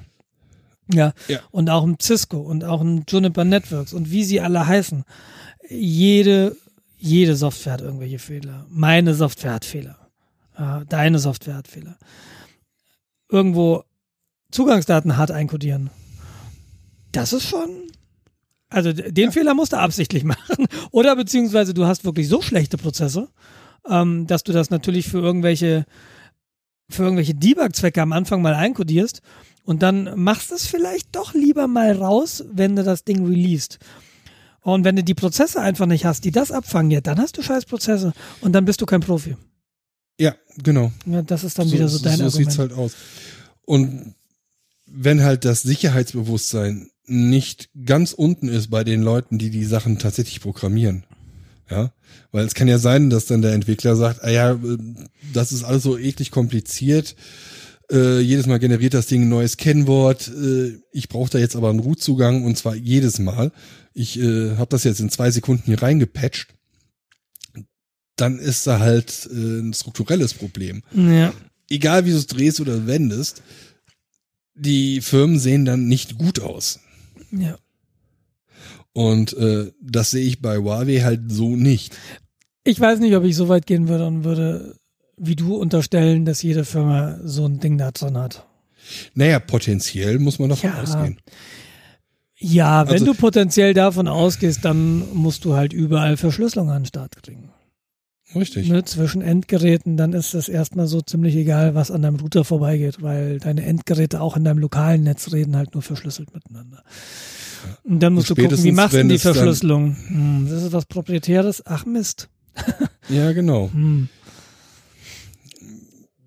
Ja. 0.92 1.12
ja. 1.28 1.40
Und 1.50 1.70
auch 1.70 1.84
im 1.84 1.96
Cisco 2.00 2.38
und 2.38 2.64
auch 2.64 2.82
im 2.82 3.04
Juniper 3.08 3.44
Networks 3.44 3.92
und 3.92 4.10
wie 4.10 4.24
sie 4.24 4.40
alle 4.40 4.66
heißen. 4.66 5.04
Jede, 5.70 6.56
jede 6.98 7.36
Software 7.36 7.74
hat 7.74 7.80
irgendwelche 7.80 8.18
Fehler. 8.18 8.66
Meine 8.68 9.14
Software 9.14 9.54
hat 9.54 9.64
Fehler. 9.64 9.96
Äh, 10.56 10.84
deine 10.88 11.18
Software 11.18 11.56
hat 11.56 11.68
Fehler. 11.68 11.96
Irgendwo 13.30 13.84
Zugangsdaten 14.50 15.16
hart 15.16 15.30
einkodieren. 15.30 15.90
Das 17.12 17.32
ist 17.32 17.48
schon. 17.48 17.70
Also 18.74 18.92
den 18.92 19.26
ja. 19.26 19.30
Fehler 19.30 19.54
musst 19.54 19.72
du 19.72 19.78
absichtlich 19.78 20.24
machen. 20.34 20.66
Oder 20.90 21.14
beziehungsweise 21.16 21.74
du 21.74 21.86
hast 21.86 22.04
wirklich 22.04 22.28
so 22.28 22.42
schlechte 22.42 22.76
Prozesse, 22.76 23.28
ähm, 23.88 24.26
dass 24.26 24.42
du 24.42 24.52
das 24.52 24.70
natürlich 24.70 25.08
für 25.08 25.18
irgendwelche, 25.18 25.86
für 26.90 27.04
irgendwelche 27.04 27.34
Debug-Zwecke 27.34 28.02
am 28.02 28.12
Anfang 28.12 28.42
mal 28.42 28.54
einkodierst 28.54 29.22
und 29.64 29.82
dann 29.82 30.10
machst 30.20 30.50
du 30.50 30.56
es 30.56 30.66
vielleicht 30.66 31.14
doch 31.14 31.34
lieber 31.34 31.68
mal 31.68 31.92
raus, 31.92 32.44
wenn 32.52 32.74
du 32.76 32.82
das 32.82 33.04
Ding 33.04 33.24
released. 33.26 33.78
Und 34.60 34.84
wenn 34.84 34.96
du 34.96 35.04
die 35.04 35.14
Prozesse 35.14 35.60
einfach 35.60 35.86
nicht 35.86 36.04
hast, 36.04 36.24
die 36.24 36.30
das 36.32 36.50
abfangen, 36.50 36.90
ja, 36.90 37.00
dann 37.00 37.18
hast 37.18 37.36
du 37.38 37.42
scheiß 37.42 37.66
Prozesse 37.66 38.12
und 38.40 38.52
dann 38.52 38.64
bist 38.64 38.80
du 38.80 38.86
kein 38.86 39.00
Profi. 39.00 39.36
Ja, 40.18 40.34
genau. 40.62 40.90
Ja, 41.06 41.22
das 41.22 41.44
ist 41.44 41.58
dann 41.58 41.68
so, 41.68 41.74
wieder 41.74 41.88
so 41.88 41.98
dein 42.02 42.16
So 42.16 42.24
Argument. 42.24 42.50
sieht's 42.50 42.58
halt 42.58 42.72
aus. 42.72 42.94
Und 43.66 44.14
wenn 44.86 45.22
halt 45.22 45.44
das 45.44 45.62
Sicherheitsbewusstsein 45.62 46.90
nicht 47.06 47.70
ganz 47.84 48.12
unten 48.12 48.48
ist 48.48 48.70
bei 48.70 48.84
den 48.84 49.02
Leuten, 49.02 49.38
die 49.38 49.50
die 49.50 49.64
Sachen 49.64 49.98
tatsächlich 49.98 50.40
programmieren, 50.40 51.04
ja, 51.70 51.92
weil 52.32 52.46
es 52.46 52.54
kann 52.54 52.68
ja 52.68 52.78
sein, 52.78 53.10
dass 53.10 53.26
dann 53.26 53.42
der 53.42 53.52
Entwickler 53.52 53.96
sagt, 53.96 54.22
ah 54.22 54.30
ja, 54.30 54.58
das 55.32 55.52
ist 55.52 55.64
alles 55.64 55.82
so 55.82 55.98
eklig 55.98 56.30
kompliziert. 56.30 57.16
Äh, 57.90 58.20
jedes 58.20 58.46
Mal 58.46 58.58
generiert 58.58 58.94
das 58.94 59.06
Ding 59.06 59.22
ein 59.22 59.28
neues 59.28 59.56
Kennwort. 59.56 60.28
Äh, 60.28 60.78
ich 60.90 61.08
brauche 61.08 61.30
da 61.30 61.38
jetzt 61.38 61.54
aber 61.54 61.70
einen 61.70 61.80
Root-Zugang 61.80 62.44
und 62.44 62.56
zwar 62.56 62.74
jedes 62.74 63.18
Mal. 63.18 63.52
Ich 63.92 64.18
äh, 64.18 64.56
habe 64.56 64.70
das 64.70 64.84
jetzt 64.84 65.00
in 65.00 65.10
zwei 65.10 65.30
Sekunden 65.30 65.64
hier 65.66 65.82
reingepatcht. 65.82 66.54
Dann 68.16 68.38
ist 68.38 68.66
da 68.66 68.78
halt 68.78 69.28
äh, 69.30 69.60
ein 69.60 69.74
strukturelles 69.74 70.34
Problem. 70.34 70.82
Ja. 70.94 71.34
Egal 71.68 72.06
wie 72.06 72.10
du 72.10 72.16
es 72.16 72.26
drehst 72.26 72.60
oder 72.60 72.86
wendest, 72.86 73.42
die 74.54 75.00
Firmen 75.00 75.38
sehen 75.38 75.64
dann 75.64 75.86
nicht 75.86 76.16
gut 76.16 76.40
aus. 76.40 76.80
Ja. 77.40 77.56
Und 78.92 79.36
äh, 79.36 79.72
das 79.80 80.12
sehe 80.12 80.24
ich 80.24 80.40
bei 80.40 80.58
Huawei 80.58 81.00
halt 81.00 81.30
so 81.30 81.56
nicht. 81.56 81.96
Ich 82.62 82.80
weiß 82.80 83.00
nicht, 83.00 83.14
ob 83.16 83.24
ich 83.24 83.36
so 83.36 83.48
weit 83.48 83.66
gehen 83.66 83.88
würde 83.88 84.06
und 84.06 84.24
würde, 84.24 84.76
wie 85.16 85.36
du 85.36 85.56
unterstellen, 85.56 86.24
dass 86.24 86.42
jede 86.42 86.64
Firma 86.64 87.18
so 87.24 87.44
ein 87.44 87.60
Ding 87.60 87.76
da 87.76 87.90
drin 87.90 88.16
hat. 88.16 88.46
Naja, 89.14 89.38
potenziell 89.40 90.18
muss 90.18 90.38
man 90.38 90.50
davon 90.50 90.70
ja. 90.70 90.82
ausgehen. 90.82 91.18
Ja, 92.36 92.86
wenn 92.86 92.94
also, 92.94 93.06
du 93.06 93.14
potenziell 93.14 93.74
davon 93.74 94.06
ausgehst, 94.06 94.64
dann 94.64 95.14
musst 95.14 95.44
du 95.44 95.54
halt 95.54 95.72
überall 95.72 96.16
Verschlüsselung 96.16 96.70
an 96.70 96.82
den 96.82 96.86
Start 96.86 97.22
kriegen. 97.22 97.50
Richtig. 98.34 98.68
Ne, 98.68 98.84
zwischen 98.84 99.22
Endgeräten, 99.22 99.96
dann 99.96 100.12
ist 100.12 100.34
es 100.34 100.48
erstmal 100.48 100.86
so 100.86 101.00
ziemlich 101.00 101.36
egal, 101.36 101.74
was 101.74 101.90
an 101.90 102.02
deinem 102.02 102.16
Router 102.16 102.44
vorbeigeht, 102.44 103.02
weil 103.02 103.38
deine 103.38 103.64
Endgeräte 103.64 104.20
auch 104.20 104.36
in 104.36 104.44
deinem 104.44 104.58
lokalen 104.58 105.02
Netz 105.02 105.32
reden 105.32 105.56
halt 105.56 105.74
nur 105.74 105.82
verschlüsselt 105.82 106.34
miteinander. 106.34 106.82
Und 107.82 108.00
dann 108.00 108.14
musst 108.14 108.30
Und 108.30 108.38
du 108.38 108.42
gucken, 108.42 108.64
wie 108.64 108.72
machst 108.72 108.94
du 108.96 109.04
die 109.04 109.18
Verschlüsselung? 109.18 109.96
Hm, 110.08 110.48
das 110.50 110.64
ist 110.64 110.72
was 110.72 110.86
Proprietäres. 110.86 111.62
Ach 111.66 111.86
Mist. 111.86 112.28
ja, 113.08 113.32
genau. 113.32 113.70
Hm. 113.72 114.08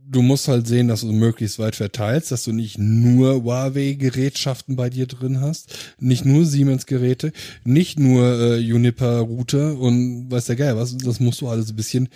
Du 0.09 0.21
musst 0.21 0.47
halt 0.47 0.67
sehen, 0.67 0.87
dass 0.87 1.01
du 1.01 1.11
möglichst 1.11 1.59
weit 1.59 1.75
verteilst, 1.75 2.31
dass 2.31 2.43
du 2.43 2.53
nicht 2.53 2.77
nur 2.77 3.43
Huawei-Gerätschaften 3.43 4.75
bei 4.75 4.89
dir 4.89 5.05
drin 5.05 5.41
hast, 5.41 5.95
nicht 5.99 6.23
nur 6.23 6.45
Siemens-Geräte, 6.45 7.33
nicht 7.65 7.99
nur 7.99 8.23
äh, 8.23 8.57
Juniper-Router 8.57 9.77
und 9.77 10.31
weiß 10.31 10.45
der 10.45 10.55
Geil 10.55 10.77
was. 10.77 10.95
Das 10.97 11.19
musst 11.19 11.41
du 11.41 11.49
alles 11.49 11.71
ein 11.71 11.75
bisschen 11.75 12.09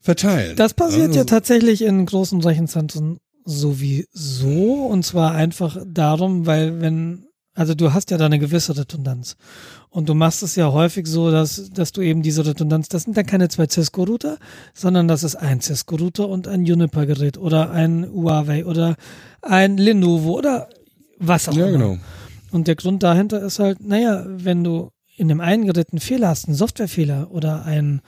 verteilen. 0.00 0.56
Das 0.56 0.74
passiert 0.74 1.08
also, 1.08 1.18
ja 1.20 1.24
tatsächlich 1.24 1.82
in 1.82 2.04
großen 2.06 2.40
Rechenzentren 2.40 3.18
sowieso 3.44 4.86
und 4.86 5.04
zwar 5.04 5.32
einfach 5.32 5.78
darum, 5.86 6.46
weil 6.46 6.80
wenn 6.80 7.26
also 7.54 7.74
du 7.74 7.92
hast 7.92 8.10
ja 8.10 8.18
da 8.18 8.26
eine 8.26 8.38
gewisse 8.38 8.76
Redundanz. 8.76 9.36
Und 9.90 10.08
du 10.08 10.14
machst 10.14 10.42
es 10.42 10.54
ja 10.54 10.70
häufig 10.72 11.06
so, 11.06 11.30
dass, 11.30 11.70
dass 11.70 11.92
du 11.92 12.00
eben 12.00 12.22
diese 12.22 12.46
Redundanz, 12.46 12.88
das 12.88 13.02
sind 13.02 13.16
dann 13.16 13.26
keine 13.26 13.48
zwei 13.48 13.66
Cisco-Router, 13.66 14.38
sondern 14.72 15.08
das 15.08 15.24
ist 15.24 15.36
ein 15.36 15.60
Cisco-Router 15.60 16.28
und 16.28 16.46
ein 16.46 16.64
Juniper-Gerät 16.64 17.38
oder 17.38 17.70
ein 17.70 18.08
Huawei 18.12 18.64
oder 18.64 18.96
ein 19.42 19.78
Lenovo 19.78 20.38
oder 20.38 20.68
was 21.18 21.48
auch 21.48 21.54
ja, 21.54 21.66
immer. 21.66 21.78
Genau. 21.78 21.98
Und 22.52 22.68
der 22.68 22.76
Grund 22.76 23.02
dahinter 23.02 23.42
ist 23.42 23.58
halt, 23.58 23.80
naja, 23.80 24.24
wenn 24.26 24.62
du 24.64 24.90
in 25.16 25.28
dem 25.28 25.40
einen 25.40 25.66
Gerät 25.66 25.92
einen 25.92 26.00
Fehler 26.00 26.28
hast, 26.28 26.46
einen 26.46 26.56
Softwarefehler 26.56 27.30
oder 27.30 27.64
ein 27.64 28.00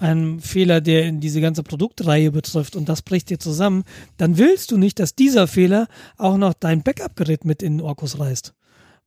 ein 0.00 0.40
Fehler, 0.40 0.80
der 0.80 1.04
in 1.06 1.20
diese 1.20 1.40
ganze 1.40 1.62
Produktreihe 1.62 2.30
betrifft 2.30 2.76
und 2.76 2.88
das 2.88 3.02
bricht 3.02 3.30
dir 3.30 3.38
zusammen, 3.38 3.84
dann 4.16 4.38
willst 4.38 4.70
du 4.70 4.76
nicht, 4.76 4.98
dass 4.98 5.14
dieser 5.14 5.46
Fehler 5.46 5.88
auch 6.16 6.36
noch 6.36 6.54
dein 6.54 6.82
Backup-Gerät 6.82 7.44
mit 7.44 7.62
in 7.62 7.78
den 7.78 7.86
Orkus 7.86 8.18
reißt 8.18 8.54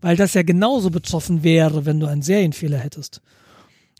weil 0.02 0.18
das 0.18 0.34
ja 0.34 0.42
genauso 0.42 0.90
betroffen 0.90 1.44
wäre, 1.44 1.86
wenn 1.86 2.00
du 2.00 2.08
einen 2.08 2.24
Serienfehler 2.24 2.80
hättest. 2.80 3.22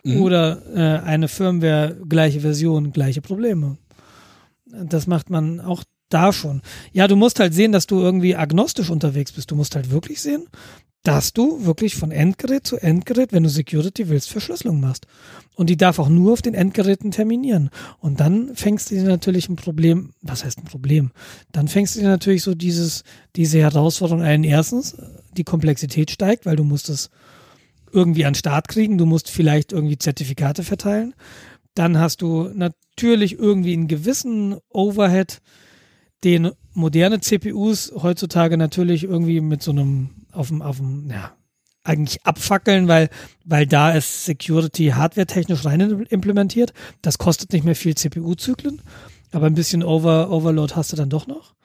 Mhm. 0.04 0.22
Oder 0.22 0.62
äh, 0.76 1.06
eine 1.06 1.28
Firmware, 1.28 1.96
gleiche 2.10 2.42
Version, 2.42 2.92
gleiche 2.92 3.22
Probleme. 3.22 3.78
Das 4.66 5.06
macht 5.06 5.30
man 5.30 5.60
auch 5.60 5.84
da 6.10 6.34
schon. 6.34 6.62
Ja, 6.92 7.08
du 7.08 7.16
musst 7.16 7.40
halt 7.40 7.54
sehen, 7.54 7.72
dass 7.72 7.88
du 7.88 8.00
irgendwie 8.00 8.36
agnostisch 8.36 8.90
unterwegs 8.90 9.32
bist. 9.32 9.52
Du 9.52 9.56
musst 9.56 9.76
halt 9.76 9.92
wirklich 9.92 10.22
sehen, 10.22 10.48
dass 11.04 11.34
du 11.34 11.66
wirklich 11.66 11.96
von 11.96 12.12
Endgerät 12.12 12.68
zu 12.68 12.78
Endgerät, 12.78 13.34
wenn 13.34 13.44
du 13.44 13.50
Security 13.50 14.08
willst, 14.10 14.30
Verschlüsselung 14.30 14.80
machst. 14.80 15.08
Und 15.56 15.70
die 15.70 15.78
darf 15.78 16.00
auch 16.00 16.10
nur 16.10 16.34
auf 16.34 16.42
den 16.42 16.54
Endgeräten 16.54 17.12
terminieren. 17.12 17.70
Und 18.00 18.20
dann 18.20 18.56
fängst 18.56 18.92
du 18.92 18.96
dir 18.96 19.04
natürlich 19.04 19.50
ein 19.50 19.56
Problem, 19.56 20.14
was 20.22 20.46
heißt 20.46 20.60
ein 20.60 20.66
Problem? 20.66 21.12
Dann 21.52 21.68
fängst 21.68 21.96
du 21.96 22.02
dir 22.02 22.08
natürlich 22.08 22.44
so 22.44 22.54
dieses, 22.54 23.04
diese 23.36 23.60
Herausforderung 23.60 24.22
ein. 24.22 24.44
Erstens, 24.44 24.96
die 25.36 25.44
Komplexität 25.44 26.12
steigt, 26.12 26.46
weil 26.46 26.56
du 26.56 26.64
musst 26.64 26.90
es 26.90 27.10
irgendwie 27.92 28.26
an 28.26 28.36
Start 28.36 28.68
kriegen. 28.68 28.98
Du 28.98 29.06
musst 29.06 29.30
vielleicht 29.30 29.72
irgendwie 29.72 29.98
Zertifikate 29.98 30.64
verteilen. 30.64 31.16
Dann 31.74 31.98
hast 31.98 32.22
du 32.22 32.50
natürlich 32.54 33.40
irgendwie 33.40 33.74
einen 33.74 33.88
gewissen 33.88 34.58
Overhead, 34.70 35.42
den 36.24 36.52
moderne 36.74 37.20
CPUs 37.20 37.92
heutzutage 37.96 38.58
natürlich 38.58 39.04
irgendwie 39.04 39.42
mit 39.42 39.64
so 39.64 39.72
einem 39.72 40.21
auf 40.34 40.50
dem, 40.50 40.62
auf 40.62 40.78
dem, 40.78 41.10
ja, 41.10 41.32
eigentlich 41.84 42.24
abfackeln, 42.26 42.88
weil, 42.88 43.10
weil 43.44 43.66
da 43.66 43.92
ist 43.92 44.26
Security 44.26 44.88
hardware-technisch 44.88 45.66
rein 45.66 45.80
implementiert. 46.10 46.74
Das 47.02 47.18
kostet 47.18 47.54
nicht 47.54 47.66
mehr 47.66 47.76
viel 47.76 47.96
CPU-Zyklen, 47.96 48.82
aber 49.32 49.48
ein 49.48 49.56
bisschen 49.56 49.84
Over, 49.84 50.30
Overload 50.30 50.76
hast 50.76 50.92
du 50.92 50.96
dann 50.96 51.10
doch 51.10 51.28
noch. 51.28 51.56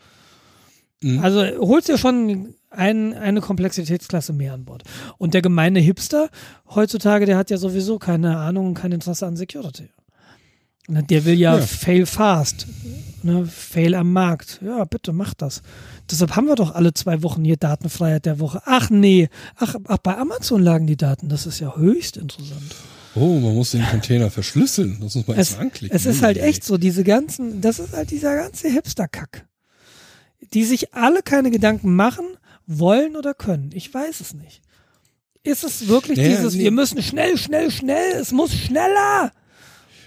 Mhm. 1.03 1.19
Also 1.19 1.43
holst 1.59 1.89
dir 1.89 1.99
schon 1.99 2.55
ein, 2.71 3.15
eine 3.15 3.41
Komplexitätsklasse 3.41 4.33
mehr 4.33 4.55
an 4.55 4.65
Bord. 4.65 4.85
Und 5.19 5.35
der 5.35 5.43
gemeine 5.43 5.81
Hipster 5.81 6.31
heutzutage, 6.75 7.27
der 7.27 7.37
hat 7.37 7.51
ja 7.51 7.59
sowieso 7.59 7.99
keine 7.99 8.39
Ahnung 8.39 8.69
und 8.69 8.75
kein 8.75 8.93
Interesse 8.93 9.27
an 9.27 9.37
Security. 9.37 9.91
Der 10.89 11.25
will 11.25 11.35
ja, 11.35 11.57
ja. 11.57 11.63
fail 11.63 12.07
fast, 12.07 12.67
ne, 13.27 13.47
fail 13.47 13.95
am 13.95 14.13
Markt. 14.13 14.61
Ja, 14.65 14.85
bitte 14.85 15.13
mach 15.13 15.35
das. 15.35 15.63
Deshalb 16.11 16.37
haben 16.37 16.47
wir 16.47 16.55
doch 16.55 16.75
alle 16.75 16.95
zwei 16.95 17.23
Wochen 17.23 17.45
hier 17.45 17.57
Datenfreiheit 17.57 18.25
der 18.25 18.39
Woche. 18.39 18.63
Ach 18.65 18.89
nee, 18.89 19.29
ach, 19.57 19.75
ach 19.87 19.99
bei 19.99 20.17
Amazon 20.17 20.63
lagen 20.63 20.87
die 20.87 20.97
Daten. 20.97 21.29
Das 21.29 21.47
ist 21.47 21.61
ja 21.61 21.77
höchst 21.77 22.17
interessant. 22.17 22.75
Oh, 23.15 23.41
man 23.41 23.55
muss 23.55 23.71
den 23.71 23.85
Container 23.85 24.31
verschlüsseln. 24.31 24.99
Das 25.01 25.15
muss 25.15 25.27
man 25.27 25.39
es, 25.39 25.51
erst 25.51 25.61
anklicken. 25.61 25.97
Es 25.97 26.07
ist 26.07 26.23
halt 26.23 26.37
echt 26.37 26.65
so, 26.65 26.77
diese 26.77 27.03
ganzen, 27.03 27.61
das 27.61 27.79
ist 27.79 27.95
halt 27.95 28.11
dieser 28.11 28.37
ganze 28.37 28.69
Hipster-Kack. 28.69 29.47
Die 30.53 30.65
sich 30.65 30.95
alle 30.95 31.23
keine 31.23 31.51
Gedanken 31.51 31.95
machen, 31.95 32.27
wollen 32.67 33.17
oder 33.17 33.33
können. 33.33 33.71
Ich 33.73 33.93
weiß 33.93 34.21
es 34.21 34.35
nicht. 34.35 34.61
Ist 35.43 35.65
es 35.65 35.89
wirklich 35.89 36.19
naja, 36.19 36.31
dieses, 36.31 36.55
nee. 36.55 36.65
wir 36.65 36.73
müssen 36.73 37.03
schnell, 37.03 37.39
schnell, 37.39 37.71
schnell, 37.71 38.13
es 38.21 38.33
muss 38.33 38.53
schneller. 38.53 39.33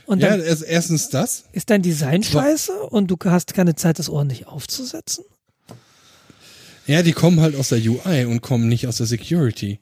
Und 0.09 0.23
dann 0.23 0.39
ja, 0.39 0.55
erstens 0.65 1.09
das. 1.09 1.43
Ist 1.51 1.69
dein 1.69 1.83
Design 1.83 2.23
scheiße 2.23 2.71
und 2.71 3.11
du 3.11 3.17
hast 3.25 3.53
keine 3.53 3.75
Zeit, 3.75 3.99
das 3.99 4.09
ordentlich 4.09 4.47
aufzusetzen? 4.47 5.23
Ja, 6.87 7.03
die 7.03 7.11
kommen 7.11 7.41
halt 7.41 7.55
aus 7.55 7.69
der 7.69 7.77
UI 7.77 8.25
und 8.25 8.41
kommen 8.41 8.67
nicht 8.67 8.87
aus 8.87 8.97
der 8.97 9.05
Security. 9.05 9.79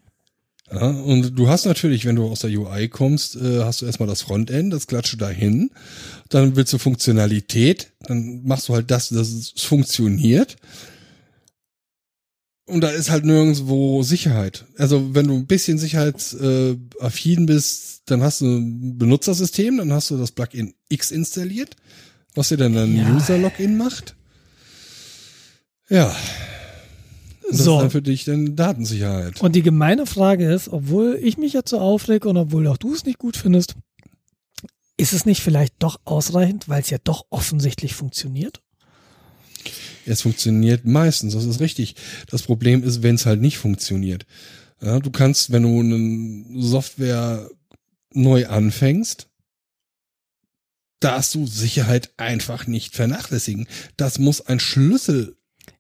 Ja, 0.69 0.89
und 0.89 1.39
du 1.39 1.47
hast 1.47 1.63
natürlich, 1.63 2.03
wenn 2.03 2.17
du 2.17 2.27
aus 2.27 2.41
der 2.41 2.49
UI 2.49 2.89
kommst, 2.89 3.37
äh, 3.37 3.63
hast 3.63 3.81
du 3.81 3.85
erstmal 3.85 4.09
das 4.09 4.21
Frontend, 4.21 4.73
das 4.73 4.87
klatsche 4.87 5.15
dahin. 5.15 5.71
Dann 6.27 6.57
willst 6.57 6.73
du 6.73 6.77
Funktionalität, 6.77 7.93
dann 8.01 8.43
machst 8.43 8.67
du 8.67 8.73
halt 8.73 8.91
das, 8.91 9.07
dass 9.07 9.29
es 9.29 9.53
funktioniert. 9.55 10.57
Und 12.68 12.81
da 12.81 12.89
ist 12.89 13.10
halt 13.10 13.23
nirgendwo 13.23 14.03
Sicherheit. 14.03 14.65
Also 14.77 15.15
wenn 15.15 15.27
du 15.27 15.35
ein 15.35 15.48
bisschen 15.48 15.77
sicherheitsaffin 15.77 17.45
bist, 17.45 18.02
dann 18.07 18.22
hast 18.22 18.41
du 18.41 18.45
ein 18.45 18.98
Benutzersystem, 18.98 19.77
dann 19.77 19.94
hast 19.94 20.11
du 20.11 20.18
das 20.18 20.34
Plugin 20.34 20.73
X 20.89 21.11
installiert, 21.11 21.77
was 22.35 22.49
dir 22.49 22.57
dann 22.57 22.77
ein 22.77 22.95
ja. 22.95 23.15
User-Login 23.15 23.77
macht. 23.77 24.18
Ja. 25.89 26.14
Das 27.49 27.60
so. 27.60 27.76
ist 27.76 27.81
dann 27.84 27.91
für 27.91 28.02
dich 28.02 28.26
dann 28.26 28.57
Datensicherheit. 28.57 29.41
Und 29.41 29.56
die 29.56 29.64
gemeine 29.64 30.06
Frage 30.06 30.52
ist, 30.52 30.68
obwohl 30.68 31.18
ich 31.22 31.38
mich 31.38 31.53
jetzt 31.53 31.69
so 31.69 31.80
aufrege 31.80 32.27
und 32.27 32.35
obwohl 32.35 32.68
auch 32.68 32.76
du 32.76 32.94
es 32.94 33.06
nicht 33.06 33.18
gut 33.18 33.38
findest, 33.38 33.76
ist 34.98 35.14
es 35.14 35.26
nicht 35.26 35.41
vielleicht 35.41 35.76
doch 35.80 36.02
ausreichend, 36.03 36.68
weil 36.68 36.81
es 36.81 36.89
ja 36.89 36.98
doch 37.02 37.27
offensichtlich 37.30 37.95
funktioniert? 37.95 38.61
Es 40.07 40.21
funktioniert 40.21 40.85
meistens, 40.85 41.34
das 41.34 41.45
ist 41.45 41.59
richtig. 41.59 41.95
Das 42.29 42.43
Problem 42.43 42.84
ist, 42.84 43.03
wenn 43.03 43.15
es 43.15 43.25
halt 43.25 43.41
nicht 43.41 43.57
funktioniert. 43.57 44.25
Ja, 44.81 44.99
du 44.99 45.09
kannst, 45.11 45.51
wenn 45.51 45.63
du 45.63 45.79
eine 45.79 46.61
Software 46.61 47.49
neu 48.13 48.47
anfängst, 48.47 49.27
darfst 50.99 51.35
du 51.35 51.45
Sicherheit 51.45 52.11
einfach 52.17 52.67
nicht 52.67 52.95
vernachlässigen. 52.95 53.67
Das 53.97 54.19
muss 54.19 54.41
ein 54.41 54.59
Schlüssel 54.59 55.38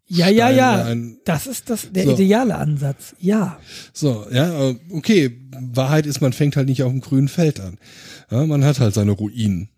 ja, 0.09 0.29
ja, 0.29 0.49
ja. 0.49 0.95
Das 1.25 1.47
ist 1.47 1.69
das, 1.69 1.91
der 1.91 2.05
so. 2.05 2.13
ideale 2.13 2.55
Ansatz. 2.55 3.13
Ja. 3.19 3.59
So, 3.91 4.25
ja, 4.31 4.73
okay. 4.89 5.37
Wahrheit 5.51 6.05
ist, 6.05 6.21
man 6.21 6.31
fängt 6.31 6.55
halt 6.55 6.69
nicht 6.69 6.83
auf 6.83 6.91
dem 6.91 7.01
grünen 7.01 7.27
Feld 7.27 7.59
an. 7.59 7.77
Ja, 8.31 8.45
man 8.45 8.63
hat 8.63 8.79
halt 8.79 8.93
seine 8.93 9.11
Ruinen. 9.11 9.69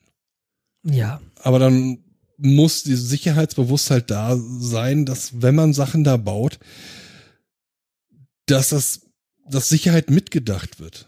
Ja. 0.84 1.20
Aber 1.42 1.58
dann 1.58 2.00
muss 2.42 2.84
die 2.84 2.96
Sicherheitsbewusstheit 2.96 4.10
da 4.10 4.38
sein, 4.60 5.06
dass 5.06 5.42
wenn 5.42 5.56
man 5.56 5.74
Sachen 5.74 6.04
da 6.04 6.18
baut, 6.18 6.60
dass 8.46 8.70
das, 8.70 9.02
dass 9.48 9.70
Sicherheit 9.70 10.10
mitgedacht 10.10 10.80
wird. 10.80 11.08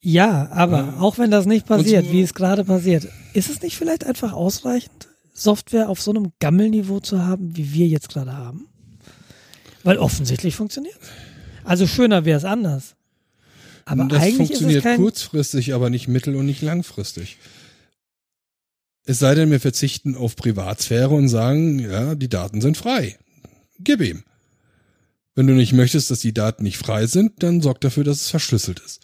Ja, 0.00 0.50
aber 0.50 0.78
ja. 0.78 1.00
auch 1.00 1.16
wenn 1.16 1.30
das 1.30 1.46
nicht 1.46 1.66
passiert, 1.66 2.06
so, 2.06 2.12
wie 2.12 2.20
es 2.20 2.34
gerade 2.34 2.64
passiert, 2.64 3.08
ist 3.32 3.48
es 3.48 3.62
nicht 3.62 3.76
vielleicht 3.76 4.04
einfach 4.04 4.32
ausreichend, 4.32 5.08
Software 5.32 5.88
auf 5.88 6.00
so 6.00 6.10
einem 6.10 6.32
Gammelniveau 6.40 7.00
zu 7.00 7.24
haben, 7.24 7.56
wie 7.56 7.72
wir 7.72 7.86
jetzt 7.86 8.10
gerade 8.10 8.36
haben? 8.36 8.68
Weil 9.82 9.98
offensichtlich 9.98 10.54
funktioniert. 10.54 10.98
Also 11.64 11.86
schöner 11.86 12.24
wäre 12.24 12.38
es 12.38 12.44
anders. 12.44 12.94
Aber 13.86 14.04
das 14.04 14.22
eigentlich 14.22 14.36
funktioniert 14.36 14.70
ist 14.70 14.76
es 14.78 14.82
kein 14.84 14.96
kurzfristig, 15.00 15.74
aber 15.74 15.90
nicht 15.90 16.08
mittel- 16.08 16.36
und 16.36 16.46
nicht 16.46 16.62
langfristig. 16.62 17.38
Es 19.06 19.18
sei 19.18 19.34
denn, 19.34 19.50
wir 19.50 19.60
verzichten 19.60 20.16
auf 20.16 20.34
Privatsphäre 20.34 21.14
und 21.14 21.28
sagen, 21.28 21.78
ja, 21.78 22.14
die 22.14 22.28
Daten 22.28 22.60
sind 22.60 22.76
frei. 22.76 23.18
Gib 23.78 24.00
ihm. 24.00 24.24
Wenn 25.34 25.46
du 25.46 25.52
nicht 25.52 25.72
möchtest, 25.72 26.10
dass 26.10 26.20
die 26.20 26.32
Daten 26.32 26.62
nicht 26.62 26.78
frei 26.78 27.06
sind, 27.06 27.42
dann 27.42 27.60
sorg 27.60 27.80
dafür, 27.80 28.04
dass 28.04 28.22
es 28.22 28.30
verschlüsselt 28.30 28.80
ist. 28.80 29.00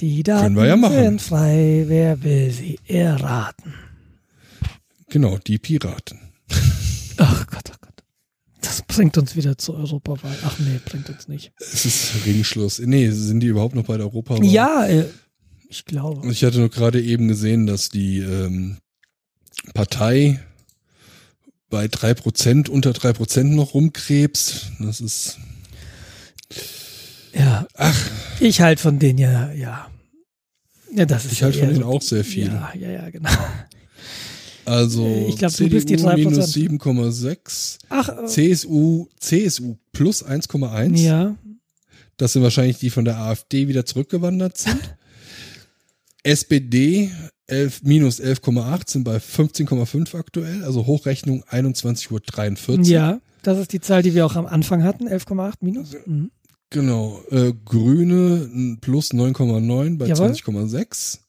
Die 0.00 0.22
Daten 0.22 0.56
ja 0.56 0.90
sind 0.90 1.20
frei, 1.20 1.84
wer 1.86 2.22
will 2.22 2.50
sie 2.50 2.78
erraten? 2.86 3.74
Genau, 5.10 5.38
die 5.38 5.58
Piraten. 5.58 6.18
Ach 7.16 7.46
Gott, 7.46 7.70
ach 7.72 7.80
Gott. 7.80 8.04
Das 8.60 8.82
bringt 8.82 9.18
uns 9.18 9.34
wieder 9.34 9.58
zur 9.58 9.76
Europawahl. 9.76 10.36
Ach 10.44 10.58
nee, 10.60 10.78
bringt 10.84 11.08
uns 11.08 11.26
nicht. 11.26 11.52
Es 11.58 11.84
ist 11.84 12.26
Ringschluss. 12.26 12.78
Nee, 12.78 13.10
sind 13.10 13.40
die 13.40 13.48
überhaupt 13.48 13.74
noch 13.74 13.84
bei 13.84 13.96
der 13.96 14.06
Europawahl? 14.06 14.44
Ja, 14.44 14.86
äh, 14.86 15.06
ich 15.68 15.84
glaube. 15.84 16.30
Ich 16.30 16.44
hatte 16.44 16.58
nur 16.58 16.68
gerade 16.68 17.02
eben 17.02 17.26
gesehen, 17.26 17.66
dass 17.66 17.88
die 17.88 18.20
ähm, 18.20 18.76
Partei 19.74 20.40
bei 21.70 21.88
drei 21.88 22.14
Prozent, 22.14 22.68
unter 22.68 22.92
drei 22.92 23.12
Prozent 23.12 23.52
noch 23.52 23.74
rumkrebst. 23.74 24.72
Das 24.80 25.00
ist. 25.00 25.38
Ja. 27.34 27.66
Ach. 27.74 28.10
Ich 28.40 28.60
halte 28.60 28.82
von 28.82 28.98
denen 28.98 29.18
ja, 29.18 29.52
ja. 29.52 29.90
Ja, 30.94 31.04
das 31.04 31.26
ist 31.26 31.32
Ich 31.32 31.42
halte 31.42 31.58
von 31.58 31.68
denen 31.68 31.82
auch 31.82 32.02
sehr 32.02 32.24
viel. 32.24 32.46
Ja, 32.46 32.72
ja, 32.74 32.90
ja, 32.90 33.10
genau. 33.10 33.30
Also 34.64 35.26
ich 35.28 35.36
glaube, 35.36 35.54
du 35.56 35.68
bist 35.68 35.88
die 35.88 35.96
3%. 35.96 36.16
minus 36.16 36.54
7,6. 36.54 37.78
Ach, 37.88 38.08
äh, 38.08 38.26
CSU, 38.26 39.06
CSU 39.18 39.76
plus 39.92 40.24
1,1. 40.24 40.98
Ja. 40.98 41.36
Das 42.18 42.32
sind 42.32 42.42
wahrscheinlich 42.42 42.78
die 42.78 42.90
von 42.90 43.04
der 43.04 43.16
AfD 43.18 43.68
wieder 43.68 43.86
zurückgewandert 43.86 44.58
sind. 44.58 44.80
SPD 46.22 47.10
11, 47.48 47.82
minus 47.82 48.20
11,8 48.20 48.90
sind 48.90 49.04
bei 49.04 49.16
15,5 49.16 50.16
aktuell, 50.16 50.64
also 50.64 50.86
Hochrechnung 50.86 51.42
21.43 51.44 52.78
Uhr. 52.78 52.84
Ja, 52.84 53.20
das 53.42 53.58
ist 53.58 53.72
die 53.72 53.80
Zahl, 53.80 54.02
die 54.02 54.14
wir 54.14 54.26
auch 54.26 54.36
am 54.36 54.46
Anfang 54.46 54.84
hatten, 54.84 55.08
11,8 55.08 55.54
minus. 55.60 55.96
Mhm. 56.06 56.30
Genau, 56.70 57.22
äh, 57.30 57.54
Grüne 57.64 58.76
plus 58.80 59.12
9,9 59.12 59.96
bei 59.96 60.06
20,6. 60.06 61.20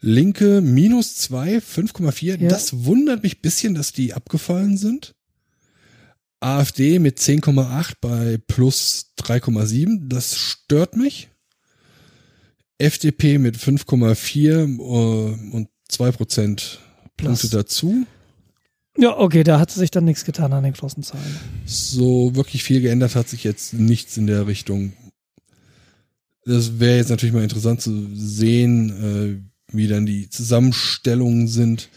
Linke 0.00 0.62
minus 0.62 1.16
2, 1.16 1.58
5,4. 1.58 2.40
Ja. 2.40 2.48
Das 2.48 2.84
wundert 2.84 3.22
mich 3.22 3.42
bisschen, 3.42 3.74
dass 3.74 3.92
die 3.92 4.14
abgefallen 4.14 4.78
sind. 4.78 5.14
AfD 6.40 6.98
mit 6.98 7.18
10,8 7.18 7.94
bei 8.00 8.38
plus 8.46 9.12
3,7. 9.18 10.08
Das 10.08 10.36
stört 10.36 10.96
mich. 10.96 11.28
FDP 12.80 13.38
mit 13.38 13.56
5,4 13.56 14.48
äh, 14.48 15.52
und 15.52 15.68
2 15.88 16.12
Prozent 16.12 16.80
Punkte 17.16 17.48
dazu. 17.48 18.06
Ja, 18.96 19.16
okay, 19.16 19.44
da 19.44 19.60
hat 19.60 19.70
sich 19.70 19.90
dann 19.90 20.04
nichts 20.04 20.24
getan 20.24 20.52
an 20.52 20.64
den 20.64 20.72
großen 20.72 21.02
Zahlen. 21.02 21.36
So 21.64 22.34
wirklich 22.34 22.64
viel 22.64 22.80
geändert 22.80 23.14
hat 23.14 23.28
sich 23.28 23.44
jetzt 23.44 23.74
nichts 23.74 24.16
in 24.16 24.26
der 24.26 24.46
Richtung. 24.46 24.92
Das 26.44 26.80
wäre 26.80 26.96
jetzt 26.96 27.10
natürlich 27.10 27.34
mal 27.34 27.42
interessant 27.42 27.80
zu 27.80 28.08
sehen, 28.14 29.42
äh, 29.70 29.72
wie 29.72 29.86
dann 29.86 30.06
die 30.06 30.28
Zusammenstellungen 30.28 31.48
sind 31.48 31.88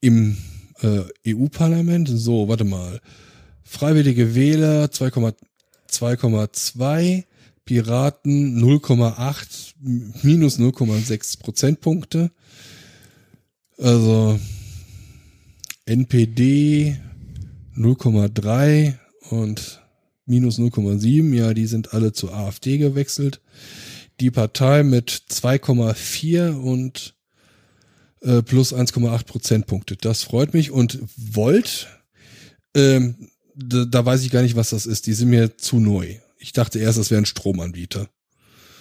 im 0.00 0.36
Äh, 0.82 1.04
EU-Parlament, 1.26 2.10
so, 2.12 2.48
warte 2.48 2.64
mal. 2.64 3.00
Freiwillige 3.64 4.34
Wähler 4.34 4.86
2,2, 4.86 7.24
Piraten 7.66 8.58
0,8, 8.62 9.74
minus 10.22 10.58
0,6 10.58 11.40
Prozentpunkte. 11.40 12.30
Also 13.76 14.40
NPD 15.84 16.96
0,3 17.76 18.94
und 19.30 19.82
minus 20.26 20.58
0,7, 20.58 21.34
ja, 21.34 21.52
die 21.54 21.66
sind 21.66 21.92
alle 21.92 22.12
zur 22.12 22.32
AfD 22.32 22.78
gewechselt. 22.78 23.40
Die 24.20 24.30
Partei 24.30 24.82
mit 24.82 25.10
2,4 25.10 26.52
und 26.52 27.14
äh, 28.22 28.42
plus 28.42 28.72
1,8 28.72 29.24
Prozentpunkte. 29.24 29.96
Das 29.96 30.22
freut 30.22 30.54
mich. 30.54 30.70
Und 30.70 31.00
Volt, 31.16 31.88
ähm, 32.74 33.28
da, 33.56 33.84
da 33.84 34.06
weiß 34.06 34.22
ich 34.22 34.30
gar 34.30 34.42
nicht, 34.42 34.56
was 34.56 34.70
das 34.70 34.86
ist. 34.86 35.06
Die 35.08 35.12
sind 35.12 35.30
mir 35.30 35.58
zu 35.58 35.80
neu. 35.80 36.16
Ich 36.46 36.52
dachte 36.52 36.78
erst, 36.78 36.96
das 36.96 37.10
wäre 37.10 37.20
ein 37.20 37.26
Stromanbieter. 37.26 38.08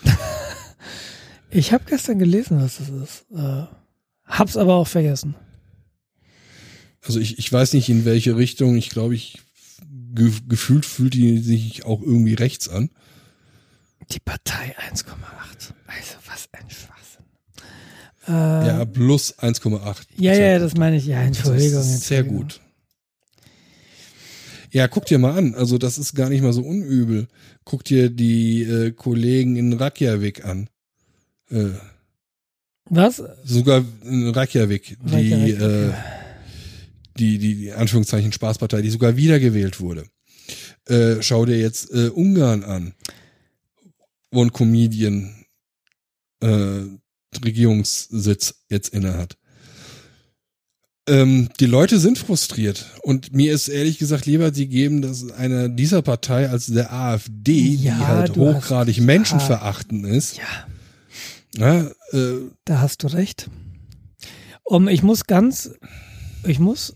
ich 1.50 1.74
habe 1.74 1.84
gestern 1.88 2.20
gelesen, 2.20 2.62
was 2.62 2.78
das 2.78 2.90
ist. 2.90 3.26
Äh, 3.36 3.64
hab's 4.24 4.56
aber 4.56 4.76
auch 4.76 4.88
vergessen. 4.88 5.34
Also 7.02 7.20
ich, 7.20 7.40
ich 7.40 7.52
weiß 7.52 7.74
nicht, 7.74 7.90
in 7.90 8.06
welche 8.06 8.38
Richtung. 8.38 8.76
Ich 8.76 8.92
glaube, 8.92 9.16
ich 9.16 9.40
ge 10.14 10.32
gefühlt 10.48 10.86
fühlt 10.86 11.16
die 11.16 11.40
sich 11.40 11.86
auch 11.86 12.04
irgendwie 12.04 12.36
rechts 12.36 12.70
an. 12.70 12.92
Die 14.12 14.20
Partei 14.20 14.76
1,8. 14.92 15.08
Also 15.88 16.18
was 16.28 16.48
ein 16.52 16.70
Schwachsinn. 16.70 17.26
Äh, 18.28 18.68
ja, 18.68 18.86
plus 18.86 19.40
1,8. 19.40 20.04
Ja, 20.18 20.36
ja, 20.36 20.60
das 20.60 20.78
meine 20.78 20.98
ich. 20.98 21.08
Ja, 21.08 21.24
Entschuldigung. 21.24 21.82
Ist 21.82 22.02
sehr 22.02 22.24
gut. 22.24 22.62
Ja, 24.76 24.90
guck 24.90 25.06
dir 25.06 25.20
mal 25.20 25.38
an. 25.38 25.56
Also 25.56 25.78
das 25.78 25.98
ist 25.98 26.16
gar 26.16 26.28
nicht 26.28 26.42
mal 26.42 26.52
so 26.52 26.62
unübel. 26.62 27.30
Guck 27.64 27.86
dir 27.86 28.10
die 28.10 28.64
äh, 28.64 28.92
Kollegen 28.92 29.56
in 29.56 29.72
Reykjavik 29.72 30.44
an. 30.44 30.70
Äh, 31.50 31.70
Was? 32.90 33.24
Sogar 33.46 33.86
in 34.04 34.28
Reykjavik, 34.32 34.98
die, 35.02 35.52
äh, 35.52 35.94
die, 37.18 37.38
die, 37.38 37.56
die 37.56 37.72
Anführungszeichen 37.72 38.34
Spaßpartei, 38.34 38.82
die 38.82 38.90
sogar 38.90 39.16
wiedergewählt 39.16 39.80
wurde. 39.80 40.08
Äh, 40.90 41.22
schau 41.22 41.46
dir 41.46 41.58
jetzt 41.58 41.94
äh, 41.94 42.10
Ungarn 42.10 42.66
an, 42.66 42.96
wo 44.30 44.44
ein 44.44 44.52
Comedian 44.52 45.46
äh, 46.42 46.82
Regierungssitz 47.46 48.66
jetzt 48.68 48.90
innehat. 48.90 49.38
Ähm, 51.08 51.50
die 51.60 51.68
Leute 51.68 52.00
sind 52.00 52.18
frustriert 52.18 52.88
und 53.04 53.32
mir 53.32 53.54
ist 53.54 53.68
ehrlich 53.68 54.00
gesagt 54.00 54.26
lieber, 54.26 54.52
sie 54.52 54.68
geben 54.68 55.04
das 55.04 55.30
einer 55.32 55.70
dieser 55.70 56.02
Partei 56.02 56.50
als 56.50 56.66
der 56.66 56.92
AfD, 56.92 57.76
ja, 57.76 57.96
die 57.96 58.06
halt 58.06 58.36
hochgradig 58.36 58.98
hast, 58.98 59.06
menschenverachtend 59.06 60.06
ist. 60.08 60.38
Ja. 60.38 61.92
ja 62.12 62.18
äh, 62.18 62.50
da 62.66 62.82
hast 62.82 63.04
du 63.04 63.08
recht. 63.08 63.50
Um, 64.64 64.88
ich 64.88 65.04
muss 65.04 65.26
ganz, 65.26 65.76
ich 66.44 66.58
muss 66.58 66.96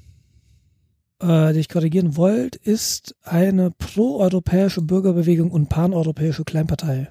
äh, 1.22 1.54
dich 1.54 1.70
korrigieren, 1.70 2.18
Volt 2.18 2.56
ist 2.56 3.16
eine 3.22 3.70
proeuropäische 3.70 4.82
Bürgerbewegung 4.82 5.52
und 5.52 5.70
paneuropäische 5.70 6.46
Kleinpartei. 6.46 7.10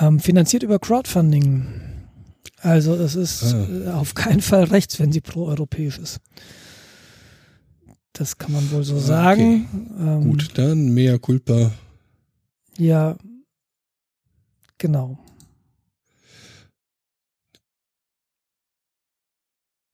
Ähm, 0.00 0.18
finanziert 0.18 0.64
über 0.64 0.80
Crowdfunding. 0.80 1.91
Also 2.62 2.94
es 2.94 3.16
ist 3.16 3.54
ah. 3.54 3.66
Äh, 3.68 3.90
auf 3.90 4.14
keinen 4.14 4.40
Fall 4.40 4.64
rechts, 4.64 4.98
wenn 5.00 5.12
sie 5.12 5.20
proeuropäisch 5.20 5.98
ist. 5.98 6.20
Das 8.12 8.38
kann 8.38 8.52
man 8.52 8.70
wohl 8.70 8.84
so 8.84 8.98
sagen. 8.98 9.68
Okay. 9.74 10.08
Ähm, 10.08 10.30
Gut, 10.30 10.50
dann 10.54 10.94
mehr 10.94 11.18
culpa. 11.18 11.72
Ja, 12.78 13.16
genau. 14.78 15.18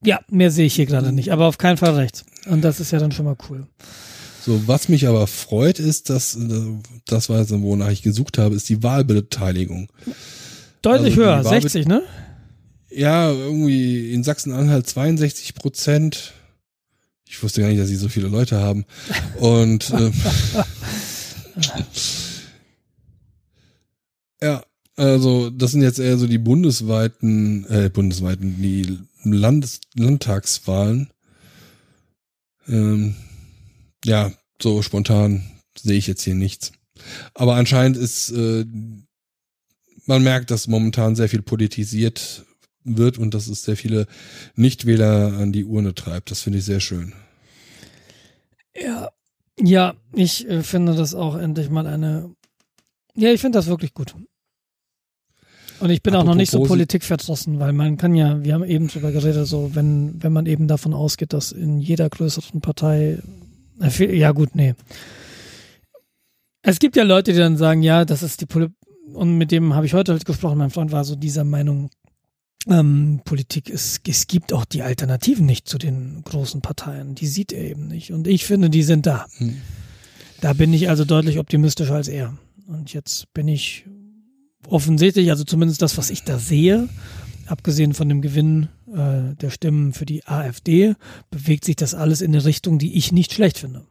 Ja, 0.04 0.20
mehr 0.30 0.50
sehe 0.50 0.66
ich 0.66 0.74
hier 0.74 0.86
gerade 0.86 1.12
nicht, 1.12 1.32
aber 1.32 1.46
auf 1.46 1.58
keinen 1.58 1.76
Fall 1.76 1.94
rechts. 1.94 2.24
Und 2.46 2.62
das 2.62 2.80
ist 2.80 2.92
ja 2.92 2.98
dann 2.98 3.12
schon 3.12 3.24
mal 3.24 3.36
cool. 3.48 3.66
So, 4.42 4.68
was 4.68 4.88
mich 4.88 5.08
aber 5.08 5.26
freut, 5.26 5.78
ist, 5.78 6.10
dass 6.10 6.36
äh, 6.36 6.78
das 7.06 7.28
war 7.28 7.40
jetzt, 7.40 7.50
wonach 7.52 7.90
ich 7.90 8.02
gesucht 8.02 8.38
habe, 8.38 8.54
ist 8.54 8.68
die 8.68 8.82
Wahlbeteiligung. 8.82 9.90
Deutlich 10.82 11.18
also 11.18 11.22
höher, 11.22 11.44
60, 11.44 11.86
ne? 11.86 12.02
Ja, 12.98 13.30
irgendwie 13.30 14.12
in 14.12 14.24
Sachsen-Anhalt 14.24 14.88
62 14.88 15.54
Prozent. 15.54 16.32
Ich 17.28 17.40
wusste 17.40 17.60
gar 17.60 17.68
nicht, 17.68 17.80
dass 17.80 17.86
sie 17.86 17.94
so 17.94 18.08
viele 18.08 18.26
Leute 18.26 18.58
haben. 18.58 18.86
Und 19.36 19.90
ähm, 19.96 20.12
ja, 24.42 24.64
also 24.96 25.48
das 25.48 25.70
sind 25.70 25.82
jetzt 25.82 26.00
eher 26.00 26.18
so 26.18 26.26
die 26.26 26.38
bundesweiten, 26.38 27.66
äh, 27.66 27.88
bundesweiten, 27.88 28.60
die 28.60 28.98
Landes 29.22 29.78
Landtagswahlen. 29.94 31.10
Ähm, 32.66 33.14
ja, 34.04 34.32
so 34.60 34.82
spontan 34.82 35.44
sehe 35.80 35.98
ich 35.98 36.08
jetzt 36.08 36.24
hier 36.24 36.34
nichts. 36.34 36.72
Aber 37.34 37.54
anscheinend 37.54 37.96
ist, 37.96 38.32
äh, 38.32 38.66
man 40.06 40.24
merkt, 40.24 40.50
dass 40.50 40.66
momentan 40.66 41.14
sehr 41.14 41.28
viel 41.28 41.42
politisiert 41.42 42.44
wird 42.84 43.18
und 43.18 43.34
dass 43.34 43.48
es 43.48 43.64
sehr 43.64 43.76
viele 43.76 44.06
Nichtwähler 44.54 45.34
an 45.38 45.52
die 45.52 45.64
Urne 45.64 45.94
treibt. 45.94 46.30
Das 46.30 46.42
finde 46.42 46.58
ich 46.58 46.64
sehr 46.64 46.80
schön. 46.80 47.12
Ja, 48.76 49.10
ja, 49.60 49.94
ich 50.14 50.48
äh, 50.48 50.62
finde 50.62 50.94
das 50.94 51.14
auch 51.14 51.36
endlich 51.36 51.70
mal 51.70 51.86
eine. 51.86 52.30
Ja, 53.14 53.32
ich 53.32 53.40
finde 53.40 53.58
das 53.58 53.66
wirklich 53.66 53.94
gut. 53.94 54.14
Und 55.80 55.90
ich 55.90 56.02
bin 56.02 56.14
Apropos 56.14 56.28
auch 56.28 56.32
noch 56.32 56.36
nicht 56.36 56.50
so 56.50 56.62
politikverdrossen, 56.62 57.60
weil 57.60 57.72
man 57.72 57.96
kann 57.96 58.14
ja, 58.14 58.42
wir 58.42 58.54
haben 58.54 58.64
eben 58.64 58.88
drüber 58.88 59.12
geredet, 59.12 59.46
so 59.46 59.74
wenn, 59.74 60.22
wenn 60.22 60.32
man 60.32 60.46
eben 60.46 60.66
davon 60.66 60.92
ausgeht, 60.92 61.32
dass 61.32 61.52
in 61.52 61.78
jeder 61.78 62.08
größeren 62.08 62.60
Partei, 62.60 63.18
äh, 63.80 64.16
ja 64.16 64.32
gut, 64.32 64.54
nee. 64.54 64.74
Es 66.62 66.80
gibt 66.80 66.96
ja 66.96 67.04
Leute, 67.04 67.32
die 67.32 67.38
dann 67.38 67.56
sagen, 67.56 67.82
ja, 67.82 68.04
das 68.04 68.22
ist 68.22 68.40
die 68.40 68.46
Politik, 68.46 68.76
und 69.14 69.38
mit 69.38 69.52
dem 69.52 69.74
habe 69.74 69.86
ich 69.86 69.94
heute 69.94 70.12
halt 70.12 70.24
gesprochen, 70.24 70.58
mein 70.58 70.70
Freund 70.70 70.92
war 70.92 71.04
so 71.04 71.16
dieser 71.16 71.44
Meinung, 71.44 71.90
ähm, 72.66 73.20
Politik, 73.24 73.70
es, 73.70 74.00
es 74.06 74.26
gibt 74.26 74.52
auch 74.52 74.64
die 74.64 74.82
Alternativen 74.82 75.46
nicht 75.46 75.68
zu 75.68 75.78
den 75.78 76.22
großen 76.24 76.60
Parteien. 76.60 77.14
Die 77.14 77.26
sieht 77.26 77.52
er 77.52 77.64
eben 77.64 77.86
nicht. 77.86 78.12
Und 78.12 78.26
ich 78.26 78.44
finde, 78.44 78.70
die 78.70 78.82
sind 78.82 79.06
da. 79.06 79.26
Hm. 79.38 79.56
Da 80.40 80.52
bin 80.52 80.72
ich 80.72 80.88
also 80.88 81.04
deutlich 81.04 81.38
optimistischer 81.38 81.94
als 81.94 82.08
er. 82.08 82.36
Und 82.66 82.92
jetzt 82.92 83.32
bin 83.32 83.48
ich 83.48 83.86
offensichtlich, 84.66 85.30
also 85.30 85.44
zumindest 85.44 85.82
das, 85.82 85.96
was 85.96 86.10
ich 86.10 86.24
da 86.24 86.38
sehe, 86.38 86.88
abgesehen 87.46 87.94
von 87.94 88.08
dem 88.08 88.20
Gewinn 88.20 88.68
äh, 88.92 89.34
der 89.36 89.50
Stimmen 89.50 89.92
für 89.92 90.06
die 90.06 90.26
AfD, 90.26 90.94
bewegt 91.30 91.64
sich 91.64 91.76
das 91.76 91.94
alles 91.94 92.20
in 92.20 92.34
eine 92.34 92.44
Richtung, 92.44 92.78
die 92.78 92.96
ich 92.96 93.12
nicht 93.12 93.32
schlecht 93.32 93.58
finde. 93.58 93.86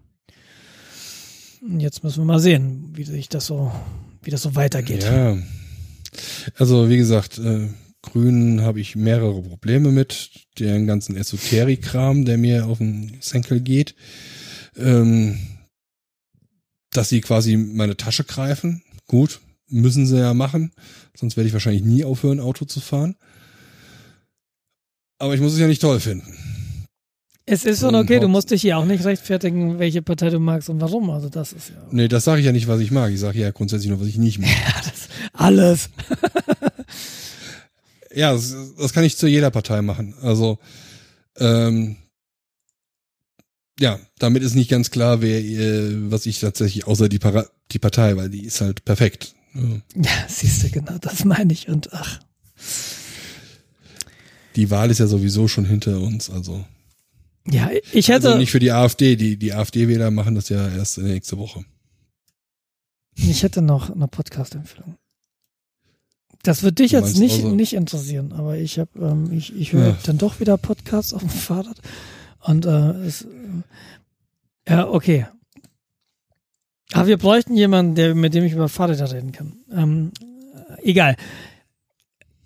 Und 1.61 1.80
jetzt 1.80 2.03
müssen 2.03 2.19
wir 2.19 2.26
mal 2.26 2.39
sehen, 2.39 2.91
wie 2.94 3.03
sich 3.03 3.30
das 3.30 3.48
so, 3.48 3.72
wie 4.22 4.30
das 4.30 4.44
so 4.44 4.56
weitergeht. 4.56 5.03
Ja. 5.03 5.38
Also 6.56 6.89
wie 6.89 6.98
gesagt, 6.98 7.39
äh, 7.39 7.68
Grünen 8.11 8.61
habe 8.61 8.79
ich 8.79 8.95
mehrere 8.95 9.41
Probleme 9.41 9.91
mit, 9.91 10.31
den 10.59 10.88
ganzen 10.88 11.15
Esoterik-Kram, 11.15 12.25
der 12.25 12.38
mir 12.38 12.65
auf 12.65 12.79
den 12.79 13.17
Senkel 13.21 13.59
geht. 13.61 13.95
Ähm, 14.77 15.38
dass 16.91 17.09
sie 17.09 17.21
quasi 17.21 17.57
meine 17.57 17.97
Tasche 17.97 18.23
greifen. 18.23 18.81
Gut, 19.07 19.39
müssen 19.67 20.07
sie 20.07 20.19
ja 20.19 20.34
machen, 20.34 20.71
sonst 21.15 21.38
werde 21.38 21.47
ich 21.47 21.53
wahrscheinlich 21.53 21.84
nie 21.84 22.03
aufhören, 22.03 22.39
Auto 22.39 22.65
zu 22.65 22.79
fahren. 22.79 23.15
Aber 25.19 25.34
ich 25.34 25.41
muss 25.41 25.53
es 25.53 25.59
ja 25.59 25.67
nicht 25.67 25.81
toll 25.81 25.99
finden. 25.99 26.35
Es 27.49 27.63
ist 27.63 27.79
schon 27.79 27.95
okay, 27.95 28.19
du 28.19 28.27
musst 28.27 28.51
dich 28.51 28.61
hier 28.61 28.77
auch 28.77 28.84
nicht 28.84 29.05
rechtfertigen, 29.05 29.79
welche 29.79 30.01
Partei 30.01 30.29
du 30.29 30.39
magst 30.39 30.69
und 30.69 30.81
warum. 30.81 31.09
Also 31.09 31.29
das 31.29 31.53
ist 31.53 31.69
ja. 31.69 31.75
Nee, 31.91 32.09
das 32.09 32.25
sage 32.25 32.41
ich 32.41 32.45
ja 32.45 32.51
nicht, 32.51 32.67
was 32.67 32.81
ich 32.81 32.91
mag. 32.91 33.11
Ich 33.13 33.21
sage 33.21 33.39
ja 33.39 33.51
grundsätzlich 33.51 33.89
nur, 33.89 34.01
was 34.01 34.07
ich 34.07 34.17
nicht 34.17 34.39
mag. 34.39 34.49
Ja, 34.67 34.81
das 34.84 35.07
alles. 35.31 35.89
ja, 38.18 38.34
das, 38.34 38.94
kann 38.94 39.03
ich 39.03 39.15
zu 39.18 39.27
jeder 39.27 39.52
Partei 39.52 39.81
machen. 39.81 40.15
Also, 40.22 40.57
ähm, 41.38 41.98
ja, 43.80 43.99
damit 44.18 44.41
ist 44.41 44.56
nicht 44.56 44.72
ganz 44.72 44.89
klar, 44.89 45.22
wer, 45.22 45.39
äh, 45.39 46.11
was 46.11 46.26
ich 46.26 46.39
tatsächlich, 46.39 46.88
außer 46.88 47.10
die, 47.10 47.19
Para 47.19 47.45
die 47.72 47.80
Partei, 47.80 48.18
weil 48.18 48.30
die 48.30 48.45
ist 48.45 48.60
halt 48.60 48.84
perfekt. 48.85 49.35
Ja, 49.53 49.61
ja 49.95 50.11
siehst 50.27 50.64
du, 50.64 50.69
genau, 50.72 50.98
das 50.99 51.26
meine 51.26 51.53
ich 51.53 51.69
und 51.69 51.94
ach. 51.94 52.19
Die 54.56 54.72
Wahl 54.72 54.89
ist 54.89 54.99
ja 54.99 55.06
sowieso 55.06 55.48
schon 55.48 55.65
hinter 55.65 55.99
uns, 55.99 56.31
also. 56.31 56.65
Ja, 57.45 57.69
ich 57.94 58.07
hätte. 58.07 58.30
Also 58.30 58.39
nicht 58.39 58.52
für 58.52 58.60
die 58.60 58.72
AfD, 58.72 59.15
die, 59.15 59.38
die 59.38 59.53
AfD-Wähler 59.53 60.10
machen 60.10 60.34
das 60.34 60.49
ja 60.49 60.68
erst 60.68 60.98
nächste 60.98 61.38
Woche. 61.38 61.64
Ich 63.15 63.44
hätte 63.44 63.61
noch 63.61 63.91
eine 63.91 64.07
Podcast-Empfehlung. 64.07 64.98
Das 66.47 66.63
wird 66.63 66.79
dich 66.79 66.93
jetzt 66.93 67.17
nicht, 67.17 67.43
also? 67.43 67.53
nicht 67.53 67.73
interessieren, 67.73 68.31
aber 68.31 68.55
ich 68.55 68.79
habe, 68.79 68.89
ähm, 69.01 69.33
ich, 69.33 69.53
ich 69.53 69.73
höre 69.73 69.87
ja. 69.89 69.97
dann 70.05 70.17
doch 70.17 70.39
wieder 70.39 70.57
Podcasts 70.57 71.13
auf 71.13 71.19
dem 71.19 71.29
Fahrrad 71.29 71.75
Und 72.39 72.65
äh, 72.65 72.91
es, 73.05 73.27
ja, 74.65 74.87
okay. 74.87 75.27
Aber 76.93 77.07
wir 77.07 77.17
bräuchten 77.17 77.53
jemanden, 77.57 77.95
der, 77.95 78.15
mit 78.15 78.33
dem 78.33 78.45
ich 78.45 78.53
über 78.53 78.69
Fahrräder 78.69 79.11
reden 79.11 79.33
kann. 79.33 79.57
Ähm, 79.73 80.11
egal. 80.83 81.17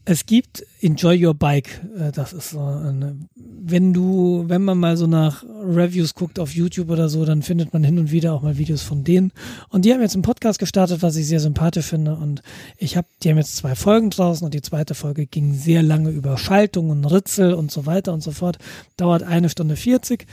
Es 0.04 0.26
gibt 0.26 0.66
Enjoy 0.82 1.24
Your 1.24 1.36
Bike. 1.36 1.80
Äh, 1.96 2.12
das 2.12 2.34
ist 2.34 2.50
so 2.52 2.60
eine, 2.60 3.18
wenn 3.36 3.94
du, 3.94 4.46
wenn 4.48 4.64
man 4.64 4.80
mal 4.80 4.98
so 4.98 5.06
nach 5.06 5.44
Reviews 5.44 6.16
guckt 6.16 6.40
auf 6.40 6.56
YouTube 6.56 6.90
oder 6.90 7.08
so, 7.08 7.24
dann 7.24 7.44
findet 7.44 7.72
man 7.72 7.84
hin 7.84 8.00
und 8.00 8.12
wieder 8.12 8.34
auch 8.34 8.42
mal 8.42 8.58
Videos 8.58 8.82
von 8.82 9.04
denen. 9.04 9.32
Und 9.70 9.86
die 9.86 9.94
haben 9.94 10.02
jetzt 10.02 10.16
einen 10.16 10.24
Podcast 10.24 10.58
gestartet, 10.58 11.04
was 11.04 11.16
ich 11.18 11.28
sehr 11.28 11.40
sympathisch 11.40 11.86
finde. 11.86 12.16
Und 12.16 12.42
ich 12.78 12.98
habe, 12.98 13.08
die 13.22 13.30
haben 13.30 13.38
jetzt 13.38 13.58
zwei 13.58 13.76
Folgen 13.76 14.10
draußen 14.10 14.44
und 14.44 14.56
die 14.56 14.64
zweite 14.64 14.96
Folge 14.96 15.28
ging 15.28 15.54
sehr 15.54 15.84
lange 15.84 16.10
über 16.10 16.38
Schaltung 16.38 16.90
und 16.90 17.06
Ritzel 17.06 17.54
und 17.54 17.70
so 17.72 17.86
weiter 17.86 18.12
und 18.12 18.24
so 18.24 18.32
fort. 18.32 18.58
Dauert 18.98 19.22
eine 19.22 19.50
Stunde 19.50 19.76
40. 19.76 20.26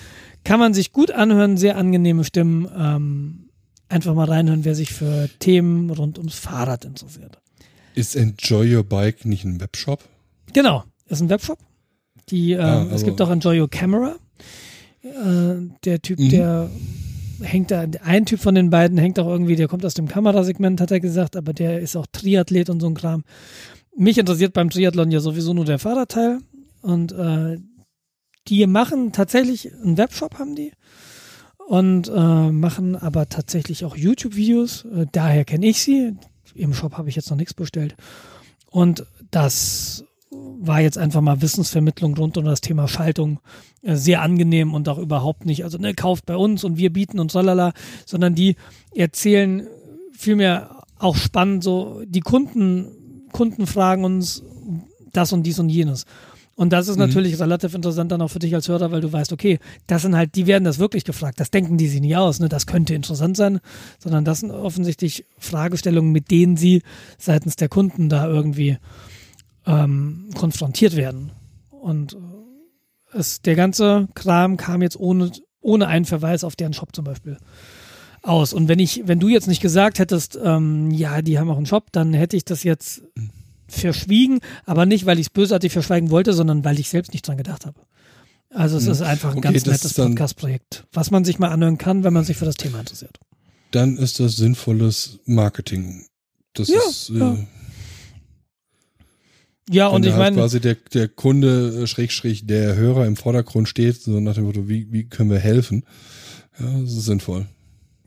Kann 0.44 0.58
man 0.58 0.72
sich 0.72 0.92
gut 0.92 1.10
anhören, 1.10 1.58
sehr 1.58 1.76
angenehme 1.76 2.24
Stimmen. 2.24 2.68
Ähm, 2.74 3.48
einfach 3.90 4.14
mal 4.14 4.28
reinhören, 4.28 4.64
wer 4.64 4.74
sich 4.74 4.92
für 4.92 5.28
Themen 5.40 5.90
rund 5.90 6.16
ums 6.18 6.38
Fahrrad 6.38 6.86
interessiert. 6.86 7.38
Ist 7.98 8.14
Enjoy 8.14 8.76
Your 8.76 8.84
Bike 8.84 9.24
nicht 9.24 9.44
ein 9.44 9.60
Webshop? 9.60 10.04
Genau, 10.52 10.84
ist 11.08 11.20
ein 11.20 11.28
Webshop. 11.28 11.58
Die, 12.30 12.56
Ah, 12.56 12.84
es 12.84 12.92
also- 12.92 13.06
gibt 13.06 13.20
auch 13.20 13.28
Enjoy 13.30 13.60
Your 13.60 13.68
Camera. 13.68 14.14
Äh, 15.02 15.68
der 15.84 16.00
Typ, 16.00 16.20
Mhm. 16.20 16.28
der 16.30 16.70
hängt 17.40 17.72
da, 17.72 17.86
ein 18.04 18.24
Typ 18.24 18.38
von 18.38 18.54
den 18.54 18.70
beiden 18.70 18.98
hängt 18.98 19.18
auch 19.18 19.26
irgendwie, 19.26 19.56
der 19.56 19.66
kommt 19.66 19.84
aus 19.84 19.94
dem 19.94 20.06
Kamerasegment, 20.06 20.80
hat 20.80 20.92
er 20.92 21.00
gesagt, 21.00 21.34
aber 21.36 21.52
der 21.52 21.80
ist 21.80 21.96
auch 21.96 22.06
Triathlet 22.12 22.70
und 22.70 22.78
so 22.80 22.86
ein 22.86 22.94
Kram. 22.94 23.24
Mich 23.96 24.16
interessiert 24.18 24.52
beim 24.52 24.70
Triathlon 24.70 25.10
ja 25.10 25.18
sowieso 25.18 25.52
nur 25.52 25.64
der 25.64 25.78
Fahrradteil. 25.80 26.38
Und 26.82 27.10
äh, 27.10 27.58
die 28.46 28.64
machen 28.68 29.10
tatsächlich 29.12 29.72
einen 29.74 29.96
Webshop, 29.98 30.38
haben 30.38 30.54
die. 30.54 30.70
Und 31.66 32.08
äh, 32.08 32.50
machen 32.52 32.94
aber 32.94 33.28
tatsächlich 33.28 33.84
auch 33.84 33.96
YouTube-Videos. 33.96 34.84
Äh, 34.84 35.06
daher 35.10 35.44
kenne 35.44 35.66
ich 35.66 35.80
sie. 35.80 36.12
Im 36.54 36.74
Shop 36.74 36.96
habe 36.96 37.08
ich 37.08 37.16
jetzt 37.16 37.30
noch 37.30 37.36
nichts 37.36 37.54
bestellt. 37.54 37.96
Und 38.70 39.06
das 39.30 40.04
war 40.30 40.80
jetzt 40.80 40.98
einfach 40.98 41.20
mal 41.20 41.40
Wissensvermittlung 41.40 42.16
rund 42.16 42.36
um 42.36 42.44
das 42.44 42.60
Thema 42.60 42.88
Schaltung 42.88 43.40
äh, 43.82 43.96
sehr 43.96 44.22
angenehm 44.22 44.74
und 44.74 44.88
auch 44.88 44.98
überhaupt 44.98 45.46
nicht, 45.46 45.64
also 45.64 45.78
ne, 45.78 45.94
kauft 45.94 46.26
bei 46.26 46.36
uns 46.36 46.64
und 46.64 46.76
wir 46.76 46.92
bieten 46.92 47.18
und 47.18 47.30
tralala, 47.30 47.72
sondern 48.04 48.34
die 48.34 48.56
erzählen 48.94 49.66
vielmehr 50.12 50.82
auch 50.98 51.16
spannend 51.16 51.62
so, 51.62 52.02
die 52.04 52.20
Kunden, 52.20 53.28
Kunden 53.32 53.66
fragen 53.66 54.04
uns 54.04 54.42
das 55.12 55.32
und 55.32 55.44
dies 55.44 55.58
und 55.58 55.68
jenes. 55.68 56.04
Und 56.58 56.72
das 56.72 56.88
ist 56.88 56.96
Mhm. 56.96 57.02
natürlich 57.02 57.38
relativ 57.38 57.72
interessant 57.72 58.10
dann 58.10 58.20
auch 58.20 58.32
für 58.32 58.40
dich 58.40 58.52
als 58.52 58.66
Hörer, 58.66 58.90
weil 58.90 59.00
du 59.00 59.12
weißt, 59.12 59.32
okay, 59.32 59.60
das 59.86 60.02
sind 60.02 60.16
halt, 60.16 60.34
die 60.34 60.48
werden 60.48 60.64
das 60.64 60.80
wirklich 60.80 61.04
gefragt. 61.04 61.38
Das 61.38 61.52
denken 61.52 61.76
die 61.78 61.86
sich 61.86 62.00
nicht 62.00 62.16
aus, 62.16 62.40
ne? 62.40 62.48
Das 62.48 62.66
könnte 62.66 62.94
interessant 62.94 63.36
sein, 63.36 63.60
sondern 64.00 64.24
das 64.24 64.40
sind 64.40 64.50
offensichtlich 64.50 65.24
Fragestellungen, 65.38 66.10
mit 66.10 66.32
denen 66.32 66.56
sie 66.56 66.82
seitens 67.16 67.54
der 67.54 67.68
Kunden 67.68 68.08
da 68.08 68.26
irgendwie 68.26 68.76
ähm, 69.66 70.30
konfrontiert 70.34 70.96
werden. 70.96 71.30
Und 71.70 72.14
äh, 72.14 73.18
es, 73.18 73.40
der 73.40 73.54
ganze 73.54 74.08
Kram 74.14 74.56
kam 74.56 74.82
jetzt 74.82 74.98
ohne, 74.98 75.30
ohne 75.60 75.86
einen 75.86 76.06
Verweis 76.06 76.42
auf 76.42 76.56
deren 76.56 76.72
Shop 76.72 76.92
zum 76.92 77.04
Beispiel 77.04 77.36
aus. 78.22 78.52
Und 78.52 78.66
wenn 78.66 78.80
ich, 78.80 79.02
wenn 79.06 79.20
du 79.20 79.28
jetzt 79.28 79.46
nicht 79.46 79.62
gesagt 79.62 80.00
hättest, 80.00 80.36
ähm, 80.42 80.90
ja, 80.90 81.22
die 81.22 81.38
haben 81.38 81.50
auch 81.50 81.56
einen 81.56 81.66
Shop, 81.66 81.92
dann 81.92 82.14
hätte 82.14 82.36
ich 82.36 82.44
das 82.44 82.64
jetzt 82.64 83.02
verschwiegen, 83.68 84.40
aber 84.64 84.86
nicht, 84.86 85.06
weil 85.06 85.18
ich 85.18 85.26
es 85.26 85.30
bösartig 85.30 85.72
verschweigen 85.72 86.10
wollte, 86.10 86.32
sondern 86.32 86.64
weil 86.64 86.78
ich 86.80 86.88
selbst 86.88 87.12
nicht 87.12 87.26
dran 87.26 87.36
gedacht 87.36 87.66
habe. 87.66 87.80
Also 88.50 88.78
es 88.78 88.86
Hm. 88.86 88.92
ist 88.92 89.02
einfach 89.02 89.32
ein 89.32 89.38
Okay, 89.38 89.52
ganz 89.52 89.66
nettes 89.66 89.94
Podcast-Projekt, 89.94 90.84
was 90.92 91.10
man 91.10 91.24
sich 91.24 91.38
mal 91.38 91.48
anhören 91.50 91.76
kann, 91.78 92.02
wenn 92.02 92.14
man 92.14 92.24
sich 92.24 92.36
für 92.36 92.46
das 92.46 92.56
Thema 92.56 92.80
interessiert. 92.80 93.18
Dann 93.70 93.98
ist 93.98 94.18
das 94.20 94.36
sinnvolles 94.36 95.18
Marketing. 95.26 96.06
Das 96.54 96.68
Ja, 96.68 96.80
ist, 96.88 97.10
äh, 97.10 97.46
ja. 99.70 99.88
Und 99.88 100.04
ich 100.06 100.12
halt 100.12 100.20
meine, 100.20 100.36
quasi 100.36 100.60
der, 100.60 100.76
der 100.94 101.08
Kunde, 101.08 101.82
äh, 101.82 101.86
Schrägstrich, 101.86 102.46
der 102.46 102.74
Hörer 102.76 103.06
im 103.06 103.16
Vordergrund 103.16 103.68
steht, 103.68 104.00
so 104.00 104.18
nach 104.20 104.34
dem 104.34 104.44
Motto, 104.44 104.68
wie, 104.68 104.90
wie 104.92 105.04
können 105.08 105.30
wir 105.30 105.38
helfen? 105.38 105.84
Ja, 106.58 106.66
das 106.80 106.92
ist 106.92 107.04
sinnvoll. 107.04 107.46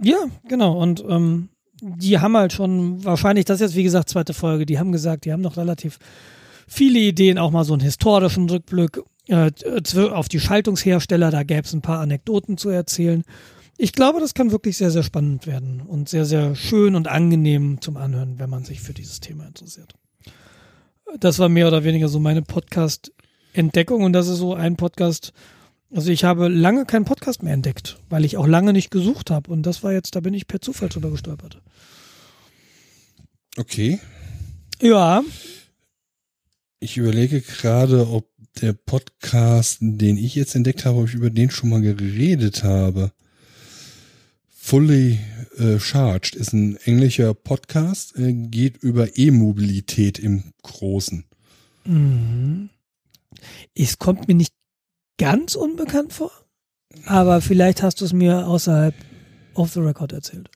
Ja, 0.02 0.18
genau. 0.48 0.82
Und 0.82 1.04
ähm, 1.08 1.50
die 1.82 2.20
haben 2.20 2.38
halt 2.38 2.54
schon, 2.54 3.04
wahrscheinlich, 3.04 3.46
das 3.46 3.56
ist 3.56 3.62
jetzt 3.62 3.76
wie 3.76 3.84
gesagt 3.84 4.10
zweite 4.10 4.34
Folge, 4.34 4.66
die 4.66 4.80
haben 4.80 4.92
gesagt, 4.92 5.26
die 5.26 5.34
haben 5.34 5.42
noch 5.42 5.58
relativ 5.58 5.98
viele 6.68 7.00
Ideen, 7.00 7.38
auch 7.38 7.52
mal 7.52 7.66
so 7.66 7.74
einen 7.74 7.82
historischen 7.82 8.50
Rückblick 8.50 9.02
äh, 9.28 9.48
zw- 9.48 10.10
auf 10.12 10.30
die 10.30 10.40
Schaltungshersteller, 10.40 11.32
da 11.32 11.44
gäbe 11.44 11.64
es 11.64 11.74
ein 11.74 11.82
paar 11.82 12.00
Anekdoten 12.00 12.58
zu 12.58 12.70
erzählen. 12.70 13.24
Ich 13.78 13.94
glaube, 13.94 14.20
das 14.20 14.36
kann 14.36 14.52
wirklich 14.52 14.78
sehr, 14.78 14.92
sehr 14.92 15.04
spannend 15.04 15.48
werden 15.48 15.82
und 15.82 16.08
sehr, 16.08 16.26
sehr 16.26 16.56
schön 16.56 16.96
und 16.96 17.08
angenehm 17.08 17.82
zum 17.82 17.98
Anhören, 17.98 18.38
wenn 18.38 18.50
man 18.50 18.64
sich 18.64 18.80
für 18.80 18.94
dieses 18.94 19.20
Thema 19.20 19.48
interessiert. 19.48 19.96
Das 21.20 21.40
war 21.40 21.50
mehr 21.50 21.68
oder 21.68 21.84
weniger 21.84 22.08
so 22.08 22.20
meine 22.20 22.44
Podcast-Entdeckung 22.44 24.04
und 24.04 24.14
das 24.14 24.28
ist 24.28 24.38
so 24.38 24.54
ein 24.54 24.76
Podcast, 24.76 25.34
also 25.94 26.12
ich 26.12 26.24
habe 26.24 26.48
lange 26.48 26.86
keinen 26.86 27.06
Podcast 27.06 27.44
mehr 27.44 27.54
entdeckt, 27.54 27.98
weil 28.10 28.26
ich 28.26 28.38
auch 28.38 28.48
lange 28.48 28.74
nicht 28.74 28.92
gesucht 28.92 29.30
habe. 29.30 29.52
Und 29.52 29.64
das 29.64 29.84
war 29.84 29.92
jetzt, 29.94 30.16
da 30.16 30.20
bin 30.20 30.34
ich 30.34 30.48
per 30.48 30.62
Zufall 30.62 30.90
drüber 30.90 31.12
gestolpert. 31.12 31.62
Okay. 33.58 34.00
Ja, 34.82 35.24
Ich 36.80 36.98
überlege 36.98 37.42
gerade, 37.42 38.08
ob 38.10 38.28
der 38.62 38.74
Podcast, 38.74 39.78
den 39.82 40.18
ich 40.18 40.36
jetzt 40.36 40.56
entdeckt 40.56 40.86
habe, 40.86 41.00
ob 41.00 41.08
ich 41.08 41.14
über 41.14 41.30
den 41.30 41.52
schon 41.52 41.70
mal 41.70 41.82
geredet 41.82 42.64
habe. 42.64 43.12
Fully 44.50 45.20
äh, 45.58 45.80
Charged 45.80 46.36
ist 46.36 46.54
ein 46.54 46.78
englischer 46.78 47.34
Podcast, 47.34 48.18
äh, 48.18 48.34
geht 48.34 48.78
über 48.78 49.18
E-Mobilität 49.18 50.20
im 50.20 50.54
Großen. 50.64 51.26
mhm. 51.86 52.70
es 53.76 54.00
kommt 54.00 54.28
mir 54.28 54.36
nicht 54.36 54.54
ganz 55.22 55.54
unbekannt 55.54 56.14
vor, 56.14 56.32
aber 57.06 57.42
vielleicht 57.42 57.84
hast 57.84 58.02
du 58.02 58.06
es 58.06 58.12
mir 58.12 58.48
außerhalb 58.48 58.96
of 59.54 59.72
the 59.72 59.80
record 59.80 60.14
erzählt. 60.14 60.50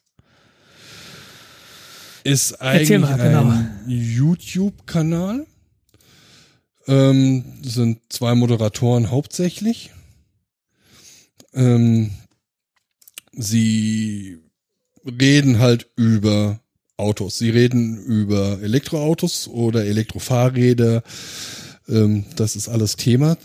Ist 2.23 2.59
eigentlich 2.59 2.99
mal, 2.99 3.15
genau. 3.15 3.47
ein 3.47 3.83
YouTube-Kanal. 3.87 5.45
Ähm, 6.87 7.43
sind 7.61 7.99
zwei 8.09 8.33
Moderatoren 8.33 9.11
hauptsächlich. 9.11 9.91
Ähm, 11.53 12.09
sie 13.33 14.39
reden 15.05 15.59
halt 15.59 15.91
über 15.95 16.59
Autos. 16.97 17.37
Sie 17.37 17.51
reden 17.51 18.03
über 18.03 18.59
Elektroautos 18.63 19.47
oder 19.47 19.85
Elektrofahrräder. 19.85 21.03
Ähm, 21.87 22.25
das 22.35 22.55
ist 22.55 22.67
alles 22.67 22.95
Thema. 22.95 23.37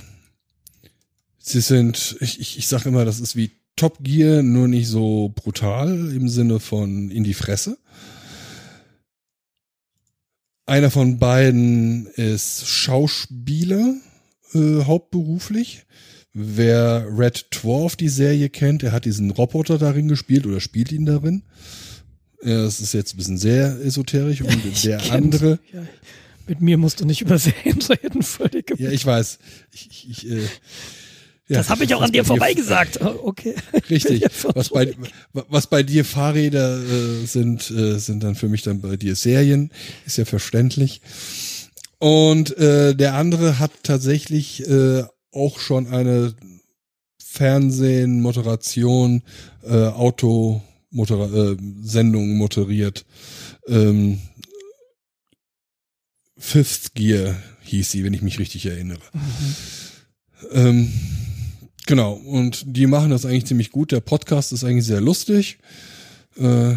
Sie 1.42 1.60
sind, 1.60 2.16
ich, 2.20 2.38
ich, 2.38 2.58
ich 2.58 2.68
sage 2.68 2.88
immer, 2.90 3.04
das 3.04 3.18
ist 3.18 3.34
wie 3.34 3.50
Top 3.76 3.98
Gear, 4.04 4.42
nur 4.42 4.68
nicht 4.68 4.88
so 4.88 5.32
brutal 5.34 6.12
im 6.12 6.28
Sinne 6.28 6.60
von 6.60 7.10
in 7.10 7.24
die 7.24 7.34
Fresse. 7.34 7.78
Einer 10.66 10.90
von 10.90 11.18
beiden 11.18 12.06
ist 12.08 12.66
Schauspieler, 12.68 13.94
äh, 14.54 14.84
hauptberuflich. 14.84 15.84
Wer 16.32 17.08
Red 17.10 17.46
Dwarf 17.50 17.96
die 17.96 18.08
Serie 18.08 18.50
kennt, 18.50 18.82
der 18.82 18.92
hat 18.92 19.04
diesen 19.04 19.30
Roboter 19.32 19.78
darin 19.78 20.06
gespielt 20.06 20.46
oder 20.46 20.60
spielt 20.60 20.92
ihn 20.92 21.06
darin. 21.06 21.42
Das 22.42 22.80
ist 22.80 22.94
jetzt 22.94 23.14
ein 23.14 23.16
bisschen 23.16 23.38
sehr 23.38 23.80
esoterisch. 23.80 24.42
Und 24.42 24.64
Ich 24.72 24.82
der 24.82 25.10
andere, 25.10 25.58
Ja, 25.72 25.82
mit 26.46 26.60
mir 26.60 26.78
musst 26.78 27.00
du 27.00 27.04
nicht 27.04 27.20
über 27.22 27.38
Serien 27.38 27.80
reden, 27.82 28.22
völlig. 28.22 28.72
ja, 28.78 28.90
ich 28.90 29.04
weiß. 29.04 29.38
Ich, 29.72 29.88
ich, 29.90 30.08
ich, 30.10 30.30
äh, 30.30 30.46
ja, 31.50 31.58
das 31.58 31.68
habe 31.68 31.84
ich 31.84 31.94
auch 31.94 32.00
an 32.00 32.12
dir 32.12 32.22
bei 32.22 32.26
vorbei 32.28 32.54
gesagt. 32.54 33.00
Oh, 33.02 33.18
Okay. 33.24 33.54
Richtig. 33.90 34.24
Was 34.54 34.70
bei, 34.70 34.94
was 35.32 35.66
bei 35.66 35.82
dir 35.82 36.04
Fahrräder 36.04 36.78
äh, 36.80 37.26
sind, 37.26 37.70
äh, 37.70 37.98
sind 37.98 38.22
dann 38.22 38.34
für 38.34 38.48
mich 38.48 38.62
dann 38.62 38.80
bei 38.80 38.96
dir 38.96 39.16
Serien. 39.16 39.70
Ist 40.06 40.18
ja 40.18 40.24
verständlich. 40.24 41.00
Und 41.98 42.56
äh, 42.56 42.94
der 42.94 43.14
andere 43.14 43.58
hat 43.58 43.72
tatsächlich 43.82 44.66
äh, 44.68 45.04
auch 45.32 45.58
schon 45.58 45.86
eine 45.88 46.34
Fernsehen, 47.22 48.22
Moderation, 48.22 49.22
äh, 49.62 49.86
Auto, 49.86 50.62
Motor, 50.90 51.32
äh, 51.32 51.56
Sendung 51.82 52.36
moderiert. 52.36 53.04
Ähm, 53.68 54.20
Fifth 56.36 56.94
Gear 56.94 57.36
hieß 57.62 57.90
sie, 57.90 58.02
wenn 58.02 58.14
ich 58.14 58.22
mich 58.22 58.38
richtig 58.38 58.66
erinnere. 58.66 59.00
Ähm, 60.52 60.92
genau, 61.90 62.12
und 62.12 62.62
die 62.64 62.86
machen 62.86 63.10
das 63.10 63.26
eigentlich 63.26 63.46
ziemlich 63.46 63.70
gut. 63.70 63.90
Der 63.90 64.00
Podcast 64.00 64.52
ist 64.52 64.62
eigentlich 64.62 64.86
sehr 64.86 65.00
lustig. 65.00 65.58
Äh, 66.38 66.74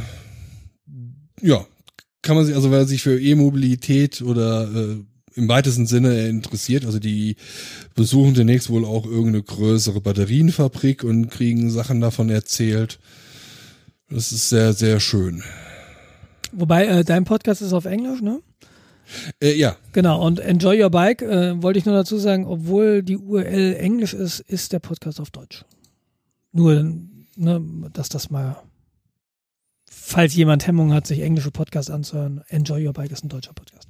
ja, 1.39 1.65
kann 2.23 2.35
man 2.35 2.45
sich, 2.45 2.55
also 2.55 2.71
wer 2.71 2.85
sich 2.85 3.03
für 3.03 3.21
E-Mobilität 3.21 4.23
oder 4.23 4.63
äh, 4.73 4.97
im 5.35 5.47
weitesten 5.47 5.85
Sinne 5.85 6.27
interessiert. 6.27 6.85
Also 6.85 6.97
die 6.97 7.35
besuchen 7.93 8.33
demnächst 8.33 8.71
wohl 8.71 8.85
auch 8.85 9.05
irgendeine 9.05 9.43
größere 9.43 10.01
Batterienfabrik 10.01 11.03
und 11.03 11.29
kriegen 11.29 11.69
Sachen 11.69 12.01
davon 12.01 12.29
erzählt. 12.29 12.99
Das 14.09 14.31
ist 14.31 14.49
sehr, 14.49 14.73
sehr 14.73 14.99
schön. 14.99 15.43
Wobei, 16.51 16.85
äh, 16.85 17.03
dein 17.03 17.23
Podcast 17.23 17.61
ist 17.61 17.73
auf 17.73 17.85
Englisch, 17.85 18.21
ne? 18.21 18.41
Äh, 19.41 19.53
ja. 19.55 19.75
Genau, 19.91 20.25
und 20.25 20.39
Enjoy 20.39 20.81
Your 20.81 20.89
Bike, 20.89 21.21
äh, 21.21 21.61
wollte 21.61 21.79
ich 21.79 21.85
nur 21.85 21.95
dazu 21.95 22.17
sagen, 22.17 22.45
obwohl 22.45 23.03
die 23.03 23.17
URL 23.17 23.75
Englisch 23.75 24.13
ist, 24.13 24.39
ist 24.41 24.73
der 24.73 24.79
Podcast 24.79 25.19
auf 25.19 25.31
Deutsch. 25.31 25.65
Nur, 26.51 26.83
ne, 27.35 27.61
dass 27.93 28.09
das 28.09 28.29
mal, 28.29 28.61
falls 29.89 30.35
jemand 30.35 30.67
Hemmung 30.67 30.93
hat, 30.93 31.07
sich 31.07 31.21
englische 31.21 31.51
Podcasts 31.51 31.91
anzuhören, 31.91 32.41
Enjoy 32.47 32.85
Your 32.85 32.93
Bike 32.93 33.11
ist 33.11 33.23
ein 33.23 33.29
deutscher 33.29 33.53
Podcast. 33.53 33.87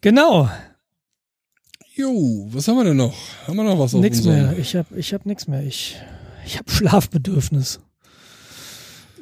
Genau. 0.00 0.48
Jo, 1.94 2.46
was 2.50 2.68
haben 2.68 2.76
wir 2.76 2.84
denn 2.84 2.98
noch? 2.98 3.16
Haben 3.46 3.56
wir 3.56 3.64
noch 3.64 3.78
was 3.78 3.94
auf 3.94 4.02
Nix 4.02 4.22
mehr. 4.22 4.56
Ich 4.58 4.76
hab, 4.76 4.92
ich 4.94 5.14
hab 5.14 5.24
nix 5.24 5.48
mehr. 5.48 5.62
Ich, 5.62 5.96
ich 6.44 6.58
hab 6.58 6.70
Schlafbedürfnis. 6.70 7.80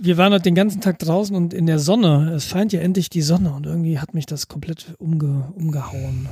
Wir 0.00 0.16
waren 0.16 0.32
heute 0.32 0.42
den 0.42 0.54
ganzen 0.54 0.80
Tag 0.80 0.98
draußen 0.98 1.36
und 1.36 1.54
in 1.54 1.66
der 1.66 1.78
Sonne. 1.78 2.32
Es 2.34 2.46
scheint 2.46 2.72
ja 2.72 2.80
endlich 2.80 3.10
die 3.10 3.22
Sonne 3.22 3.52
und 3.54 3.66
irgendwie 3.66 3.98
hat 3.98 4.12
mich 4.12 4.26
das 4.26 4.48
komplett 4.48 4.94
umge, 4.98 5.52
umgehauen. 5.54 6.28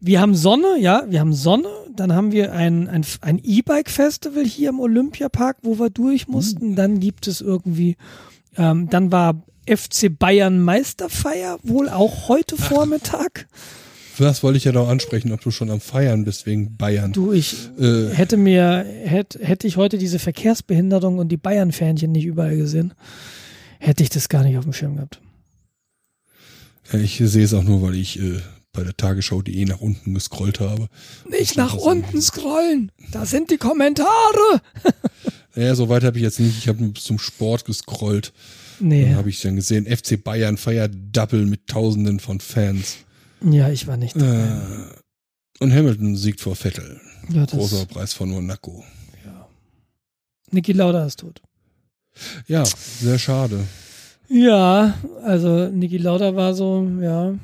Wir 0.00 0.20
haben 0.20 0.34
Sonne, 0.34 0.78
ja, 0.78 1.04
wir 1.08 1.20
haben 1.20 1.32
Sonne. 1.32 1.68
Dann 1.94 2.12
haben 2.12 2.32
wir 2.32 2.52
ein, 2.52 2.88
ein, 2.88 3.06
ein 3.20 3.40
E-Bike-Festival 3.42 4.44
hier 4.44 4.70
im 4.70 4.80
Olympiapark, 4.80 5.58
wo 5.62 5.78
wir 5.78 5.90
durch 5.90 6.28
mussten. 6.28 6.74
Dann 6.74 7.00
gibt 7.00 7.26
es 7.26 7.40
irgendwie, 7.40 7.96
ähm, 8.56 8.90
dann 8.90 9.12
war 9.12 9.42
FC 9.66 10.10
Bayern 10.10 10.60
Meisterfeier, 10.60 11.58
wohl 11.62 11.88
auch 11.88 12.28
heute 12.28 12.56
Vormittag. 12.56 13.46
Das 14.18 14.42
wollte 14.42 14.58
ich 14.58 14.64
ja 14.64 14.72
noch 14.72 14.88
ansprechen, 14.88 15.32
ob 15.32 15.40
du 15.40 15.50
schon 15.50 15.70
am 15.70 15.80
Feiern 15.80 16.24
bist 16.24 16.46
wegen 16.46 16.76
Bayern. 16.76 17.12
Du, 17.12 17.32
ich 17.32 17.56
Äh, 17.78 18.08
hätte 18.10 18.36
mir, 18.36 18.84
hätte, 19.04 19.38
hätte 19.44 19.66
ich 19.66 19.76
heute 19.76 19.98
diese 19.98 20.18
Verkehrsbehinderung 20.18 21.18
und 21.18 21.28
die 21.28 21.36
Bayern-Fähnchen 21.36 22.12
nicht 22.12 22.24
überall 22.26 22.56
gesehen, 22.56 22.94
hätte 23.78 24.02
ich 24.02 24.10
das 24.10 24.28
gar 24.28 24.44
nicht 24.44 24.58
auf 24.58 24.64
dem 24.64 24.72
Schirm 24.72 24.96
gehabt. 24.96 25.20
ja, 26.92 26.98
ich 26.98 27.20
sehe 27.24 27.44
es 27.44 27.54
auch 27.54 27.64
nur, 27.64 27.80
weil 27.82 27.94
ich 27.94 28.20
äh, 28.20 28.40
bei 28.72 28.82
der 28.84 28.96
Tagesschau.de 28.96 29.64
nach 29.64 29.80
unten 29.80 30.14
gescrollt 30.14 30.60
habe. 30.60 30.88
Nicht 31.28 31.56
nach 31.56 31.74
unten 31.74 32.20
scrollen, 32.22 32.90
da 33.10 33.24
sind 33.26 33.50
die 33.50 33.58
Kommentare. 33.58 34.06
Naja, 35.54 35.74
so 35.74 35.90
weit 35.90 36.02
habe 36.02 36.16
ich 36.16 36.22
jetzt 36.22 36.40
nicht. 36.40 36.56
Ich 36.56 36.66
habe 36.68 36.94
zum 36.94 37.18
Sport 37.18 37.66
gescrollt. 37.66 38.32
Dann 38.78 38.88
Nee, 38.88 39.14
habe 39.14 39.28
ich 39.28 39.42
dann 39.42 39.54
gesehen, 39.56 39.84
FC 39.84 40.24
Bayern 40.24 40.56
feiert 40.56 40.94
Double 41.12 41.44
mit 41.44 41.66
Tausenden 41.66 42.20
von 42.20 42.40
Fans. 42.40 42.96
Ja, 43.50 43.68
ich 43.70 43.86
war 43.86 43.96
nicht 43.96 44.16
dabei. 44.16 44.44
Äh, 44.44 45.62
und 45.62 45.72
Hamilton 45.72 46.16
siegt 46.16 46.40
vor 46.40 46.56
Vettel. 46.56 47.00
Ja, 47.30 47.44
Großer 47.46 47.86
Preis 47.86 48.12
von 48.12 48.30
Monaco. 48.30 48.84
Niki 50.52 50.72
Lauda 50.72 51.06
ist 51.06 51.20
tot. 51.20 51.40
Ja, 52.46 52.64
sehr 52.64 53.18
schade. 53.18 53.66
Ja, 54.28 54.94
also 55.24 55.68
Niki 55.68 55.96
Lauda 55.96 56.36
war 56.36 56.54
so, 56.54 56.86
ja, 57.00 57.34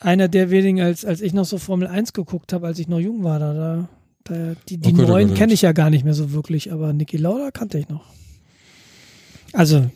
einer 0.00 0.28
der 0.28 0.50
wenigen, 0.50 0.80
als, 0.80 1.04
als 1.04 1.20
ich 1.20 1.32
noch 1.32 1.44
so 1.44 1.58
Formel 1.58 1.86
1 1.86 2.12
geguckt 2.12 2.52
habe, 2.52 2.66
als 2.66 2.78
ich 2.78 2.88
noch 2.88 2.98
jung 2.98 3.22
war. 3.22 3.38
Da, 3.38 3.54
da, 3.54 3.88
da 4.24 4.54
die 4.68 4.78
die 4.78 4.88
Oh 4.90 4.92
Gott, 4.92 5.04
oh 5.04 5.08
neuen 5.08 5.30
oh 5.30 5.34
kenne 5.34 5.52
ich 5.52 5.62
ja 5.62 5.72
gar 5.72 5.90
nicht 5.90 6.04
mehr 6.04 6.14
so 6.14 6.32
wirklich, 6.32 6.72
aber 6.72 6.92
Niki 6.92 7.16
Lauda 7.16 7.50
kannte 7.50 7.78
ich 7.78 7.88
noch. 7.88 8.04
Also, 9.52 9.90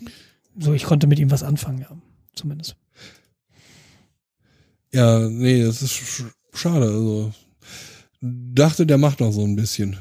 so 0.58 0.72
ich 0.72 0.84
konnte 0.84 1.06
mit 1.06 1.18
ihm 1.18 1.30
was 1.30 1.42
anfangen, 1.42 1.80
ja, 1.80 1.90
zumindest. 2.34 2.76
Ja, 4.94 5.28
nee, 5.28 5.64
das 5.64 5.82
ist 5.82 5.92
sch 5.92 6.24
schade. 6.52 6.86
Also 6.86 7.32
dachte, 8.20 8.86
der 8.86 8.96
macht 8.96 9.20
noch 9.20 9.32
so 9.32 9.42
ein 9.42 9.56
bisschen. 9.56 9.96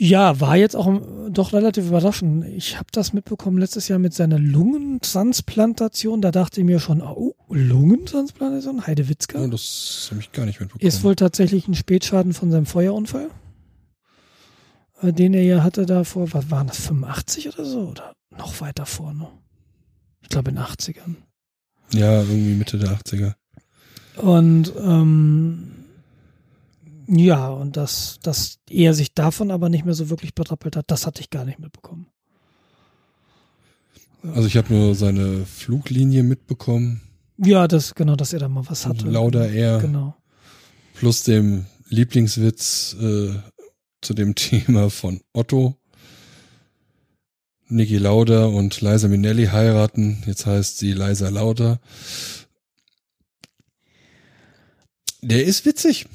Ja, 0.00 0.38
war 0.38 0.56
jetzt 0.56 0.76
auch 0.76 1.00
doch 1.28 1.52
relativ 1.52 1.86
überraschend. 1.88 2.44
Ich 2.44 2.76
habe 2.76 2.86
das 2.92 3.12
mitbekommen 3.12 3.58
letztes 3.58 3.88
Jahr 3.88 3.98
mit 3.98 4.14
seiner 4.14 4.38
Lungentransplantation. 4.38 6.22
Da 6.22 6.30
dachte 6.30 6.60
ich 6.60 6.66
mir 6.66 6.78
schon, 6.78 7.02
oh, 7.02 7.34
Lungentransplantation, 7.48 8.86
Heidewitzka. 8.86 9.40
Ja, 9.40 9.48
das 9.48 10.06
habe 10.12 10.20
ich 10.20 10.30
gar 10.30 10.46
nicht 10.46 10.60
mitbekommen. 10.60 10.86
Ist 10.86 11.02
wohl 11.02 11.16
tatsächlich 11.16 11.66
ein 11.66 11.74
Spätschaden 11.74 12.32
von 12.32 12.52
seinem 12.52 12.66
Feuerunfall, 12.66 13.28
äh, 15.02 15.12
den 15.12 15.34
er 15.34 15.42
ja 15.42 15.64
hatte 15.64 15.84
da 15.84 16.04
vor, 16.04 16.32
was 16.32 16.48
waren 16.48 16.68
das, 16.68 16.78
85 16.78 17.48
oder 17.48 17.64
so? 17.64 17.88
Oder 17.88 18.12
noch 18.30 18.60
weiter 18.60 18.86
vorne? 18.86 19.26
Ich 20.22 20.28
glaube 20.28 20.50
in 20.50 20.56
den 20.56 20.64
80ern. 20.64 21.16
ja, 21.92 22.20
irgendwie 22.20 22.54
Mitte 22.54 22.78
der 22.78 22.90
80er. 22.90 23.34
Und 24.18 24.72
ähm, 24.78 25.72
ja, 27.08 27.48
und 27.48 27.76
dass, 27.76 28.18
dass 28.22 28.58
er 28.68 28.92
sich 28.92 29.14
davon 29.14 29.50
aber 29.50 29.68
nicht 29.68 29.84
mehr 29.84 29.94
so 29.94 30.10
wirklich 30.10 30.34
berappelt 30.34 30.76
hat, 30.76 30.90
das 30.90 31.06
hatte 31.06 31.20
ich 31.22 31.30
gar 31.30 31.44
nicht 31.44 31.58
mitbekommen. 31.58 32.06
Also 34.34 34.46
ich 34.46 34.56
habe 34.56 34.74
nur 34.74 34.94
seine 34.94 35.46
Fluglinie 35.46 36.22
mitbekommen. 36.22 37.00
Ja, 37.38 37.68
das, 37.68 37.94
genau, 37.94 38.16
dass 38.16 38.32
er 38.32 38.40
da 38.40 38.48
mal 38.48 38.64
was 38.68 38.86
hatte. 38.86 39.08
Lauda 39.08 39.46
Air. 39.46 39.78
Genau. 39.78 40.16
Plus 40.94 41.22
dem 41.22 41.66
Lieblingswitz 41.88 42.96
äh, 43.00 43.30
zu 44.00 44.14
dem 44.14 44.34
Thema 44.34 44.90
von 44.90 45.20
Otto. 45.32 45.76
Niki 47.68 47.98
Lauda 47.98 48.46
und 48.46 48.80
Liza 48.80 49.08
Minnelli 49.08 49.46
heiraten. 49.46 50.22
Jetzt 50.26 50.46
heißt 50.46 50.78
sie 50.78 50.92
Liza 50.92 51.28
Lauda. 51.28 51.78
Der 55.22 55.44
ist 55.44 55.64
witzig. 55.66 56.06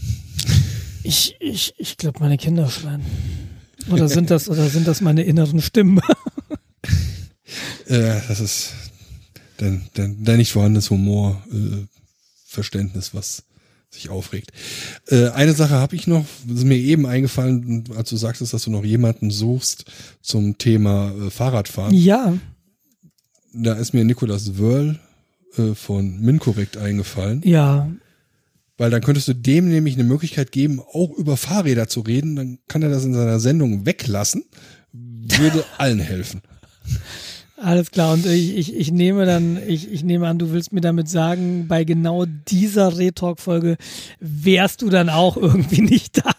Ich, 1.04 1.36
ich, 1.40 1.74
ich 1.78 1.98
glaube, 1.98 2.20
meine 2.20 2.38
Kinder 2.38 2.70
schreien. 2.70 3.02
Oder 3.92 4.08
sind 4.08 4.30
das, 4.30 4.50
oder 4.50 4.70
sind 4.70 4.88
das 4.88 5.02
meine 5.02 5.24
inneren 5.24 5.62
Stimmen? 5.62 6.02
Äh, 7.86 8.22
das 8.30 8.40
ist 8.40 8.74
dein, 9.58 9.86
dein, 9.94 10.24
dein 10.24 10.38
nicht 10.38 10.54
vorhandenes 10.54 10.90
Humor, 10.90 11.44
äh, 11.52 11.86
Verständnis, 12.46 13.14
was 13.14 13.44
sich 13.90 14.10
aufregt. 14.10 14.52
Äh, 15.08 15.28
eine 15.30 15.54
Sache 15.54 15.74
habe 15.76 15.96
ich 15.96 16.08
noch, 16.08 16.26
ist 16.48 16.64
mir 16.64 16.78
eben 16.78 17.06
eingefallen, 17.06 17.84
als 17.96 18.10
du 18.10 18.16
sagtest, 18.18 18.54
dass 18.54 18.64
du 18.64 18.72
noch 18.72 18.84
jemanden 18.86 19.32
suchst 19.32 19.86
zum 20.22 20.58
Thema 20.58 21.12
äh, 21.12 21.30
Fahrradfahren. 21.30 21.94
ja, 21.94 22.38
Da 23.54 23.74
ist 23.74 23.94
mir 23.94 24.06
Nicolas 24.06 24.58
Wörl 24.58 25.00
äh, 25.58 25.76
von 25.76 26.20
Minkorrekt 26.22 26.78
eingefallen, 26.78 27.42
ja. 27.44 27.90
Weil 28.78 28.90
dann 28.90 29.02
könntest 29.02 29.28
du 29.28 29.34
dem 29.34 29.70
nämlich 29.70 29.96
eine 29.96 30.04
Möglichkeit 30.04 30.52
geben, 30.52 30.80
auch 30.80 31.12
über 31.12 31.38
Fahrräder 31.38 31.88
zu 31.88 32.02
reden, 32.02 32.36
dann 32.36 32.60
kann 32.68 32.82
er 32.82 32.90
das 32.90 33.06
in 33.06 33.14
seiner 33.14 33.40
Sendung 33.40 33.86
weglassen, 33.86 34.46
würde 34.92 35.64
allen 35.78 36.00
helfen. 36.00 36.42
Alles 37.58 37.92
klar. 37.92 38.14
Und 38.14 38.26
ich, 38.26 38.58
ich, 38.58 38.76
ich 38.76 38.92
nehme 38.92 39.26
dann, 39.26 39.58
ich, 39.68 39.90
ich 39.90 40.04
nehme 40.04 40.28
an, 40.28 40.38
du 40.38 40.52
willst 40.52 40.74
mir 40.74 40.82
damit 40.82 41.08
sagen, 41.08 41.68
bei 41.70 41.86
genau 41.86 42.26
dieser 42.26 42.98
Retalk-Folge 42.98 43.78
wärst 44.20 44.82
du 44.82 44.90
dann 44.90 45.10
auch 45.10 45.38
irgendwie 45.38 45.82
nicht 45.90 46.18
da. 46.18 46.32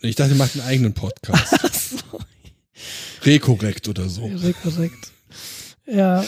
Ich 0.00 0.14
dachte, 0.16 0.32
er 0.32 0.36
macht 0.36 0.54
einen 0.54 0.66
eigenen 0.66 0.92
Podcast. 0.92 2.04
Rekorrekt 3.22 3.88
oder 3.88 4.08
so. 4.08 4.28
Korrekt, 4.28 4.62
korrekt. 4.62 5.12
Ja. 5.86 6.24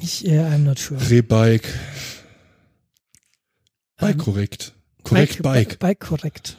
Ich, 0.00 0.26
äh, 0.26 0.40
I'm 0.40 0.58
not 0.58 0.78
sure. 0.78 1.00
Rebike. 1.08 1.68
Bike 4.04 4.14
Ähm, 4.16 4.24
korrekt. 4.24 4.72
Korrekt 5.02 5.42
Bike. 5.42 5.78
Bike 5.78 6.00
korrekt. 6.00 6.58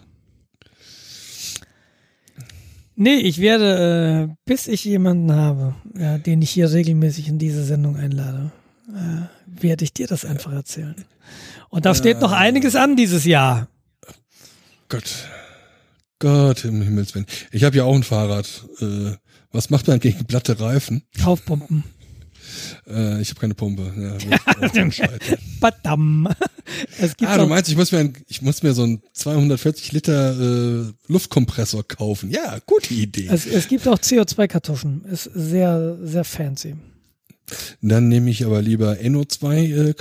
Nee, 2.95 3.15
ich 3.17 3.39
werde, 3.39 4.29
äh, 4.29 4.35
bis 4.45 4.67
ich 4.67 4.85
jemanden 4.85 5.31
habe, 5.31 5.75
ja, 5.97 6.17
den 6.17 6.41
ich 6.41 6.51
hier 6.51 6.71
regelmäßig 6.71 7.27
in 7.27 7.39
diese 7.39 7.63
Sendung 7.65 7.97
einlade, 7.97 8.51
äh, 8.89 9.61
werde 9.61 9.83
ich 9.83 9.93
dir 9.93 10.07
das 10.07 10.23
einfach 10.23 10.53
erzählen. 10.53 10.95
Und 11.69 11.85
da 11.85 11.93
steht 11.93 12.21
noch 12.21 12.31
einiges 12.31 12.75
an 12.75 12.95
dieses 12.95 13.25
Jahr. 13.25 13.67
Gott. 14.87 15.27
Gott 16.19 16.63
im 16.63 16.81
Himmels 16.81 17.13
Willen. 17.13 17.25
Ich 17.51 17.65
habe 17.65 17.75
ja 17.75 17.83
auch 17.83 17.95
ein 17.95 18.03
Fahrrad. 18.03 18.65
Äh, 18.79 19.11
was 19.51 19.69
macht 19.69 19.87
man 19.87 19.99
gegen 19.99 20.25
platte 20.25 20.59
Reifen? 20.59 21.03
Kaufpumpen. 21.21 21.83
Äh, 22.87 23.21
ich 23.21 23.29
habe 23.29 23.39
keine 23.39 23.53
Pumpe. 23.53 23.93
Ja. 23.97 24.17
Badam. 25.59 26.27
Ah, 27.21 27.37
du 27.37 27.47
meinst, 27.47 27.69
ich 27.69 27.77
muss 27.77 27.91
mir, 27.91 27.99
ein, 27.99 28.13
ich 28.27 28.41
muss 28.41 28.63
mir 28.63 28.73
so 28.73 28.83
einen 28.83 29.01
240 29.13 29.91
Liter 29.91 30.39
äh, 30.39 30.93
Luftkompressor 31.07 31.87
kaufen. 31.87 32.29
Ja, 32.29 32.59
gute 32.65 32.93
Idee. 32.93 33.27
es, 33.31 33.45
es 33.45 33.67
gibt 33.67 33.87
auch 33.87 33.99
CO2-Kartuschen. 33.99 35.05
Ist 35.05 35.29
sehr, 35.33 35.97
sehr 36.01 36.23
fancy. 36.23 36.75
Dann 37.81 38.07
nehme 38.07 38.29
ich 38.29 38.45
aber 38.45 38.61
lieber 38.61 38.93
NO2 38.93 39.89
äh, 39.89 39.93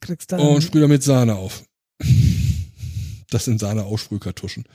Kriegst 0.00 0.32
dann, 0.32 0.40
und 0.40 0.62
sprühe 0.62 0.82
damit 0.82 1.02
Sahne 1.02 1.36
auf. 1.36 1.64
Das 3.30 3.46
sind 3.46 3.58
Sahne-Aussprühkartuschen. 3.60 4.66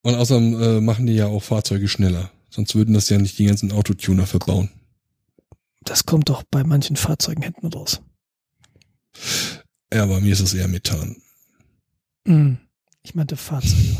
Und 0.00 0.14
außerdem 0.14 0.62
äh, 0.62 0.80
machen 0.80 1.04
die 1.04 1.12
ja 1.12 1.26
auch 1.26 1.42
Fahrzeuge 1.42 1.86
schneller. 1.86 2.30
Sonst 2.50 2.74
würden 2.74 2.94
das 2.94 3.08
ja 3.08 3.18
nicht 3.18 3.38
die 3.38 3.44
ganzen 3.46 3.72
Autotuner 3.72 4.26
verbauen. 4.26 4.70
Das 5.82 6.06
kommt 6.06 6.28
doch 6.28 6.42
bei 6.50 6.64
manchen 6.64 6.96
Fahrzeugen 6.96 7.42
hinten 7.42 7.66
raus. 7.68 8.00
Ja, 9.92 10.06
bei 10.06 10.20
mir 10.20 10.32
ist 10.32 10.40
es 10.40 10.54
eher 10.54 10.68
Methan. 10.68 11.16
Hm. 12.26 12.58
Ich 13.02 13.14
meinte 13.14 13.36
Fahrzeuge. 13.36 13.96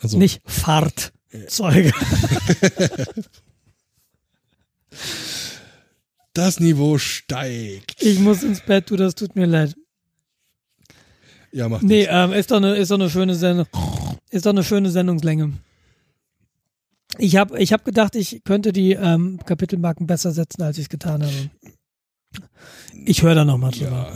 Also, 0.00 0.16
Nicht 0.18 0.40
Fahrtzeuge. 0.46 1.92
das 6.32 6.60
Niveau 6.60 6.98
steigt. 6.98 8.02
Ich 8.02 8.18
muss 8.20 8.42
ins 8.42 8.60
Bett, 8.60 8.90
du, 8.90 8.96
das 8.96 9.14
tut 9.14 9.34
mir 9.36 9.46
leid. 9.46 9.74
Ja, 11.50 11.68
macht 11.68 11.82
Nee, 11.82 11.98
nichts. 12.00 12.12
ähm, 12.12 12.32
ist 12.32 12.50
doch 12.50 12.58
eine, 12.58 12.76
ist 12.76 12.90
doch 12.90 12.98
eine 12.98 13.10
schöne 13.10 13.34
Sendung. 13.34 13.66
Ist 14.30 14.44
doch 14.46 14.50
eine 14.50 14.62
schöne 14.64 14.90
Sendungslänge. 14.90 15.52
Ich 17.16 17.36
habe 17.36 17.58
ich 17.58 17.72
hab 17.72 17.84
gedacht, 17.84 18.14
ich 18.14 18.42
könnte 18.44 18.72
die 18.72 18.92
ähm, 18.92 19.40
Kapitelmarken 19.44 20.06
besser 20.06 20.32
setzen, 20.32 20.62
als 20.62 20.76
ich 20.76 20.84
es 20.84 20.88
getan 20.90 21.22
habe. 21.22 21.50
Ich 23.06 23.22
höre 23.22 23.34
da 23.34 23.44
nochmal 23.44 23.70
drüber. 23.70 24.12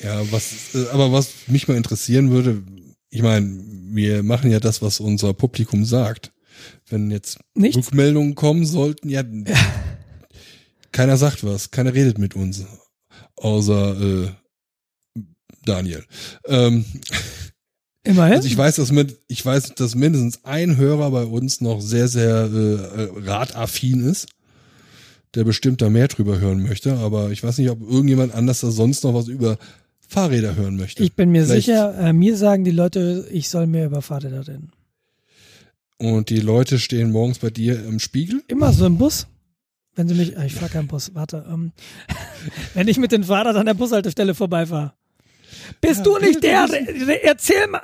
Ja, 0.00 0.20
ja 0.20 0.32
was, 0.32 0.74
äh, 0.74 0.88
aber 0.92 1.12
was 1.12 1.48
mich 1.48 1.66
mal 1.66 1.76
interessieren 1.76 2.30
würde, 2.30 2.62
ich 3.08 3.22
meine, 3.22 3.48
wir 3.92 4.22
machen 4.22 4.50
ja 4.50 4.60
das, 4.60 4.82
was 4.82 5.00
unser 5.00 5.32
Publikum 5.32 5.84
sagt. 5.84 6.32
Wenn 6.88 7.10
jetzt 7.10 7.38
Nichts? 7.54 7.78
Rückmeldungen 7.78 8.34
kommen 8.34 8.66
sollten, 8.66 9.08
ja, 9.08 9.22
keiner 10.92 11.16
sagt 11.16 11.42
was, 11.42 11.70
keiner 11.70 11.94
redet 11.94 12.18
mit 12.18 12.36
uns, 12.36 12.64
außer 13.36 14.24
äh, 14.24 14.28
Daniel. 15.64 16.04
Ähm, 16.46 16.84
Immerhin. 18.04 18.36
also 18.36 18.46
ich 18.48 18.56
weiß, 18.56 18.76
dass 18.76 18.92
mit, 18.92 19.18
ich 19.28 19.44
weiß, 19.44 19.74
dass 19.74 19.94
mindestens 19.94 20.44
ein 20.44 20.76
Hörer 20.76 21.10
bei 21.10 21.24
uns 21.24 21.60
noch 21.60 21.80
sehr, 21.80 22.08
sehr 22.08 22.48
äh, 22.52 22.74
äh, 22.74 23.10
radaffin 23.26 24.00
ist, 24.08 24.28
der 25.34 25.44
bestimmt 25.44 25.82
da 25.82 25.90
mehr 25.90 26.08
drüber 26.08 26.40
hören 26.40 26.62
möchte, 26.62 26.94
aber 26.96 27.30
ich 27.30 27.42
weiß 27.42 27.58
nicht, 27.58 27.70
ob 27.70 27.80
irgendjemand 27.82 28.34
anders 28.34 28.60
da 28.60 28.70
sonst 28.70 29.04
noch 29.04 29.14
was 29.14 29.28
über 29.28 29.58
Fahrräder 30.08 30.56
hören 30.56 30.76
möchte. 30.76 31.02
ich 31.04 31.14
bin 31.14 31.30
mir 31.30 31.44
Vielleicht- 31.44 31.66
sicher, 31.66 31.94
äh, 31.98 32.12
mir 32.12 32.36
sagen 32.36 32.64
die 32.64 32.70
Leute, 32.70 33.28
ich 33.30 33.48
soll 33.48 33.66
mehr 33.66 33.86
über 33.86 34.02
Fahrräder 34.02 34.48
reden. 34.48 34.72
Und 35.98 36.30
die 36.30 36.40
Leute 36.40 36.78
stehen 36.78 37.12
morgens 37.12 37.38
bei 37.38 37.50
dir 37.50 37.84
im 37.84 37.98
Spiegel. 38.00 38.42
Immer 38.48 38.72
so 38.72 38.86
im 38.86 38.96
Bus. 38.96 39.26
Wenn 39.94 40.08
sie 40.08 40.14
mich, 40.14 40.38
ah, 40.38 40.44
ich 40.44 40.54
fahre 40.54 40.70
keinen 40.70 40.88
Bus, 40.88 41.14
warte. 41.14 41.44
Ähm, 41.52 41.72
wenn 42.74 42.88
ich 42.88 42.96
mit 42.98 43.12
dem 43.12 43.22
Fahrrad 43.24 43.54
an 43.56 43.66
der 43.66 43.74
Bushaltestelle 43.74 44.34
vorbeifahre. 44.34 44.94
Bist 45.80 45.98
Ja, 45.98 46.02
du 46.04 46.18
nicht 46.18 46.42
der? 46.42 46.68
Erzähl 47.24 47.66
mal. 47.68 47.82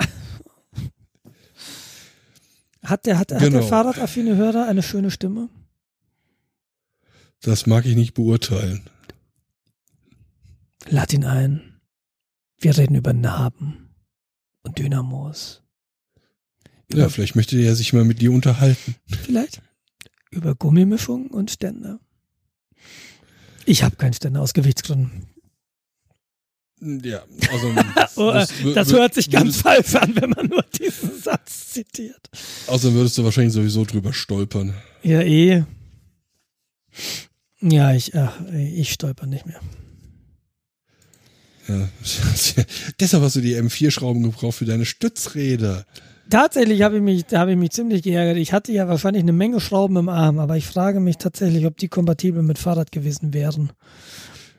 Hat 2.82 3.04
der, 3.06 3.18
hat, 3.18 3.32
hat 3.32 3.40
Genau. 3.40 3.58
der 3.60 3.62
Fahrradaffine 3.68 4.36
Hörer 4.36 4.66
eine 4.68 4.82
schöne 4.82 5.10
Stimme? 5.10 5.48
Das 7.40 7.66
mag 7.66 7.84
ich 7.84 7.96
nicht 7.96 8.14
beurteilen. 8.14 8.88
Lad 10.88 11.12
ihn 11.12 11.24
ein. 11.24 11.80
Wir 12.58 12.76
reden 12.78 12.94
über 12.94 13.12
Narben 13.12 13.90
und 14.62 14.78
Dynamos. 14.78 15.62
Über, 16.88 17.00
Ja, 17.02 17.08
vielleicht 17.08 17.34
möchte 17.34 17.58
er 17.58 17.74
sich 17.74 17.92
mal 17.92 18.04
mit 18.04 18.20
dir 18.20 18.30
unterhalten. 18.32 18.94
Vielleicht 19.24 19.60
über 20.30 20.54
Gummimischung 20.54 21.26
und 21.28 21.50
Ständer. 21.50 21.98
Ich 23.64 23.82
habe 23.82 23.96
keinen 23.96 24.12
Ständer 24.14 24.40
aus 24.42 24.54
Gewichtsgründen. 24.54 25.26
Ja, 26.80 27.22
also 27.50 27.68
Oh, 28.16 28.30
äh, 28.30 28.44
wür- 28.62 28.74
das 28.74 28.92
hört 28.92 29.14
sich 29.14 29.30
ganz 29.30 29.56
falsch 29.62 29.94
an, 29.94 30.14
wenn 30.16 30.30
man 30.30 30.46
nur 30.46 30.62
diesen 30.78 31.10
Satz 31.20 31.70
zitiert. 31.72 32.28
Außerdem 32.66 32.96
würdest 32.96 33.16
du 33.18 33.24
wahrscheinlich 33.24 33.54
sowieso 33.54 33.84
drüber 33.84 34.12
stolpern. 34.12 34.74
Ja, 35.02 35.22
eh. 35.22 35.64
Ja, 37.62 37.94
ich, 37.94 38.14
ach, 38.14 38.34
ich 38.52 38.92
stolper 38.92 39.26
nicht 39.26 39.46
mehr. 39.46 39.60
Ja. 41.68 41.88
Deshalb 43.00 43.22
hast 43.22 43.36
du 43.36 43.40
die 43.40 43.56
M4-Schrauben 43.56 44.22
gebraucht 44.22 44.56
für 44.58 44.64
deine 44.66 44.84
Stützräder. 44.84 45.84
Tatsächlich 46.28 46.82
habe 46.82 46.96
ich 46.96 47.02
mich, 47.02 47.24
da 47.24 47.40
habe 47.40 47.52
ich 47.52 47.56
mich 47.56 47.70
ziemlich 47.70 48.02
geärgert. 48.02 48.36
Ich 48.36 48.52
hatte 48.52 48.72
ja 48.72 48.86
wahrscheinlich 48.88 49.22
eine 49.22 49.32
Menge 49.32 49.60
Schrauben 49.60 49.96
im 49.96 50.08
Arm, 50.08 50.38
aber 50.38 50.56
ich 50.56 50.66
frage 50.66 51.00
mich 51.00 51.16
tatsächlich, 51.16 51.64
ob 51.66 51.76
die 51.78 51.88
kompatibel 51.88 52.42
mit 52.42 52.58
Fahrrad 52.58 52.92
gewesen 52.92 53.32
wären. 53.32 53.72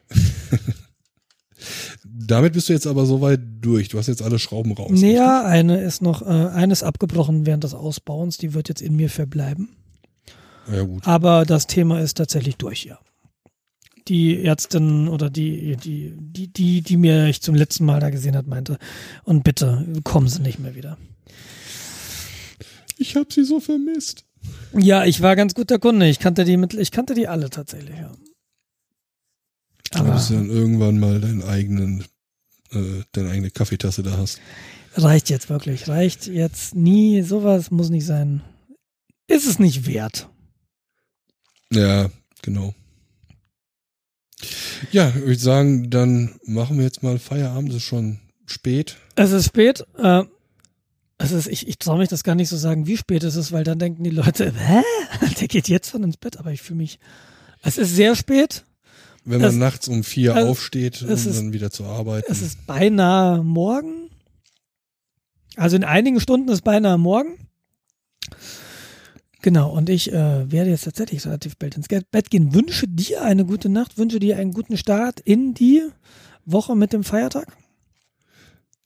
Damit 2.19 2.53
bist 2.53 2.69
du 2.69 2.73
jetzt 2.73 2.87
aber 2.87 3.05
soweit 3.05 3.39
durch. 3.61 3.89
Du 3.89 3.97
hast 3.97 4.07
jetzt 4.07 4.23
alle 4.23 4.39
Schrauben 4.39 4.71
raus. 4.71 4.89
Naja, 4.91 5.45
eine 5.45 5.81
ist 5.81 6.01
noch, 6.01 6.23
äh, 6.23 6.25
eines 6.25 6.81
abgebrochen 6.81 7.45
während 7.45 7.63
des 7.63 7.73
Ausbauens, 7.73 8.37
die 8.37 8.53
wird 8.53 8.69
jetzt 8.69 8.81
in 8.81 8.95
mir 8.95 9.09
verbleiben. 9.09 9.69
richtig? 10.65 10.77
Ja 10.77 10.83
gut. 10.83 11.07
Aber 11.07 11.45
das 11.45 11.67
Thema 11.67 12.01
ist 12.01 12.17
tatsächlich 12.17 12.57
durch, 12.57 12.85
ja. 12.85 12.99
Die 14.07 14.43
Ärztin 14.43 15.09
oder 15.09 15.29
die, 15.29 15.75
die, 15.75 16.13
die, 16.17 16.47
die, 16.47 16.81
die 16.81 16.97
mir 16.97 17.27
ich 17.27 17.41
zum 17.41 17.55
letzten 17.55 17.85
Mal 17.85 17.99
da 17.99 18.09
gesehen 18.09 18.37
hat, 18.37 18.47
meinte, 18.47 18.77
und 19.23 19.43
bitte 19.43 19.85
kommen 20.03 20.29
Sie 20.29 20.41
nicht 20.41 20.59
mehr 20.59 20.75
wieder. 20.75 20.97
Ich 22.97 23.15
habe 23.15 23.27
sie 23.29 23.43
so 23.43 23.59
vermisst. 23.59 24.23
Ja, 24.73 25.05
ich 25.05 25.21
war 25.21 25.35
ganz 25.35 25.53
guter 25.53 25.77
Kunde. 25.77 26.07
Ich 26.07 26.19
kannte 26.19 26.45
die 26.45 26.57
mit, 26.57 26.73
ich 26.73 26.91
kannte 26.91 27.13
die 27.13 27.27
alle 27.27 27.49
tatsächlich, 27.49 27.97
ja. 27.97 28.11
Aber 29.95 30.13
bis 30.13 30.27
du 30.27 30.35
dann 30.35 30.49
irgendwann 30.49 30.99
mal 30.99 31.21
deinen 31.21 31.43
eigenen, 31.43 32.03
äh, 32.71 33.03
deine 33.11 33.29
eigene 33.29 33.51
Kaffeetasse 33.51 34.03
da 34.03 34.17
hast. 34.17 34.39
reicht 34.95 35.29
jetzt 35.29 35.49
wirklich. 35.49 35.87
Reicht 35.87 36.27
jetzt 36.27 36.75
nie. 36.75 37.21
Sowas 37.21 37.71
muss 37.71 37.89
nicht 37.89 38.05
sein. 38.05 38.41
Ist 39.27 39.47
es 39.47 39.59
nicht 39.59 39.85
wert. 39.87 40.29
Ja, 41.71 42.09
genau. 42.41 42.73
Ja, 44.91 45.09
ich 45.09 45.15
würde 45.15 45.39
sagen, 45.39 45.89
dann 45.89 46.39
machen 46.45 46.77
wir 46.77 46.85
jetzt 46.85 47.03
mal 47.03 47.19
Feierabend. 47.19 47.69
Es 47.71 47.77
ist 47.77 47.83
schon 47.83 48.19
spät. 48.45 48.97
Es 49.15 49.31
ist 49.31 49.45
spät. 49.45 49.85
Äh, 49.97 50.23
es 51.17 51.31
ist, 51.31 51.47
ich, 51.47 51.67
ich 51.67 51.79
traue 51.79 51.97
mich 51.97 52.09
das 52.09 52.23
gar 52.23 52.35
nicht 52.35 52.49
so 52.49 52.57
sagen, 52.57 52.85
wie 52.85 52.97
spät 52.97 53.23
es 53.23 53.35
ist, 53.35 53.51
weil 53.51 53.63
dann 53.63 53.79
denken 53.79 54.03
die 54.03 54.11
Leute, 54.11 54.53
hä? 54.57 54.81
Der 55.39 55.47
geht 55.47 55.67
jetzt 55.67 55.89
schon 55.89 56.03
ins 56.03 56.17
Bett, 56.17 56.37
aber 56.37 56.51
ich 56.51 56.61
fühle 56.61 56.77
mich. 56.77 56.99
Es 57.63 57.77
ist 57.77 57.95
sehr 57.95 58.15
spät. 58.15 58.65
Wenn 59.29 59.41
man 59.41 59.49
Es- 59.49 59.55
nachts 59.57 59.87
um 59.89 60.03
vier 60.05 60.35
es- 60.35 60.45
aufsteht, 60.45 61.01
um 61.03 61.09
ist- 61.09 61.27
dann 61.27 61.51
wieder 61.53 61.69
zu 61.69 61.83
arbeiten. 61.83 62.25
Es 62.31 62.41
ist 62.41 62.65
beinahe 62.65 63.43
morgen. 63.43 64.09
Also 65.57 65.75
in 65.75 65.83
einigen 65.83 66.19
Stunden 66.21 66.49
ist 66.49 66.63
beinahe 66.63 66.97
morgen. 66.97 67.37
Genau, 69.41 69.71
und 69.71 69.89
ich 69.89 70.11
äh, 70.11 70.51
werde 70.51 70.69
jetzt 70.71 70.83
tatsächlich 70.85 71.25
relativ 71.25 71.57
bald 71.57 71.75
ins 71.77 71.87
Bett 71.87 72.29
gehen. 72.29 72.53
Wünsche 72.53 72.87
dir 72.87 73.21
eine 73.23 73.45
gute 73.45 73.69
Nacht, 73.69 73.97
wünsche 73.97 74.19
dir 74.19 74.37
einen 74.37 74.51
guten 74.53 74.77
Start 74.77 75.19
in 75.19 75.53
die 75.53 75.83
Woche 76.45 76.75
mit 76.75 76.93
dem 76.93 77.03
Feiertag. 77.03 77.47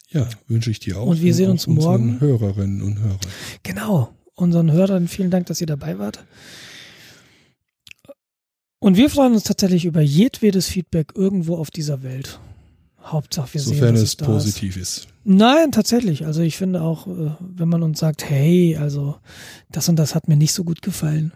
ja, 0.10 0.28
wünsche 0.48 0.72
ich 0.72 0.80
dir 0.80 0.98
auch. 0.98 1.08
Und 1.08 1.22
wir 1.22 1.34
sehen 1.34 1.52
uns 1.52 1.68
morgen. 1.68 2.20
Hörerinnen 2.20 2.82
und 2.82 3.00
Hörern. 3.00 3.20
Genau, 3.64 4.10
unseren 4.36 4.72
Hörern 4.72 5.08
vielen 5.08 5.32
Dank, 5.32 5.46
dass 5.46 5.62
ihr 5.62 5.68
dabei 5.68 6.00
wart. 6.00 6.24
Und 8.82 8.98
wir 8.98 9.12
freuen 9.12 9.34
uns 9.34 9.44
tatsächlich 9.44 9.86
über 9.86 10.02
jedwedes 10.02 10.68
Feedback 10.68 11.12
irgendwo 11.14 11.56
auf 11.56 11.70
dieser 11.70 12.02
Welt. 12.02 12.40
Hauptsache 13.04 13.54
wir 13.54 13.62
sehen, 13.62 13.76
Sofern 13.76 13.94
dass 13.94 14.04
es 14.04 14.18
da 14.18 14.26
positiv 14.26 14.76
ist. 14.76 14.98
Ist. 14.98 15.08
Nein, 15.24 15.72
tatsächlich. 15.72 16.26
Also 16.26 16.42
ich 16.42 16.58
finde 16.58 16.82
auch, 16.82 17.06
äh, 17.06 17.32
wenn 17.40 17.70
man 17.70 17.84
uns 17.84 18.00
sagt, 18.00 18.28
hey, 18.28 18.76
also 18.78 19.18
das 19.70 19.88
und 19.88 19.98
das 19.98 20.16
hat 20.16 20.28
mir 20.28 20.36
nicht 20.36 20.54
so 20.54 20.64
gut 20.64 20.82
gefallen. 20.82 21.32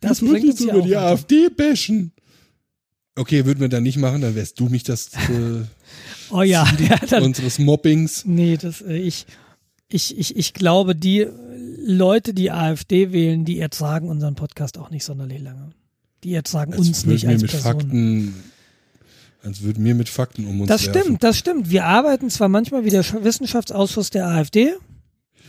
Das 0.00 0.20
Jetzt 0.20 0.30
bringt 0.30 0.50
uns 0.50 0.60
ja 0.62 0.74
über 0.74 0.82
die. 0.82 0.96
AfD 0.96 1.48
bashen. 1.48 2.12
Okay, 3.16 3.46
würden 3.46 3.60
wir 3.60 3.70
dann 3.70 3.82
nicht 3.82 3.96
machen, 3.96 4.20
dann 4.20 4.34
wärst 4.34 4.60
du 4.60 4.66
mich 4.66 4.82
das 4.82 5.08
äh, 5.14 5.64
Oh 6.30 6.42
ja, 6.42 6.70
ja 6.78 6.98
dann, 7.08 7.22
unseres 7.22 7.58
Mobbings. 7.58 8.26
nee, 8.26 8.58
das 8.58 8.82
äh, 8.82 8.92
ich, 8.98 9.24
ich, 9.88 10.18
ich, 10.18 10.36
ich 10.36 10.52
glaube, 10.52 10.94
die 10.94 11.26
Leute, 11.82 12.34
die 12.34 12.50
AfD 12.50 13.10
wählen, 13.10 13.46
die 13.46 13.58
ertragen 13.58 14.10
unseren 14.10 14.34
Podcast 14.34 14.76
auch 14.76 14.90
nicht 14.90 15.04
sonderlich 15.04 15.40
lange. 15.40 15.70
Die 16.24 16.34
ertragen 16.34 16.72
Als 16.74 16.86
uns 16.86 17.06
nicht 17.06 17.26
als 17.26 17.42
mit 17.42 17.50
Person. 17.50 17.72
Fakten, 17.80 18.34
als 19.42 19.62
würden 19.62 19.84
wir 19.84 19.94
mit 19.94 20.08
Fakten 20.08 20.46
um 20.46 20.60
uns 20.60 20.68
Das 20.68 20.86
werfen. 20.86 21.00
stimmt, 21.02 21.22
das 21.24 21.38
stimmt. 21.38 21.70
Wir 21.70 21.86
arbeiten 21.86 22.28
zwar 22.30 22.48
manchmal 22.48 22.84
wie 22.84 22.90
der 22.90 23.04
Sch- 23.04 23.24
Wissenschaftsausschuss 23.24 24.10
der 24.10 24.26
AfD. 24.28 24.74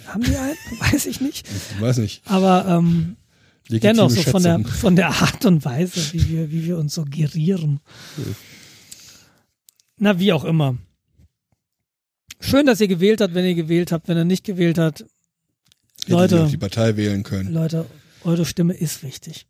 Haben 0.07 0.23
die 0.23 0.35
einen? 0.35 0.55
Weiß 0.79 1.05
ich 1.05 1.19
nicht. 1.21 1.45
Ich 1.75 1.81
weiß 1.81 1.97
nicht. 1.97 2.21
Aber 2.25 2.65
ähm, 2.67 3.17
Legitime 3.67 3.93
dennoch 3.95 4.09
so 4.09 4.21
von 4.23 4.43
der, 4.43 4.59
von 4.59 4.95
der 4.95 5.09
Art 5.09 5.45
und 5.45 5.63
Weise, 5.65 6.13
wie 6.13 6.29
wir, 6.29 6.51
wie 6.51 6.65
wir 6.65 6.77
uns 6.77 6.93
so 6.93 7.03
gerieren. 7.05 7.79
Na, 9.97 10.19
wie 10.19 10.33
auch 10.33 10.43
immer. 10.45 10.77
Schön, 12.39 12.65
dass 12.65 12.81
ihr 12.81 12.87
gewählt 12.87 13.21
habt, 13.21 13.33
wenn 13.35 13.45
ihr 13.45 13.55
gewählt 13.55 13.91
habt. 13.91 14.07
Wenn 14.07 14.17
ihr 14.17 14.25
nicht 14.25 14.43
gewählt 14.43 14.77
habt, 14.79 15.05
Leute. 16.07 16.47
die 16.49 16.57
Partei 16.57 16.95
wählen 16.97 17.21
können. 17.23 17.53
Leute, 17.53 17.85
eure 18.23 18.45
Stimme 18.45 18.73
ist 18.73 19.03
wichtig. 19.03 19.45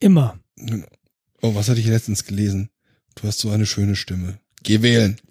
Immer. 0.00 0.38
Oh, 1.42 1.54
was 1.54 1.68
hatte 1.68 1.80
ich 1.80 1.86
letztens 1.86 2.24
gelesen? 2.24 2.70
Du 3.14 3.26
hast 3.26 3.38
so 3.38 3.50
eine 3.50 3.66
schöne 3.66 3.96
Stimme. 3.96 4.38
Geh 4.62 4.82
wählen. 4.82 5.20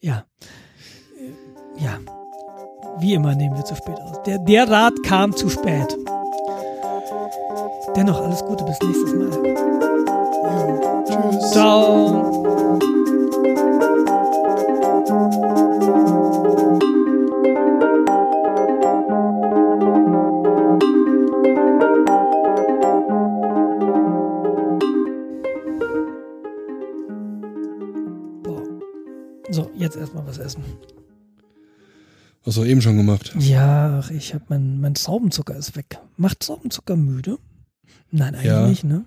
Ja. 0.00 0.26
Ja. 1.78 1.98
Wie 2.98 3.14
immer 3.14 3.34
nehmen 3.34 3.56
wir 3.56 3.64
zu 3.64 3.74
spät 3.74 3.96
aus. 3.98 4.22
Der, 4.26 4.38
der 4.38 4.68
Rat 4.68 4.92
kam 5.02 5.34
zu 5.34 5.48
spät. 5.48 5.96
Dennoch 7.96 8.20
alles 8.20 8.40
Gute, 8.40 8.64
bis 8.64 8.78
nächstes 8.80 9.14
Mal. 9.14 9.30
Ja, 10.44 11.04
tschüss. 11.04 11.50
Ciao. 11.52 12.78
Jetzt 29.84 29.96
erstmal 29.96 30.26
was 30.26 30.38
essen. 30.38 30.62
Hast 32.44 32.56
du 32.58 32.64
eben 32.64 32.82
schon 32.82 32.96
gemacht. 32.96 33.34
Ja, 33.38 34.00
ach, 34.02 34.10
ich 34.10 34.34
habe 34.34 34.44
mein, 34.48 34.80
mein 34.80 34.94
Traubenzucker 34.94 35.56
ist 35.56 35.76
weg. 35.76 35.98
Macht 36.16 36.40
Traubenzucker 36.40 36.96
müde? 36.96 37.38
Nein, 38.10 38.34
eigentlich 38.34 38.44
Ja. 38.46 38.66
nicht, 38.68 38.84
ne? 38.84 39.04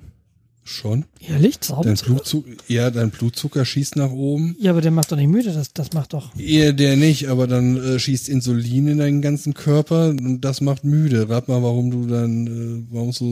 Schon. 0.64 1.06
Ehrlich? 1.26 1.60
Dein 1.60 1.68
Traubenzucker? 1.70 2.14
Blutzucker, 2.16 2.50
ja, 2.68 2.90
dein 2.92 3.10
Blutzucker 3.12 3.64
schießt 3.64 3.96
nach 3.96 4.10
oben. 4.12 4.56
Ja, 4.60 4.72
aber 4.72 4.82
der 4.82 4.92
macht 4.92 5.12
doch 5.12 5.16
nicht 5.16 5.30
müde, 5.30 5.54
das, 5.54 5.72
das 5.72 5.94
macht 5.94 6.12
doch. 6.14 6.36
Eher 6.38 6.74
der 6.74 6.98
nicht, 6.98 7.30
aber 7.30 7.48
dann 7.48 7.78
äh, 7.78 8.00
schießt 8.00 8.28
Insulin 8.28 8.88
in 8.88 8.98
deinen 8.98 9.22
ganzen 9.22 9.54
Körper 9.54 10.10
und 10.10 10.42
das 10.42 10.60
macht 10.60 10.84
müde. 10.84 11.30
Rat 11.30 11.48
mal, 11.48 11.64
warum 11.64 11.90
du 11.92 12.06
dann, 12.08 12.48
äh, 12.48 12.94
warum 12.94 13.14
so 13.14 13.26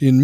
den 0.00 0.18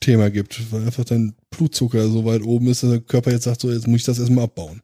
Mittags-K.O.-Coach-Thema 0.00 0.30
gibt. 0.30 0.72
Weil 0.72 0.84
einfach 0.84 1.04
dein 1.04 1.34
Blutzucker 1.50 2.08
so 2.08 2.24
weit 2.24 2.42
oben 2.42 2.68
ist, 2.68 2.82
dass 2.82 2.90
der 2.90 3.00
Körper 3.00 3.30
jetzt 3.30 3.44
sagt, 3.44 3.60
so, 3.60 3.70
jetzt 3.70 3.86
muss 3.86 4.00
ich 4.00 4.06
das 4.06 4.18
erstmal 4.18 4.44
abbauen. 4.44 4.82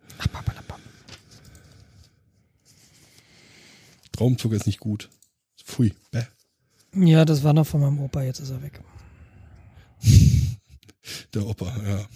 Traumzucker 4.13 4.57
ist 4.57 4.67
nicht 4.67 4.81
gut. 4.81 5.09
Pfui. 5.65 5.95
Bäh. 6.11 6.25
Ja, 6.95 7.25
das 7.25 7.43
war 7.43 7.53
noch 7.55 7.67
von 7.67 7.81
meinem 7.81 8.01
Opa, 8.01 8.23
jetzt 8.23 8.41
ist 8.41 8.51
er 8.51 8.63
weg. 8.63 8.81
Der 11.35 11.47
Opa, 11.47 11.75
ja. 11.85 12.07